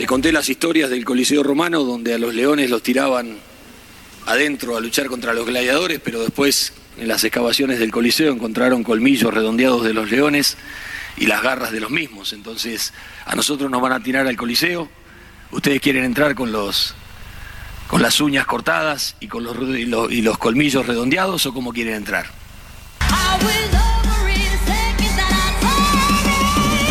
Le 0.05 0.09
conté 0.09 0.32
las 0.32 0.51
historias 0.51 0.90
del 0.90 1.02
Coliseo 1.02 1.43
Romano 1.43 1.82
donde 1.82 2.12
a 2.12 2.18
los 2.18 2.35
leones 2.35 2.68
los 2.68 2.82
tiraban 2.82 3.39
adentro 4.26 4.76
a 4.76 4.81
luchar 4.82 5.06
contra 5.06 5.32
los 5.32 5.47
gladiadores, 5.47 5.98
pero 6.05 6.20
después 6.20 6.74
en 6.98 7.09
las 7.09 7.24
excavaciones 7.24 7.78
del 7.78 7.90
Coliseo 7.90 8.31
encontraron 8.31 8.85
colmillos 8.85 9.32
redondeados 9.32 9.82
de 9.82 9.94
los 9.94 10.10
leones 10.10 10.59
y 11.16 11.24
las 11.24 11.43
garras 11.43 11.72
de 11.72 11.81
los 11.81 11.90
mismos. 11.90 12.35
Entonces 12.35 12.93
a 13.24 13.35
nosotros 13.35 13.70
nos 13.70 13.81
van 13.81 13.93
a 13.93 14.02
tirar 14.02 14.26
al 14.26 14.36
Coliseo. 14.36 14.90
Ustedes 15.52 15.81
quieren 15.81 16.05
entrar 16.05 16.35
con 16.35 16.52
los 16.52 16.94
con 17.86 18.02
las 18.02 18.20
uñas 18.20 18.44
cortadas 18.44 19.16
y 19.20 19.28
con 19.28 19.43
los, 19.43 19.56
los, 19.56 20.12
y 20.12 20.20
los 20.20 20.36
colmillos 20.36 20.86
redondeados 20.86 21.47
o 21.47 21.55
cómo 21.55 21.72
quieren 21.72 21.94
entrar. 21.94 22.26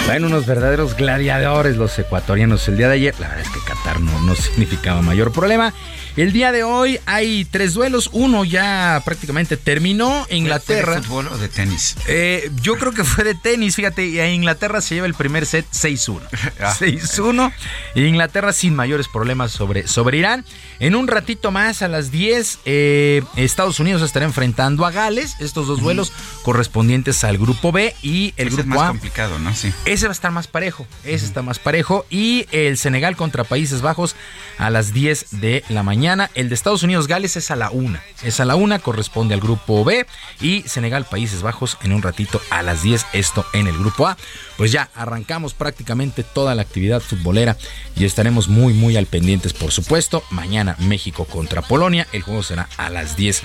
Traen 0.06 0.26
unos 0.26 0.46
verdaderos 0.46 0.98
gladiadores 0.98 1.78
los 1.78 1.98
ecuatorianos 1.98 2.68
el 2.68 2.78
día 2.78 2.90
de 2.90 2.96
ayer. 2.96 3.16
La 3.20 3.30
verdad 3.30 3.46
es 3.46 3.50
que 3.50 3.60
Qatar 3.66 4.02
no, 4.02 4.22
no 4.24 4.36
significaba 4.36 5.02
mayor 5.02 5.32
problema. 5.32 5.74
El 6.16 6.32
día 6.32 6.52
de 6.52 6.64
hoy 6.64 7.00
hay 7.08 7.44
tres 7.44 7.74
duelos. 7.74 8.12
Uno 8.14 8.46
ya 8.46 9.02
prácticamente 9.04 9.58
terminó. 9.58 10.28
Inglaterra. 10.30 10.86
¿Fue 10.86 10.96
de 10.96 11.02
fútbol 11.02 11.28
o 11.30 11.38
de 11.40 11.50
tenis? 11.50 11.96
Eh, 12.08 12.52
yo 12.62 12.76
creo 12.76 12.92
que 12.92 13.04
fue 13.04 13.24
de 13.24 13.34
tenis, 13.34 13.76
fíjate, 13.76 14.32
Inglaterra 14.32 14.80
se 14.82 14.94
lleva 14.94 15.08
el 15.08 15.16
primer 15.16 15.48
set 15.48 15.66
6-1. 15.72 16.22
Ah. 16.60 16.76
6-1. 16.80 17.52
Inglaterra 17.96 18.54
sin 18.54 18.76
mayores 18.76 19.08
problemas 19.08 19.52
sobre, 19.52 19.88
sobre 19.88 20.20
Irán. 20.20 20.46
En 20.80 20.96
un 20.96 21.08
ratito 21.08 21.52
más, 21.52 21.82
a 21.82 21.88
las 21.88 22.12
10, 22.12 22.60
eh, 22.66 23.24
Estados 23.36 23.80
Unidos 23.80 24.02
estará 24.04 24.26
enfrentando 24.26 24.86
a 24.86 24.92
Gales. 24.92 25.36
Estos 25.40 25.68
dos 25.68 25.82
duelos 25.82 26.14
correspondientes 26.44 27.24
al 27.24 27.38
grupo 27.38 27.72
B 27.72 27.96
y 28.04 28.34
el 28.38 28.48
Ese 28.50 28.62
es 28.62 28.66
grupo 28.68 28.80
más 28.80 28.86
A. 28.86 28.88
complicado, 28.90 29.40
¿no? 29.40 29.54
Sí. 29.56 29.74
Ese 29.86 30.06
va 30.06 30.12
a 30.12 30.14
estar 30.14 30.32
más 30.32 30.48
parejo. 30.48 30.86
Ese 31.04 31.26
está 31.26 31.42
más 31.42 31.58
parejo. 31.60 32.06
Y 32.10 32.46
el 32.52 32.78
Senegal 32.78 33.16
contra 33.16 33.44
Países 33.44 33.82
Bajos 33.82 34.16
a 34.58 34.70
las 34.70 34.94
10 34.94 35.42
de 35.42 35.64
la 35.70 35.82
mañana. 35.82 36.03
El 36.04 36.50
de 36.50 36.56
Estados 36.56 36.84
Unidos 36.84 37.08
Gales 37.08 37.38
es 37.38 37.50
a 37.50 37.56
la 37.56 37.70
1. 37.72 37.98
Es 38.24 38.42
a 38.42 38.46
la 38.46 38.58
1, 38.58 38.82
corresponde 38.82 39.36
al 39.36 39.40
grupo 39.40 39.86
B. 39.86 40.06
Y 40.42 40.64
Senegal 40.64 41.06
Países 41.06 41.42
Bajos 41.42 41.78
en 41.82 41.94
un 41.94 42.02
ratito 42.02 42.42
a 42.50 42.62
las 42.62 42.84
10. 42.84 43.06
Esto 43.14 43.46
en 43.54 43.68
el 43.68 43.78
grupo 43.78 44.08
A. 44.08 44.18
Pues 44.58 44.74
ya 44.74 44.90
arrancamos 44.96 45.54
prácticamente 45.54 46.24
toda 46.24 46.56
la 46.56 46.62
actividad 46.62 47.00
futbolera 47.00 47.58
y 47.96 48.04
estaremos 48.04 48.50
muy, 48.50 48.74
muy 48.74 48.98
al 48.98 49.06
pendientes, 49.06 49.54
por 49.54 49.72
supuesto. 49.72 50.24
Mañana 50.30 50.76
México 50.80 51.24
contra 51.24 51.62
Polonia. 51.62 52.06
El 52.12 52.22
juego 52.22 52.44
será 52.44 52.68
a 52.76 52.90
las 52.90 53.16
10. 53.16 53.42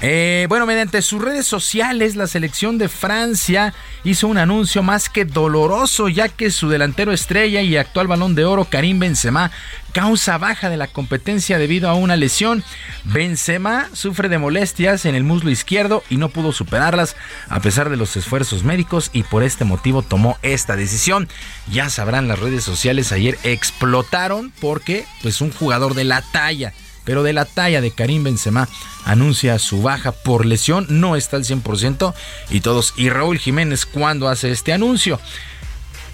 Eh, 0.00 0.46
bueno, 0.48 0.64
mediante 0.64 1.02
sus 1.02 1.20
redes 1.20 1.46
sociales, 1.46 2.16
la 2.16 2.26
selección 2.26 2.78
de 2.78 2.88
Francia 2.88 3.74
hizo 4.04 4.26
un 4.26 4.38
anuncio 4.38 4.82
más 4.82 5.10
que 5.10 5.26
doloroso, 5.26 6.08
ya 6.08 6.30
que 6.30 6.50
su 6.50 6.70
delantero 6.70 7.12
estrella 7.12 7.60
y 7.60 7.76
actual 7.76 8.06
balón 8.06 8.34
de 8.34 8.46
oro, 8.46 8.64
Karim 8.64 8.98
Benzema, 8.98 9.50
causa 9.92 10.38
baja 10.38 10.70
de 10.70 10.76
la 10.76 10.86
competencia 10.86 11.58
debido 11.58 11.88
a 11.88 11.94
una 11.94 12.16
lesión. 12.16 12.64
Benzema 13.04 13.88
sufre 13.92 14.28
de 14.28 14.38
molestias 14.38 15.04
en 15.04 15.14
el 15.14 15.24
muslo 15.24 15.50
izquierdo 15.50 16.02
y 16.08 16.16
no 16.16 16.28
pudo 16.28 16.52
superarlas 16.52 17.16
a 17.48 17.60
pesar 17.60 17.90
de 17.90 17.96
los 17.96 18.16
esfuerzos 18.16 18.64
médicos 18.64 19.10
y 19.12 19.22
por 19.22 19.42
este 19.42 19.64
motivo 19.64 20.02
tomó 20.02 20.38
esta 20.42 20.76
decisión. 20.76 21.28
Ya 21.70 21.90
sabrán 21.90 22.28
las 22.28 22.38
redes 22.38 22.64
sociales 22.64 23.12
ayer 23.12 23.38
explotaron 23.42 24.52
porque 24.60 25.04
pues 25.22 25.40
un 25.40 25.52
jugador 25.52 25.94
de 25.94 26.04
la 26.04 26.22
talla 26.22 26.72
pero 27.04 27.22
de 27.22 27.32
la 27.32 27.44
talla 27.44 27.80
de 27.80 27.90
Karim 27.90 28.24
Benzema 28.24 28.68
anuncia 29.04 29.58
su 29.58 29.82
baja 29.82 30.12
por 30.12 30.46
lesión, 30.46 30.86
no 30.88 31.16
está 31.16 31.38
al 31.38 31.44
100% 31.44 32.14
y 32.50 32.60
todos, 32.60 32.94
y 32.96 33.08
Raúl 33.08 33.38
Jiménez 33.38 33.86
cuando 33.86 34.28
hace 34.28 34.50
este 34.50 34.72
anuncio. 34.72 35.18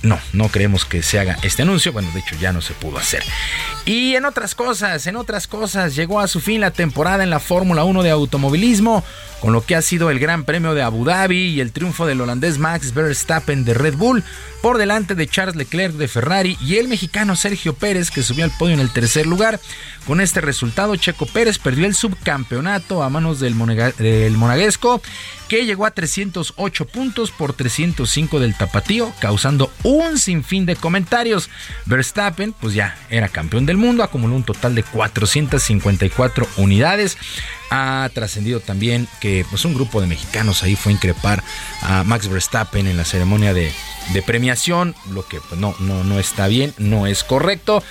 No, 0.02 0.18
no 0.32 0.48
creemos 0.48 0.84
que 0.84 1.02
se 1.02 1.18
haga 1.18 1.38
este 1.42 1.62
anuncio. 1.62 1.92
Bueno, 1.92 2.10
de 2.12 2.20
hecho 2.20 2.36
ya 2.40 2.52
no 2.52 2.60
se 2.60 2.74
pudo 2.74 2.98
hacer. 2.98 3.22
Y 3.84 4.14
en 4.14 4.24
otras 4.24 4.54
cosas, 4.54 5.06
en 5.06 5.16
otras 5.16 5.46
cosas, 5.46 5.94
llegó 5.94 6.20
a 6.20 6.28
su 6.28 6.40
fin 6.40 6.60
la 6.60 6.70
temporada 6.70 7.24
en 7.24 7.30
la 7.30 7.40
Fórmula 7.40 7.84
1 7.84 8.02
de 8.02 8.10
automovilismo, 8.10 9.04
con 9.40 9.52
lo 9.52 9.64
que 9.64 9.76
ha 9.76 9.82
sido 9.82 10.10
el 10.10 10.18
Gran 10.18 10.44
Premio 10.44 10.74
de 10.74 10.82
Abu 10.82 11.04
Dhabi 11.04 11.48
y 11.48 11.60
el 11.60 11.72
triunfo 11.72 12.06
del 12.06 12.20
holandés 12.20 12.58
Max 12.58 12.94
Verstappen 12.94 13.64
de 13.64 13.74
Red 13.74 13.94
Bull 13.94 14.24
por 14.62 14.78
delante 14.78 15.14
de 15.14 15.28
Charles 15.28 15.56
Leclerc 15.56 15.94
de 15.94 16.08
Ferrari 16.08 16.58
y 16.60 16.76
el 16.76 16.88
mexicano 16.88 17.36
Sergio 17.36 17.74
Pérez 17.74 18.10
que 18.10 18.22
subió 18.22 18.44
al 18.44 18.50
podio 18.50 18.74
en 18.74 18.80
el 18.80 18.92
tercer 18.92 19.26
lugar. 19.26 19.60
Con 20.06 20.20
este 20.20 20.40
resultado, 20.40 20.94
Checo 20.94 21.26
Pérez 21.26 21.58
perdió 21.58 21.84
el 21.84 21.94
subcampeonato 21.94 23.02
a 23.02 23.10
manos 23.10 23.40
del, 23.40 23.56
monega- 23.56 23.92
monaguesco, 24.36 25.02
que 25.48 25.64
llegó 25.66 25.84
a 25.84 25.90
308 25.90 26.86
puntos 26.86 27.32
por 27.32 27.52
305 27.54 28.38
del 28.38 28.56
tapatío, 28.56 29.12
causando 29.20 29.70
un 29.82 30.16
sinfín 30.18 30.64
de 30.64 30.76
comentarios. 30.76 31.50
Verstappen, 31.86 32.52
pues 32.52 32.74
ya 32.74 32.96
era 33.10 33.28
campeón 33.28 33.66
del 33.66 33.78
mundo, 33.78 34.04
acumuló 34.04 34.36
un 34.36 34.44
total 34.44 34.76
de 34.76 34.84
454 34.84 36.46
unidades. 36.56 37.18
Ha 37.70 38.08
trascendido 38.14 38.60
también 38.60 39.08
que 39.20 39.44
pues, 39.50 39.64
un 39.64 39.74
grupo 39.74 40.00
de 40.00 40.06
mexicanos 40.06 40.62
ahí 40.62 40.76
fue 40.76 40.92
a 40.92 40.94
increpar 40.94 41.42
a 41.82 42.04
Max 42.04 42.28
Verstappen 42.28 42.86
en 42.86 42.96
la 42.96 43.04
ceremonia 43.04 43.52
de, 43.54 43.72
de 44.12 44.22
premiación, 44.22 44.94
lo 45.10 45.26
que 45.26 45.40
pues, 45.40 45.60
no, 45.60 45.74
no, 45.80 46.04
no 46.04 46.20
está 46.20 46.46
bien, 46.46 46.74
no 46.78 47.08
es 47.08 47.24
correcto. 47.24 47.82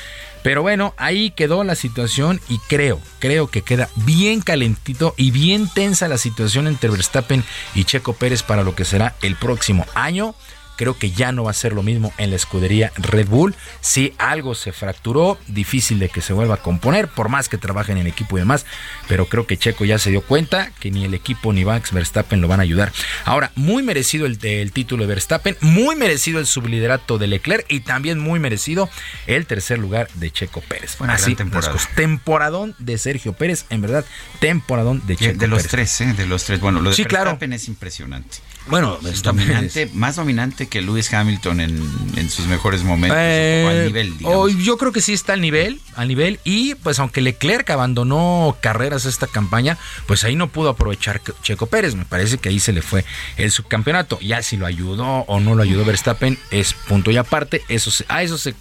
Pero 0.45 0.61
bueno, 0.61 0.93
ahí 0.97 1.31
quedó 1.31 1.63
la 1.63 1.73
situación 1.73 2.39
y 2.47 2.59
creo, 2.59 3.01
creo 3.17 3.47
que 3.47 3.63
queda 3.63 3.89
bien 3.95 4.41
calentito 4.41 5.15
y 5.17 5.31
bien 5.31 5.67
tensa 5.67 6.07
la 6.07 6.19
situación 6.19 6.67
entre 6.67 6.91
Verstappen 6.91 7.43
y 7.73 7.83
Checo 7.83 8.13
Pérez 8.13 8.43
para 8.43 8.61
lo 8.61 8.75
que 8.75 8.85
será 8.85 9.15
el 9.23 9.35
próximo 9.37 9.87
año. 9.95 10.35
Creo 10.77 10.97
que 10.97 11.11
ya 11.11 11.31
no 11.31 11.43
va 11.45 11.51
a 11.51 11.53
ser 11.53 11.73
lo 11.73 11.83
mismo 11.83 12.13
en 12.17 12.29
la 12.29 12.35
escudería 12.35 12.91
Red 12.97 13.27
Bull. 13.27 13.55
Si 13.81 14.13
algo 14.17 14.55
se 14.55 14.71
fracturó, 14.71 15.37
difícil 15.47 15.99
de 15.99 16.09
que 16.09 16.21
se 16.21 16.33
vuelva 16.33 16.55
a 16.55 16.61
componer, 16.61 17.07
por 17.07 17.29
más 17.29 17.49
que 17.49 17.57
trabajen 17.57 17.97
en 17.97 18.07
equipo 18.07 18.37
y 18.37 18.41
demás. 18.41 18.65
Pero 19.07 19.27
creo 19.27 19.47
que 19.47 19.57
Checo 19.57 19.85
ya 19.85 19.97
se 19.99 20.09
dio 20.11 20.21
cuenta 20.21 20.71
que 20.79 20.91
ni 20.91 21.05
el 21.05 21.13
equipo 21.13 21.53
ni 21.53 21.63
Max 21.65 21.91
Verstappen 21.91 22.41
lo 22.41 22.47
van 22.47 22.59
a 22.59 22.63
ayudar. 22.63 22.91
Ahora, 23.25 23.51
muy 23.55 23.83
merecido 23.83 24.25
el, 24.25 24.37
el 24.43 24.71
título 24.71 25.03
de 25.03 25.07
Verstappen, 25.07 25.57
muy 25.61 25.95
merecido 25.95 26.39
el 26.39 26.45
subliderato 26.45 27.17
de 27.17 27.27
Leclerc 27.27 27.65
y 27.69 27.81
también 27.81 28.19
muy 28.19 28.39
merecido 28.39 28.89
el 29.27 29.45
tercer 29.45 29.79
lugar 29.79 30.09
de 30.15 30.31
Checo 30.31 30.61
Pérez. 30.61 30.95
Fue 30.95 31.05
una 31.05 31.13
Así, 31.15 31.35
temporada. 31.35 31.73
temporadón 31.95 32.75
de 32.79 32.97
Sergio 32.97 33.33
Pérez, 33.33 33.65
en 33.69 33.81
verdad, 33.81 34.05
temporadón 34.39 35.01
de 35.07 35.15
Checo 35.15 35.39
de 35.39 35.47
los 35.47 35.63
Pérez. 35.63 35.71
tres, 35.71 36.01
¿eh? 36.01 36.13
De 36.13 36.25
los 36.25 36.43
tres. 36.43 36.59
Bueno, 36.59 36.81
lo 36.81 36.89
de 36.89 36.95
Sí, 36.95 37.05
claro. 37.05 37.25
Verstappen 37.31 37.53
es 37.53 37.67
impresionante. 37.67 38.37
Bueno, 38.67 38.97
Es 39.07 39.21
dominante, 39.21 39.89
más 39.93 40.15
dominante 40.15 40.67
que 40.67 40.81
Lewis 40.81 41.13
Hamilton 41.13 41.61
en, 41.61 41.89
en 42.17 42.29
sus 42.31 42.47
mejores 42.47 42.83
momentos, 42.83 43.17
Eh, 43.21 43.65
al 43.69 43.85
nivel, 43.85 44.17
digamos. 44.17 44.55
yo 44.63 44.77
creo 44.77 44.91
que 44.91 45.01
sí 45.01 45.13
está 45.13 45.33
al 45.33 45.41
nivel, 45.41 45.79
al 45.95 46.07
nivel 46.07 46.39
y 46.43 46.73
pues 46.75 46.97
aunque 46.97 47.21
Leclerc 47.21 47.69
abandonó 47.69 48.57
carreras 48.61 49.05
esta 49.05 49.27
campaña, 49.27 49.77
pues 50.07 50.23
ahí 50.23 50.35
no 50.35 50.47
pudo 50.47 50.69
aprovechar 50.69 51.21
Checo 51.43 51.67
Pérez, 51.67 51.93
me 51.93 52.05
parece 52.05 52.39
que 52.39 52.49
ahí 52.49 52.59
se 52.59 52.73
le 52.73 52.81
fue 52.81 53.05
el 53.37 53.51
subcampeonato. 53.51 54.19
Ya 54.19 54.41
si 54.41 54.57
lo 54.57 54.65
ayudó 54.65 55.05
o 55.27 55.39
no 55.39 55.53
lo 55.53 55.61
ayudó 55.61 55.85
Verstappen 55.85 56.39
es 56.49 56.73
punto 56.73 57.11
y 57.11 57.17
aparte, 57.17 57.61
eso 57.69 57.91
se- 57.91 58.05
a 58.07 58.23
eso 58.23 58.39
se 58.39 58.55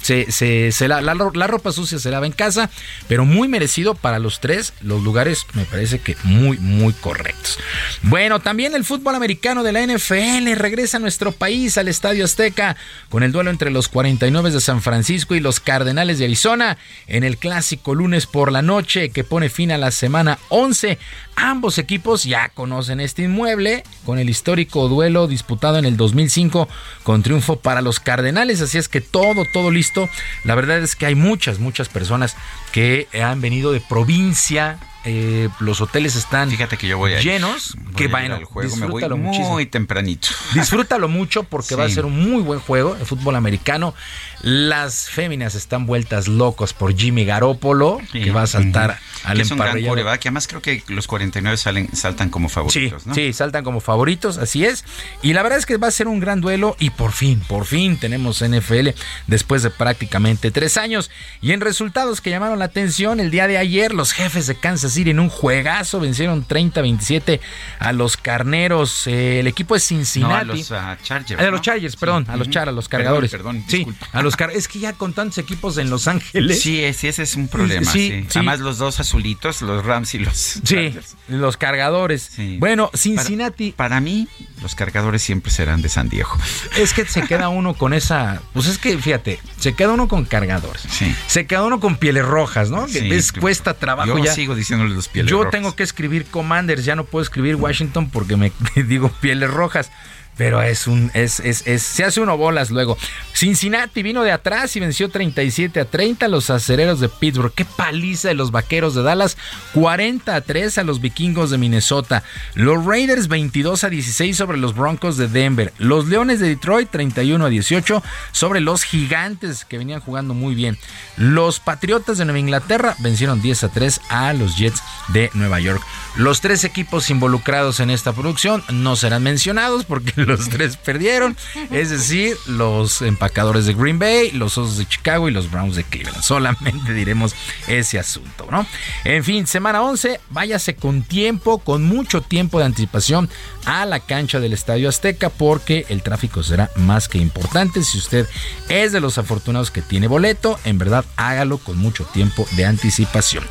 se, 0.00 0.32
se- 0.32 0.72
se 0.72 0.88
la, 0.88 1.02
la, 1.02 1.14
la 1.14 1.46
ropa 1.46 1.72
sucia 1.72 1.98
se 1.98 2.10
lava 2.10 2.24
en 2.26 2.32
casa, 2.32 2.70
pero 3.06 3.26
muy 3.26 3.48
merecido 3.48 3.94
para 3.94 4.18
los 4.18 4.40
tres, 4.40 4.72
los 4.80 5.02
lugares 5.02 5.46
me 5.52 5.64
parece 5.66 5.98
que 5.98 6.16
muy 6.24 6.56
muy 6.56 6.94
correctos. 6.94 7.58
Bueno, 8.02 8.40
también 8.40 8.74
el 8.74 8.84
fútbol 8.84 9.14
americano 9.14 9.25
de 9.26 9.72
la 9.72 9.84
NFL 9.84 10.52
regresa 10.54 10.98
a 10.98 11.00
nuestro 11.00 11.32
país 11.32 11.76
al 11.78 11.88
Estadio 11.88 12.24
Azteca 12.24 12.76
con 13.10 13.24
el 13.24 13.32
duelo 13.32 13.50
entre 13.50 13.72
los 13.72 13.88
49 13.88 14.52
de 14.52 14.60
San 14.60 14.80
Francisco 14.80 15.34
y 15.34 15.40
los 15.40 15.58
Cardenales 15.58 16.20
de 16.20 16.26
Arizona 16.26 16.78
en 17.08 17.24
el 17.24 17.36
clásico 17.36 17.96
lunes 17.96 18.26
por 18.26 18.52
la 18.52 18.62
noche 18.62 19.10
que 19.10 19.24
pone 19.24 19.48
fin 19.48 19.72
a 19.72 19.78
la 19.78 19.90
semana 19.90 20.38
11. 20.48 20.98
Ambos 21.34 21.78
equipos 21.78 22.22
ya 22.22 22.50
conocen 22.50 23.00
este 23.00 23.24
inmueble 23.24 23.82
con 24.04 24.20
el 24.20 24.30
histórico 24.30 24.86
duelo 24.86 25.26
disputado 25.26 25.78
en 25.78 25.86
el 25.86 25.96
2005 25.96 26.68
con 27.02 27.24
triunfo 27.24 27.56
para 27.56 27.82
los 27.82 27.98
Cardenales, 27.98 28.60
así 28.60 28.78
es 28.78 28.88
que 28.88 29.00
todo, 29.00 29.44
todo 29.52 29.72
listo. 29.72 30.08
La 30.44 30.54
verdad 30.54 30.78
es 30.78 30.94
que 30.94 31.06
hay 31.06 31.16
muchas, 31.16 31.58
muchas 31.58 31.88
personas 31.88 32.36
que 32.70 33.08
han 33.12 33.40
venido 33.40 33.72
de 33.72 33.80
provincia. 33.80 34.78
Eh, 35.06 35.48
los 35.60 35.80
hoteles 35.80 36.16
están 36.16 36.50
Fíjate 36.50 36.76
que 36.76 36.86
yo 36.88 36.98
voy 36.98 37.12
a 37.14 37.18
ir. 37.20 37.24
llenos. 37.24 37.76
Voy 37.78 37.94
que 37.94 38.08
bueno, 38.08 38.38
juego, 38.44 38.76
me 38.76 38.86
voy 38.86 39.02
disfrútalo 39.02 39.16
muy 39.16 39.26
muchísimo. 39.28 39.66
tempranito. 39.70 40.28
Disfrútalo 40.54 41.08
mucho 41.08 41.44
porque 41.44 41.74
va 41.76 41.84
a 41.84 41.88
ser 41.88 42.04
un 42.04 42.30
muy 42.30 42.42
buen 42.42 42.60
juego 42.60 42.94
de 42.96 43.04
fútbol 43.04 43.36
americano. 43.36 43.94
Las 44.42 45.08
féminas 45.08 45.54
están 45.54 45.86
vueltas 45.86 46.28
locos 46.28 46.72
por 46.72 46.94
Jimmy 46.96 47.24
Garoppolo, 47.24 48.00
que 48.12 48.30
va 48.30 48.42
a 48.42 48.46
saltar 48.46 48.90
Ujú. 48.90 49.28
al 49.28 49.36
Que 49.36 49.42
es 49.42 49.50
un 49.50 49.58
gran 49.58 49.82
coreback, 49.84 50.20
que 50.20 50.28
además 50.28 50.46
creo 50.46 50.60
que 50.62 50.82
los 50.88 51.06
49 51.06 51.56
salen, 51.56 51.88
saltan 51.96 52.28
como 52.28 52.48
Sí, 52.48 52.54
favoritos, 52.54 53.06
¿no? 53.06 53.14
sí, 53.14 53.32
saltan 53.32 53.64
como 53.64 53.80
favoritos, 53.80 54.38
así 54.38 54.64
es. 54.64 54.84
Y 55.22 55.32
la 55.32 55.42
verdad 55.42 55.58
es 55.58 55.66
que 55.66 55.76
va 55.78 55.88
a 55.88 55.90
ser 55.90 56.06
un 56.08 56.20
gran 56.20 56.40
duelo 56.40 56.76
y 56.78 56.90
por 56.90 57.12
fin, 57.12 57.40
por 57.48 57.64
fin 57.64 57.96
tenemos 57.98 58.42
NFL 58.44 58.90
después 59.26 59.62
de 59.62 59.70
prácticamente 59.70 60.50
tres 60.50 60.76
años. 60.76 61.10
Y 61.40 61.52
en 61.52 61.60
resultados 61.60 62.20
que 62.20 62.30
llamaron 62.30 62.58
la 62.58 62.66
atención, 62.66 63.20
el 63.20 63.30
día 63.30 63.46
de 63.46 63.56
ayer 63.58 63.94
los 63.94 64.12
jefes 64.12 64.46
de 64.46 64.54
Kansas 64.54 64.95
City 64.96 65.10
en 65.10 65.20
un 65.20 65.28
juegazo 65.28 66.00
vencieron 66.00 66.46
30-27 66.46 67.40
a 67.78 67.92
los 67.92 68.16
carneros. 68.16 69.06
Eh, 69.06 69.40
el 69.40 69.46
equipo 69.46 69.74
de 69.74 69.80
Cincinnati. 69.80 70.32
No, 70.70 70.76
a 70.78 70.94
los 70.96 71.02
Chargers. 71.02 71.40
¿no? 71.40 71.50
los 71.50 71.60
Chargers, 71.60 71.96
perdón, 71.96 72.26
a 72.28 72.36
los. 72.36 72.50
Char, 72.50 72.68
a 72.68 72.72
los 72.72 72.88
cargadores. 72.88 73.30
Perdón, 73.30 73.64
sí, 73.68 73.78
disculpa. 73.78 74.06
a 74.12 74.22
los 74.22 74.36
car 74.36 74.50
es 74.50 74.68
que 74.68 74.78
ya 74.78 74.92
con 74.92 75.12
tantos 75.12 75.38
equipos 75.38 75.78
en 75.78 75.90
Los 75.90 76.08
Ángeles. 76.08 76.60
Sí, 76.62 76.82
sí, 76.94 77.08
ese 77.08 77.22
es 77.22 77.34
un 77.36 77.48
problema. 77.48 77.90
Sí, 77.90 77.96
Sí, 78.06 78.22
sí. 78.28 78.38
Además, 78.38 78.60
los 78.60 78.78
dos 78.78 79.00
azulitos, 79.00 79.62
los 79.62 79.84
Rams 79.84 80.14
y 80.14 80.18
los. 80.20 80.36
Sí, 80.36 80.60
Chargers. 80.62 81.16
los 81.28 81.56
cargadores. 81.56 82.32
Bueno, 82.58 82.90
Cincinnati. 82.94 83.72
Para, 83.72 83.88
para 83.90 84.00
mí, 84.00 84.28
los 84.62 84.74
cargadores 84.74 85.22
siempre 85.22 85.50
serán 85.50 85.82
de 85.82 85.88
San 85.88 86.08
Diego. 86.08 86.30
Es 86.76 86.92
que 86.92 87.04
se 87.06 87.22
queda 87.22 87.48
uno 87.48 87.74
con 87.74 87.92
esa. 87.94 88.40
Pues 88.52 88.66
es 88.66 88.78
que, 88.78 88.96
fíjate, 88.98 89.40
se 89.58 89.74
queda 89.74 89.90
uno 89.90 90.08
con 90.08 90.24
cargadores. 90.24 90.82
Se 91.26 91.46
queda 91.46 91.62
uno 91.64 91.80
con 91.80 91.96
pieles 91.96 92.24
rojas, 92.24 92.70
¿no? 92.70 92.86
Que 92.86 93.00
Sí, 93.00 93.32
yo- 93.34 93.40
cuesta 93.40 93.74
trabajo 93.74 94.16
Yo 94.18 94.24
ya. 94.24 94.32
sigo 94.32 94.54
diciéndole 94.86 94.94
los 94.96 95.08
pieles 95.08 95.30
Yo 95.30 95.38
rojas. 95.38 95.50
tengo 95.52 95.76
que 95.76 95.82
escribir 95.82 96.26
Commanders, 96.26 96.84
ya 96.84 96.96
no 96.96 97.04
puedo 97.04 97.22
escribir 97.22 97.56
Washington 97.56 98.10
porque 98.10 98.36
me 98.36 98.52
digo 98.88 99.10
pieles 99.20 99.50
rojas. 99.50 99.90
Pero 100.36 100.60
es 100.60 100.86
un, 100.86 101.10
es, 101.14 101.40
es, 101.40 101.82
se 101.82 102.04
hace 102.04 102.20
uno 102.20 102.36
bolas 102.36 102.70
luego. 102.70 102.98
Cincinnati 103.32 104.02
vino 104.02 104.22
de 104.22 104.32
atrás 104.32 104.76
y 104.76 104.80
venció 104.80 105.08
37 105.08 105.80
a 105.80 105.84
30 105.86 106.26
a 106.26 106.28
los 106.28 106.50
acereros 106.50 107.00
de 107.00 107.08
Pittsburgh. 107.08 107.52
Qué 107.54 107.64
paliza 107.64 108.28
de 108.28 108.34
los 108.34 108.50
vaqueros 108.50 108.94
de 108.94 109.02
Dallas. 109.02 109.36
40 109.72 110.34
a 110.34 110.40
3 110.40 110.78
a 110.78 110.84
los 110.84 111.00
vikingos 111.00 111.50
de 111.50 111.58
Minnesota. 111.58 112.22
Los 112.54 112.84
Raiders 112.84 113.28
22 113.28 113.84
a 113.84 113.88
16 113.88 114.36
sobre 114.36 114.58
los 114.58 114.74
Broncos 114.74 115.16
de 115.16 115.28
Denver. 115.28 115.72
Los 115.78 116.06
Leones 116.06 116.40
de 116.40 116.48
Detroit 116.48 116.90
31 116.90 117.44
a 117.44 117.48
18 117.48 118.02
sobre 118.32 118.60
los 118.60 118.84
Gigantes 118.84 119.64
que 119.64 119.78
venían 119.78 120.00
jugando 120.00 120.34
muy 120.34 120.54
bien. 120.54 120.76
Los 121.16 121.60
Patriotas 121.60 122.18
de 122.18 122.26
Nueva 122.26 122.40
Inglaterra 122.40 122.94
vencieron 122.98 123.40
10 123.40 123.64
a 123.64 123.68
3 123.70 124.00
a 124.10 124.32
los 124.34 124.56
Jets 124.58 124.82
de 125.08 125.30
Nueva 125.34 125.60
York. 125.60 125.82
Los 126.16 126.40
tres 126.40 126.64
equipos 126.64 127.10
involucrados 127.10 127.80
en 127.80 127.90
esta 127.90 128.12
producción 128.12 128.62
no 128.70 128.96
serán 128.96 129.22
mencionados 129.22 129.84
porque 129.84 130.12
los 130.26 130.48
tres 130.48 130.76
perdieron. 130.76 131.36
Es 131.70 131.90
decir, 131.90 132.36
los 132.46 133.02
empacadores 133.02 133.66
de 133.66 133.74
Green 133.74 133.98
Bay, 133.98 134.30
los 134.32 134.58
Osos 134.58 134.78
de 134.78 134.86
Chicago 134.86 135.28
y 135.28 135.32
los 135.32 135.50
Browns 135.50 135.76
de 135.76 135.84
Cleveland. 135.84 136.22
Solamente 136.22 136.92
diremos 136.92 137.34
ese 137.68 137.98
asunto, 137.98 138.46
¿no? 138.50 138.66
En 139.04 139.24
fin, 139.24 139.46
semana 139.46 139.82
11, 139.82 140.20
váyase 140.30 140.76
con 140.76 141.02
tiempo, 141.02 141.58
con 141.58 141.84
mucho 141.84 142.20
tiempo 142.20 142.58
de 142.58 142.66
anticipación 142.66 143.28
a 143.64 143.84
la 143.86 144.00
cancha 144.00 144.40
del 144.40 144.52
Estadio 144.52 144.88
Azteca 144.88 145.30
porque 145.30 145.86
el 145.88 146.02
tráfico 146.02 146.42
será 146.42 146.70
más 146.76 147.08
que 147.08 147.18
importante. 147.18 147.82
Si 147.82 147.98
usted 147.98 148.26
es 148.68 148.92
de 148.92 149.00
los 149.00 149.18
afortunados 149.18 149.70
que 149.70 149.82
tiene 149.82 150.06
boleto, 150.06 150.58
en 150.64 150.78
verdad 150.78 151.04
hágalo 151.16 151.58
con 151.58 151.78
mucho 151.78 152.04
tiempo 152.04 152.46
de 152.52 152.64
anticipación. 152.64 153.44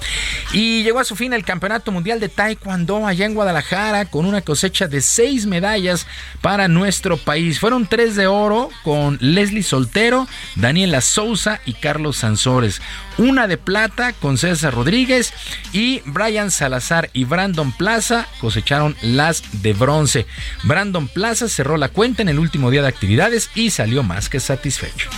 Y 0.54 0.84
llegó 0.84 1.00
a 1.00 1.06
su 1.06 1.16
fin 1.16 1.34
el 1.34 1.46
Campeonato 1.46 1.92
Mundial 1.92 2.20
de 2.20 2.30
Taekwondo 2.30 3.06
allá 3.06 3.26
en 3.26 3.34
Guadalajara 3.34 4.06
con 4.06 4.26
una 4.26 4.42
cosecha 4.42 4.88
de 4.88 5.02
seis 5.02 5.46
medallas 5.46 6.08
para 6.42 6.65
nuestro 6.68 7.18
país. 7.18 7.60
Fueron 7.60 7.88
tres 7.88 8.16
de 8.16 8.28
oro 8.28 8.70
con 8.84 9.18
Leslie 9.22 9.64
Soltero, 9.64 10.28
Daniela 10.56 11.02
Souza 11.02 11.60
y 11.66 11.74
Carlos 11.74 12.18
Sansores. 12.18 12.82
Una 13.18 13.48
de 13.48 13.58
plata 13.58 14.14
con 14.14 14.38
César 14.38 14.74
Rodríguez 14.74 15.34
y 15.74 16.02
Brian 16.06 16.52
Salazar 16.52 17.10
y 17.14 17.24
Brandon 17.24 17.72
Plaza 17.72 18.28
cosecharon 18.40 18.96
las 19.02 19.62
de 19.62 19.74
bronce. 19.74 20.26
Brandon 20.64 21.08
Plaza 21.08 21.48
cerró 21.48 21.78
la 21.78 21.90
cuenta 21.90 22.22
en 22.22 22.30
el 22.30 22.40
último 22.40 22.72
día 22.72 22.82
de 22.82 22.88
actividades 22.88 23.50
y 23.56 23.70
salió 23.70 24.04
más 24.04 24.30
que 24.30 24.40
satisfecho. 24.40 25.10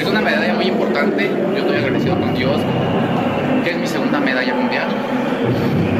Es 0.00 0.06
una 0.06 0.22
medalla 0.22 0.54
muy 0.54 0.66
importante. 0.66 1.28
Yo 1.28 1.58
estoy 1.58 1.76
agradecido 1.76 2.18
con 2.18 2.34
Dios, 2.34 2.58
que 3.62 3.70
es 3.70 3.76
mi 3.76 3.86
segunda 3.86 4.18
medalla 4.18 4.54
mundial. 4.54 4.88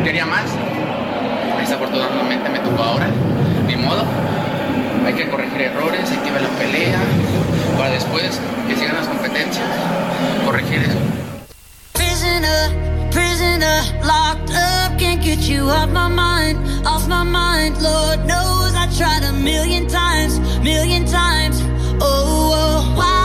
Quería 0.02 0.24
más. 0.24 0.44
Desafortunadamente 1.58 2.48
me 2.48 2.60
tocó 2.60 2.82
ahora. 2.82 3.08
Ni 3.66 3.76
modo. 3.76 4.04
Hay 5.04 5.09
que 5.24 5.30
corregir 5.30 5.60
errores, 5.60 6.08
que 6.08 6.30
ver 6.30 6.42
la 6.42 6.48
pelea. 6.50 6.98
Para 7.76 7.90
después 7.90 8.40
que 8.66 8.76
sigan 8.76 8.96
las 8.96 9.06
competencias, 9.06 9.66
corregir 10.44 10.80
eso. 10.80 10.98
Prisoner, 11.92 13.10
prisoner, 13.10 13.82
locked 14.02 14.50
up, 14.50 14.98
can't 14.98 15.22
get 15.22 15.40
you 15.48 15.68
off 15.68 15.90
my 15.90 16.08
mind, 16.08 16.58
off 16.86 17.06
my 17.06 17.22
mind. 17.22 17.82
Lord 17.82 18.24
knows 18.26 18.74
I 18.74 18.86
tried 18.96 19.24
a 19.24 19.32
million 19.32 19.86
times, 19.88 20.40
million 20.62 21.04
times. 21.04 21.60
Oh, 22.00 22.52
oh, 22.54 22.94
why 22.96 23.19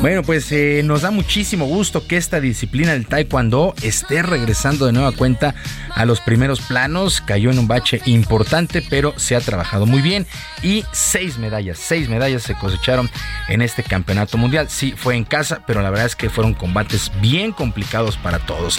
Bueno, 0.00 0.22
pues 0.22 0.52
eh, 0.52 0.82
nos 0.84 1.02
da 1.02 1.10
muchísimo 1.10 1.66
gusto 1.66 2.06
que 2.06 2.16
esta 2.16 2.40
disciplina 2.40 2.92
del 2.92 3.06
taekwondo 3.06 3.74
esté 3.82 4.22
regresando 4.22 4.86
de 4.86 4.92
nueva 4.92 5.10
cuenta 5.10 5.56
a 5.92 6.04
los 6.04 6.20
primeros 6.20 6.60
planos. 6.60 7.20
Cayó 7.20 7.50
en 7.50 7.58
un 7.58 7.66
bache 7.66 8.00
importante, 8.06 8.80
pero 8.88 9.18
se 9.18 9.34
ha 9.34 9.40
trabajado 9.40 9.86
muy 9.86 10.00
bien. 10.00 10.24
Y 10.62 10.84
seis 10.92 11.38
medallas, 11.38 11.78
seis 11.78 12.08
medallas 12.08 12.42
se 12.42 12.54
cosecharon 12.54 13.10
en 13.48 13.62
este 13.62 13.82
campeonato 13.82 14.38
mundial. 14.38 14.68
Sí, 14.68 14.94
fue 14.96 15.16
en 15.16 15.24
casa, 15.24 15.62
pero 15.66 15.82
la 15.82 15.90
verdad 15.90 16.06
es 16.06 16.16
que 16.16 16.30
fueron 16.30 16.54
combates 16.54 17.10
bien 17.20 17.52
complicados 17.52 18.16
para 18.16 18.38
todos. 18.40 18.78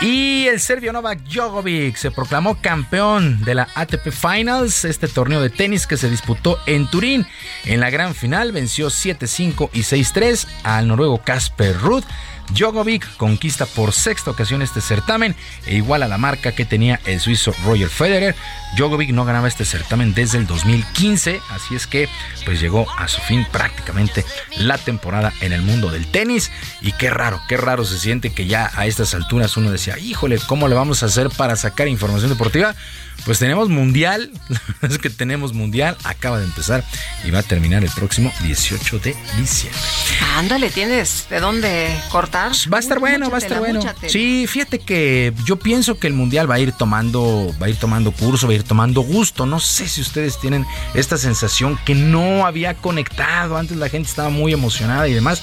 Y 0.00 0.46
el 0.48 0.60
serbio 0.60 0.92
Novak 0.92 1.20
Djokovic 1.24 1.96
se 1.96 2.10
proclamó 2.10 2.56
campeón 2.60 3.42
de 3.44 3.54
la 3.54 3.68
ATP 3.74 4.10
Finals, 4.10 4.84
este 4.84 5.08
torneo 5.08 5.40
de 5.40 5.50
tenis 5.50 5.86
que 5.86 5.96
se 5.96 6.10
disputó 6.10 6.58
en 6.66 6.86
Turín. 6.88 7.26
En 7.64 7.80
la 7.80 7.90
gran 7.90 8.14
final 8.14 8.52
venció 8.52 8.88
7-5 8.88 9.70
y 9.72 9.80
6-3 9.80 10.46
al 10.62 10.88
noruego 10.88 11.18
Casper 11.18 11.76
Ruud. 11.78 12.04
Djokovic 12.52 13.16
conquista 13.16 13.66
por 13.66 13.92
sexta 13.92 14.30
ocasión 14.30 14.62
este 14.62 14.80
certamen 14.80 15.34
e 15.66 15.76
igual 15.76 16.02
a 16.02 16.08
la 16.08 16.18
marca 16.18 16.52
que 16.52 16.64
tenía 16.64 17.00
el 17.06 17.20
suizo 17.20 17.52
Roger 17.64 17.88
Federer. 17.88 18.34
Djokovic 18.76 19.10
no 19.10 19.24
ganaba 19.24 19.48
este 19.48 19.64
certamen 19.64 20.14
desde 20.14 20.38
el 20.38 20.46
2015, 20.46 21.40
así 21.50 21.74
es 21.74 21.86
que 21.86 22.08
pues 22.44 22.60
llegó 22.60 22.86
a 22.98 23.08
su 23.08 23.20
fin 23.20 23.46
prácticamente 23.50 24.24
la 24.56 24.78
temporada 24.78 25.32
en 25.40 25.52
el 25.52 25.62
mundo 25.62 25.90
del 25.90 26.06
tenis 26.06 26.50
y 26.80 26.92
qué 26.92 27.10
raro, 27.10 27.40
qué 27.48 27.56
raro 27.56 27.84
se 27.84 27.98
siente 27.98 28.32
que 28.32 28.46
ya 28.46 28.70
a 28.74 28.86
estas 28.86 29.14
alturas 29.14 29.56
uno 29.56 29.70
decía, 29.70 29.98
híjole, 29.98 30.38
¿cómo 30.46 30.68
le 30.68 30.74
vamos 30.74 31.02
a 31.02 31.06
hacer 31.06 31.30
para 31.30 31.56
sacar 31.56 31.88
información 31.88 32.30
deportiva? 32.30 32.74
Pues 33.24 33.38
tenemos 33.38 33.68
mundial, 33.68 34.30
es 34.82 34.98
que 34.98 35.08
tenemos 35.08 35.52
mundial, 35.52 35.96
acaba 36.04 36.38
de 36.38 36.44
empezar 36.44 36.84
y 37.24 37.30
va 37.30 37.38
a 37.38 37.42
terminar 37.42 37.84
el 37.84 37.90
próximo 37.90 38.32
18 38.42 38.98
de 38.98 39.16
diciembre. 39.38 39.80
Ándale, 40.36 40.70
tienes 40.70 41.26
de 41.30 41.40
dónde 41.40 41.88
cortar 42.10 42.24
Qatar. 42.24 42.52
Va 42.72 42.78
a 42.78 42.80
estar 42.80 42.98
bueno, 42.98 43.30
va 43.30 43.36
a 43.36 43.38
estar 43.38 43.58
bueno. 43.58 43.80
Sí, 44.06 44.46
fíjate 44.48 44.78
que 44.78 45.32
yo 45.44 45.56
pienso 45.56 45.98
que 45.98 46.06
el 46.06 46.14
mundial 46.14 46.50
va 46.50 46.54
a 46.54 46.58
ir 46.58 46.72
tomando, 46.72 47.54
va 47.60 47.66
a 47.66 47.68
ir 47.68 47.76
tomando 47.76 48.12
curso, 48.12 48.46
va 48.46 48.52
a 48.52 48.56
ir 48.56 48.62
tomando 48.62 49.02
gusto. 49.02 49.46
No 49.46 49.60
sé 49.60 49.88
si 49.88 50.00
ustedes 50.00 50.40
tienen 50.40 50.66
esta 50.94 51.18
sensación 51.18 51.78
que 51.84 51.94
no 51.94 52.46
había 52.46 52.74
conectado. 52.74 53.56
Antes 53.56 53.76
la 53.76 53.88
gente 53.88 54.08
estaba 54.08 54.30
muy 54.30 54.52
emocionada 54.52 55.06
y 55.08 55.12
demás. 55.12 55.42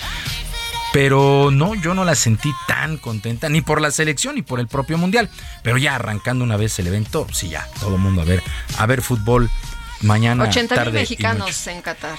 Pero 0.93 1.49
no, 1.51 1.73
yo 1.76 1.93
no 1.93 2.03
la 2.03 2.15
sentí 2.15 2.51
tan 2.68 2.97
contenta, 2.97 3.47
ni 3.47 3.61
por 3.61 3.80
la 3.80 3.91
selección 3.91 4.35
ni 4.35 4.41
por 4.41 4.59
el 4.59 4.68
propio 4.68 4.97
mundial. 4.97 5.30
Pero 5.63 5.77
ya 5.77 5.95
arrancando 5.95 6.43
una 6.43 6.57
vez 6.57 6.77
el 6.80 6.88
evento, 6.88 7.27
sí, 7.31 7.49
ya, 7.49 7.68
todo 7.80 7.95
el 7.95 8.01
mundo 8.01 8.22
a 8.22 8.26
ver, 8.26 8.43
a 8.77 8.85
ver 8.85 9.01
fútbol 9.01 9.49
mañana. 10.01 10.43
80 10.43 10.85
mil 10.85 10.93
mexicanos 10.93 11.68
en 11.68 11.81
Qatar. 11.81 12.18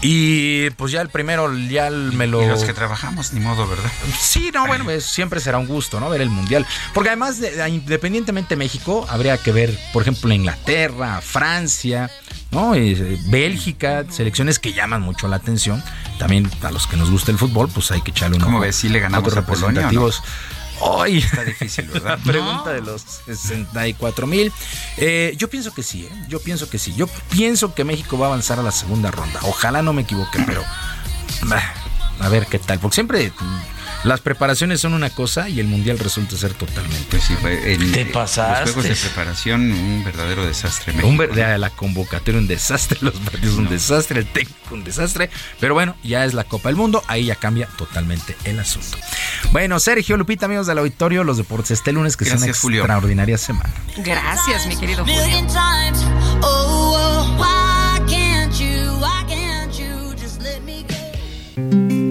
Y 0.00 0.70
pues 0.70 0.92
ya 0.92 1.00
el 1.00 1.08
primero 1.08 1.52
ya 1.56 1.90
me 1.90 2.26
lo... 2.28 2.42
Y 2.42 2.46
los 2.46 2.62
que 2.62 2.72
trabajamos, 2.72 3.32
ni 3.32 3.40
modo, 3.40 3.66
¿verdad? 3.66 3.90
Sí, 4.18 4.50
no, 4.54 4.66
bueno, 4.66 4.84
pues, 4.84 5.04
siempre 5.04 5.40
será 5.40 5.58
un 5.58 5.66
gusto, 5.66 5.98
¿no? 5.98 6.08
Ver 6.08 6.20
el 6.20 6.30
Mundial. 6.30 6.66
Porque 6.94 7.10
además, 7.10 7.40
de, 7.40 7.68
independientemente 7.68 8.50
de 8.50 8.56
México, 8.56 9.06
habría 9.08 9.36
que 9.38 9.50
ver, 9.50 9.76
por 9.92 10.02
ejemplo, 10.02 10.32
Inglaterra, 10.32 11.20
Francia, 11.20 12.10
¿no? 12.52 12.74
Eh, 12.74 13.18
Bélgica, 13.26 14.04
selecciones 14.08 14.60
que 14.60 14.72
llaman 14.72 15.02
mucho 15.02 15.26
la 15.26 15.36
atención. 15.36 15.82
También 16.18 16.48
a 16.62 16.70
los 16.70 16.86
que 16.86 16.96
nos 16.96 17.10
gusta 17.10 17.32
el 17.32 17.38
fútbol, 17.38 17.68
pues 17.68 17.90
hay 17.90 18.00
que 18.00 18.12
echarle 18.12 18.36
un 18.36 18.42
¿Cómo 18.42 18.60
ves? 18.60 18.76
si 18.76 18.88
le 18.88 19.00
ganamos 19.00 19.36
a 19.36 19.44
Polonia, 19.44 19.90
Hoy 20.80 21.18
está 21.18 21.44
difícil, 21.44 21.86
¿verdad? 21.88 22.18
Pregunta 22.24 22.72
de 22.72 22.80
los 22.80 23.02
64 23.26 24.26
mil. 24.26 24.52
Eh, 24.96 25.34
yo 25.36 25.48
pienso 25.48 25.72
que 25.74 25.82
sí, 25.82 26.04
¿eh? 26.04 26.24
yo 26.28 26.40
pienso 26.40 26.68
que 26.68 26.78
sí. 26.78 26.94
Yo 26.96 27.06
pienso 27.30 27.74
que 27.74 27.84
México 27.84 28.18
va 28.18 28.26
a 28.26 28.28
avanzar 28.28 28.58
a 28.58 28.62
la 28.62 28.72
segunda 28.72 29.10
ronda. 29.10 29.40
Ojalá 29.42 29.82
no 29.82 29.92
me 29.92 30.02
equivoque, 30.02 30.38
pero 30.46 30.64
a 32.20 32.28
ver 32.28 32.46
qué 32.46 32.58
tal. 32.58 32.78
Porque 32.78 32.94
siempre 32.96 33.32
las 34.04 34.20
preparaciones 34.20 34.80
son 34.80 34.94
una 34.94 35.10
cosa 35.10 35.48
y 35.48 35.60
el 35.60 35.66
mundial 35.66 35.98
resulta 35.98 36.36
ser 36.36 36.54
totalmente. 36.54 37.20
Sí, 37.20 37.34
Te 37.92 38.06
pasaste. 38.06 38.66
Los 38.66 38.74
juegos 38.74 38.90
de 38.90 39.08
preparación, 39.08 39.72
un 39.72 40.04
verdadero 40.04 40.46
desastre. 40.46 40.94
Un 41.02 41.18
la 41.38 41.70
convocatoria, 41.70 42.40
un 42.40 42.46
desastre, 42.46 42.98
los 43.02 43.14
partidos, 43.14 43.56
un 43.56 43.68
desastre, 43.68 44.20
el 44.20 44.26
técnico, 44.26 44.74
un 44.74 44.84
desastre. 44.84 45.30
Pero 45.60 45.74
bueno, 45.74 45.96
ya 46.02 46.24
es 46.24 46.34
la 46.34 46.44
Copa 46.44 46.68
del 46.68 46.76
Mundo, 46.76 47.02
ahí 47.08 47.26
ya 47.26 47.34
cambia 47.34 47.66
totalmente 47.76 48.36
el 48.44 48.58
asunto. 48.60 48.98
Bueno, 49.50 49.80
Sergio 49.80 50.16
Lupita, 50.16 50.46
amigos 50.46 50.66
del 50.66 50.78
auditorio, 50.78 51.24
los 51.24 51.36
deportes 51.36 51.72
este 51.72 51.92
lunes, 51.92 52.16
que 52.16 52.24
sea 52.24 52.36
una 52.36 52.46
extraordinaria 52.46 53.38
semana. 53.38 53.72
Gracias, 53.96 54.66
mi 54.66 54.76
querido 54.76 55.04
Julio. 55.04 55.18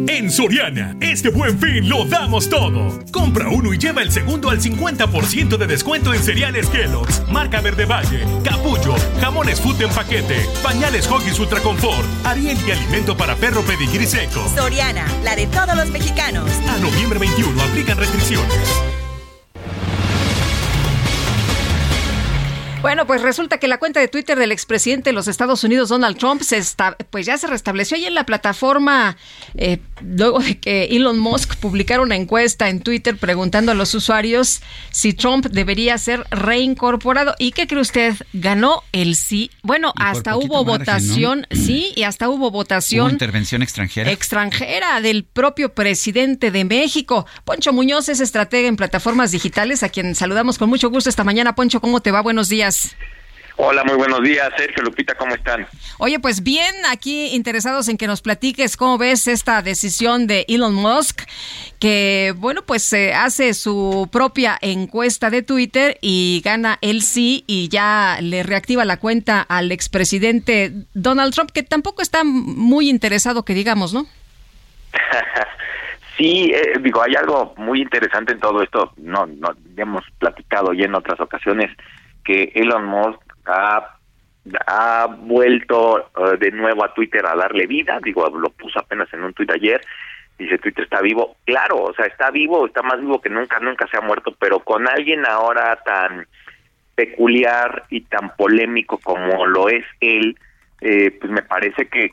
En 0.08 0.32
Soriana, 0.32 0.96
este 1.02 1.28
buen 1.30 1.60
fin 1.60 1.90
lo 1.90 2.06
damos 2.06 2.50
todo. 2.50 2.98
Compra 3.12 3.50
uno 3.50 3.74
y 3.74 3.78
lleva 3.78 4.02
el 4.02 4.10
segundo 4.10 4.50
al 4.50 4.62
50% 4.62 5.58
de 5.58 5.68
descuento 5.68 6.14
en 6.14 6.24
cereales 6.24 6.70
Kellogg's, 6.70 7.24
marca 7.30 7.60
Verde 7.60 7.86
Valle, 7.86 8.24
Capullo, 8.42 8.96
jamones 9.20 9.60
Food 9.60 9.82
en 9.82 9.90
paquete, 9.90 10.46
pañales 10.64 11.08
Hoggies 11.08 11.40
Ultra 11.40 11.60
Confort, 11.60 12.08
Ariel 12.26 12.58
y 12.66 12.72
alimento 12.72 13.18
para 13.18 13.36
perro 13.36 13.62
pedigrí 13.64 14.06
seco. 14.06 14.50
Soriana, 14.56 15.06
la 15.24 15.36
de 15.36 15.46
todos 15.48 15.76
los 15.76 15.90
mexicanos. 15.90 16.50
A 16.70 16.78
noviembre 16.78 17.20
21 17.20 17.62
aplican 17.62 17.98
restricciones. 17.98 19.07
Bueno, 22.82 23.08
pues 23.08 23.22
resulta 23.24 23.58
que 23.58 23.68
la 23.68 23.80
cuenta 23.80 24.00
de 24.00 24.08
Twitter 24.08 24.38
del 24.38 24.52
expresidente 24.52 25.10
de 25.10 25.14
los 25.14 25.28
Estados 25.28 25.64
Unidos, 25.64 25.90
Donald 25.90 26.18
Trump, 26.18 26.42
se 26.42 26.58
está, 26.58 26.96
pues 27.10 27.26
ya 27.26 27.38
se 27.38 27.48
restableció 27.48 27.98
ahí 27.98 28.06
en 28.06 28.14
la 28.14 28.26
plataforma 28.26 29.18
eh, 29.56 29.80
luego 30.02 30.40
de 30.40 30.60
que 30.60 30.86
Elon 30.86 31.18
Musk 31.18 31.56
publicara 31.56 32.02
una 32.04 32.16
encuesta 32.16 32.70
en 32.70 32.82
Twitter 32.82 33.18
preguntando 33.18 33.72
a 33.72 33.76
los 33.76 33.96
usuarios 33.96 34.62
si 34.92 35.14
Trump 35.14 35.48
debería 35.48 35.98
ser 35.98 36.24
reincorporado. 36.30 37.34
¿Y 37.40 37.52
qué 37.52 37.66
cree 37.66 37.82
usted? 37.82 38.16
Ganó 38.34 38.84
el 38.92 39.16
sí. 39.16 39.50
Bueno, 39.64 39.92
hasta 39.96 40.38
hubo 40.38 40.64
votación, 40.64 41.48
sí, 41.52 41.92
y 41.96 42.04
hasta 42.04 42.30
hubo 42.30 42.52
votación. 42.52 43.12
intervención 43.12 43.64
extranjera. 43.64 44.12
Extranjera 44.12 45.02
del 45.02 45.24
propio 45.24 45.74
presidente 45.74 46.52
de 46.52 46.64
México. 46.64 47.26
Poncho 47.44 47.74
Muñoz 47.74 48.08
es 48.10 48.20
estratega 48.20 48.68
en 48.68 48.76
plataformas 48.76 49.32
digitales, 49.32 49.82
a 49.82 49.90
quien 49.90 50.14
saludamos 50.14 50.60
con 50.60 50.70
mucho 50.70 50.92
gusto 50.92 51.10
esta 51.10 51.24
mañana. 51.24 51.56
Poncho, 51.56 51.82
¿cómo 51.82 52.02
te 52.02 52.12
va? 52.12 52.22
Buenos 52.22 52.50
días. 52.50 52.67
Hola, 53.60 53.84
muy 53.84 53.96
buenos 53.96 54.22
días, 54.22 54.50
Sergio 54.56 54.84
Lupita, 54.84 55.16
¿cómo 55.16 55.34
están? 55.34 55.66
Oye, 55.98 56.20
pues 56.20 56.44
bien, 56.44 56.76
aquí 56.92 57.30
interesados 57.34 57.88
en 57.88 57.98
que 57.98 58.06
nos 58.06 58.22
platiques 58.22 58.78
cómo 58.78 59.00
ves 59.00 59.28
esta 59.28 59.64
decisión 59.64 60.28
de 60.28 60.46
Elon 60.48 60.76
Musk, 60.76 61.22
que 61.80 62.36
bueno, 62.38 62.62
pues 62.62 62.94
eh, 62.94 63.16
hace 63.16 63.56
su 63.56 64.08
propia 64.12 64.60
encuesta 64.62 65.32
de 65.32 65.42
Twitter 65.42 65.98
y 66.02 66.44
gana 66.46 66.78
el 66.82 67.02
sí 67.02 67.46
y 67.48 67.68
ya 67.70 68.20
le 68.22 68.44
reactiva 68.44 68.86
la 68.86 68.98
cuenta 68.98 69.42
al 69.42 69.72
expresidente 69.72 70.72
Donald 70.94 71.34
Trump, 71.34 71.50
que 71.52 71.64
tampoco 71.64 72.04
está 72.04 72.24
muy 72.24 72.92
interesado, 72.92 73.44
que 73.44 73.56
digamos, 73.56 73.92
¿no? 73.92 74.06
Sí, 76.18 76.52
eh, 76.52 76.74
digo, 76.82 77.04
hay 77.04 77.14
algo 77.14 77.54
muy 77.58 77.80
interesante 77.80 78.34
en 78.34 78.40
todo 78.40 78.64
esto, 78.64 78.92
no, 78.98 79.28
no, 79.28 79.54
hemos 79.78 80.04
platicado 80.18 80.74
ya 80.74 80.86
en 80.86 80.96
otras 80.96 81.20
ocasiones, 81.20 81.70
que 82.28 82.52
Elon 82.56 82.84
Musk 82.84 83.22
ha, 83.46 83.98
ha 84.68 85.08
vuelto 85.08 86.00
eh, 86.00 86.38
de 86.38 86.52
nuevo 86.52 86.84
a 86.84 86.94
Twitter 86.94 87.26
a 87.26 87.38
darle 87.38 87.66
vida, 87.66 88.00
digo, 88.04 88.28
lo 88.30 88.50
puso 88.50 88.80
apenas 88.80 89.08
en 89.14 89.24
un 89.24 89.34
tuit 89.34 89.50
ayer, 89.50 89.80
dice 90.38 90.58
Twitter 90.58 90.84
está 90.84 91.02
vivo, 91.02 91.38
claro, 91.46 91.84
o 91.84 91.94
sea, 91.94 92.06
está 92.06 92.30
vivo, 92.30 92.66
está 92.68 92.82
más 92.82 93.00
vivo 93.00 93.22
que 93.22 93.30
nunca, 93.30 93.62
nunca 93.62 93.88
se 93.88 93.96
ha 93.96 94.02
muerto, 94.02 94.36
pero 94.38 94.60
con 94.60 94.90
alguien 94.90 95.26
ahora 95.26 95.78
tan 95.86 96.28
peculiar 96.96 97.86
y 97.90 98.02
tan 98.02 98.36
polémico 98.36 98.98
como 98.98 99.46
lo 99.46 99.70
es 99.70 99.86
él, 100.02 100.38
eh, 100.82 101.18
pues 101.18 101.32
me 101.32 101.44
parece 101.44 101.88
que, 101.88 102.12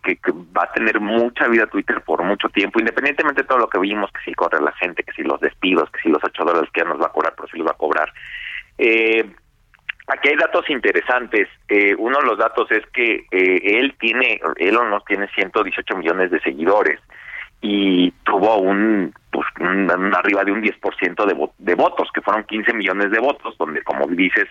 va 0.57 0.63
a 0.63 0.73
tener 0.73 1.01
mucha 1.01 1.49
vida 1.49 1.67
Twitter 1.67 2.01
por 2.03 2.23
mucho 2.23 2.49
tiempo, 2.51 2.79
independientemente 2.79 3.43
de 3.43 3.49
todo 3.49 3.59
lo 3.59 3.69
que 3.69 3.81
vimos, 3.81 4.13
que 4.13 4.25
si 4.25 4.33
corre 4.33 4.63
la 4.63 4.73
gente, 4.73 5.03
que 5.03 5.13
si 5.13 5.23
los 5.25 5.41
despidos, 5.41 5.91
que 5.91 6.03
si 6.03 6.09
los 6.09 6.23
ocho 6.23 6.45
dólares 6.45 6.71
que 6.73 6.83
ya 6.83 6.89
nos 6.89 7.01
va 7.03 7.07
a 7.07 7.13
cobrar, 7.13 7.35
pero 7.35 7.49
si 7.49 7.59
los 7.59 7.67
va 7.67 7.73
a 7.73 7.77
cobrar. 7.77 8.13
Eh, 8.79 9.25
Aquí 10.07 10.29
hay 10.29 10.37
datos 10.37 10.69
interesantes. 10.69 11.49
Eh, 11.69 11.95
uno 11.97 12.19
de 12.19 12.27
los 12.27 12.39
datos 12.39 12.71
es 12.71 12.85
que 12.93 13.27
eh, 13.31 13.79
él 13.79 13.95
tiene, 13.99 14.41
Elon 14.57 14.91
Musk 14.91 15.07
tiene 15.07 15.29
118 15.29 15.97
millones 15.97 16.31
de 16.31 16.41
seguidores 16.41 17.01
y 17.63 18.11
tuvo 18.25 18.59
un, 18.59 19.15
pues, 19.31 19.47
arriba 19.59 20.45
de 20.45 20.53
un 20.53 20.63
10% 20.63 21.25
de, 21.25 21.49
de 21.57 21.75
votos, 21.75 22.11
que 22.13 22.21
fueron 22.21 22.45
15 22.45 22.75
millones 22.75 23.11
de 23.11 23.21
votos, 23.21 23.57
donde, 23.57 23.83
como 23.83 24.07
dices, 24.09 24.47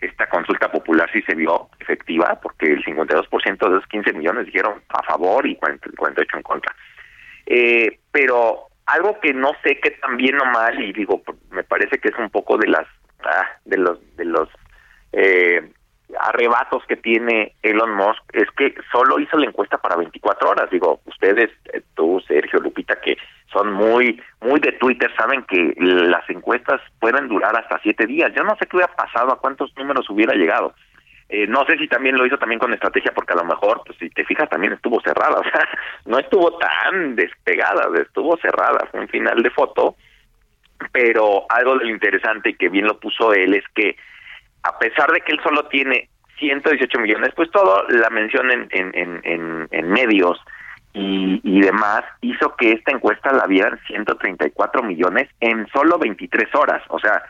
esta 0.00 0.26
consulta 0.28 0.72
popular 0.72 1.10
sí 1.12 1.20
se 1.22 1.34
vio 1.34 1.68
efectiva, 1.78 2.38
porque 2.42 2.72
el 2.72 2.84
52% 2.84 3.30
de 3.68 3.76
esos 3.76 3.86
15 3.88 4.12
millones 4.14 4.46
dijeron 4.46 4.82
a 4.88 5.02
favor 5.02 5.46
y 5.46 5.56
48 5.56 6.36
en 6.36 6.42
contra. 6.42 6.74
Eh, 7.46 7.98
pero 8.10 8.68
algo 8.86 9.18
que 9.20 9.34
no 9.34 9.52
sé 9.62 9.78
qué 9.80 9.90
tan 9.90 10.16
bien 10.16 10.40
o 10.40 10.44
mal, 10.46 10.82
y 10.82 10.92
digo, 10.92 11.22
me 11.50 11.64
parece 11.64 11.98
que 11.98 12.08
es 12.08 12.18
un 12.18 12.30
poco 12.30 12.56
de 12.56 12.68
las 12.68 12.86
ah, 13.24 13.46
de 13.64 13.76
los 13.76 14.16
de 14.16 14.24
los 14.24 14.48
eh, 15.16 15.62
arrebatos 16.18 16.84
que 16.86 16.96
tiene 16.96 17.54
Elon 17.62 17.94
Musk 17.94 18.22
es 18.32 18.50
que 18.56 18.74
solo 18.92 19.18
hizo 19.18 19.36
la 19.36 19.46
encuesta 19.46 19.78
para 19.78 19.96
24 19.96 20.50
horas. 20.50 20.70
Digo, 20.70 21.00
ustedes, 21.06 21.50
eh, 21.72 21.82
tú, 21.94 22.22
Sergio, 22.26 22.60
Lupita, 22.60 23.00
que 23.00 23.16
son 23.52 23.72
muy, 23.72 24.20
muy 24.40 24.60
de 24.60 24.72
Twitter, 24.72 25.10
saben 25.16 25.44
que 25.44 25.74
las 25.78 26.28
encuestas 26.28 26.80
pueden 26.98 27.28
durar 27.28 27.56
hasta 27.56 27.78
siete 27.82 28.06
días. 28.06 28.32
Yo 28.36 28.42
no 28.42 28.56
sé 28.56 28.66
qué 28.66 28.76
hubiera 28.76 28.94
pasado, 28.94 29.32
a 29.32 29.38
cuántos 29.38 29.74
números 29.76 30.08
hubiera 30.10 30.34
llegado. 30.34 30.74
Eh, 31.28 31.46
no 31.46 31.64
sé 31.64 31.78
si 31.78 31.88
también 31.88 32.16
lo 32.16 32.26
hizo 32.26 32.36
también 32.36 32.58
con 32.58 32.74
estrategia, 32.74 33.12
porque 33.14 33.32
a 33.32 33.36
lo 33.36 33.44
mejor, 33.44 33.82
pues, 33.86 33.98
si 33.98 34.10
te 34.10 34.24
fijas, 34.24 34.48
también 34.50 34.72
estuvo 34.72 35.00
cerrada. 35.00 35.40
O 35.40 35.44
sea, 35.44 35.68
no 36.06 36.18
estuvo 36.18 36.58
tan 36.58 37.16
despegada, 37.16 37.88
estuvo 38.00 38.36
cerrada. 38.38 38.86
Fue 38.90 39.00
un 39.00 39.08
final 39.08 39.42
de 39.42 39.50
foto. 39.50 39.96
Pero 40.92 41.46
algo 41.48 41.78
de 41.78 41.86
lo 41.86 41.90
interesante 41.90 42.54
que 42.56 42.68
bien 42.68 42.86
lo 42.86 42.98
puso 42.98 43.32
él 43.32 43.54
es 43.54 43.64
que 43.74 43.96
a 44.64 44.78
pesar 44.78 45.12
de 45.12 45.20
que 45.20 45.32
él 45.32 45.40
solo 45.42 45.66
tiene 45.66 46.08
118 46.38 46.98
millones, 46.98 47.30
pues 47.36 47.50
todo 47.50 47.86
la 47.88 48.10
mención 48.10 48.50
en, 48.50 48.68
en, 48.70 49.20
en, 49.24 49.68
en 49.70 49.88
medios 49.90 50.40
y, 50.92 51.40
y, 51.42 51.60
demás 51.60 52.02
hizo 52.20 52.54
que 52.56 52.72
esta 52.72 52.92
encuesta 52.92 53.32
la 53.32 53.46
vieran 53.46 53.78
134 53.86 54.82
millones 54.82 55.28
en 55.40 55.66
solo 55.68 55.98
23 55.98 56.54
horas. 56.54 56.82
O 56.88 56.98
sea, 57.00 57.20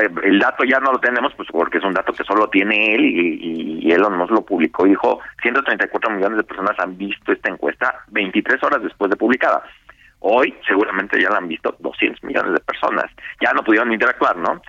eh, 0.00 0.08
el 0.24 0.38
dato 0.38 0.64
ya 0.64 0.80
no 0.80 0.92
lo 0.92 0.98
tenemos, 0.98 1.32
pues 1.36 1.48
porque 1.52 1.78
es 1.78 1.84
un 1.84 1.92
dato 1.92 2.12
que 2.12 2.24
solo 2.24 2.48
tiene 2.48 2.94
él 2.94 3.04
y, 3.04 3.80
y, 3.86 3.92
él 3.92 4.00
nos 4.00 4.30
lo 4.30 4.42
publicó. 4.42 4.84
Dijo, 4.84 5.20
134 5.42 6.10
millones 6.10 6.38
de 6.38 6.44
personas 6.44 6.78
han 6.78 6.96
visto 6.96 7.32
esta 7.32 7.50
encuesta 7.50 7.94
23 8.08 8.62
horas 8.64 8.82
después 8.82 9.10
de 9.10 9.16
publicada. 9.16 9.62
Hoy 10.20 10.54
seguramente 10.66 11.20
ya 11.20 11.28
la 11.28 11.36
han 11.36 11.48
visto 11.48 11.76
200 11.80 12.24
millones 12.24 12.54
de 12.54 12.60
personas. 12.60 13.04
Ya 13.42 13.52
no 13.52 13.62
pudieron 13.62 13.92
interactuar, 13.92 14.36
¿no? 14.38 14.62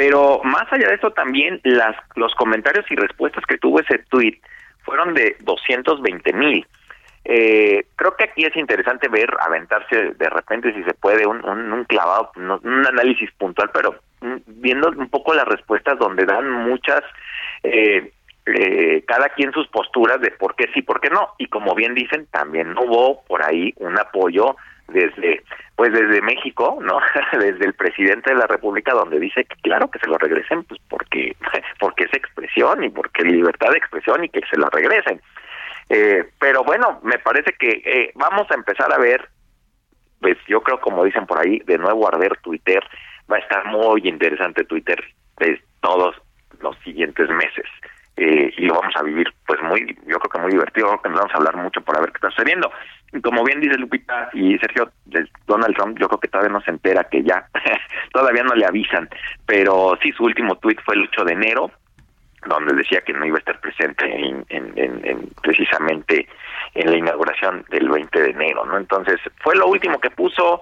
Pero 0.00 0.40
más 0.44 0.64
allá 0.72 0.88
de 0.88 0.94
eso 0.94 1.10
también 1.10 1.60
las 1.62 1.94
los 2.14 2.34
comentarios 2.34 2.86
y 2.90 2.96
respuestas 2.96 3.44
que 3.44 3.58
tuvo 3.58 3.80
ese 3.80 3.98
tweet 4.08 4.38
fueron 4.82 5.12
de 5.12 5.36
220 5.40 6.32
mil. 6.32 6.66
Eh, 7.22 7.84
creo 7.96 8.16
que 8.16 8.24
aquí 8.24 8.46
es 8.46 8.56
interesante 8.56 9.08
ver, 9.08 9.28
aventarse 9.46 10.14
de 10.14 10.30
repente, 10.30 10.72
si 10.72 10.82
se 10.84 10.94
puede, 10.94 11.26
un, 11.26 11.44
un, 11.44 11.70
un 11.70 11.84
clavado, 11.84 12.32
un 12.34 12.86
análisis 12.86 13.30
puntual, 13.32 13.70
pero 13.74 13.96
viendo 14.46 14.88
un 14.88 15.10
poco 15.10 15.34
las 15.34 15.44
respuestas 15.44 15.98
donde 15.98 16.24
dan 16.24 16.50
muchas, 16.50 17.02
eh, 17.62 18.10
eh, 18.46 19.04
cada 19.06 19.28
quien 19.28 19.52
sus 19.52 19.68
posturas 19.68 20.18
de 20.22 20.30
por 20.30 20.54
qué 20.54 20.70
sí, 20.72 20.80
por 20.80 21.02
qué 21.02 21.10
no. 21.10 21.34
Y 21.36 21.48
como 21.48 21.74
bien 21.74 21.94
dicen, 21.94 22.26
también 22.30 22.70
hubo 22.78 23.22
por 23.24 23.44
ahí 23.44 23.74
un 23.76 23.98
apoyo 23.98 24.56
desde 24.88 25.42
pues 25.80 25.94
desde 25.94 26.20
México, 26.20 26.78
¿no? 26.82 26.98
desde 27.38 27.64
el 27.64 27.72
presidente 27.72 28.28
de 28.28 28.36
la 28.36 28.46
República 28.46 28.92
donde 28.92 29.18
dice 29.18 29.46
que 29.46 29.56
claro 29.62 29.90
que 29.90 29.98
se 29.98 30.08
lo 30.08 30.18
regresen 30.18 30.62
pues 30.64 30.78
porque 30.90 31.34
porque 31.80 32.04
es 32.04 32.12
expresión 32.12 32.84
y 32.84 32.90
porque 32.90 33.24
libertad 33.24 33.70
de 33.70 33.78
expresión 33.78 34.22
y 34.22 34.28
que 34.28 34.42
se 34.50 34.58
lo 34.58 34.68
regresen. 34.68 35.22
Eh, 35.88 36.28
pero 36.38 36.64
bueno, 36.64 37.00
me 37.02 37.18
parece 37.18 37.54
que 37.58 37.80
eh, 37.82 38.12
vamos 38.14 38.46
a 38.50 38.56
empezar 38.56 38.92
a 38.92 38.98
ver 38.98 39.26
pues 40.20 40.36
yo 40.46 40.60
creo 40.60 40.78
como 40.82 41.02
dicen 41.02 41.24
por 41.24 41.38
ahí, 41.38 41.60
de 41.60 41.78
nuevo 41.78 42.06
arder 42.06 42.36
Twitter, 42.42 42.84
va 43.32 43.36
a 43.36 43.40
estar 43.40 43.64
muy 43.64 44.06
interesante 44.06 44.64
Twitter 44.64 45.02
pues, 45.36 45.60
todos 45.80 46.14
los 46.60 46.76
siguientes 46.80 47.30
meses. 47.30 47.64
Eh, 48.16 48.52
y 48.56 48.66
lo 48.66 48.74
vamos 48.74 48.94
a 48.96 49.02
vivir 49.02 49.32
pues 49.46 49.62
muy, 49.62 49.96
yo 50.06 50.18
creo 50.18 50.30
que 50.30 50.40
muy 50.40 50.52
divertido, 50.52 51.00
que 51.02 51.08
nos 51.08 51.20
vamos 51.20 51.34
a 51.34 51.38
hablar 51.38 51.56
mucho 51.56 51.80
por 51.80 51.96
a 51.96 52.00
ver 52.00 52.10
qué 52.10 52.16
está 52.16 52.30
sucediendo. 52.30 52.70
Y 53.12 53.20
como 53.20 53.42
bien 53.44 53.60
dice 53.60 53.78
Lupita 53.78 54.28
y 54.32 54.58
Sergio, 54.58 54.90
Donald 55.46 55.74
Trump 55.74 55.98
yo 55.98 56.08
creo 56.08 56.20
que 56.20 56.28
todavía 56.28 56.52
no 56.52 56.60
se 56.60 56.70
entera 56.70 57.04
que 57.04 57.22
ya, 57.22 57.46
todavía 58.12 58.42
no 58.42 58.54
le 58.54 58.66
avisan, 58.66 59.08
pero 59.46 59.98
sí, 60.02 60.12
su 60.12 60.24
último 60.24 60.56
tweet 60.56 60.76
fue 60.84 60.96
el 60.96 61.02
8 61.02 61.24
de 61.24 61.32
enero, 61.32 61.70
donde 62.46 62.74
decía 62.74 63.00
que 63.02 63.12
no 63.12 63.24
iba 63.26 63.36
a 63.36 63.40
estar 63.40 63.60
presente 63.60 64.04
en, 64.04 64.44
en, 64.48 65.30
precisamente 65.42 66.26
en 66.74 66.90
la 66.90 66.96
inauguración 66.96 67.64
del 67.70 67.88
20 67.88 68.20
de 68.20 68.30
enero, 68.30 68.64
¿no? 68.64 68.78
Entonces, 68.78 69.20
fue 69.42 69.56
lo 69.56 69.66
último 69.66 70.00
que 70.00 70.10
puso, 70.10 70.60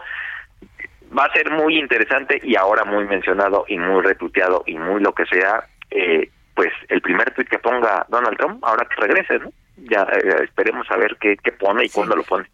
va 1.17 1.25
a 1.25 1.33
ser 1.33 1.51
muy 1.51 1.79
interesante 1.79 2.41
y 2.43 2.57
ahora 2.57 2.85
muy 2.85 3.05
mencionado 3.05 3.65
y 3.69 3.79
muy 3.79 4.03
retuiteado 4.03 4.65
y 4.67 4.77
muy 4.77 5.01
lo 5.01 5.13
que 5.13 5.27
sea, 5.27 5.65
eh, 5.91 6.31
pues 6.59 6.73
el 6.89 7.01
primer 7.01 7.31
tweet 7.35 7.47
que 7.47 7.61
ponga 7.61 8.05
Donald 8.09 8.37
Trump, 8.37 8.65
ahora 8.65 8.85
que 8.89 9.01
regrese, 9.01 9.39
¿no? 9.39 9.53
Ya 9.77 10.03
eh, 10.03 10.43
esperemos 10.43 10.91
a 10.91 10.97
ver 10.97 11.17
qué, 11.21 11.37
qué 11.41 11.53
pone 11.53 11.85
y 11.85 11.89
cuándo 11.89 12.17
lo 12.17 12.25
pone. 12.25 12.51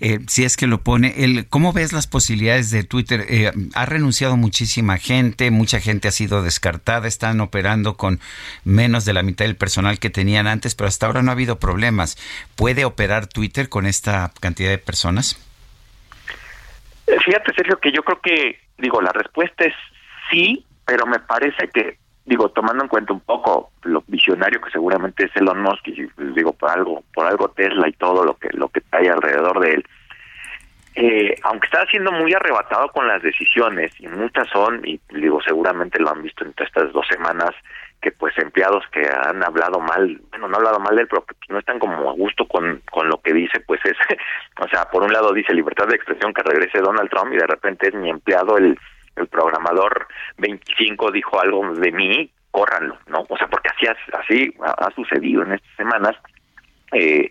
Eh, 0.00 0.18
si 0.28 0.44
es 0.44 0.58
que 0.58 0.66
lo 0.66 0.82
pone, 0.82 1.24
el, 1.24 1.48
¿cómo 1.48 1.72
ves 1.72 1.94
las 1.94 2.06
posibilidades 2.06 2.70
de 2.70 2.84
Twitter? 2.84 3.24
Eh, 3.30 3.50
ha 3.74 3.86
renunciado 3.86 4.36
muchísima 4.36 4.98
gente, 4.98 5.50
mucha 5.50 5.80
gente 5.80 6.06
ha 6.06 6.10
sido 6.10 6.42
descartada, 6.42 7.08
están 7.08 7.40
operando 7.40 7.96
con 7.96 8.20
menos 8.62 9.06
de 9.06 9.14
la 9.14 9.22
mitad 9.22 9.46
del 9.46 9.56
personal 9.56 9.98
que 9.98 10.10
tenían 10.10 10.46
antes, 10.46 10.74
pero 10.74 10.88
hasta 10.88 11.06
ahora 11.06 11.22
no 11.22 11.30
ha 11.30 11.32
habido 11.32 11.58
problemas. 11.58 12.18
¿Puede 12.56 12.84
operar 12.84 13.26
Twitter 13.26 13.70
con 13.70 13.86
esta 13.86 14.32
cantidad 14.38 14.68
de 14.68 14.76
personas? 14.76 15.40
Fíjate, 17.24 17.54
Sergio, 17.54 17.78
que 17.78 17.90
yo 17.90 18.02
creo 18.02 18.20
que, 18.20 18.60
digo, 18.76 19.00
la 19.00 19.12
respuesta 19.12 19.64
es 19.64 19.74
sí, 20.30 20.66
pero 20.84 21.06
me 21.06 21.20
parece 21.20 21.68
que 21.68 22.01
digo, 22.24 22.48
tomando 22.50 22.84
en 22.84 22.88
cuenta 22.88 23.12
un 23.12 23.20
poco 23.20 23.70
lo 23.82 24.02
visionario 24.06 24.60
que 24.60 24.70
seguramente 24.70 25.24
es 25.24 25.36
Elon 25.36 25.60
Musk 25.62 25.88
y 25.88 26.06
pues, 26.06 26.34
digo 26.34 26.52
por 26.52 26.70
algo, 26.70 27.02
por 27.14 27.26
algo 27.26 27.48
Tesla 27.48 27.88
y 27.88 27.92
todo 27.92 28.24
lo 28.24 28.34
que 28.34 28.48
lo 28.52 28.68
que 28.68 28.82
hay 28.92 29.08
alrededor 29.08 29.60
de 29.60 29.74
él, 29.74 29.86
eh, 30.94 31.34
aunque 31.44 31.66
está 31.66 31.86
siendo 31.86 32.12
muy 32.12 32.32
arrebatado 32.34 32.88
con 32.88 33.08
las 33.08 33.22
decisiones 33.22 33.92
y 33.98 34.08
muchas 34.08 34.48
son 34.50 34.86
y 34.86 35.00
digo 35.10 35.40
seguramente 35.40 35.98
lo 35.98 36.10
han 36.10 36.22
visto 36.22 36.44
en 36.44 36.54
estas 36.56 36.92
dos 36.92 37.06
semanas 37.08 37.50
que 38.00 38.12
pues 38.12 38.36
empleados 38.36 38.84
que 38.92 39.08
han 39.08 39.42
hablado 39.42 39.80
mal, 39.80 40.20
bueno 40.30 40.48
no 40.48 40.56
han 40.56 40.66
hablado 40.66 40.80
mal 40.80 40.94
de 40.94 41.02
él 41.02 41.08
pero 41.08 41.24
que 41.24 41.34
no 41.48 41.58
están 41.58 41.78
como 41.78 42.10
a 42.10 42.12
gusto 42.12 42.46
con 42.46 42.82
con 42.90 43.08
lo 43.08 43.20
que 43.22 43.32
dice 43.32 43.60
pues 43.60 43.80
es, 43.84 43.96
o 44.60 44.68
sea 44.68 44.84
por 44.90 45.02
un 45.02 45.12
lado 45.12 45.32
dice 45.32 45.54
libertad 45.54 45.88
de 45.88 45.96
expresión 45.96 46.34
que 46.34 46.42
regrese 46.42 46.78
Donald 46.78 47.08
Trump 47.08 47.32
y 47.32 47.38
de 47.38 47.46
repente 47.46 47.88
es 47.88 47.94
mi 47.94 48.10
empleado 48.10 48.58
el 48.58 48.78
el 49.16 49.26
programador 49.26 50.06
25 50.38 51.10
dijo 51.10 51.40
algo 51.40 51.74
de 51.74 51.92
mí, 51.92 52.30
córranlo, 52.50 52.98
¿no? 53.08 53.24
O 53.28 53.36
sea, 53.36 53.48
porque 53.48 53.68
así, 53.68 53.86
así 54.12 54.54
ha, 54.60 54.90
sucedido 54.94 55.42
en 55.42 55.52
estas 55.52 55.76
semanas. 55.76 56.16
Eh, 56.92 57.30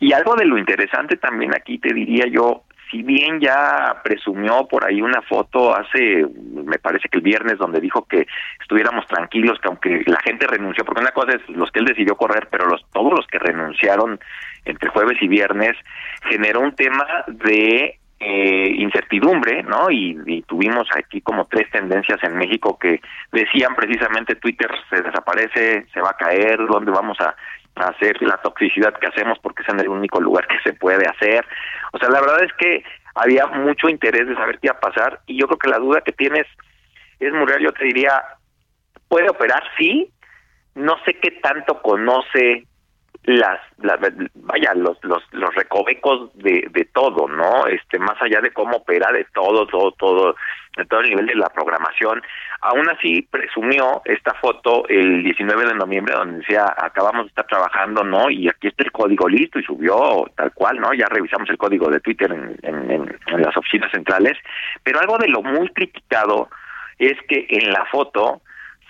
y 0.00 0.12
algo 0.12 0.34
de 0.34 0.46
lo 0.46 0.58
interesante 0.58 1.16
también 1.16 1.54
aquí 1.54 1.78
te 1.78 1.92
diría 1.92 2.26
yo, 2.26 2.64
si 2.92 3.02
bien 3.02 3.40
ya 3.40 4.00
presumió 4.04 4.68
por 4.68 4.86
ahí 4.86 5.00
una 5.00 5.22
foto 5.22 5.74
hace, 5.74 6.26
me 6.52 6.78
parece 6.78 7.08
que 7.08 7.18
el 7.18 7.24
viernes, 7.24 7.56
donde 7.58 7.80
dijo 7.80 8.06
que 8.06 8.26
estuviéramos 8.60 9.06
tranquilos, 9.06 9.58
que 9.60 9.68
aunque 9.68 10.02
la 10.06 10.20
gente 10.20 10.46
renunció, 10.46 10.84
porque 10.84 11.00
una 11.00 11.12
cosa 11.12 11.32
es 11.32 11.48
los 11.48 11.70
que 11.70 11.80
él 11.80 11.86
decidió 11.86 12.16
correr, 12.16 12.48
pero 12.50 12.66
los 12.66 12.84
todos 12.92 13.12
los 13.12 13.26
que 13.28 13.38
renunciaron 13.38 14.20
entre 14.66 14.90
jueves 14.90 15.16
y 15.22 15.28
viernes, 15.28 15.72
generó 16.28 16.60
un 16.60 16.74
tema 16.74 17.06
de 17.28 17.98
eh, 18.24 18.74
incertidumbre, 18.78 19.64
¿no? 19.64 19.90
Y, 19.90 20.42
tuvimos 20.46 20.86
aquí 20.94 21.20
como 21.22 21.46
tres 21.46 21.68
tendencias 21.72 22.22
en 22.22 22.36
México 22.36 22.78
que 22.78 23.00
decían 23.32 23.74
precisamente 23.74 24.36
Twitter 24.36 24.70
se 24.88 25.02
desaparece, 25.02 25.86
se 25.92 26.00
va 26.00 26.10
a 26.10 26.16
caer, 26.16 26.58
¿dónde 26.68 26.92
vamos 26.92 27.18
a, 27.20 27.34
hacer 27.74 28.20
la 28.20 28.36
toxicidad 28.36 28.92
que 28.94 29.06
hacemos 29.06 29.38
porque 29.40 29.62
es 29.62 29.68
en 29.70 29.80
el 29.80 29.88
único 29.88 30.20
lugar 30.20 30.46
que 30.46 30.60
se 30.62 30.72
puede 30.72 31.04
hacer? 31.04 31.44
O 31.92 31.98
sea, 31.98 32.10
la 32.10 32.20
verdad 32.20 32.44
es 32.44 32.52
que 32.52 32.84
había 33.16 33.46
mucho 33.46 33.88
interés 33.88 34.28
de 34.28 34.36
saber 34.36 34.60
qué 34.60 34.68
iba 34.68 34.76
a 34.76 34.80
pasar 34.80 35.20
y 35.26 35.40
yo 35.40 35.46
creo 35.46 35.58
que 35.58 35.70
la 35.70 35.78
duda 35.78 36.02
que 36.02 36.12
tienes 36.12 36.46
es, 37.18 37.32
Muriel, 37.32 37.60
yo 37.60 37.72
te 37.72 37.86
diría, 37.86 38.22
¿puede 39.08 39.30
operar? 39.30 39.64
Sí, 39.78 40.12
no 40.76 40.96
sé 41.04 41.14
qué 41.14 41.32
tanto 41.42 41.82
conoce 41.82 42.66
las, 43.24 43.60
vaya 44.34 44.74
los 44.74 44.98
los 45.04 45.22
los 45.32 45.54
recovecos 45.54 46.36
de, 46.38 46.66
de 46.70 46.84
todo 46.86 47.28
no 47.28 47.66
este 47.66 47.98
más 47.98 48.20
allá 48.20 48.40
de 48.40 48.50
cómo 48.52 48.78
opera 48.78 49.12
de 49.12 49.24
todo 49.32 49.64
todo 49.66 49.92
todo 49.92 50.34
de 50.76 50.84
todo 50.86 51.00
el 51.00 51.10
nivel 51.10 51.26
de 51.26 51.34
la 51.34 51.48
programación. 51.50 52.22
Aún 52.62 52.88
así 52.88 53.22
presumió 53.30 54.00
esta 54.06 54.34
foto 54.34 54.88
el 54.88 55.22
19 55.22 55.66
de 55.66 55.74
noviembre 55.74 56.14
donde 56.14 56.38
decía 56.38 56.74
acabamos 56.76 57.24
de 57.24 57.28
estar 57.28 57.46
trabajando 57.46 58.02
no 58.02 58.30
y 58.30 58.48
aquí 58.48 58.68
está 58.68 58.82
el 58.82 58.90
código 58.90 59.28
listo 59.28 59.58
y 59.58 59.64
subió 59.64 60.28
tal 60.34 60.52
cual 60.52 60.80
no 60.80 60.92
ya 60.94 61.06
revisamos 61.06 61.48
el 61.50 61.58
código 61.58 61.90
de 61.90 62.00
Twitter 62.00 62.32
en, 62.32 62.58
en, 62.62 63.16
en 63.26 63.42
las 63.42 63.56
oficinas 63.56 63.92
centrales. 63.92 64.36
Pero 64.82 64.98
algo 64.98 65.18
de 65.18 65.28
lo 65.28 65.42
muy 65.42 65.68
criticado 65.68 66.48
es 66.98 67.16
que 67.28 67.46
en 67.50 67.70
la 67.72 67.84
foto 67.86 68.40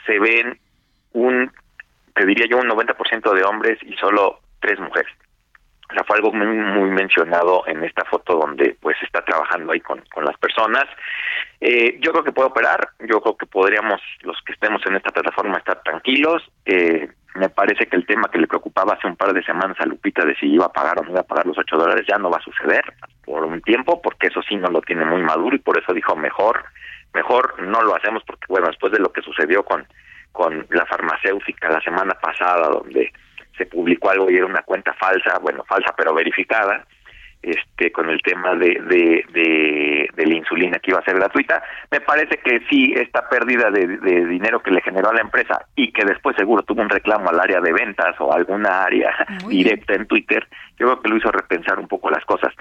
se 0.07 0.19
ven 0.19 0.59
un 1.13 1.51
te 2.15 2.27
diría 2.27 2.47
yo 2.51 2.59
un 2.59 2.69
90% 2.69 3.33
de 3.33 3.45
hombres 3.45 3.79
y 3.83 3.95
solo 3.95 4.41
tres 4.61 4.79
mujeres. 4.79 5.13
O 5.91 5.95
sea, 5.95 6.05
fue 6.05 6.17
algo 6.17 6.33
muy, 6.33 6.47
muy 6.47 6.91
mencionado 6.91 7.65
en 7.67 7.85
esta 7.85 8.05
foto 8.07 8.37
donde 8.39 8.77
pues 8.81 8.97
está 9.03 9.23
trabajando 9.23 9.73
ahí 9.73 9.81
con, 9.81 10.03
con 10.13 10.25
las 10.25 10.37
personas. 10.39 10.85
Eh, 11.61 11.99
yo 12.01 12.13
creo 12.13 12.25
que 12.25 12.33
puede 12.33 12.49
operar, 12.49 12.89
yo 13.01 13.21
creo 13.21 13.37
que 13.37 13.47
podríamos, 13.47 14.01
los 14.23 14.41
que 14.47 14.53
estemos 14.53 14.81
en 14.87 14.97
esta 14.97 15.11
plataforma, 15.11 15.59
estar 15.59 15.83
tranquilos. 15.83 16.43
Eh, 16.65 17.11
me 17.35 17.49
parece 17.51 17.87
que 17.87 17.97
el 17.97 18.07
tema 18.07 18.31
que 18.31 18.39
le 18.39 18.47
preocupaba 18.47 18.95
hace 18.95 19.07
un 19.07 19.17
par 19.17 19.33
de 19.33 19.43
semanas 19.43 19.77
a 19.81 19.87
Lupita 19.87 20.25
de 20.25 20.35
si 20.37 20.47
iba 20.47 20.67
a 20.67 20.73
pagar 20.73 20.99
o 20.99 21.03
no 21.03 21.11
iba 21.11 21.21
a 21.21 21.27
pagar 21.27 21.47
los 21.47 21.59
8 21.59 21.77
dólares 21.77 22.07
ya 22.09 22.19
no 22.19 22.31
va 22.31 22.39
a 22.39 22.43
suceder 22.43 22.83
por 23.25 23.45
un 23.45 23.61
tiempo, 23.63 24.01
porque 24.03 24.29
eso 24.29 24.41
sí 24.43 24.57
no 24.57 24.69
lo 24.69 24.81
tiene 24.81 25.05
muy 25.05 25.23
maduro 25.23 25.57
y 25.57 25.59
por 25.59 25.79
eso 25.79 25.93
dijo 25.93 26.17
mejor, 26.17 26.65
mejor 27.15 27.63
no 27.63 27.83
lo 27.83 27.95
hacemos 27.95 28.23
porque 28.27 28.47
bueno, 28.49 28.67
después 28.69 28.93
de 28.93 28.99
lo 28.99 29.13
que 29.13 29.23
sucedió 29.23 29.63
con 29.63 29.87
con 30.33 30.67
la 30.71 30.87
farmacéutica 30.87 31.71
la 31.71 31.81
semana 31.81 32.15
pasada, 32.15 32.69
donde 32.69 33.13
se 33.57 33.67
publicó 33.67 34.11
algo 34.11 34.31
y 34.31 34.37
era 34.37 34.47
una 34.47 34.63
cuenta 34.63 34.95
falsa, 34.95 35.39
bueno, 35.39 35.63
falsa 35.65 35.95
pero 35.97 36.15
verificada, 36.15 36.85
este 37.43 37.91
con 37.91 38.09
el 38.09 38.21
tema 38.23 38.55
de, 38.55 38.81
de, 38.89 40.09
de, 40.15 40.27
la 40.27 40.35
insulina 40.35 40.79
que 40.79 40.93
iba 40.93 41.01
a 41.01 41.05
ser 41.05 41.17
gratuita. 41.17 41.63
Me 41.91 42.01
parece 42.01 42.39
que 42.39 42.61
sí, 42.71 42.95
esta 42.97 43.29
pérdida 43.29 43.71
de, 43.71 43.87
dinero 44.27 44.63
que 44.63 44.71
le 44.71 44.81
generó 44.81 45.11
a 45.11 45.15
la 45.15 45.21
empresa 45.21 45.67
y 45.75 45.93
que 45.93 46.05
después 46.05 46.37
seguro 46.37 46.63
tuvo 46.63 46.83
un 46.83 46.89
reclamo 46.89 47.31
al 47.31 47.41
área 47.41 47.61
de 47.61 47.73
ventas 47.73 48.15
o 48.21 48.33
alguna 48.33 48.85
área 48.85 49.11
directa 49.49 49.95
en 49.95 50.07
Twitter, 50.07 50.47
yo 50.79 50.87
creo 50.87 51.03
que 51.03 51.09
lo 51.09 51.17
hizo 51.17 51.33
repensar 51.33 51.79
un 51.79 51.89
poco 51.89 52.11
las 52.11 52.25
cosas. 52.25 52.55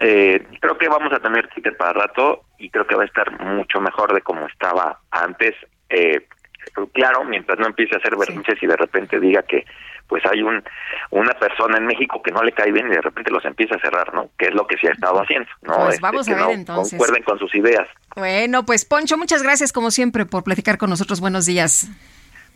Eh, 0.00 0.46
creo 0.60 0.78
que 0.78 0.88
vamos 0.88 1.12
a 1.12 1.18
tener 1.18 1.48
Twitter 1.48 1.76
para 1.76 1.92
rato 1.92 2.44
y 2.58 2.70
creo 2.70 2.86
que 2.86 2.94
va 2.94 3.02
a 3.02 3.06
estar 3.06 3.40
mucho 3.40 3.80
mejor 3.80 4.14
de 4.14 4.20
como 4.20 4.46
estaba 4.46 5.00
antes. 5.10 5.54
Eh, 5.88 6.24
claro, 6.92 7.24
mientras 7.24 7.58
no 7.58 7.66
empiece 7.66 7.94
a 7.94 7.98
hacer 7.98 8.16
berrinches 8.16 8.62
y 8.62 8.66
de 8.66 8.76
repente 8.76 9.18
diga 9.20 9.42
que 9.42 9.64
pues 10.06 10.22
hay 10.26 10.42
un 10.42 10.62
una 11.10 11.32
persona 11.34 11.78
en 11.78 11.86
México 11.86 12.20
que 12.22 12.32
no 12.32 12.42
le 12.42 12.52
cae 12.52 12.72
bien 12.72 12.88
y 12.88 12.90
de 12.90 13.00
repente 13.00 13.30
los 13.30 13.44
empieza 13.44 13.76
a 13.76 13.80
cerrar, 13.80 14.12
¿no? 14.12 14.30
Que 14.36 14.46
es 14.46 14.54
lo 14.54 14.66
que 14.66 14.76
se 14.76 14.88
ha 14.88 14.92
estado 14.92 15.20
haciendo, 15.20 15.48
¿no? 15.62 15.76
Pues 15.76 15.94
este, 15.94 16.02
vamos 16.02 16.28
a 16.28 16.34
ver 16.34 16.50
entonces. 16.50 16.98
Concuerden 16.98 17.22
con 17.22 17.38
sus 17.38 17.54
ideas. 17.54 17.88
Bueno, 18.16 18.64
pues 18.64 18.84
Poncho, 18.84 19.16
muchas 19.16 19.42
gracias 19.42 19.72
como 19.72 19.90
siempre 19.90 20.26
por 20.26 20.42
platicar 20.42 20.78
con 20.78 20.90
nosotros. 20.90 21.20
Buenos 21.20 21.46
días. 21.46 21.88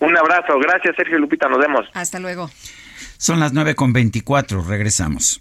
Un 0.01 0.17
abrazo, 0.17 0.59
gracias 0.59 0.97
Sergio 0.97 1.19
Lupita, 1.19 1.49
nos 1.49 1.59
vemos. 1.59 1.87
Hasta 1.95 2.19
luego. 2.19 2.51
Son 3.17 3.41
las 3.41 3.53
nueve 3.53 3.75
con 3.75 3.93
veinticuatro, 3.93 4.63
regresamos. 4.67 5.41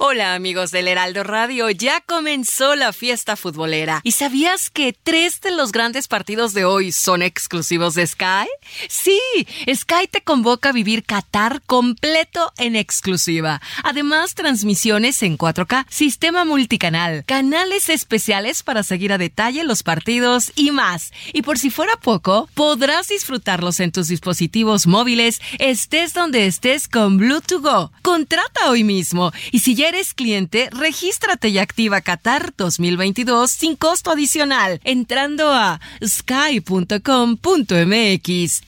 Hola 0.00 0.34
amigos 0.34 0.70
del 0.70 0.86
Heraldo 0.86 1.24
Radio, 1.24 1.68
ya 1.70 2.00
comenzó 2.00 2.76
la 2.76 2.92
fiesta 2.92 3.34
futbolera. 3.34 4.00
¿Y 4.04 4.12
sabías 4.12 4.70
que 4.70 4.92
tres 4.92 5.40
de 5.40 5.50
los 5.50 5.72
grandes 5.72 6.06
partidos 6.06 6.54
de 6.54 6.64
hoy 6.64 6.92
son 6.92 7.20
exclusivos 7.20 7.94
de 7.94 8.06
Sky? 8.06 8.46
Sí, 8.88 9.18
Sky 9.66 10.06
te 10.08 10.20
convoca 10.20 10.68
a 10.68 10.72
vivir 10.72 11.02
Qatar 11.02 11.62
completo 11.66 12.52
en 12.58 12.76
exclusiva. 12.76 13.60
Además, 13.82 14.36
transmisiones 14.36 15.20
en 15.24 15.36
4K, 15.36 15.84
sistema 15.90 16.44
multicanal, 16.44 17.24
canales 17.26 17.88
especiales 17.88 18.62
para 18.62 18.84
seguir 18.84 19.12
a 19.12 19.18
detalle 19.18 19.64
los 19.64 19.82
partidos 19.82 20.52
y 20.54 20.70
más. 20.70 21.10
Y 21.32 21.42
por 21.42 21.58
si 21.58 21.70
fuera 21.70 21.96
poco, 21.96 22.48
podrás 22.54 23.08
disfrutarlos 23.08 23.80
en 23.80 23.90
tus 23.90 24.06
dispositivos 24.06 24.86
móviles, 24.86 25.40
estés 25.58 26.14
donde 26.14 26.46
estés 26.46 26.86
con 26.86 27.18
Bluetooth 27.18 27.62
Go. 27.62 27.92
Contrata 28.02 28.70
hoy 28.70 28.84
mismo. 28.84 29.32
Y 29.50 29.58
si 29.58 29.74
ya 29.74 29.87
eres 29.88 30.14
cliente, 30.14 30.68
regístrate 30.70 31.48
y 31.48 31.58
activa 31.58 32.00
Qatar 32.02 32.52
2022 32.56 33.50
sin 33.50 33.74
costo 33.76 34.10
adicional 34.10 34.80
entrando 34.84 35.52
a 35.52 35.80
sky.com.mx. 36.04 36.92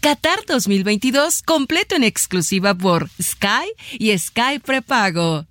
Qatar 0.01 0.41
2022 0.47 1.43
completo 1.43 1.95
en 1.95 2.05
exclusiva 2.05 2.75
por 2.75 3.09
Sky 3.21 3.69
y 3.93 4.17
Sky 4.19 4.59
Prepago. 4.65 5.47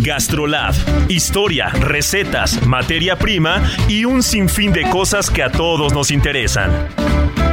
Gastrolab. 0.00 0.74
Historia, 1.08 1.68
recetas, 1.68 2.66
materia 2.66 3.16
prima 3.16 3.62
y 3.88 4.04
un 4.04 4.22
sinfín 4.22 4.72
de 4.72 4.88
cosas 4.90 5.30
que 5.30 5.42
a 5.42 5.52
todos 5.52 5.92
nos 5.92 6.10
interesan. 6.10 7.51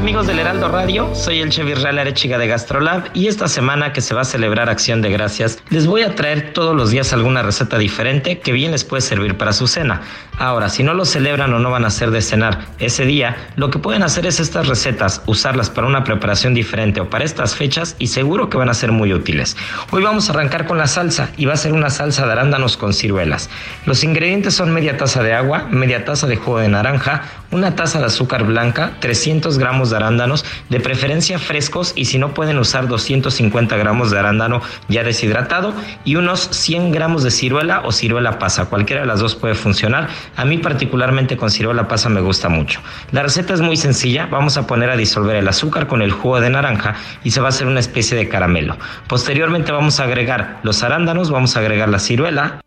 Amigos 0.00 0.26
del 0.26 0.38
Heraldo 0.38 0.68
Radio, 0.68 1.14
soy 1.14 1.40
el 1.40 1.50
chef 1.50 1.68
Israel 1.68 1.98
Arechiga 1.98 2.38
de 2.38 2.46
Gastrolab 2.46 3.10
y 3.12 3.28
esta 3.28 3.48
semana 3.48 3.92
que 3.92 4.00
se 4.00 4.14
va 4.14 4.22
a 4.22 4.24
celebrar 4.24 4.70
Acción 4.70 5.02
de 5.02 5.10
Gracias 5.10 5.58
les 5.68 5.86
voy 5.86 6.04
a 6.04 6.14
traer 6.14 6.54
todos 6.54 6.74
los 6.74 6.90
días 6.90 7.12
alguna 7.12 7.42
receta 7.42 7.76
diferente 7.76 8.38
que 8.38 8.52
bien 8.52 8.72
les 8.72 8.82
puede 8.82 9.02
servir 9.02 9.36
para 9.36 9.52
su 9.52 9.66
cena. 9.66 10.00
Ahora, 10.38 10.70
si 10.70 10.82
no 10.82 10.94
lo 10.94 11.04
celebran 11.04 11.52
o 11.52 11.58
no 11.58 11.70
van 11.70 11.84
a 11.84 11.88
hacer 11.88 12.10
de 12.12 12.22
cenar 12.22 12.60
ese 12.78 13.04
día, 13.04 13.36
lo 13.56 13.70
que 13.70 13.78
pueden 13.78 14.02
hacer 14.02 14.24
es 14.24 14.40
estas 14.40 14.68
recetas, 14.68 15.20
usarlas 15.26 15.68
para 15.68 15.86
una 15.86 16.02
preparación 16.02 16.54
diferente 16.54 17.02
o 17.02 17.10
para 17.10 17.26
estas 17.26 17.54
fechas 17.54 17.94
y 17.98 18.06
seguro 18.06 18.48
que 18.48 18.56
van 18.56 18.70
a 18.70 18.74
ser 18.74 18.92
muy 18.92 19.12
útiles. 19.12 19.54
Hoy 19.90 20.02
vamos 20.02 20.30
a 20.30 20.32
arrancar 20.32 20.66
con 20.66 20.78
la 20.78 20.86
salsa 20.86 21.28
y 21.36 21.44
va 21.44 21.52
a 21.52 21.58
ser 21.58 21.74
una 21.74 21.90
salsa 21.90 22.24
de 22.24 22.32
arándanos 22.32 22.78
con 22.78 22.94
ciruelas. 22.94 23.50
Los 23.84 24.02
ingredientes 24.02 24.54
son 24.54 24.72
media 24.72 24.96
taza 24.96 25.22
de 25.22 25.34
agua, 25.34 25.68
media 25.70 26.06
taza 26.06 26.26
de 26.26 26.36
jugo 26.36 26.60
de 26.60 26.68
naranja, 26.68 27.24
una 27.50 27.76
taza 27.76 27.98
de 27.98 28.06
azúcar 28.06 28.44
blanca, 28.44 28.92
300 29.00 29.58
gramos 29.58 29.89
de 29.90 29.96
arándanos, 29.96 30.44
de 30.68 30.80
preferencia 30.80 31.38
frescos 31.38 31.92
y 31.96 32.06
si 32.06 32.18
no 32.18 32.34
pueden 32.34 32.58
usar 32.58 32.88
250 32.88 33.76
gramos 33.76 34.10
de 34.10 34.18
arándano 34.18 34.62
ya 34.88 35.02
deshidratado 35.02 35.74
y 36.04 36.16
unos 36.16 36.48
100 36.50 36.92
gramos 36.92 37.22
de 37.22 37.30
ciruela 37.30 37.82
o 37.84 37.92
ciruela 37.92 38.38
pasa. 38.38 38.66
Cualquiera 38.66 39.02
de 39.02 39.06
las 39.06 39.20
dos 39.20 39.34
puede 39.34 39.54
funcionar. 39.54 40.08
A 40.36 40.44
mí 40.44 40.58
particularmente 40.58 41.36
con 41.36 41.50
ciruela 41.50 41.88
pasa 41.88 42.08
me 42.08 42.20
gusta 42.20 42.48
mucho. 42.48 42.80
La 43.12 43.22
receta 43.22 43.54
es 43.54 43.60
muy 43.60 43.76
sencilla. 43.76 44.26
Vamos 44.26 44.56
a 44.56 44.66
poner 44.66 44.90
a 44.90 44.96
disolver 44.96 45.36
el 45.36 45.48
azúcar 45.48 45.86
con 45.86 46.02
el 46.02 46.12
jugo 46.12 46.40
de 46.40 46.50
naranja 46.50 46.94
y 47.24 47.30
se 47.30 47.40
va 47.40 47.46
a 47.46 47.50
hacer 47.50 47.66
una 47.66 47.80
especie 47.80 48.16
de 48.16 48.28
caramelo. 48.28 48.76
Posteriormente 49.08 49.72
vamos 49.72 50.00
a 50.00 50.04
agregar 50.04 50.60
los 50.62 50.82
arándanos, 50.82 51.30
vamos 51.30 51.56
a 51.56 51.60
agregar 51.60 51.88
la 51.88 51.98
ciruela. 51.98 52.60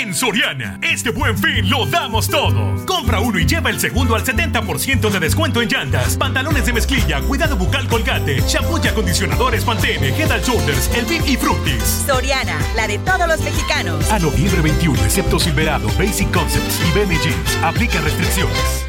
En 0.00 0.14
Soriana, 0.14 0.78
este 0.80 1.10
buen 1.10 1.36
fin 1.36 1.68
lo 1.68 1.84
damos 1.84 2.26
todo. 2.26 2.86
Compra 2.86 3.20
uno 3.20 3.38
y 3.38 3.44
lleva 3.44 3.68
el 3.68 3.78
segundo 3.78 4.14
al 4.14 4.24
70% 4.24 5.10
de 5.10 5.20
descuento 5.20 5.60
en 5.60 5.68
llantas, 5.68 6.16
pantalones 6.16 6.64
de 6.64 6.72
mezclilla, 6.72 7.20
cuidado 7.20 7.54
bucal 7.54 7.86
colgate, 7.86 8.40
shampoo 8.48 8.80
y 8.82 8.88
acondicionadores 8.88 9.62
Pantene, 9.62 10.08
Head 10.08 10.32
and 10.32 10.42
Shoulders, 10.42 10.90
El 10.94 11.04
Big 11.04 11.20
y 11.28 11.36
Fructis. 11.36 12.04
Soriana, 12.06 12.58
la 12.76 12.88
de 12.88 12.98
todos 13.00 13.28
los 13.28 13.42
mexicanos. 13.42 14.10
A 14.10 14.18
noviembre 14.18 14.62
21, 14.62 15.04
excepto 15.04 15.38
Silverado, 15.38 15.86
Basic 15.98 16.32
Concepts 16.32 16.80
y 16.88 16.98
Benny 16.98 17.18
Jeans. 17.18 17.58
Aplica 17.62 18.00
restricciones. 18.00 18.86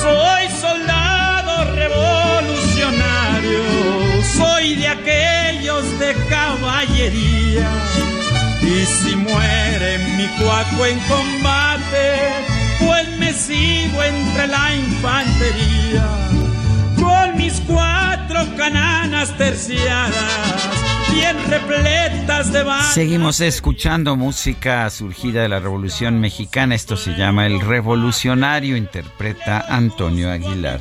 Soy 0.00 0.43
soy 4.64 4.74
de 4.76 4.88
aquellos 4.88 5.98
de 5.98 6.14
caballería. 6.28 7.68
Y 8.62 8.86
si 8.86 9.16
muere 9.16 9.98
mi 10.16 10.26
cuaco 10.42 10.86
en 10.86 10.98
combate, 11.00 12.22
pues 12.78 13.06
me 13.18 13.30
sigo 13.32 14.02
entre 14.02 14.46
la 14.46 14.74
infantería. 14.74 16.06
Con 16.96 17.36
mis 17.36 17.60
cuatro 17.66 18.46
cananas 18.56 19.36
terciadas, 19.36 20.14
bien 21.12 21.36
repletas 21.48 22.50
de 22.52 22.64
Seguimos 22.92 23.40
escuchando 23.40 24.16
música 24.16 24.88
surgida 24.88 25.42
de 25.42 25.50
la 25.50 25.60
Revolución 25.60 26.20
Mexicana. 26.20 26.74
Esto 26.74 26.96
se 26.96 27.14
llama 27.14 27.46
El 27.46 27.60
Revolucionario, 27.60 28.78
interpreta 28.78 29.66
Antonio 29.68 30.30
Aguilar. 30.30 30.80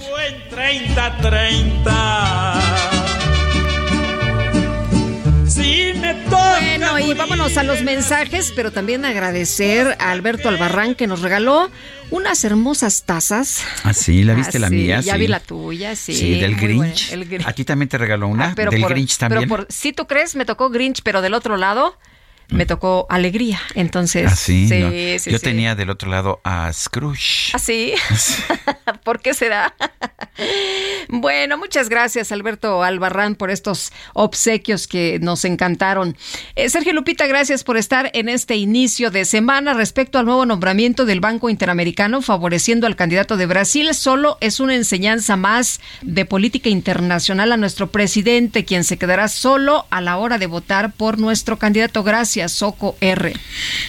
30-30. 0.50 2.93
Bueno, 6.30 7.00
y 7.00 7.14
vámonos 7.14 7.58
a 7.58 7.64
los 7.64 7.82
mensajes, 7.84 8.52
pero 8.56 8.72
también 8.72 9.06
agradecer 9.06 9.96
a 10.00 10.12
Alberto 10.12 10.50
Albarrán 10.50 10.96
que 10.96 11.08
nos 11.08 11.22
regaló 11.22 11.70
unas 12.12 12.44
hermosas 12.44 13.04
tazas. 13.04 13.64
Ah, 13.84 13.94
sí, 13.94 14.24
¿la 14.24 14.34
viste 14.34 14.58
Ah, 14.58 14.62
la 14.62 14.70
sí, 14.70 14.76
mía? 14.76 15.02
Ya 15.02 15.14
sí. 15.14 15.20
vi 15.20 15.28
la 15.28 15.40
tuya, 15.40 15.96
sí. 15.96 16.14
Sí, 16.14 16.40
del 16.40 16.56
Grinch. 16.56 17.14
¿A 17.46 17.54
ti 17.54 17.66
también 17.66 17.90
te 17.90 17.98
regaló 17.98 18.28
una? 18.28 18.50
Ah, 18.50 18.54
pero 18.56 18.72
¿Del 18.72 18.82
por- 18.82 18.92
Grinch 18.92 19.18
también? 19.18 19.42
Pero 19.50 19.64
por, 19.66 19.68
si 19.72 19.94
tú 19.94 20.08
crees, 20.08 20.36
me 20.36 20.46
tocó 20.46 20.70
Grinch, 20.70 21.02
pero 21.04 21.22
del 21.22 21.34
otro 21.34 21.58
lado 21.58 21.98
me 22.50 22.66
tocó 22.66 23.08
alegría. 23.10 23.60
Entonces, 23.76 24.32
Ah, 24.32 24.36
sí, 24.36 24.68
sí, 24.68 24.80
no. 24.80 24.90
sí, 25.20 25.32
Yo 25.32 25.40
tenía 25.40 25.76
del 25.76 25.90
otro 25.90 26.10
lado 26.10 26.40
a 26.44 26.72
Scrooge. 26.74 27.52
¿Ah, 27.54 27.60
sí? 27.60 27.94
¿Por 29.04 29.22
qué 29.22 29.34
será? 29.34 29.74
bueno, 31.10 31.58
muchas 31.58 31.90
gracias, 31.90 32.32
Alberto 32.32 32.84
Albarrán, 32.84 33.36
por 33.36 33.50
estos 33.52 33.92
obsequios 34.14 34.88
que 34.88 35.20
nos 35.22 35.46
encantaron. 35.46 36.16
Eh, 36.56 36.70
Sergio 36.70 36.94
Lupita, 36.94 37.28
gracias 37.28 37.64
por 37.64 37.78
estar 37.78 38.10
en 38.14 38.30
este 38.30 38.56
inicio 38.56 39.12
de 39.12 39.26
semana 39.26 39.74
respecto 39.74 40.18
al 40.20 40.26
nuevo 40.26 40.46
nombramiento 40.46 41.06
del 41.06 41.20
Banco 41.20 41.50
Interamericano 41.50 42.22
favoreciendo 42.22 42.88
al 42.88 42.96
candidato 42.96 43.38
de 43.38 43.46
Brasil. 43.46 43.94
Solo 43.94 44.38
es 44.42 44.60
una 44.60 44.76
enseñanza 44.76 45.36
más 45.36 45.80
de 46.02 46.26
política 46.26 46.70
internacional 46.70 47.52
a 47.52 47.58
nuestro 47.58 47.92
presidente, 47.92 48.66
quien 48.66 48.84
se 48.84 48.98
quedará 48.98 49.28
solo 49.28 49.86
a 49.90 50.02
la 50.02 50.18
hora 50.18 50.38
de 50.38 50.48
votar 50.48 50.94
por 50.94 51.20
nuestro 51.20 51.58
candidato. 51.58 52.04
Gracias, 52.04 52.33
Soco 52.34 52.98
R. 53.00 53.34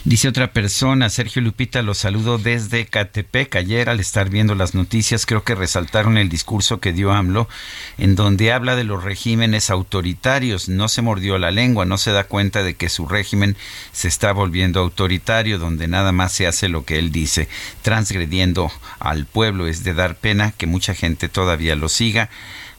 Dice 0.05 0.29
otra 0.29 0.53
persona, 0.53 1.09
Sergio 1.09 1.41
Lupita, 1.41 1.81
los 1.83 1.99
saludo 1.99 2.37
desde 2.37 2.85
Catepec. 2.85 3.57
Ayer 3.57 3.89
al 3.89 4.01
estar 4.01 4.29
viendo 4.29 4.55
las 4.55 4.75
noticias 4.75 5.25
creo 5.25 5.45
que 5.45 5.55
resaltaron 5.55 6.19
el 6.19 6.29
discurso 6.29 6.79
que 6.79 6.93
dio 6.93 7.13
AMLO 7.13 7.49
en 7.97 8.17
donde 8.17 8.53
habla 8.53 8.77
de 8.77 8.85
los 8.85 9.03
regímenes 9.03 9.71
autoritarios. 9.71 10.69
No 10.69 10.89
se 10.89 11.01
mordió 11.01 11.39
la 11.39 11.51
lengua, 11.51 11.87
no 11.87 11.97
se 11.97 12.13
da 12.13 12.25
cuenta 12.25 12.63
de 12.63 12.75
que 12.75 12.91
su 12.91 13.07
régimen 13.07 13.57
se 13.93 14.09
está 14.09 14.33
volviendo 14.33 14.81
autoritario, 14.81 15.59
donde 15.59 15.89
nada 15.89 16.13
más 16.13 16.33
se 16.33 16.47
hace 16.47 16.69
lo 16.69 16.85
que 16.85 16.99
él 16.99 17.13
dice, 17.13 17.49
transgrediendo 17.81 18.71
al 18.99 19.25
pueblo. 19.25 19.67
Es 19.67 19.85
de 19.85 19.95
dar 19.95 20.17
pena 20.17 20.53
que 20.53 20.67
mucha 20.67 20.95
gente 20.95 21.31
todavía 21.31 21.77
lo 21.77 21.89
siga. 21.89 22.29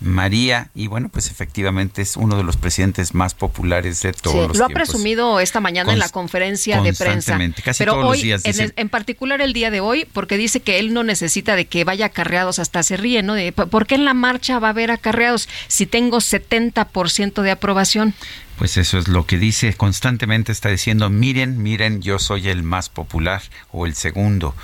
María, 0.02 0.70
y 0.76 0.88
bueno, 0.88 1.10
pues 1.10 1.32
efectivamente 1.32 2.02
es 2.02 2.18
uno 2.18 2.38
de 2.38 2.44
los 2.44 2.58
presidentes 2.58 3.14
más 3.14 3.34
populares 3.34 4.02
de 4.02 4.14
todos 4.14 4.36
los 4.36 4.48
lo 4.48 4.68
tiempos. 4.68 4.72
ha 4.72 4.74
presumido 4.74 5.40
esta 5.40 5.60
mañana 5.60 5.94
en 5.94 6.00
la 6.00 6.10
conferencia 6.10 6.82
de 6.82 6.94
prensa. 6.94 7.38
Casi 7.64 7.80
Pero 7.80 7.94
todos 7.94 8.06
hoy, 8.06 8.18
los 8.18 8.24
días 8.24 8.46
en, 8.46 8.52
dice- 8.52 8.64
el- 8.66 8.74
en 8.76 8.90
particular 8.90 9.42
el 9.42 9.54
día 9.54 9.72
de 9.72 9.80
hoy, 9.80 10.06
porque 10.14 10.38
dice 10.38 10.60
que 10.60 10.80
él 10.80 10.94
no 10.94 11.04
necesita 11.04 11.56
de 11.56 11.66
que 11.66 11.84
vaya 11.84 12.08
acarreados, 12.08 12.60
hasta 12.60 12.84
se 12.84 12.98
ríe, 12.98 13.24
¿no? 13.24 13.34
De, 13.34 13.52
¿Por 13.52 13.88
qué 13.88 13.96
en 13.96 14.06
la 14.06 14.14
marcha 14.14 14.60
va 14.60 14.68
a 14.68 14.72
haber 14.72 14.92
acarreados 14.92 15.48
si 15.68 15.86
tengo 15.86 16.20
70% 16.20 17.42
de 17.42 17.52
aprobación? 17.52 18.14
Pues 18.58 18.78
eso 18.78 18.98
es 18.98 19.08
lo 19.10 19.26
que 19.26 19.38
dice, 19.38 19.74
constantemente 19.74 20.52
está 20.54 20.70
diciendo, 20.70 21.10
miren, 21.10 21.62
miren, 21.62 22.02
yo 22.02 22.20
soy 22.20 22.48
el 22.50 22.64
más 22.64 22.88
popular 22.90 23.42
o 23.72 23.86
el 23.86 23.96
segundo 23.96 24.56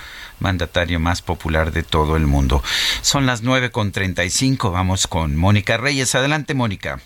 mandatario 0.42 1.00
más 1.00 1.22
popular 1.22 1.72
de 1.72 1.84
todo 1.84 2.18
el 2.18 2.28
mundo. 2.28 2.62
Son 3.02 3.26
las 3.26 3.42
nueve 3.42 3.72
con 3.72 3.92
35, 3.92 4.72
vamos 4.72 5.08
con 5.08 5.38
Mónica 5.38 5.78
Reyes. 5.78 6.14
Adelante, 6.16 6.54
Mónica. 6.54 7.00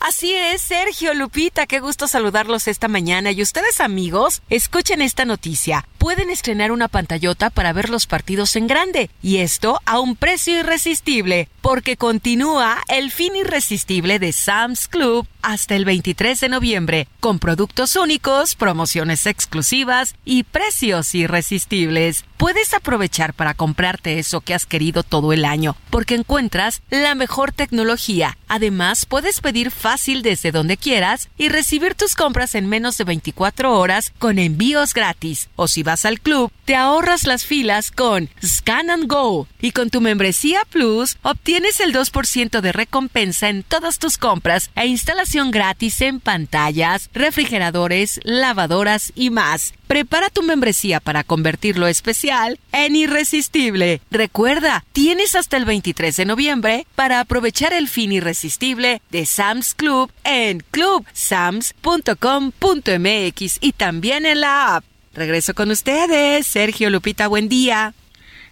Así 0.00 0.32
es, 0.32 0.62
Sergio, 0.62 1.12
Lupita, 1.12 1.66
qué 1.66 1.80
gusto 1.80 2.06
saludarlos 2.06 2.68
esta 2.68 2.86
mañana. 2.86 3.32
Y 3.32 3.42
ustedes, 3.42 3.80
amigos, 3.80 4.42
escuchen 4.48 5.02
esta 5.02 5.24
noticia. 5.24 5.86
Pueden 5.98 6.30
estrenar 6.30 6.70
una 6.70 6.86
pantallota 6.86 7.50
para 7.50 7.72
ver 7.72 7.90
los 7.90 8.06
partidos 8.06 8.54
en 8.54 8.68
grande. 8.68 9.10
Y 9.22 9.38
esto 9.38 9.80
a 9.86 9.98
un 9.98 10.14
precio 10.14 10.60
irresistible, 10.60 11.48
porque 11.60 11.96
continúa 11.96 12.78
el 12.86 13.10
fin 13.10 13.34
irresistible 13.34 14.20
de 14.20 14.32
Sam's 14.32 14.86
Club 14.86 15.26
hasta 15.42 15.74
el 15.74 15.84
23 15.84 16.40
de 16.40 16.48
noviembre, 16.48 17.08
con 17.20 17.38
productos 17.38 17.96
únicos, 17.96 18.54
promociones 18.54 19.26
exclusivas 19.26 20.14
y 20.24 20.44
precios 20.44 21.14
irresistibles. 21.14 22.24
Puedes 22.36 22.72
aprovechar 22.72 23.34
para 23.34 23.54
comprarte 23.54 24.20
eso 24.20 24.40
que 24.40 24.54
has 24.54 24.64
querido 24.64 25.02
todo 25.02 25.32
el 25.32 25.44
año, 25.44 25.74
porque 25.90 26.14
encuentras 26.14 26.82
la 26.90 27.16
mejor 27.16 27.50
tecnología. 27.50 28.38
Además, 28.46 29.06
puedes 29.06 29.40
pedir 29.40 29.72
desde 29.96 30.52
donde 30.52 30.76
quieras 30.76 31.28
y 31.38 31.48
recibir 31.48 31.94
tus 31.94 32.14
compras 32.14 32.54
en 32.54 32.68
menos 32.68 32.98
de 32.98 33.04
24 33.04 33.78
horas 33.78 34.12
con 34.18 34.38
envíos 34.38 34.92
gratis. 34.92 35.48
O 35.56 35.66
si 35.66 35.82
vas 35.82 36.04
al 36.04 36.20
club, 36.20 36.52
te 36.66 36.76
ahorras 36.76 37.26
las 37.26 37.46
filas 37.46 37.90
con 37.90 38.28
Scan 38.44 38.90
and 38.90 39.10
Go. 39.10 39.46
Y 39.60 39.72
con 39.72 39.88
tu 39.88 40.00
membresía 40.00 40.60
Plus, 40.70 41.16
obtienes 41.22 41.80
el 41.80 41.94
2% 41.94 42.60
de 42.60 42.72
recompensa 42.72 43.48
en 43.48 43.62
todas 43.62 43.98
tus 43.98 44.18
compras 44.18 44.70
e 44.76 44.86
instalación 44.86 45.50
gratis 45.50 46.02
en 46.02 46.20
pantallas, 46.20 47.08
refrigeradores, 47.14 48.20
lavadoras 48.24 49.12
y 49.14 49.30
más. 49.30 49.72
Prepara 49.86 50.28
tu 50.28 50.42
membresía 50.42 51.00
para 51.00 51.24
convertir 51.24 51.78
lo 51.78 51.86
especial 51.86 52.60
en 52.72 52.94
irresistible. 52.94 54.02
Recuerda, 54.10 54.84
tienes 54.92 55.34
hasta 55.34 55.56
el 55.56 55.64
23 55.64 56.14
de 56.14 56.24
noviembre 56.26 56.86
para 56.94 57.20
aprovechar 57.20 57.72
el 57.72 57.88
fin 57.88 58.12
irresistible 58.12 59.00
de 59.10 59.24
Sam's 59.24 59.74
Club 59.78 60.12
en 60.24 60.62
clubsams.com.mx 60.72 63.58
y 63.60 63.72
también 63.72 64.26
en 64.26 64.40
la 64.40 64.74
app. 64.74 64.84
Regreso 65.14 65.54
con 65.54 65.70
ustedes, 65.70 66.48
Sergio 66.48 66.90
Lupita, 66.90 67.28
buen 67.28 67.48
día. 67.48 67.94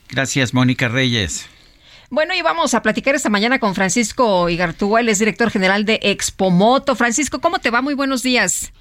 Gracias, 0.09 0.55
Mónica 0.55 0.87
Reyes. 0.87 1.49
Bueno, 2.11 2.33
y 2.33 2.43
vamos 2.43 2.75
a 2.75 2.83
platicar 2.83 3.17
esta 3.17 3.29
mañana 3.29 3.59
con 3.59 3.75
Francisco 3.75 4.49
Igartúa, 4.49 5.01
él 5.01 5.09
es 5.09 5.19
director 5.19 5.51
general 5.51 5.85
de 5.85 5.99
Expomoto. 6.01 6.95
Francisco, 6.95 7.41
¿cómo 7.41 7.59
te 7.59 7.71
va? 7.71 7.83
Muy 7.83 7.95
buenos 7.95 8.23
días. 8.23 8.73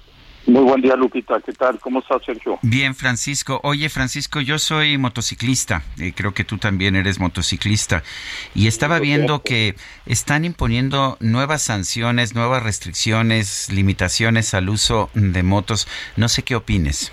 Muy 0.46 0.62
buen 0.62 0.80
día, 0.80 0.94
Lupita. 0.94 1.40
¿Qué 1.40 1.52
tal? 1.52 1.80
¿Cómo 1.80 1.98
estás, 1.98 2.22
Sergio? 2.24 2.60
Bien, 2.62 2.94
Francisco. 2.94 3.58
Oye, 3.64 3.88
Francisco, 3.88 4.40
yo 4.40 4.60
soy 4.60 4.96
motociclista. 4.96 5.82
eh, 6.00 6.12
creo 6.14 6.34
que 6.34 6.44
tú 6.44 6.56
también 6.56 6.94
eres 6.94 7.18
motociclista. 7.18 8.04
Y 8.54 8.68
estaba 8.68 9.00
viendo 9.00 9.42
que 9.42 9.74
están 10.06 10.44
imponiendo 10.44 11.16
nuevas 11.18 11.62
sanciones, 11.62 12.36
nuevas 12.36 12.62
restricciones, 12.62 13.72
limitaciones 13.72 14.54
al 14.54 14.68
uso 14.68 15.10
de 15.14 15.42
motos. 15.42 15.88
No 16.16 16.28
sé 16.28 16.44
qué 16.44 16.54
opines. 16.54 17.12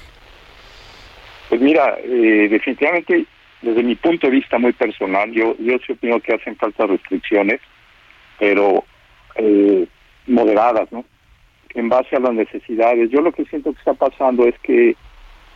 Pues 1.49 1.59
mira, 1.59 1.97
eh, 2.03 2.47
definitivamente, 2.51 3.25
desde 3.63 3.81
mi 3.81 3.95
punto 3.95 4.27
de 4.27 4.33
vista 4.33 4.59
muy 4.59 4.73
personal, 4.73 5.31
yo, 5.31 5.55
yo 5.57 5.77
sí 5.85 5.93
opino 5.93 6.19
que 6.19 6.35
hacen 6.35 6.55
falta 6.55 6.85
restricciones, 6.85 7.59
pero 8.37 8.85
eh, 9.37 9.87
moderadas, 10.27 10.91
¿no? 10.91 11.03
En 11.75 11.89
base 11.89 12.15
a 12.15 12.19
las 12.19 12.33
necesidades. 12.33 13.09
Yo 13.09 13.21
lo 13.21 13.31
que 13.31 13.45
siento 13.45 13.71
que 13.73 13.79
está 13.79 13.93
pasando 13.93 14.45
es 14.45 14.57
que 14.59 14.95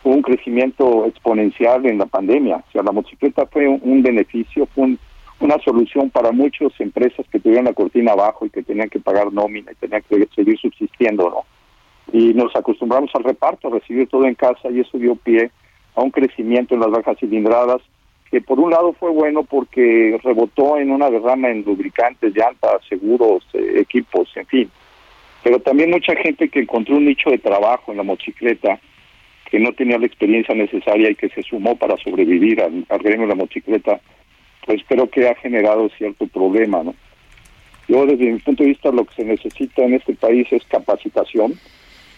hubo 0.04 0.14
un 0.14 0.22
crecimiento 0.22 1.06
exponencial 1.06 1.86
en 1.86 1.98
la 1.98 2.06
pandemia. 2.06 2.56
O 2.56 2.72
sea, 2.72 2.82
la 2.82 2.92
motocicleta 2.92 3.46
fue 3.46 3.68
un, 3.68 4.02
beneficio, 4.02 4.66
fue 4.74 4.84
un- 4.84 4.98
una 5.40 5.58
solución 5.58 6.10
para 6.10 6.32
muchas 6.32 6.72
empresas 6.80 7.24
que 7.30 7.38
tuvieron 7.38 7.66
la 7.66 7.72
cortina 7.72 8.12
abajo 8.12 8.44
y 8.46 8.50
que 8.50 8.62
tenían 8.62 8.88
que 8.88 8.98
pagar 8.98 9.32
nómina 9.32 9.70
y 9.70 9.74
tenían 9.76 10.02
que 10.08 10.26
seguir 10.34 10.58
subsistiendo, 10.58 11.30
¿no? 11.30 11.44
y 12.10 12.32
nos 12.32 12.56
acostumbramos 12.56 13.10
al 13.14 13.22
reparto, 13.22 13.68
a 13.68 13.72
recibir 13.72 14.08
todo 14.08 14.24
en 14.24 14.34
casa 14.34 14.70
y 14.70 14.80
eso 14.80 14.96
dio 14.96 15.14
pie 15.14 15.50
a 15.94 16.00
un 16.00 16.10
crecimiento 16.10 16.74
en 16.74 16.80
las 16.80 16.90
bajas 16.90 17.18
cilindradas 17.18 17.82
que 18.30 18.40
por 18.40 18.58
un 18.58 18.70
lado 18.70 18.94
fue 18.94 19.10
bueno 19.10 19.42
porque 19.42 20.18
rebotó 20.24 20.78
en 20.78 20.90
una 20.90 21.10
derrama 21.10 21.50
en 21.50 21.64
lubricantes, 21.64 22.34
llantas, 22.34 22.80
seguros, 22.88 23.46
eh, 23.52 23.74
equipos, 23.76 24.28
en 24.36 24.46
fin. 24.46 24.70
Pero 25.48 25.60
también 25.60 25.88
mucha 25.88 26.14
gente 26.14 26.50
que 26.50 26.60
encontró 26.60 26.98
un 26.98 27.06
nicho 27.06 27.30
de 27.30 27.38
trabajo 27.38 27.90
en 27.90 27.96
la 27.96 28.02
motocicleta, 28.02 28.78
que 29.50 29.58
no 29.58 29.72
tenía 29.72 29.96
la 29.96 30.04
experiencia 30.04 30.54
necesaria 30.54 31.08
y 31.08 31.14
que 31.14 31.30
se 31.30 31.42
sumó 31.42 31.74
para 31.74 31.96
sobrevivir 31.96 32.60
al, 32.60 32.84
al 32.90 32.98
de 32.98 33.16
la 33.16 33.34
motocicleta, 33.34 33.98
pues 34.66 34.82
creo 34.86 35.08
que 35.08 35.26
ha 35.26 35.34
generado 35.36 35.88
cierto 35.96 36.26
problema, 36.26 36.82
¿no? 36.82 36.94
Yo 37.88 38.04
desde 38.04 38.30
mi 38.30 38.38
punto 38.40 38.62
de 38.62 38.68
vista 38.68 38.92
lo 38.92 39.06
que 39.06 39.14
se 39.14 39.24
necesita 39.24 39.84
en 39.84 39.94
este 39.94 40.12
país 40.16 40.46
es 40.50 40.62
capacitación, 40.66 41.54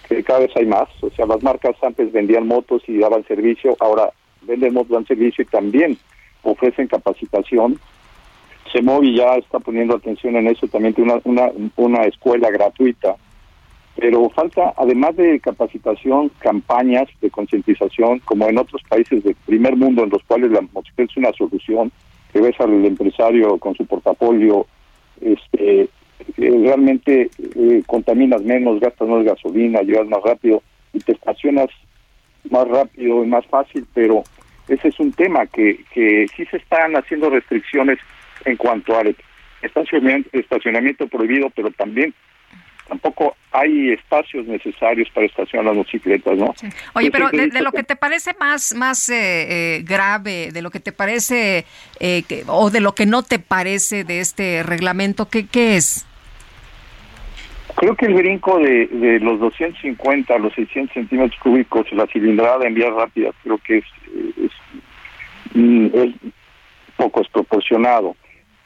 que 0.08 0.24
cada 0.24 0.40
vez 0.40 0.50
hay 0.56 0.66
más. 0.66 0.88
O 1.00 1.10
sea, 1.10 1.24
las 1.26 1.40
marcas 1.40 1.76
antes 1.82 2.10
vendían 2.10 2.48
motos 2.48 2.82
y 2.88 2.98
daban 2.98 3.24
servicio, 3.28 3.76
ahora 3.78 4.10
venden 4.42 4.74
motos, 4.74 4.90
dan 4.90 5.06
servicio 5.06 5.42
y 5.42 5.46
también 5.46 5.96
ofrecen 6.42 6.88
capacitación. 6.88 7.78
Semovi 8.72 9.16
ya 9.16 9.34
está 9.34 9.58
poniendo 9.58 9.96
atención 9.96 10.36
en 10.36 10.48
eso, 10.48 10.66
también 10.68 10.94
tiene 10.94 11.12
una, 11.12 11.22
una, 11.24 11.52
una 11.76 12.02
escuela 12.04 12.50
gratuita. 12.50 13.16
Pero 13.96 14.30
falta, 14.30 14.72
además 14.76 15.16
de 15.16 15.40
capacitación, 15.40 16.30
campañas 16.38 17.08
de 17.20 17.30
concientización, 17.30 18.20
como 18.20 18.48
en 18.48 18.58
otros 18.58 18.82
países 18.88 19.22
del 19.24 19.34
primer 19.46 19.76
mundo, 19.76 20.04
en 20.04 20.10
los 20.10 20.22
cuales 20.24 20.50
la 20.52 20.60
motocicleta 20.60 21.10
es 21.10 21.16
una 21.16 21.32
solución, 21.32 21.92
que 22.32 22.40
ves 22.40 22.58
al 22.60 22.84
empresario 22.84 23.58
con 23.58 23.74
su 23.74 23.84
portafolio, 23.84 24.66
este, 25.20 25.82
eh, 25.82 25.88
realmente 26.36 27.30
eh, 27.56 27.82
contaminas 27.86 28.42
menos, 28.42 28.80
gastas 28.80 29.08
más 29.08 29.24
gasolina, 29.24 29.82
llegas 29.82 30.06
más 30.06 30.22
rápido 30.22 30.62
y 30.92 31.00
te 31.00 31.12
estacionas 31.12 31.68
más 32.50 32.66
rápido 32.68 33.24
y 33.24 33.26
más 33.26 33.44
fácil, 33.46 33.86
pero 33.92 34.22
ese 34.68 34.88
es 34.88 35.00
un 35.00 35.12
tema 35.12 35.46
que, 35.46 35.84
que 35.92 36.26
sí 36.34 36.44
se 36.46 36.58
están 36.58 36.94
haciendo 36.94 37.28
restricciones 37.28 37.98
en 38.44 38.56
cuanto 38.56 38.96
al 38.98 39.14
estacionamiento, 39.62 40.28
estacionamiento 40.32 41.06
prohibido, 41.08 41.50
pero 41.50 41.70
también 41.70 42.14
tampoco 42.88 43.36
hay 43.52 43.90
espacios 43.92 44.46
necesarios 44.46 45.08
para 45.10 45.26
estacionar 45.26 45.66
las 45.66 45.76
motocicletas, 45.76 46.36
¿no? 46.36 46.52
Oye, 46.94 47.10
pero 47.12 47.28
de, 47.30 47.46
de 47.46 47.62
lo 47.62 47.70
que 47.70 47.84
te 47.84 47.94
parece 47.94 48.34
más, 48.40 48.74
más 48.74 49.08
eh, 49.10 49.76
eh, 49.76 49.82
grave, 49.84 50.50
de 50.52 50.60
lo 50.60 50.70
que 50.70 50.80
te 50.80 50.90
parece, 50.90 51.64
eh, 52.00 52.24
que- 52.28 52.42
o 52.48 52.70
de 52.70 52.80
lo 52.80 52.94
que 52.96 53.06
no 53.06 53.22
te 53.22 53.38
parece 53.38 54.02
de 54.02 54.18
este 54.20 54.64
reglamento, 54.64 55.28
¿qué, 55.28 55.46
qué 55.46 55.76
es? 55.76 56.04
Creo 57.76 57.94
que 57.94 58.06
el 58.06 58.14
brinco 58.14 58.58
de, 58.58 58.88
de 58.88 59.20
los 59.20 59.38
250 59.38 60.34
a 60.34 60.38
los 60.38 60.52
600 60.54 60.92
centímetros 60.92 61.38
cúbicos, 61.40 61.86
la 61.92 62.06
cilindrada 62.08 62.66
en 62.66 62.74
vías 62.74 62.92
rápidas, 62.92 63.34
creo 63.44 63.58
que 63.58 63.78
es, 63.78 63.84
es, 64.44 64.50
mm, 65.54 65.86
es 65.94 66.14
poco 66.96 67.20
desproporcionado. 67.20 68.16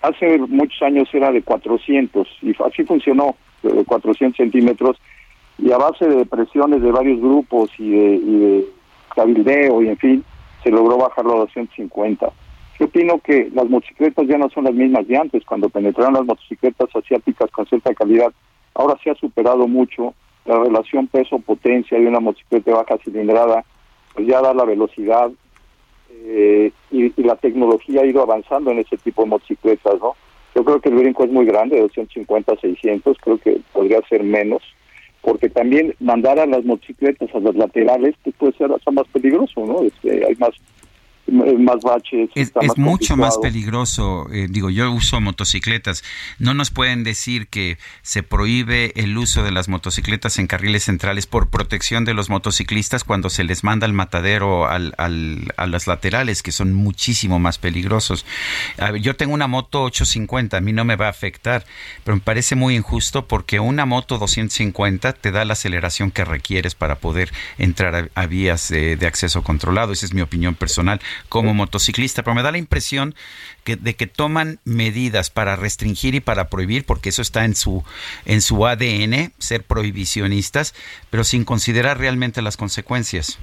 Hace 0.04 0.36
muchos 0.36 0.82
años 0.82 1.08
era 1.14 1.32
de 1.32 1.40
400 1.40 2.28
y 2.42 2.54
así 2.62 2.84
funcionó, 2.84 3.36
de 3.62 3.86
400 3.86 4.36
centímetros, 4.36 4.98
y 5.56 5.72
a 5.72 5.78
base 5.78 6.06
de 6.06 6.26
presiones 6.26 6.82
de 6.82 6.92
varios 6.92 7.18
grupos 7.20 7.70
y 7.78 7.88
de, 7.88 8.14
y 8.16 8.36
de 8.36 8.66
cabildeo 9.14 9.80
y 9.80 9.88
en 9.88 9.96
fin, 9.96 10.24
se 10.62 10.70
logró 10.70 10.98
bajarlo 10.98 11.36
a 11.36 11.38
250. 11.38 12.30
Yo 12.78 12.84
opino 12.84 13.18
que 13.20 13.48
las 13.54 13.66
motocicletas 13.70 14.26
ya 14.26 14.36
no 14.36 14.50
son 14.50 14.64
las 14.64 14.74
mismas 14.74 15.08
de 15.08 15.16
antes, 15.16 15.42
cuando 15.46 15.70
penetraron 15.70 16.12
las 16.12 16.26
motocicletas 16.26 16.94
asiáticas 16.94 17.50
con 17.50 17.64
cierta 17.64 17.94
calidad. 17.94 18.30
Ahora 18.74 18.98
se 19.02 19.08
ha 19.08 19.14
superado 19.14 19.66
mucho 19.66 20.12
la 20.44 20.58
relación 20.58 21.06
peso-potencia 21.06 21.98
de 21.98 22.06
una 22.06 22.20
motocicleta 22.20 22.72
de 22.72 22.76
baja 22.76 22.98
cilindrada, 23.02 23.64
pues 24.12 24.26
ya 24.26 24.42
da 24.42 24.52
la 24.52 24.66
velocidad 24.66 25.30
eh, 26.26 26.72
y, 26.90 27.22
la 27.22 27.36
tecnología 27.36 28.02
ha 28.02 28.06
ido 28.06 28.22
avanzando 28.22 28.70
en 28.70 28.78
ese 28.78 28.96
tipo 28.96 29.22
de 29.22 29.28
motocicletas, 29.28 30.00
¿no? 30.00 30.14
Yo 30.54 30.64
creo 30.64 30.80
que 30.80 30.88
el 30.88 30.96
brinco 30.96 31.24
es 31.24 31.30
muy 31.30 31.46
grande, 31.46 31.76
de 31.76 31.82
250 31.82 32.52
a 32.52 32.56
600, 32.56 33.16
creo 33.18 33.38
que 33.38 33.60
podría 33.72 34.00
ser 34.08 34.22
menos, 34.22 34.62
porque 35.20 35.48
también 35.48 35.94
mandar 36.00 36.38
a 36.38 36.46
las 36.46 36.64
motocicletas 36.64 37.34
a 37.34 37.40
las 37.40 37.56
laterales 37.56 38.14
pues 38.22 38.36
puede 38.36 38.52
ser 38.52 38.72
hasta 38.72 38.90
más 38.90 39.06
peligroso, 39.08 39.66
¿no? 39.66 39.82
Este, 39.82 40.24
hay 40.24 40.34
más 40.36 40.52
más 41.26 41.80
baches. 41.82 42.30
Es, 42.34 42.52
mucho 42.76 43.16
más 43.16 43.38
peligroso. 43.38 44.26
Eh, 44.32 44.46
digo, 44.50 44.70
yo 44.70 44.90
uso 44.92 45.20
motocicletas. 45.20 46.04
No 46.38 46.54
nos 46.54 46.70
pueden 46.70 47.04
decir 47.04 47.48
que 47.48 47.78
se 48.02 48.22
prohíbe 48.22 48.92
el 48.96 49.16
uso 49.16 49.42
de 49.42 49.50
las 49.50 49.68
motocicletas 49.68 50.38
en 50.38 50.46
carriles 50.46 50.84
centrales 50.84 51.26
por 51.26 51.48
protección 51.48 52.04
de 52.04 52.14
los 52.14 52.28
motociclistas 52.28 53.04
cuando 53.04 53.30
se 53.30 53.44
les 53.44 53.64
manda 53.64 53.86
al 53.86 53.92
matadero 53.92 54.68
al, 54.68 54.94
al, 54.98 55.52
a 55.56 55.66
las 55.66 55.86
laterales, 55.86 56.42
que 56.42 56.52
son 56.52 56.74
muchísimo 56.74 57.38
más 57.38 57.58
peligrosos. 57.58 58.26
yo 59.00 59.16
tengo 59.16 59.34
una 59.34 59.46
moto 59.46 59.84
850, 59.84 60.56
a 60.56 60.60
mí 60.60 60.72
no 60.72 60.84
me 60.84 60.96
va 60.96 61.06
a 61.06 61.10
afectar, 61.10 61.64
pero 62.04 62.16
me 62.16 62.22
parece 62.22 62.54
muy 62.54 62.76
injusto 62.76 63.26
porque 63.26 63.60
una 63.60 63.86
moto 63.86 64.18
250 64.18 65.12
te 65.14 65.30
da 65.30 65.44
la 65.44 65.54
aceleración 65.54 66.10
que 66.10 66.24
requieres 66.24 66.74
para 66.74 66.96
poder 66.96 67.32
entrar 67.58 68.10
a, 68.14 68.26
vías 68.26 68.68
de 68.68 69.06
acceso 69.06 69.42
controlado. 69.42 69.92
Esa 69.92 70.06
es 70.06 70.14
mi 70.14 70.22
opinión 70.22 70.54
personal 70.54 71.00
como 71.28 71.54
motociclista, 71.54 72.22
pero 72.22 72.34
me 72.34 72.42
da 72.42 72.52
la 72.52 72.58
impresión 72.58 73.14
que, 73.64 73.76
de 73.76 73.94
que 73.94 74.06
toman 74.06 74.58
medidas 74.64 75.30
para 75.30 75.56
restringir 75.56 76.14
y 76.14 76.20
para 76.20 76.48
prohibir, 76.48 76.84
porque 76.84 77.08
eso 77.08 77.22
está 77.22 77.44
en 77.44 77.54
su, 77.54 77.82
en 78.24 78.40
su 78.40 78.66
ADN, 78.66 79.32
ser 79.38 79.64
prohibicionistas, 79.64 80.74
pero 81.10 81.24
sin 81.24 81.44
considerar 81.44 81.98
realmente 81.98 82.42
las 82.42 82.56
consecuencias. 82.56 83.38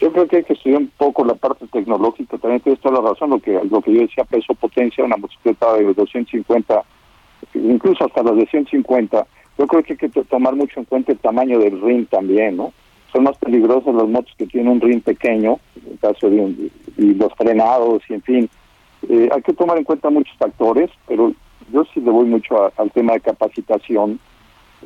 Yo 0.00 0.12
creo 0.12 0.26
que 0.26 0.38
hay 0.38 0.44
que 0.44 0.54
estudiar 0.54 0.80
un 0.80 0.90
poco 0.96 1.24
la 1.24 1.34
parte 1.34 1.64
tecnológica, 1.68 2.36
también 2.38 2.60
tienes 2.60 2.80
toda 2.80 3.00
la 3.00 3.10
razón, 3.10 3.30
lo 3.30 3.38
que, 3.38 3.52
lo 3.70 3.80
que 3.80 3.94
yo 3.94 4.00
decía, 4.00 4.24
peso, 4.24 4.52
potencia, 4.54 5.04
una 5.04 5.16
motocicleta 5.16 5.74
de 5.74 5.84
250, 5.94 6.82
incluso 7.54 8.04
hasta 8.04 8.22
las 8.24 8.36
de 8.36 8.46
150, 8.46 9.26
yo 9.58 9.66
creo 9.68 9.82
que 9.84 9.92
hay 9.92 9.98
que 9.98 10.08
tomar 10.24 10.56
mucho 10.56 10.80
en 10.80 10.86
cuenta 10.86 11.12
el 11.12 11.18
tamaño 11.18 11.58
del 11.60 11.80
ring 11.80 12.08
también, 12.08 12.56
¿no? 12.56 12.72
Son 13.12 13.24
más 13.24 13.36
peligrosas 13.36 13.94
las 13.94 14.08
motos 14.08 14.32
que 14.36 14.46
tienen 14.46 14.72
un 14.72 14.80
ring 14.80 15.02
pequeño, 15.02 15.58
en 15.86 15.96
caso 15.98 16.30
de 16.30 16.70
y 16.96 17.14
los 17.14 17.32
frenados 17.34 18.02
y 18.08 18.14
en 18.14 18.22
fin. 18.22 18.50
Eh, 19.08 19.28
hay 19.32 19.42
que 19.42 19.52
tomar 19.52 19.76
en 19.76 19.84
cuenta 19.84 20.10
muchos 20.10 20.36
factores, 20.38 20.90
pero 21.06 21.32
yo 21.72 21.84
sí 21.92 22.00
le 22.00 22.10
voy 22.10 22.26
mucho 22.26 22.72
al 22.76 22.90
tema 22.92 23.14
de 23.14 23.20
capacitación 23.20 24.18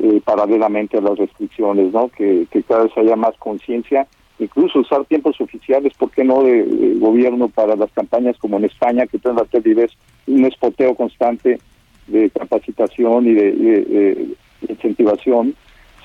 eh, 0.01 0.21
paralelamente 0.25 0.99
a 0.99 1.01
las 1.01 1.19
restricciones, 1.19 1.93
¿no? 1.93 2.09
Que, 2.09 2.47
cada 2.67 2.85
vez 2.85 2.97
haya 2.97 3.17
más 3.17 3.37
conciencia, 3.39 4.07
incluso 4.39 4.81
usar 4.81 5.05
tiempos 5.05 5.41
oficiales, 5.41 5.93
¿por 5.95 6.11
qué 6.11 6.25
no?, 6.25 6.43
de, 6.43 6.97
gobierno 6.99 7.49
para 7.49 7.77
las 7.77 7.91
campañas 7.93 8.37
como 8.39 8.57
en 8.57 8.65
España, 8.65 9.07
que 9.07 9.19
tienen 9.19 9.37
las 9.37 9.93
un 10.27 10.45
espoteo 10.45 10.95
constante 10.95 11.61
de 12.07 12.31
capacitación 12.31 13.27
y 13.27 13.35
de 13.35 14.37
incentivación 14.69 15.55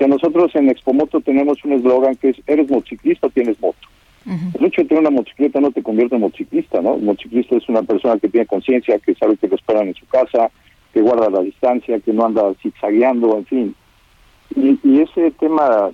nosotros 0.08 0.56
en 0.56 0.70
Expomoto 0.70 1.22
tenemos 1.22 1.64
un 1.64 1.74
eslogan 1.74 2.16
que 2.16 2.30
es, 2.30 2.38
eres 2.48 2.70
motociclista 2.70 3.28
o 3.28 3.30
tienes 3.30 3.60
moto. 3.62 3.88
El 4.26 4.66
hecho 4.66 4.84
de 4.84 4.88
tener 4.88 5.02
una 5.02 5.10
motocicleta 5.10 5.60
no 5.60 5.72
te 5.72 5.82
convierte 5.82 6.16
en 6.16 6.22
motociclista, 6.22 6.80
¿no? 6.80 6.96
El 6.96 7.02
motociclista 7.02 7.56
es 7.56 7.68
una 7.68 7.82
persona 7.82 8.20
que 8.20 8.30
tiene 8.30 8.46
conciencia, 8.46 9.00
que 9.00 9.16
sabe 9.16 9.36
que 9.36 9.48
lo 9.48 9.56
esperan 9.56 9.88
en 9.88 9.96
su 9.96 10.06
casa, 10.06 10.52
que 10.94 11.02
guarda 11.02 11.30
la 11.30 11.42
distancia, 11.42 12.00
que 12.00 12.14
no 12.14 12.26
anda 12.26 12.54
zigzagueando, 12.62 13.38
en 13.38 13.46
fin. 13.46 13.76
Y, 14.56 15.00
ese 15.02 15.32
tema 15.32 15.90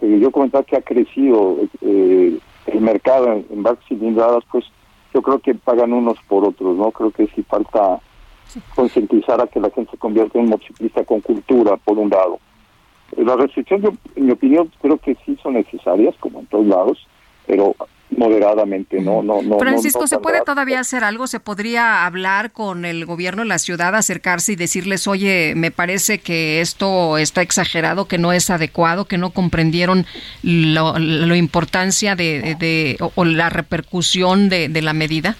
que 0.00 0.18
yo 0.18 0.30
comentaba 0.32 0.64
que 0.64 0.76
ha 0.76 0.80
crecido 0.80 1.58
eh, 1.82 2.36
el 2.66 2.80
mercado 2.80 3.32
en, 3.32 3.46
en 3.50 3.64
cilindradas, 3.86 4.42
pues 4.50 4.64
yo 5.14 5.22
creo 5.22 5.38
que 5.38 5.54
pagan 5.54 5.92
unos 5.92 6.18
por 6.28 6.44
otros, 6.44 6.76
¿no? 6.76 6.90
Creo 6.90 7.10
que 7.12 7.28
sí 7.28 7.42
falta 7.42 8.00
concientizar 8.74 9.40
a 9.40 9.46
que 9.46 9.60
la 9.60 9.70
gente 9.70 9.92
se 9.92 9.98
convierta 9.98 10.38
en 10.38 10.48
motociclista 10.48 11.04
con 11.04 11.20
cultura, 11.20 11.76
por 11.76 11.98
un 11.98 12.10
lado. 12.10 12.40
Las 13.16 13.36
restricciones, 13.36 13.90
en 14.16 14.26
mi 14.26 14.32
opinión, 14.32 14.70
creo 14.80 14.98
que 14.98 15.16
sí 15.26 15.36
son 15.42 15.54
necesarias, 15.54 16.14
como 16.20 16.40
en 16.40 16.46
todos 16.46 16.66
lados, 16.66 17.06
pero 17.46 17.74
moderadamente, 18.16 19.00
no, 19.00 19.22
no, 19.22 19.40
no. 19.42 19.58
Francisco, 19.58 20.06
¿se 20.06 20.18
puede 20.18 20.42
todavía 20.42 20.80
hacer 20.80 21.04
algo? 21.04 21.26
¿Se 21.26 21.40
podría 21.40 22.04
hablar 22.04 22.52
con 22.52 22.84
el 22.84 23.06
gobierno 23.06 23.42
de 23.42 23.48
la 23.48 23.58
ciudad, 23.58 23.94
acercarse 23.94 24.52
y 24.52 24.56
decirles, 24.56 25.06
oye, 25.06 25.54
me 25.56 25.70
parece 25.70 26.18
que 26.18 26.60
esto 26.60 27.18
está 27.18 27.42
exagerado, 27.42 28.06
que 28.06 28.18
no 28.18 28.32
es 28.32 28.50
adecuado, 28.50 29.06
que 29.06 29.18
no 29.18 29.30
comprendieron 29.30 30.06
la 30.42 31.36
importancia 31.36 32.16
de, 32.16 32.96
o, 33.14 33.24
la 33.24 33.48
repercusión 33.48 34.48
de, 34.48 34.82
la 34.82 34.92
medida? 34.92 35.36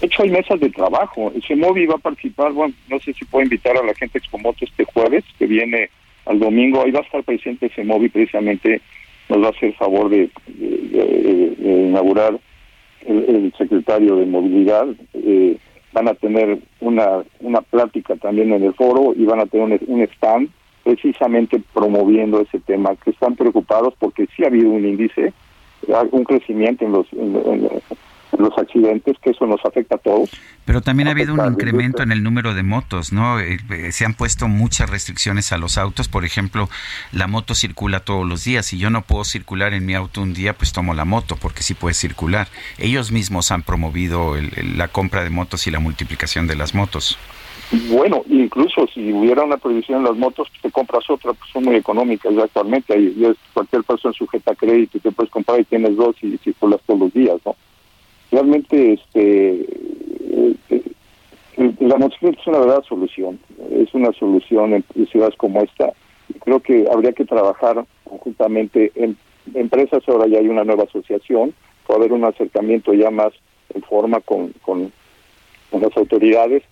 De 0.00 0.06
hecho, 0.06 0.22
hay 0.22 0.30
mesas 0.30 0.60
de 0.60 0.70
trabajo. 0.70 1.32
El 1.34 1.42
CEMOVI 1.42 1.86
va 1.86 1.94
a 1.94 1.98
participar, 1.98 2.52
bueno, 2.52 2.74
no 2.88 2.98
sé 3.00 3.12
si 3.12 3.24
puedo 3.24 3.44
invitar 3.44 3.76
a 3.76 3.84
la 3.84 3.94
gente 3.94 4.18
Expomoto 4.18 4.64
este 4.64 4.84
jueves, 4.84 5.24
que 5.38 5.46
viene 5.46 5.90
al 6.26 6.38
domingo. 6.38 6.82
Ahí 6.82 6.90
va 6.90 7.00
a 7.00 7.02
estar 7.02 7.18
el 7.18 7.24
presidente 7.24 7.68
de 7.68 7.74
CEMOVI, 7.74 8.08
precisamente 8.08 8.80
nos 9.28 9.42
va 9.42 9.46
a 9.48 9.50
hacer 9.50 9.72
favor 9.74 10.08
de, 10.08 10.30
inaugurar 11.58 12.38
el, 13.06 13.52
secretario 13.56 14.16
de 14.16 14.26
Movilidad. 14.26 14.86
Eh, 15.14 15.56
van 15.92 16.08
a 16.08 16.14
tener 16.14 16.58
una, 16.80 17.22
una 17.40 17.60
plática 17.60 18.16
también 18.16 18.52
en 18.52 18.62
el 18.62 18.74
foro 18.74 19.12
y 19.16 19.24
van 19.24 19.40
a 19.40 19.46
tener 19.46 19.80
un, 19.86 20.00
stand 20.02 20.48
precisamente 20.82 21.62
promoviendo 21.72 22.40
ese 22.40 22.58
tema, 22.60 22.96
que 22.96 23.10
están 23.10 23.36
preocupados 23.36 23.94
porque 23.98 24.26
sí 24.34 24.42
ha 24.42 24.48
habido 24.48 24.70
un 24.70 24.84
índice, 24.84 25.32
un 26.10 26.24
crecimiento 26.24 26.84
en 26.84 26.92
los, 26.92 27.06
los 28.38 28.56
accidentes, 28.56 29.16
que 29.20 29.30
eso 29.30 29.46
nos 29.46 29.64
afecta 29.64 29.96
a 29.96 29.98
todos. 29.98 30.30
Pero 30.64 30.80
también 30.80 31.08
ha 31.08 31.12
habido 31.12 31.34
un 31.34 31.44
incremento 31.52 32.02
en 32.02 32.12
el 32.12 32.22
número 32.22 32.54
de 32.54 32.62
motos, 32.62 33.12
¿no? 33.12 33.40
Eh, 33.40 33.58
eh, 33.70 33.92
se 33.92 34.04
han 34.04 34.14
puesto 34.14 34.48
muchas 34.48 34.88
restricciones 34.90 35.52
a 35.52 35.58
los 35.58 35.78
autos, 35.78 36.08
por 36.08 36.24
ejemplo, 36.24 36.68
la 37.12 37.26
moto 37.26 37.54
circula 37.54 38.00
todos 38.00 38.26
los 38.26 38.44
días, 38.44 38.66
si 38.66 38.78
yo 38.78 38.90
no 38.90 39.02
puedo 39.02 39.24
circular 39.24 39.74
en 39.74 39.86
mi 39.86 39.94
auto 39.94 40.22
un 40.22 40.34
día, 40.34 40.54
pues 40.54 40.72
tomo 40.72 40.94
la 40.94 41.04
moto, 41.04 41.36
porque 41.36 41.62
sí 41.62 41.74
puede 41.74 41.94
circular. 41.94 42.48
Ellos 42.78 43.12
mismos 43.12 43.50
han 43.50 43.62
promovido 43.62 44.34
la 44.76 44.88
compra 44.88 45.24
de 45.24 45.30
motos 45.30 45.66
y 45.66 45.70
la 45.70 45.80
multiplicación 45.80 46.46
de 46.46 46.56
las 46.56 46.74
motos. 46.74 47.18
Bueno, 47.88 48.22
incluso 48.28 48.86
si 48.92 49.12
hubiera 49.12 49.44
una 49.44 49.56
prohibición 49.56 49.98
en 50.00 50.04
las 50.04 50.16
motos, 50.16 50.48
te 50.60 50.70
compras 50.70 51.08
otra, 51.08 51.32
pues 51.32 51.50
son 51.50 51.64
muy 51.64 51.76
económicas 51.76 52.34
ya 52.34 52.44
actualmente. 52.44 52.92
Hay, 52.92 53.34
cualquier 53.54 53.82
persona 53.82 54.12
sujeta 54.12 54.52
a 54.52 54.54
crédito 54.54 54.98
te 54.98 55.10
puedes 55.10 55.30
comprar 55.30 55.60
y 55.60 55.64
tienes 55.64 55.96
dos 55.96 56.14
y 56.22 56.36
circulas 56.38 56.80
todos 56.86 57.00
los 57.00 57.12
días, 57.14 57.36
¿no? 57.46 57.56
Realmente 58.32 58.94
este 58.94 59.60
eh, 59.60 60.56
eh, 60.70 60.82
la 61.80 61.96
motocicleta 61.96 62.40
es 62.40 62.46
una 62.46 62.58
verdad 62.60 62.82
solución, 62.88 63.38
es 63.70 63.92
una 63.94 64.12
solución 64.12 64.72
en, 64.72 65.06
ciudades 65.06 65.36
como 65.36 65.60
esta. 65.60 65.92
Creo 66.40 66.60
que 66.60 66.86
habría 66.90 67.12
que 67.12 67.26
trabajar 67.26 67.84
conjuntamente 68.04 68.90
en 68.94 69.16
empresas, 69.54 70.02
ahora 70.08 70.26
ya 70.26 70.38
hay 70.38 70.48
una 70.48 70.64
nueva 70.64 70.84
asociación, 70.84 71.54
puede 71.86 72.00
haber 72.00 72.12
un 72.14 72.24
acercamiento 72.24 72.94
ya 72.94 73.10
más 73.10 73.32
en 73.74 73.82
forma 73.82 74.20
con, 74.20 74.54
con, 74.62 74.90
las 75.72 75.96
autoridades 75.96 76.62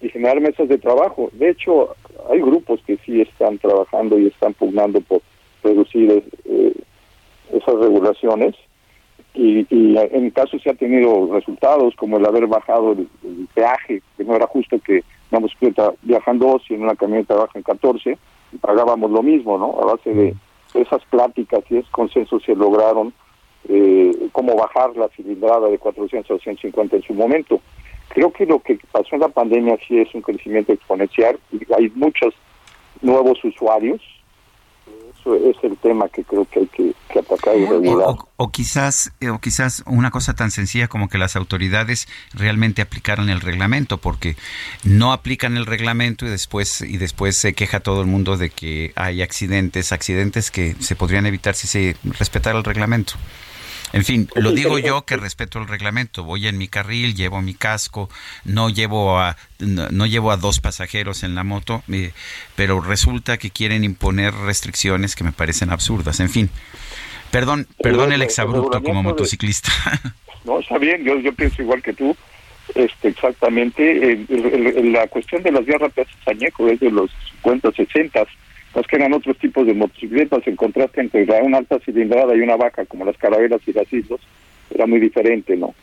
y 0.00 0.08
generar 0.08 0.40
mesas 0.40 0.68
de 0.68 0.78
trabajo. 0.78 1.30
De 1.32 1.50
hecho, 1.50 1.94
hay 2.30 2.40
grupos 2.40 2.80
que 2.86 2.96
sí 3.04 3.20
están 3.20 3.58
trabajando 3.58 4.18
y 4.18 4.26
están 4.26 4.54
pugnando 4.54 5.00
por 5.00 5.22
reducir 5.62 6.22
eh, 6.44 6.72
esas 7.52 7.74
regulaciones 7.76 8.54
y, 9.38 9.66
en 9.70 10.30
caso 10.30 10.58
se 10.58 10.70
ha 10.70 10.74
tenido 10.74 11.32
resultados 11.32 11.94
como 11.94 12.16
el 12.16 12.26
haber 12.26 12.48
bajado 12.48 12.92
el, 12.92 13.08
peaje, 13.54 14.02
que 14.16 14.24
no 14.24 14.34
era 14.34 14.48
justo 14.48 14.78
que 14.80 15.04
una 15.30 15.40
motocicleta 15.40 15.92
viajan 16.02 16.40
dos 16.40 16.62
y 16.68 16.74
en 16.74 16.82
una 16.82 16.96
camioneta 16.96 17.36
bajan 17.36 17.62
14, 17.62 18.18
y 18.52 18.56
pagábamos 18.56 19.10
lo 19.12 19.22
mismo, 19.22 19.56
¿no? 19.56 19.78
A 19.80 19.94
base 19.94 20.12
de 20.12 20.34
esas 20.74 21.04
pláticas 21.04 21.62
y 21.70 21.76
esos 21.76 21.90
consensos 21.90 22.42
se 22.42 22.56
lograron 22.56 23.12
eh, 23.68 24.12
cómo 24.32 24.56
bajar 24.56 24.96
la 24.96 25.08
cilindrada 25.08 25.68
de 25.68 25.78
400 25.78 26.40
a 26.40 26.42
150 26.42 26.96
en 26.96 27.02
su 27.02 27.14
momento. 27.14 27.60
Creo 28.08 28.32
que 28.32 28.44
lo 28.44 28.58
que 28.58 28.78
pasó 28.90 29.14
en 29.14 29.20
la 29.20 29.28
pandemia 29.28 29.78
sí 29.86 30.00
es 30.00 30.12
un 30.14 30.22
crecimiento 30.22 30.72
exponencial 30.72 31.38
y 31.52 31.60
hay 31.74 31.92
muchos 31.94 32.34
nuevos 33.02 33.42
usuarios 33.44 34.00
es 35.26 35.56
el 35.62 35.76
tema 35.78 36.08
que 36.08 36.24
creo 36.24 36.44
que 36.46 36.60
hay 36.60 36.66
que, 36.66 36.94
atacar 37.18 37.56
y 37.56 37.66
regular. 37.66 38.16
O, 38.36 38.50
quizás, 38.50 39.12
eh, 39.20 39.30
o 39.30 39.38
quizás 39.38 39.82
una 39.86 40.10
cosa 40.10 40.34
tan 40.34 40.50
sencilla 40.50 40.88
como 40.88 41.08
que 41.08 41.18
las 41.18 41.36
autoridades 41.36 42.06
realmente 42.32 42.82
aplicaran 42.82 43.28
el 43.28 43.40
reglamento, 43.40 43.98
porque 43.98 44.36
no 44.84 45.12
aplican 45.12 45.56
el 45.56 45.66
reglamento 45.66 46.26
y 46.26 46.28
después, 46.28 46.80
y 46.80 46.96
después 46.96 47.36
se 47.36 47.54
queja 47.54 47.80
todo 47.80 48.00
el 48.00 48.06
mundo 48.06 48.36
de 48.36 48.50
que 48.50 48.92
hay 48.94 49.22
accidentes, 49.22 49.92
accidentes 49.92 50.50
que 50.50 50.74
se 50.78 50.96
podrían 50.96 51.26
evitar 51.26 51.54
si 51.54 51.66
se 51.66 51.96
respetara 52.04 52.58
el 52.58 52.64
reglamento. 52.64 53.14
En 53.92 54.04
fin, 54.04 54.28
lo 54.34 54.52
digo 54.52 54.78
yo 54.78 55.02
que 55.06 55.16
respeto 55.16 55.58
el 55.58 55.68
reglamento. 55.68 56.24
Voy 56.24 56.46
en 56.46 56.58
mi 56.58 56.68
carril, 56.68 57.14
llevo 57.14 57.40
mi 57.40 57.54
casco, 57.54 58.08
no 58.44 58.68
llevo 58.68 59.18
a 59.18 59.36
no, 59.58 60.06
llevo 60.06 60.30
a 60.30 60.36
dos 60.36 60.60
pasajeros 60.60 61.22
en 61.22 61.34
la 61.34 61.44
moto, 61.44 61.82
eh, 61.90 62.12
pero 62.54 62.80
resulta 62.80 63.38
que 63.38 63.50
quieren 63.50 63.84
imponer 63.84 64.34
restricciones 64.34 65.16
que 65.16 65.24
me 65.24 65.32
parecen 65.32 65.70
absurdas. 65.70 66.20
En 66.20 66.30
fin, 66.30 66.50
perdón, 67.30 67.66
perdón 67.82 68.12
el 68.12 68.22
exabrupto 68.22 68.82
como 68.82 69.02
motociclista. 69.02 69.70
No, 70.44 70.60
está 70.60 70.78
bien, 70.78 71.04
yo, 71.04 71.18
yo 71.18 71.34
pienso 71.34 71.60
igual 71.60 71.82
que 71.82 71.92
tú. 71.92 72.16
Este, 72.74 73.08
exactamente, 73.08 74.24
la 74.84 75.06
cuestión 75.08 75.42
de 75.42 75.52
las 75.52 75.66
vías 75.66 75.80
rápidas 75.80 76.08
añejo 76.24 76.68
es 76.68 76.80
de 76.80 76.90
los 76.90 77.10
50, 77.42 77.72
60 77.72 78.26
más 78.78 78.86
que 78.86 78.96
eran 78.96 79.12
otros 79.12 79.36
tipos 79.38 79.66
de 79.66 79.74
motocicletas 79.74 80.46
en 80.46 80.54
contraste 80.56 81.00
entre 81.00 81.24
una 81.42 81.58
alta 81.58 81.78
cilindrada 81.80 82.34
y 82.36 82.40
una 82.40 82.56
vaca 82.56 82.84
como 82.86 83.04
las 83.04 83.16
carabelas 83.16 83.60
y 83.66 83.72
las 83.72 83.92
islas 83.92 84.20
era 84.72 84.86
muy 84.86 85.00
diferente, 85.00 85.56
¿no? 85.56 85.74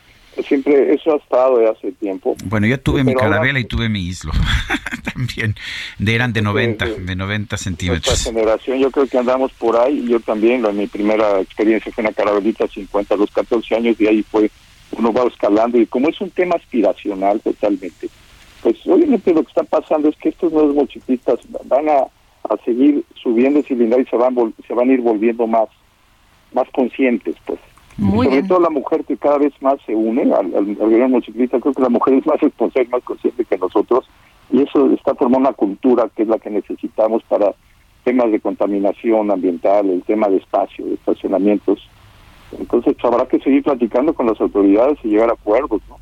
Siempre 0.47 0.93
eso 0.93 1.13
ha 1.13 1.17
estado 1.17 1.57
de 1.59 1.69
hace 1.69 1.91
tiempo. 1.93 2.35
Bueno, 2.45 2.67
yo 2.67 2.77
tuve 2.79 3.03
mi 3.03 3.11
Pero 3.13 3.21
ahora- 3.25 3.31
carabela 3.37 3.59
y 3.59 3.65
tuve 3.65 3.87
mi 3.89 4.01
islo. 4.07 4.31
También. 5.13 5.55
De, 5.97 6.13
eran 6.15 6.33
de 6.33 6.41
90, 6.41 6.85
de 6.85 7.15
90 7.15 7.37
Nuestra 7.37 7.57
centímetros. 7.57 8.23
generación, 8.23 8.79
yo 8.79 8.91
creo 8.91 9.07
que 9.07 9.17
andamos 9.17 9.51
por 9.53 9.77
ahí, 9.77 10.05
yo 10.07 10.19
también, 10.19 10.61
la- 10.61 10.71
mi 10.73 10.87
primera 10.87 11.39
experiencia 11.39 11.91
fue 11.91 12.03
una 12.03 12.11
carabelita 12.13 12.67
50 12.67 13.13
a 13.15 13.17
los 13.17 13.31
14 13.31 13.75
años, 13.75 13.95
y 13.99 14.07
ahí 14.07 14.23
fue, 14.23 14.49
uno 14.91 15.13
va 15.13 15.23
escalando, 15.23 15.79
y 15.79 15.85
como 15.85 16.09
es 16.09 16.19
un 16.21 16.29
tema 16.31 16.55
aspiracional 16.55 17.39
totalmente, 17.41 18.09
pues 18.61 18.75
obviamente 18.87 19.33
lo 19.33 19.41
que 19.43 19.49
está 19.49 19.63
pasando 19.63 20.09
es 20.09 20.15
que 20.17 20.29
estos 20.29 20.51
nuevos 20.51 20.75
motociclistas 20.75 21.39
van 21.65 21.87
a, 21.87 22.03
a 22.49 22.57
seguir 22.63 23.03
subiendo 23.15 23.59
ese 23.59 23.69
cilindrada 23.69 24.03
y 24.03 24.05
se 24.05 24.17
van, 24.17 24.35
vol- 24.35 24.53
se 24.67 24.73
van 24.73 24.89
a 24.89 24.93
ir 24.93 25.01
volviendo 25.01 25.47
más, 25.47 25.67
más 26.53 26.69
conscientes, 26.71 27.35
pues. 27.45 27.59
Muy 27.97 28.25
Sobre 28.25 28.37
bien. 28.37 28.47
todo 28.49 28.59
la 28.59 28.69
mujer 28.69 29.05
que 29.05 29.15
cada 29.15 29.37
vez 29.37 29.53
más 29.61 29.75
se 29.85 29.95
une 29.95 30.23
al, 30.23 30.53
al, 30.53 31.09
motociclista, 31.09 31.59
creo 31.59 31.73
que 31.73 31.81
la 31.81 31.89
mujer 31.89 32.15
es 32.15 32.25
más 32.25 32.41
responsable, 32.41 32.89
más 32.89 33.03
consciente 33.03 33.45
que 33.45 33.57
nosotros, 33.57 34.05
y 34.51 34.61
eso 34.61 34.91
está 34.91 35.15
formando 35.15 35.49
una 35.49 35.53
cultura 35.53 36.09
que 36.15 36.23
es 36.23 36.27
la 36.27 36.37
que 36.37 36.49
necesitamos 36.49 37.23
para 37.23 37.53
temas 38.03 38.31
de 38.31 38.39
contaminación 38.39 39.31
ambiental, 39.31 39.89
el 39.89 40.03
tema 40.03 40.27
de 40.27 40.37
espacio, 40.37 40.85
de 40.85 40.95
estacionamientos. 40.95 41.89
Entonces 42.59 42.95
habrá 43.03 43.25
que 43.27 43.39
seguir 43.39 43.63
platicando 43.63 44.13
con 44.13 44.27
las 44.27 44.39
autoridades 44.39 44.99
y 45.03 45.07
llegar 45.09 45.29
a 45.29 45.33
acuerdos, 45.33 45.81
¿no? 45.89 45.95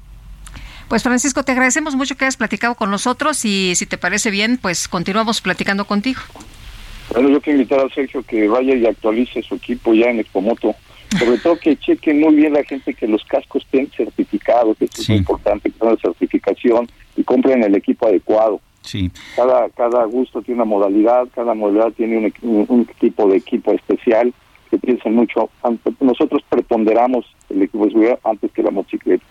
Pues 0.88 1.04
Francisco, 1.04 1.44
te 1.44 1.52
agradecemos 1.54 1.96
mucho 1.96 2.16
que 2.16 2.26
hayas 2.26 2.38
platicado 2.38 2.76
con 2.76 2.92
nosotros 2.92 3.46
y 3.46 3.74
si 3.76 3.86
te 3.86 3.98
parece 3.98 4.30
bien, 4.32 4.58
pues 4.62 4.88
continuamos 4.88 5.42
platicando 5.42 5.86
contigo. 5.86 6.22
Bueno, 7.12 7.30
yo 7.30 7.42
quiero 7.42 7.60
invitar 7.60 7.80
a 7.80 7.90
Sergio 7.94 8.24
que 8.24 8.48
vaya 8.48 8.76
y 8.76 8.86
actualice 8.86 9.42
su 9.42 9.56
equipo 9.56 9.94
ya 9.94 10.08
en 10.10 10.20
Expomoto. 10.20 10.76
Sobre 11.18 11.38
todo 11.38 11.58
que 11.58 11.78
chequen 11.78 12.22
muy 12.22 12.34
bien 12.36 12.54
la 12.54 12.64
gente 12.64 12.94
que 12.94 13.08
los 13.08 13.24
cascos 13.26 13.64
estén 13.64 13.88
certificados, 13.96 14.76
que 14.78 14.86
eso 14.86 15.02
es 15.02 15.10
importante, 15.10 15.70
que 15.70 15.78
tengan 15.78 15.98
certificación 16.00 16.88
y 17.16 17.24
compren 17.24 17.64
el 17.64 17.76
equipo 17.76 18.08
adecuado. 18.08 18.60
Sí. 18.82 19.12
Cada, 19.36 19.70
cada 19.70 20.06
gusto 20.06 20.42
tiene 20.42 20.62
una 20.62 20.70
modalidad, 20.70 21.28
cada 21.36 21.54
modalidad 21.54 21.92
tiene 21.94 22.18
un, 22.18 22.24
equi- 22.26 22.66
un 22.68 22.86
tipo 23.00 23.28
de 23.30 23.38
equipo 23.38 23.72
especial 23.74 24.34
que 24.72 24.78
piensen 24.80 25.14
mucho. 25.14 25.50
Nosotros 26.00 26.42
preponderamos 26.50 27.26
el 27.50 27.62
equipo 27.62 27.86
de 27.86 27.92
seguridad 27.92 28.20
antes 28.24 28.52
que 28.52 28.64
la 28.64 28.72
motocicleta. 28.72 29.24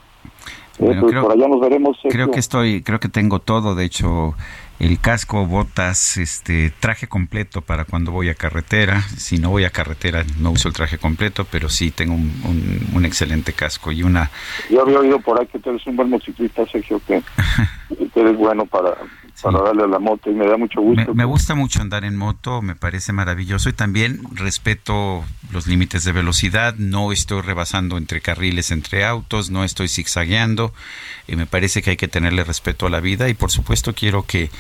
Bueno, 0.86 1.06
creo- 1.06 1.22
por 1.22 1.32
allá 1.32 1.48
nos 1.48 1.60
veremos. 1.60 1.96
Creo 2.02 2.12
Sergio. 2.12 2.30
que 2.30 2.40
estoy, 2.40 2.82
creo 2.82 3.00
que 3.00 3.08
tengo 3.08 3.38
todo, 3.38 3.74
de 3.74 3.84
hecho, 3.84 4.34
el 4.78 4.98
casco, 5.00 5.46
botas, 5.46 6.16
este 6.16 6.70
traje 6.80 7.06
completo 7.06 7.60
para 7.62 7.84
cuando 7.84 8.10
voy 8.10 8.28
a 8.30 8.34
carretera. 8.34 9.00
Si 9.16 9.38
no 9.38 9.50
voy 9.50 9.64
a 9.64 9.70
carretera 9.70 10.24
no 10.38 10.50
uso 10.50 10.68
el 10.68 10.74
traje 10.74 10.98
completo, 10.98 11.46
pero 11.50 11.68
sí 11.68 11.90
tengo 11.90 12.14
un, 12.14 12.32
un- 12.44 12.88
un 12.96 13.04
excelente 13.04 13.52
casco 13.52 13.92
y 13.92 14.02
una 14.02 14.30
Yo 14.70 14.82
había 14.82 14.98
oído 14.98 15.20
por 15.20 15.40
ahí 15.40 15.46
que 15.46 15.58
tú 15.58 15.70
eres 15.70 15.86
un 15.86 15.94
buen 15.96 16.10
motociclista, 16.10 16.66
Sergio, 16.66 17.00
que, 17.06 17.22
que 18.14 18.20
eres 18.20 18.36
bueno 18.36 18.66
para, 18.66 18.94
para 19.42 19.60
darle 19.60 19.82
a 19.84 19.86
la 19.86 19.98
moto 19.98 20.30
y 20.30 20.34
me 20.34 20.46
da 20.46 20.56
mucho 20.56 20.80
gusto. 20.80 21.04
Me, 21.08 21.14
me 21.14 21.24
gusta 21.24 21.54
mucho 21.54 21.82
andar 21.82 22.04
en 22.04 22.16
moto, 22.16 22.62
me 22.62 22.76
parece 22.76 23.12
maravilloso 23.12 23.68
y 23.68 23.72
también 23.72 24.20
respeto 24.32 25.24
los 25.52 25.66
límites 25.66 26.04
de 26.04 26.12
velocidad, 26.12 26.74
no 26.78 27.12
estoy 27.12 27.42
rebasando 27.42 27.98
entre 27.98 28.20
carriles, 28.20 28.70
entre 28.70 29.04
autos, 29.04 29.50
no 29.50 29.64
estoy 29.64 29.88
zigzagueando 29.88 30.72
y 31.26 31.36
me 31.36 31.46
parece 31.46 31.82
que 31.82 31.90
hay 31.90 31.96
que 31.96 32.08
tenerle 32.08 32.44
respeto 32.44 32.86
a 32.86 32.90
la 32.90 33.00
vida 33.00 33.28
y 33.28 33.34
por 33.34 33.50
supuesto 33.50 33.94
quiero 33.94 34.24
que, 34.24 34.50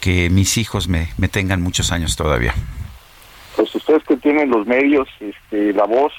que 0.00 0.30
mis 0.30 0.56
hijos 0.56 0.88
me, 0.88 1.08
me 1.18 1.28
tengan 1.28 1.62
muchos 1.62 1.92
años 1.92 2.16
todavía. 2.16 2.54
Pues 3.56 3.72
ustedes 3.74 4.02
que 4.04 4.16
tienen 4.16 4.50
los 4.50 4.66
medios, 4.66 5.08
este, 5.20 5.72
la 5.72 5.84
voz, 5.84 6.12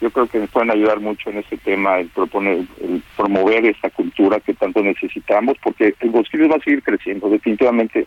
yo 0.00 0.10
creo 0.10 0.26
que 0.26 0.38
nos 0.38 0.50
pueden 0.50 0.70
ayudar 0.70 1.00
mucho 1.00 1.30
en 1.30 1.38
este 1.38 1.56
tema, 1.56 1.98
el 1.98 2.08
proponer, 2.08 2.64
el 2.80 3.02
promover 3.16 3.64
esta 3.66 3.90
cultura 3.90 4.40
que 4.40 4.54
tanto 4.54 4.82
necesitamos, 4.82 5.56
porque 5.62 5.94
el 6.00 6.10
bosquillo 6.10 6.48
va 6.48 6.56
a 6.56 6.60
seguir 6.60 6.82
creciendo, 6.82 7.28
definitivamente 7.28 8.06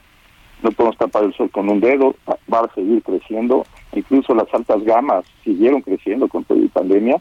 no 0.64 0.72
podemos 0.72 0.98
tapar 0.98 1.24
el 1.24 1.34
sol 1.34 1.50
con 1.52 1.70
un 1.70 1.80
dedo, 1.80 2.16
va 2.52 2.60
a 2.60 2.74
seguir 2.74 3.02
creciendo, 3.04 3.66
incluso 3.94 4.34
las 4.34 4.52
altas 4.54 4.84
gamas 4.84 5.26
siguieron 5.44 5.82
creciendo 5.82 6.28
con 6.28 6.44
toda 6.44 6.60
la 6.60 6.70
pandemia, 6.70 7.18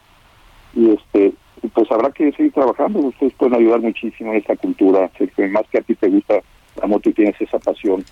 y 0.74 0.90
este 0.90 1.32
pues 1.72 1.90
habrá 1.90 2.10
que 2.10 2.30
seguir 2.32 2.52
trabajando, 2.52 2.98
ustedes 3.00 3.32
pueden 3.34 3.54
ayudar 3.54 3.80
muchísimo 3.80 4.30
en 4.32 4.38
esta 4.38 4.56
cultura, 4.56 5.10
más 5.50 5.66
que 5.70 5.78
a 5.78 5.82
ti 5.82 5.94
te 5.94 6.08
gusta 6.08 6.40
la 6.80 6.86
moto 6.86 7.08
y 7.08 7.12
tienes 7.12 7.40
esa 7.40 7.58
pasión. 7.58 8.04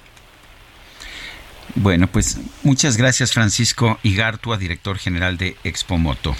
Bueno, 1.76 2.06
pues 2.06 2.38
muchas 2.62 2.96
gracias 2.96 3.32
Francisco 3.32 3.98
Igartua, 4.02 4.56
director 4.56 4.98
general 4.98 5.36
de 5.36 5.56
Expo 5.64 5.98
Moto. 5.98 6.34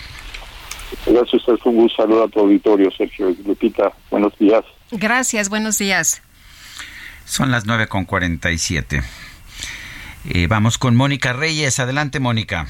Gracias, 1.07 1.43
Sergio. 1.45 1.71
Un 1.71 1.77
gusto 1.77 2.03
saludo 2.03 2.25
a 2.25 2.29
tu 2.29 2.41
auditorio, 2.41 2.91
Sergio. 2.97 3.35
Lupita, 3.45 3.93
buenos 4.11 4.37
días. 4.39 4.65
Gracias, 4.93 5.49
buenos 5.49 5.79
días. 5.79 6.23
Son 7.25 7.51
las 7.51 7.67
9 7.67 7.89
con 7.89 8.05
47. 8.05 9.03
Eh, 10.27 10.47
vamos 10.47 10.79
con 10.79 10.95
Mónica 10.95 11.33
Reyes. 11.33 11.81
Adelante, 11.81 12.21
Mónica. 12.21 12.69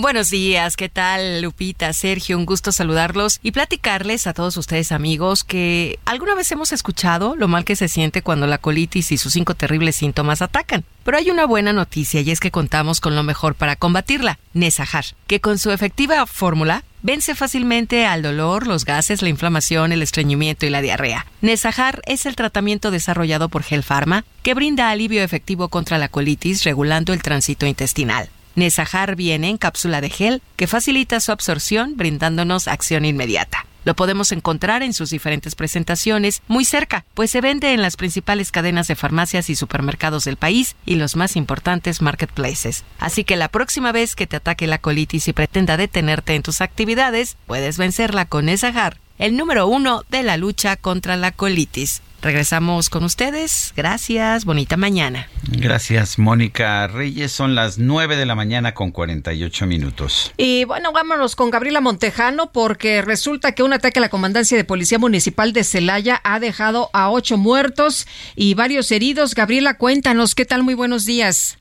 Buenos 0.00 0.30
días, 0.30 0.76
¿qué 0.76 0.88
tal 0.88 1.42
Lupita, 1.42 1.92
Sergio? 1.92 2.38
Un 2.38 2.46
gusto 2.46 2.70
saludarlos 2.70 3.40
y 3.42 3.50
platicarles 3.50 4.28
a 4.28 4.32
todos 4.32 4.56
ustedes 4.56 4.92
amigos 4.92 5.42
que 5.42 5.98
alguna 6.04 6.36
vez 6.36 6.52
hemos 6.52 6.70
escuchado 6.70 7.34
lo 7.34 7.48
mal 7.48 7.64
que 7.64 7.74
se 7.74 7.88
siente 7.88 8.22
cuando 8.22 8.46
la 8.46 8.58
colitis 8.58 9.10
y 9.10 9.18
sus 9.18 9.32
cinco 9.32 9.56
terribles 9.56 9.96
síntomas 9.96 10.40
atacan. 10.40 10.84
Pero 11.02 11.18
hay 11.18 11.32
una 11.32 11.46
buena 11.46 11.72
noticia 11.72 12.20
y 12.20 12.30
es 12.30 12.38
que 12.38 12.52
contamos 12.52 13.00
con 13.00 13.16
lo 13.16 13.24
mejor 13.24 13.56
para 13.56 13.74
combatirla, 13.74 14.38
Nesahar, 14.52 15.04
que 15.26 15.40
con 15.40 15.58
su 15.58 15.72
efectiva 15.72 16.24
fórmula 16.26 16.84
vence 17.02 17.34
fácilmente 17.34 18.06
al 18.06 18.22
dolor, 18.22 18.68
los 18.68 18.84
gases, 18.84 19.20
la 19.20 19.30
inflamación, 19.30 19.90
el 19.90 20.02
estreñimiento 20.02 20.64
y 20.64 20.70
la 20.70 20.80
diarrea. 20.80 21.26
Nesahar 21.40 22.02
es 22.06 22.24
el 22.24 22.36
tratamiento 22.36 22.92
desarrollado 22.92 23.48
por 23.48 23.64
Gel 23.64 23.82
Pharma 23.82 24.24
que 24.44 24.54
brinda 24.54 24.90
alivio 24.90 25.24
efectivo 25.24 25.70
contra 25.70 25.98
la 25.98 26.08
colitis 26.08 26.62
regulando 26.62 27.12
el 27.12 27.20
tránsito 27.20 27.66
intestinal. 27.66 28.30
Nesahar 28.58 29.16
viene 29.16 29.48
en 29.48 29.56
cápsula 29.56 30.00
de 30.00 30.10
gel 30.10 30.42
que 30.56 30.66
facilita 30.66 31.20
su 31.20 31.32
absorción 31.32 31.96
brindándonos 31.96 32.68
acción 32.68 33.04
inmediata. 33.04 33.66
Lo 33.84 33.94
podemos 33.94 34.32
encontrar 34.32 34.82
en 34.82 34.92
sus 34.92 35.10
diferentes 35.10 35.54
presentaciones 35.54 36.42
muy 36.46 36.64
cerca, 36.64 37.06
pues 37.14 37.30
se 37.30 37.40
vende 37.40 37.72
en 37.72 37.80
las 37.80 37.96
principales 37.96 38.50
cadenas 38.50 38.88
de 38.88 38.96
farmacias 38.96 39.48
y 39.48 39.56
supermercados 39.56 40.24
del 40.24 40.36
país 40.36 40.76
y 40.84 40.96
los 40.96 41.16
más 41.16 41.36
importantes 41.36 42.02
marketplaces. 42.02 42.84
Así 42.98 43.24
que 43.24 43.36
la 43.36 43.48
próxima 43.48 43.92
vez 43.92 44.14
que 44.14 44.26
te 44.26 44.36
ataque 44.36 44.66
la 44.66 44.78
colitis 44.78 45.28
y 45.28 45.32
pretenda 45.32 45.76
detenerte 45.76 46.34
en 46.34 46.42
tus 46.42 46.60
actividades, 46.60 47.36
puedes 47.46 47.78
vencerla 47.78 48.26
con 48.26 48.46
Nesahar, 48.46 48.98
el 49.18 49.36
número 49.36 49.66
uno 49.68 50.02
de 50.10 50.22
la 50.22 50.36
lucha 50.36 50.76
contra 50.76 51.16
la 51.16 51.32
colitis. 51.32 52.02
Regresamos 52.20 52.90
con 52.90 53.04
ustedes. 53.04 53.72
Gracias. 53.76 54.44
Bonita 54.44 54.76
mañana. 54.76 55.28
Gracias, 55.52 56.18
Mónica 56.18 56.88
Reyes. 56.88 57.30
Son 57.30 57.54
las 57.54 57.78
9 57.78 58.16
de 58.16 58.26
la 58.26 58.34
mañana 58.34 58.74
con 58.74 58.90
48 58.90 59.66
minutos. 59.66 60.32
Y 60.36 60.64
bueno, 60.64 60.90
vámonos 60.92 61.36
con 61.36 61.50
Gabriela 61.50 61.80
Montejano 61.80 62.50
porque 62.52 63.02
resulta 63.02 63.52
que 63.52 63.62
un 63.62 63.72
ataque 63.72 64.00
a 64.00 64.02
la 64.02 64.08
comandancia 64.08 64.56
de 64.56 64.64
Policía 64.64 64.98
Municipal 64.98 65.52
de 65.52 65.62
Celaya 65.62 66.20
ha 66.24 66.40
dejado 66.40 66.90
a 66.92 67.08
ocho 67.10 67.36
muertos 67.36 68.08
y 68.34 68.54
varios 68.54 68.90
heridos. 68.90 69.36
Gabriela, 69.36 69.74
cuéntanos, 69.74 70.34
¿qué 70.34 70.44
tal? 70.44 70.64
Muy 70.64 70.74
buenos 70.74 71.06
días. 71.06 71.58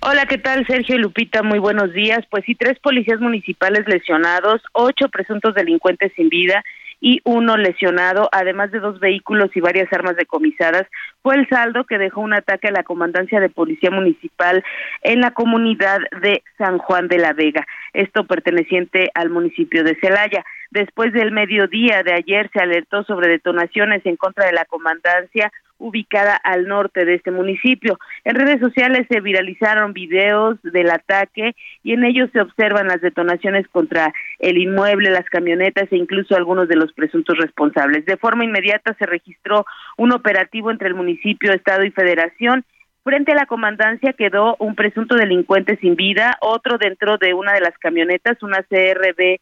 Hola, 0.00 0.26
¿qué 0.26 0.38
tal? 0.38 0.66
Sergio 0.66 0.96
y 0.96 0.98
Lupita, 0.98 1.42
muy 1.42 1.60
buenos 1.60 1.92
días. 1.92 2.20
Pues 2.28 2.44
sí, 2.44 2.54
tres 2.54 2.78
policías 2.80 3.20
municipales 3.20 3.86
lesionados, 3.86 4.60
ocho 4.72 5.08
presuntos 5.08 5.54
delincuentes 5.54 6.12
sin 6.16 6.28
vida 6.28 6.64
y 7.00 7.20
uno 7.24 7.56
lesionado, 7.56 8.28
además 8.32 8.70
de 8.72 8.80
dos 8.80 9.00
vehículos 9.00 9.50
y 9.54 9.60
varias 9.60 9.92
armas 9.92 10.16
decomisadas, 10.16 10.86
fue 11.22 11.34
el 11.36 11.48
saldo 11.48 11.84
que 11.84 11.98
dejó 11.98 12.20
un 12.20 12.34
ataque 12.34 12.68
a 12.68 12.72
la 12.72 12.84
comandancia 12.84 13.40
de 13.40 13.48
policía 13.48 13.90
municipal 13.90 14.64
en 15.02 15.20
la 15.20 15.32
comunidad 15.32 16.00
de 16.22 16.42
San 16.58 16.78
Juan 16.78 17.08
de 17.08 17.18
la 17.18 17.32
Vega, 17.32 17.66
esto 17.92 18.26
perteneciente 18.26 19.10
al 19.14 19.30
municipio 19.30 19.84
de 19.84 19.96
Celaya. 20.00 20.44
Después 20.76 21.10
del 21.14 21.32
mediodía 21.32 22.02
de 22.02 22.12
ayer 22.12 22.50
se 22.52 22.60
alertó 22.60 23.02
sobre 23.04 23.28
detonaciones 23.28 24.04
en 24.04 24.16
contra 24.16 24.44
de 24.44 24.52
la 24.52 24.66
comandancia 24.66 25.50
ubicada 25.78 26.36
al 26.36 26.66
norte 26.68 27.06
de 27.06 27.14
este 27.14 27.30
municipio. 27.30 27.98
En 28.24 28.34
redes 28.34 28.60
sociales 28.60 29.06
se 29.08 29.22
viralizaron 29.22 29.94
videos 29.94 30.60
del 30.62 30.90
ataque 30.90 31.56
y 31.82 31.94
en 31.94 32.04
ellos 32.04 32.28
se 32.30 32.42
observan 32.42 32.88
las 32.88 33.00
detonaciones 33.00 33.66
contra 33.68 34.12
el 34.38 34.58
inmueble, 34.58 35.08
las 35.08 35.24
camionetas 35.30 35.90
e 35.90 35.96
incluso 35.96 36.36
algunos 36.36 36.68
de 36.68 36.76
los 36.76 36.92
presuntos 36.92 37.38
responsables. 37.38 38.04
De 38.04 38.18
forma 38.18 38.44
inmediata 38.44 38.94
se 38.98 39.06
registró 39.06 39.64
un 39.96 40.12
operativo 40.12 40.70
entre 40.70 40.88
el 40.88 40.94
municipio, 40.94 41.54
estado 41.54 41.84
y 41.84 41.90
federación 41.90 42.66
Frente 43.06 43.30
a 43.30 43.36
la 43.36 43.46
comandancia 43.46 44.14
quedó 44.14 44.56
un 44.58 44.74
presunto 44.74 45.14
delincuente 45.14 45.76
sin 45.76 45.94
vida, 45.94 46.38
otro 46.40 46.76
dentro 46.76 47.18
de 47.18 47.34
una 47.34 47.52
de 47.52 47.60
las 47.60 47.78
camionetas, 47.78 48.42
una 48.42 48.64
CRB 48.64 49.38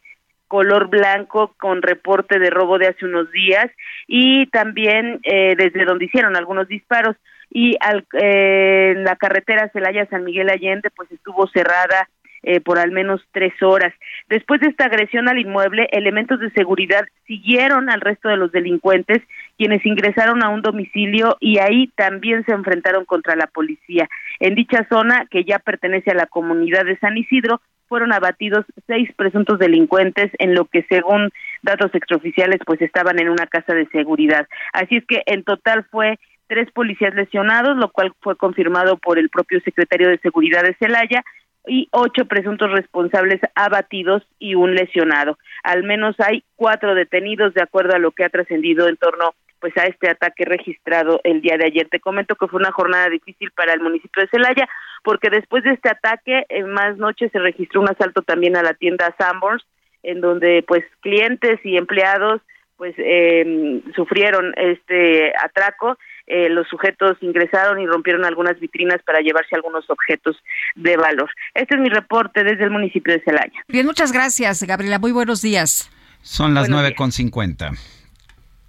color 0.47 0.87
blanco 0.89 1.53
con 1.57 1.81
reporte 1.81 2.39
de 2.39 2.49
robo 2.49 2.77
de 2.77 2.87
hace 2.87 3.05
unos 3.05 3.31
días 3.31 3.67
y 4.07 4.47
también 4.47 5.19
eh, 5.23 5.55
desde 5.57 5.85
donde 5.85 6.05
hicieron 6.05 6.35
algunos 6.35 6.67
disparos 6.67 7.15
y 7.49 7.75
al, 7.79 8.05
eh, 8.13 8.93
la 8.97 9.15
carretera 9.15 9.69
Celaya 9.71 10.07
San 10.07 10.23
Miguel 10.23 10.49
Allende 10.49 10.89
pues 10.95 11.11
estuvo 11.11 11.47
cerrada 11.47 12.09
eh, 12.47 12.61
por 12.61 12.77
al 12.77 12.91
menos 12.91 13.21
tres 13.31 13.53
horas. 13.63 13.91
Después 14.29 14.61
de 14.61 14.67
esta 14.67 14.85
agresión 14.85 15.27
al 15.27 15.39
inmueble, 15.39 15.89
elementos 15.91 16.39
de 16.39 16.51
seguridad 16.51 17.03
siguieron 17.25 17.89
al 17.89 18.01
resto 18.01 18.29
de 18.29 18.37
los 18.37 18.51
delincuentes, 18.51 19.23
quienes 19.57 19.85
ingresaron 19.85 20.43
a 20.43 20.49
un 20.49 20.61
domicilio 20.61 21.37
y 21.39 21.59
ahí 21.59 21.87
también 21.95 22.45
se 22.45 22.53
enfrentaron 22.53 23.05
contra 23.05 23.35
la 23.35 23.47
policía. 23.47 24.07
En 24.39 24.55
dicha 24.55 24.85
zona, 24.89 25.25
que 25.29 25.43
ya 25.43 25.59
pertenece 25.59 26.11
a 26.11 26.15
la 26.15 26.25
comunidad 26.25 26.85
de 26.85 26.97
San 26.99 27.17
Isidro, 27.17 27.61
fueron 27.87 28.13
abatidos 28.13 28.65
seis 28.87 29.09
presuntos 29.15 29.59
delincuentes 29.59 30.31
en 30.39 30.55
lo 30.55 30.65
que 30.65 30.83
según 30.89 31.29
datos 31.61 31.93
extraoficiales 31.93 32.59
pues 32.65 32.81
estaban 32.81 33.19
en 33.19 33.29
una 33.29 33.47
casa 33.47 33.73
de 33.73 33.87
seguridad. 33.87 34.47
Así 34.73 34.97
es 34.97 35.05
que 35.05 35.21
en 35.25 35.43
total 35.43 35.85
fue 35.91 36.17
tres 36.47 36.69
policías 36.71 37.13
lesionados, 37.15 37.77
lo 37.77 37.91
cual 37.91 38.13
fue 38.21 38.35
confirmado 38.35 38.97
por 38.97 39.17
el 39.17 39.29
propio 39.29 39.59
secretario 39.61 40.09
de 40.09 40.19
Seguridad 40.19 40.63
de 40.63 40.75
Celaya, 40.75 41.23
y 41.67 41.87
ocho 41.91 42.25
presuntos 42.25 42.71
responsables 42.71 43.41
abatidos 43.55 44.23
y 44.39 44.55
un 44.55 44.75
lesionado. 44.75 45.37
Al 45.63 45.83
menos 45.83 46.15
hay 46.19 46.43
cuatro 46.55 46.95
detenidos 46.95 47.53
de 47.53 47.63
acuerdo 47.63 47.95
a 47.95 47.99
lo 47.99 48.11
que 48.11 48.23
ha 48.23 48.29
trascendido 48.29 48.87
en 48.87 48.97
torno 48.97 49.33
pues 49.65 49.75
a 49.77 49.87
este 49.87 50.07
ataque 50.07 50.45
registrado 50.45 51.19
el 51.23 51.41
día 51.41 51.57
de 51.57 51.65
ayer. 51.65 51.87
Te 51.89 51.99
comento 51.99 52.35
que 52.35 52.47
fue 52.47 52.59
una 52.59 52.71
jornada 52.71 53.09
difícil 53.09 53.49
para 53.49 53.73
el 53.73 53.79
municipio 53.79 54.21
de 54.21 54.29
Celaya 54.29 54.69
porque 55.03 55.31
después 55.31 55.63
de 55.63 55.71
este 55.71 55.89
ataque 55.89 56.45
en 56.49 56.69
más 56.69 56.97
noches 56.97 57.31
se 57.31 57.39
registró 57.39 57.81
un 57.81 57.89
asalto 57.89 58.21
también 58.21 58.55
a 58.55 58.61
la 58.61 58.75
tienda 58.75 59.15
Sanborns 59.17 59.65
en 60.03 60.21
donde 60.21 60.63
pues 60.67 60.83
clientes 60.99 61.59
y 61.63 61.77
empleados 61.77 62.43
pues 62.77 62.93
eh, 62.99 63.81
sufrieron 63.95 64.53
este 64.55 65.33
atraco 65.43 65.97
eh, 66.27 66.47
los 66.49 66.67
sujetos 66.67 67.17
ingresaron 67.21 67.79
y 67.81 67.87
rompieron 67.87 68.23
algunas 68.23 68.59
vitrinas 68.59 69.01
para 69.03 69.21
llevarse 69.21 69.55
algunos 69.55 69.89
objetos 69.89 70.37
de 70.75 70.95
valor. 70.95 71.31
Este 71.55 71.73
es 71.73 71.81
mi 71.81 71.89
reporte 71.89 72.43
desde 72.43 72.65
el 72.65 72.69
municipio 72.69 73.13
de 73.13 73.23
Celaya. 73.23 73.63
Bien, 73.67 73.87
muchas 73.87 74.11
gracias, 74.11 74.61
Gabriela. 74.61 74.99
Muy 74.99 75.11
buenos 75.11 75.41
días. 75.41 75.89
Son 76.21 76.53
las 76.53 76.69
nueve 76.69 76.93
con 76.95 77.11
cincuenta. 77.11 77.71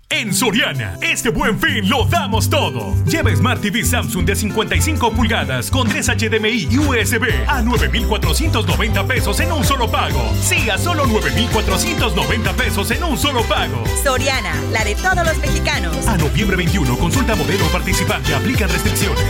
En 0.09 0.33
Soriana, 0.33 0.97
este 1.02 1.31
buen 1.31 1.59
fin 1.59 1.89
lo 1.89 2.05
damos 2.05 2.49
todo. 2.49 2.94
Lleva 3.07 3.35
Smart 3.35 3.60
TV 3.60 3.85
Samsung 3.85 4.25
de 4.25 4.36
55 4.36 5.10
pulgadas 5.10 5.68
con 5.68 5.89
3 5.89 6.10
HDMI 6.10 6.68
y 6.70 6.78
USB 6.78 7.25
a 7.49 7.60
9,490 7.60 9.07
pesos 9.09 9.41
en 9.41 9.51
un 9.51 9.65
solo 9.65 9.91
pago. 9.91 10.33
Sí, 10.41 10.70
a 10.70 10.78
solo 10.78 11.07
9,490 11.07 12.52
pesos 12.52 12.91
en 12.93 13.02
un 13.02 13.18
solo 13.18 13.43
pago. 13.43 13.83
Soriana, 14.05 14.55
la 14.70 14.85
de 14.85 14.94
todos 14.94 15.26
los 15.26 15.39
mexicanos. 15.39 16.07
A 16.07 16.17
noviembre 16.17 16.57
21, 16.57 16.97
consulta 16.99 17.35
modelo 17.35 17.67
participante, 17.73 18.33
aplica 18.33 18.68
restricciones. 18.68 19.26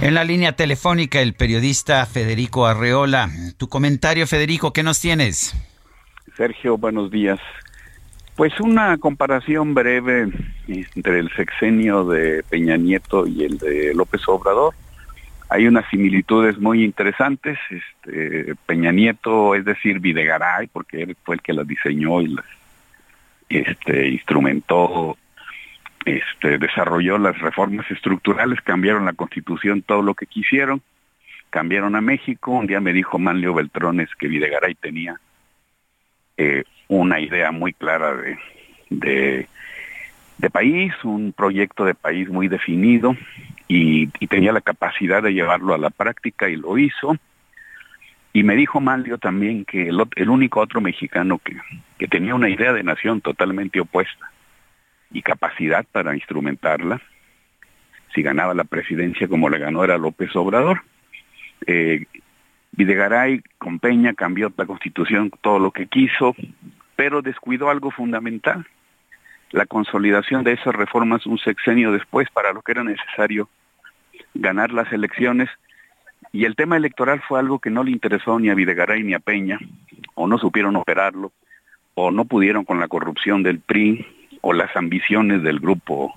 En 0.00 0.14
la 0.14 0.24
línea 0.24 0.56
telefónica, 0.56 1.20
el 1.20 1.34
periodista 1.34 2.04
Federico 2.06 2.66
Arreola. 2.66 3.30
Tu 3.56 3.68
comentario, 3.68 4.26
Federico, 4.26 4.72
¿qué 4.72 4.82
nos 4.82 4.98
tienes? 4.98 5.54
Sergio, 6.38 6.78
buenos 6.78 7.10
días. 7.10 7.40
Pues 8.36 8.60
una 8.60 8.96
comparación 8.98 9.74
breve 9.74 10.28
entre 10.68 11.18
el 11.18 11.30
sexenio 11.34 12.04
de 12.04 12.44
Peña 12.48 12.76
Nieto 12.76 13.26
y 13.26 13.42
el 13.42 13.58
de 13.58 13.92
López 13.92 14.22
Obrador. 14.28 14.72
Hay 15.48 15.66
unas 15.66 15.84
similitudes 15.90 16.56
muy 16.58 16.84
interesantes. 16.84 17.58
Este, 17.68 18.54
Peña 18.66 18.92
Nieto, 18.92 19.56
es 19.56 19.64
decir, 19.64 19.98
Videgaray, 19.98 20.68
porque 20.68 21.02
él 21.02 21.16
fue 21.24 21.34
el 21.34 21.42
que 21.42 21.54
las 21.54 21.66
diseñó 21.66 22.20
y 22.20 22.28
las 22.28 22.44
este, 23.48 24.06
instrumentó, 24.08 25.18
este, 26.04 26.58
desarrolló 26.58 27.18
las 27.18 27.36
reformas 27.40 27.90
estructurales, 27.90 28.60
cambiaron 28.60 29.06
la 29.06 29.12
constitución, 29.14 29.82
todo 29.82 30.02
lo 30.02 30.14
que 30.14 30.26
quisieron, 30.26 30.82
cambiaron 31.50 31.96
a 31.96 32.00
México. 32.00 32.52
Un 32.52 32.68
día 32.68 32.78
me 32.78 32.92
dijo 32.92 33.18
Manlio 33.18 33.54
Beltrones 33.54 34.08
que 34.16 34.28
Videgaray 34.28 34.76
tenía 34.76 35.18
eh, 36.38 36.62
una 36.86 37.20
idea 37.20 37.50
muy 37.50 37.72
clara 37.72 38.14
de, 38.88 39.46
de, 40.38 40.50
país, 40.50 40.94
un 41.02 41.32
proyecto 41.32 41.84
de 41.84 41.94
país 41.94 42.28
muy 42.28 42.48
definido 42.48 43.16
y, 43.66 44.06
tenía 44.28 44.52
la 44.52 44.60
capacidad 44.60 45.22
de 45.22 45.34
llevarlo 45.34 45.74
a 45.74 45.78
la 45.78 45.90
práctica 45.90 46.48
y 46.48 46.56
lo 46.56 46.78
hizo. 46.78 47.16
Y 48.32 48.44
me 48.44 48.54
dijo 48.54 48.80
Manlio 48.80 49.18
también 49.18 49.64
que 49.64 49.88
el, 49.88 50.30
único 50.30 50.60
otro 50.60 50.80
mexicano 50.80 51.38
que, 51.38 51.56
que 51.98 52.06
tenía 52.06 52.34
una 52.34 52.48
idea 52.48 52.72
de 52.72 52.84
nación 52.84 53.20
totalmente 53.20 53.80
opuesta 53.80 54.30
y 55.10 55.22
capacidad 55.22 55.84
para 55.90 56.14
instrumentarla, 56.14 57.00
si 58.14 58.22
ganaba 58.22 58.54
la 58.54 58.64
presidencia 58.64 59.26
como 59.26 59.48
le 59.48 59.58
ganó 59.58 59.82
era 59.82 59.98
López 59.98 60.34
Obrador. 60.36 60.82
Eh, 61.66 62.04
Videgaray 62.78 63.42
con 63.58 63.80
Peña 63.80 64.14
cambió 64.14 64.52
la 64.56 64.64
constitución 64.64 65.32
todo 65.40 65.58
lo 65.58 65.72
que 65.72 65.88
quiso, 65.88 66.36
pero 66.94 67.22
descuidó 67.22 67.70
algo 67.70 67.90
fundamental, 67.90 68.64
la 69.50 69.66
consolidación 69.66 70.44
de 70.44 70.52
esas 70.52 70.76
reformas 70.76 71.26
un 71.26 71.38
sexenio 71.38 71.90
después 71.90 72.30
para 72.30 72.52
lo 72.52 72.62
que 72.62 72.70
era 72.70 72.84
necesario 72.84 73.48
ganar 74.32 74.72
las 74.72 74.92
elecciones 74.92 75.48
y 76.30 76.44
el 76.44 76.54
tema 76.54 76.76
electoral 76.76 77.20
fue 77.26 77.40
algo 77.40 77.58
que 77.58 77.70
no 77.70 77.82
le 77.82 77.90
interesó 77.90 78.38
ni 78.38 78.48
a 78.48 78.54
Videgaray 78.54 79.02
ni 79.02 79.12
a 79.12 79.18
Peña, 79.18 79.58
o 80.14 80.28
no 80.28 80.38
supieron 80.38 80.76
operarlo, 80.76 81.32
o 81.94 82.12
no 82.12 82.26
pudieron 82.26 82.64
con 82.64 82.78
la 82.78 82.86
corrupción 82.86 83.42
del 83.42 83.58
PRI, 83.58 84.06
o 84.40 84.52
las 84.52 84.76
ambiciones 84.76 85.42
del 85.42 85.58
grupo 85.58 86.12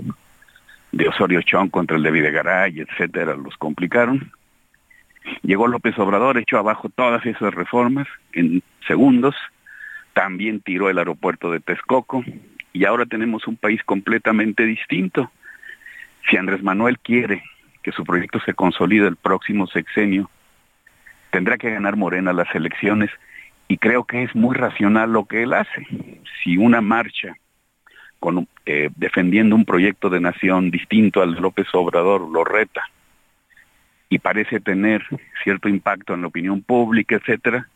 de 0.92 1.08
Osorio 1.08 1.42
Chong 1.42 1.72
contra 1.72 1.98
el 1.98 2.04
de 2.04 2.12
Videgaray, 2.12 2.82
etcétera, 2.82 3.34
los 3.36 3.58
complicaron. 3.58 4.32
Llegó 5.44 5.68
López 5.68 5.98
Obrador, 6.00 6.38
echó 6.38 6.58
abajo 6.58 6.90
todas 6.90 7.26
esas 7.26 7.54
reformas 7.54 8.08
en 8.34 8.64
segundos, 8.88 9.36
también 10.14 10.62
tiró 10.62 10.90
el 10.90 10.98
aeropuerto 10.98 11.52
de 11.52 11.60
Texcoco 11.60 12.24
y 12.74 12.86
ahora 12.86 13.06
tenemos 13.06 13.48
un 13.48 13.58
país 13.58 13.84
completamente 13.84 14.66
distinto. 14.66 15.32
Si 16.30 16.38
Andrés 16.38 16.64
Manuel 16.64 17.00
quiere 17.00 17.44
que 17.84 17.92
su 17.92 18.04
proyecto 18.04 18.40
se 18.42 18.54
consolide 18.54 19.08
el 19.08 19.16
próximo 19.16 19.68
sexenio, 19.68 20.30
tendrá 21.32 21.58
que 21.58 21.72
ganar 21.72 21.96
Morena 21.96 22.34
las 22.34 22.54
elecciones 22.54 23.10
y 23.68 23.78
creo 23.78 24.04
que 24.04 24.24
es 24.24 24.36
muy 24.36 24.56
racional 24.56 25.12
lo 25.12 25.26
que 25.26 25.44
él 25.44 25.54
hace. 25.54 25.88
Si 26.44 26.58
una 26.58 26.82
marcha 26.82 27.36
eh, 28.66 28.90
defendiendo 28.96 29.56
un 29.56 29.66
proyecto 29.66 30.10
de 30.10 30.20
nación 30.20 30.70
distinto 30.70 31.22
al 31.22 31.36
de 31.36 31.42
López 31.42 31.68
Obrador 31.74 32.30
lo 32.30 32.44
reta 32.44 32.84
y 34.12 34.20
parece 34.20 34.60
tener 34.60 35.04
cierto 35.42 35.70
impacto 35.70 36.14
en 36.14 36.22
la 36.22 36.28
opinión 36.28 36.62
pública, 36.62 37.16
etcétera, 37.16 37.70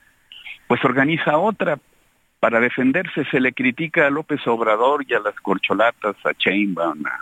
pues 0.68 0.84
organiza 0.84 1.38
otra. 1.38 1.80
Para 2.42 2.60
defenderse 2.60 3.24
se 3.32 3.40
le 3.40 3.54
critica 3.54 4.06
a 4.06 4.10
López 4.10 4.46
Obrador 4.46 5.06
y 5.08 5.14
a 5.14 5.22
las 5.22 5.34
corcholatas, 5.36 6.18
a 6.26 6.34
Chainbaum, 6.34 7.08
a 7.08 7.20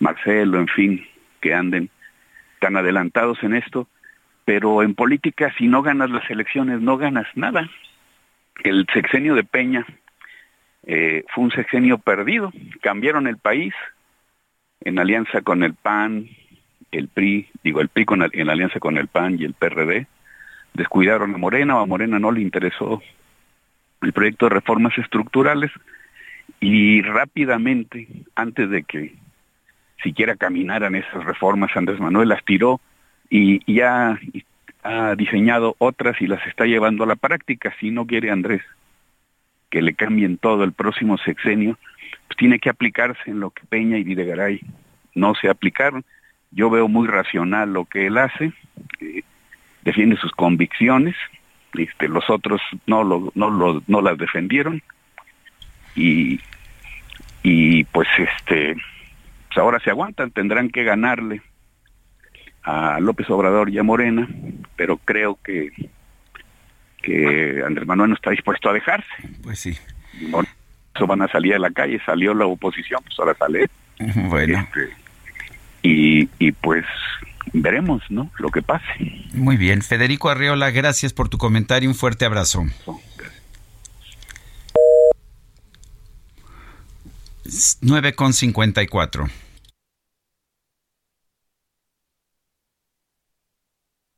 Marcelo, 0.00 0.58
en 0.58 0.66
fin, 0.66 1.06
que 1.40 1.54
anden 1.54 1.90
tan 2.58 2.76
adelantados 2.76 3.40
en 3.44 3.54
esto, 3.54 3.86
pero 4.44 4.82
en 4.82 4.96
política 4.96 5.54
si 5.56 5.68
no 5.68 5.82
ganas 5.82 6.10
las 6.10 6.28
elecciones 6.28 6.80
no 6.80 6.98
ganas 6.98 7.28
nada. 7.36 7.70
El 8.64 8.84
sexenio 8.92 9.36
de 9.36 9.44
Peña 9.44 9.86
eh, 10.82 11.24
fue 11.32 11.44
un 11.44 11.52
sexenio 11.52 11.98
perdido, 11.98 12.52
cambiaron 12.82 13.28
el 13.28 13.38
país 13.38 13.74
en 14.80 14.98
alianza 14.98 15.40
con 15.42 15.62
el 15.62 15.74
PAN, 15.74 16.28
el 16.92 17.08
PRI, 17.08 17.48
digo 17.62 17.80
el 17.80 17.88
PRI 17.88 18.04
con, 18.04 18.28
en 18.32 18.48
alianza 18.48 18.80
con 18.80 18.96
el 18.98 19.08
PAN 19.08 19.36
y 19.38 19.44
el 19.44 19.54
PRD, 19.54 20.06
descuidaron 20.74 21.34
a 21.34 21.38
Morena 21.38 21.76
o 21.76 21.80
a 21.80 21.86
Morena 21.86 22.18
no 22.18 22.30
le 22.30 22.40
interesó 22.40 23.02
el 24.02 24.12
proyecto 24.12 24.46
de 24.46 24.54
reformas 24.54 24.96
estructurales 24.96 25.70
y 26.60 27.02
rápidamente, 27.02 28.08
antes 28.34 28.70
de 28.70 28.82
que 28.84 29.14
siquiera 30.02 30.36
caminaran 30.36 30.94
esas 30.94 31.24
reformas, 31.24 31.76
Andrés 31.76 32.00
Manuel 32.00 32.28
las 32.28 32.44
tiró 32.44 32.80
y 33.30 33.72
ya 33.72 34.18
ha 34.82 35.14
diseñado 35.16 35.74
otras 35.78 36.20
y 36.20 36.26
las 36.26 36.44
está 36.46 36.64
llevando 36.64 37.04
a 37.04 37.06
la 37.06 37.16
práctica. 37.16 37.74
Si 37.80 37.90
no 37.90 38.06
quiere 38.06 38.30
Andrés 38.30 38.62
que 39.70 39.82
le 39.82 39.94
cambien 39.94 40.38
todo 40.38 40.64
el 40.64 40.72
próximo 40.72 41.18
sexenio, 41.18 41.78
pues 42.26 42.36
tiene 42.38 42.58
que 42.58 42.70
aplicarse 42.70 43.30
en 43.30 43.40
lo 43.40 43.50
que 43.50 43.66
Peña 43.66 43.98
y 43.98 44.04
Videgaray 44.04 44.60
no 45.14 45.34
se 45.34 45.48
aplicaron. 45.48 46.04
Yo 46.50 46.70
veo 46.70 46.88
muy 46.88 47.06
racional 47.06 47.72
lo 47.72 47.84
que 47.84 48.06
él 48.06 48.18
hace, 48.18 48.52
defiende 49.82 50.16
sus 50.16 50.32
convicciones, 50.32 51.14
este, 51.74 52.08
los 52.08 52.28
otros 52.30 52.60
no, 52.86 53.04
lo, 53.04 53.32
no, 53.34 53.50
lo, 53.50 53.82
no 53.86 54.00
las 54.00 54.16
defendieron 54.16 54.82
y, 55.94 56.40
y 57.42 57.84
pues 57.84 58.08
este 58.16 58.74
pues 59.48 59.58
ahora 59.58 59.78
se 59.80 59.90
aguantan, 59.90 60.30
tendrán 60.30 60.70
que 60.70 60.84
ganarle 60.84 61.42
a 62.62 63.00
López 63.00 63.28
Obrador 63.30 63.70
y 63.70 63.78
a 63.78 63.82
Morena, 63.82 64.28
pero 64.76 64.98
creo 64.98 65.38
que 65.42 65.70
que 67.02 67.62
Andrés 67.64 67.86
Manuel 67.86 68.10
no 68.10 68.16
está 68.16 68.30
dispuesto 68.30 68.68
a 68.68 68.72
dejarse. 68.72 69.08
Pues 69.42 69.60
sí. 69.60 69.78
eso 70.94 71.06
van 71.06 71.22
a 71.22 71.28
salir 71.28 71.54
a 71.54 71.58
la 71.58 71.70
calle, 71.70 72.00
salió 72.04 72.34
la 72.34 72.46
oposición, 72.46 73.02
pues 73.04 73.18
ahora 73.18 73.34
sale. 73.34 73.68
Bueno. 74.28 74.58
Este, 74.60 74.90
y, 75.82 76.52
pues 76.52 76.84
veremos, 77.52 78.02
¿no? 78.10 78.30
Lo 78.38 78.50
que 78.50 78.62
pase. 78.62 78.84
Muy 79.32 79.56
bien. 79.56 79.82
Federico 79.82 80.28
Arreola, 80.28 80.70
gracias 80.70 81.12
por 81.12 81.28
tu 81.28 81.38
comentario. 81.38 81.88
Un 81.88 81.94
fuerte 81.94 82.24
abrazo. 82.24 82.64
Gracias. 83.16 83.38
9.54. 87.82 89.30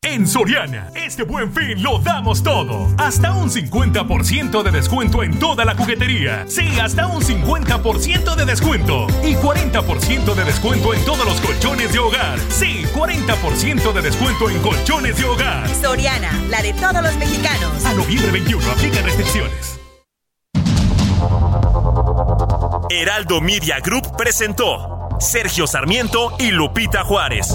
En 0.02 0.26
Soriana, 0.26 0.90
este 0.94 1.24
buen 1.24 1.52
fin 1.52 1.82
lo 1.82 1.98
damos 1.98 2.42
todo. 2.42 2.88
Hasta 2.96 3.34
un 3.34 3.50
50% 3.50 4.62
de 4.62 4.70
descuento 4.70 5.22
en 5.22 5.38
toda 5.38 5.66
la 5.66 5.74
juguetería. 5.74 6.46
Sí, 6.48 6.80
hasta 6.80 7.06
un 7.06 7.22
50% 7.22 8.34
de 8.34 8.46
descuento. 8.46 9.06
Y 9.22 9.34
40% 9.34 10.34
de 10.34 10.44
descuento 10.44 10.94
en 10.94 11.04
todos 11.04 11.26
los 11.26 11.38
colchones 11.42 11.92
de 11.92 11.98
hogar. 11.98 12.38
Sí, 12.48 12.86
40% 12.94 13.92
de 13.92 14.00
descuento 14.00 14.48
en 14.48 14.62
colchones 14.62 15.18
de 15.18 15.24
hogar. 15.26 15.68
Soriana, 15.68 16.32
la 16.48 16.62
de 16.62 16.72
todos 16.72 17.02
los 17.02 17.14
mexicanos. 17.16 17.84
A 17.84 17.92
noviembre 17.92 18.30
21, 18.32 18.70
aplica 18.70 19.02
restricciones. 19.02 19.78
Heraldo 22.88 23.42
Media 23.42 23.80
Group 23.80 24.16
presentó 24.16 25.10
Sergio 25.20 25.66
Sarmiento 25.66 26.34
y 26.38 26.52
Lupita 26.52 27.04
Juárez. 27.04 27.54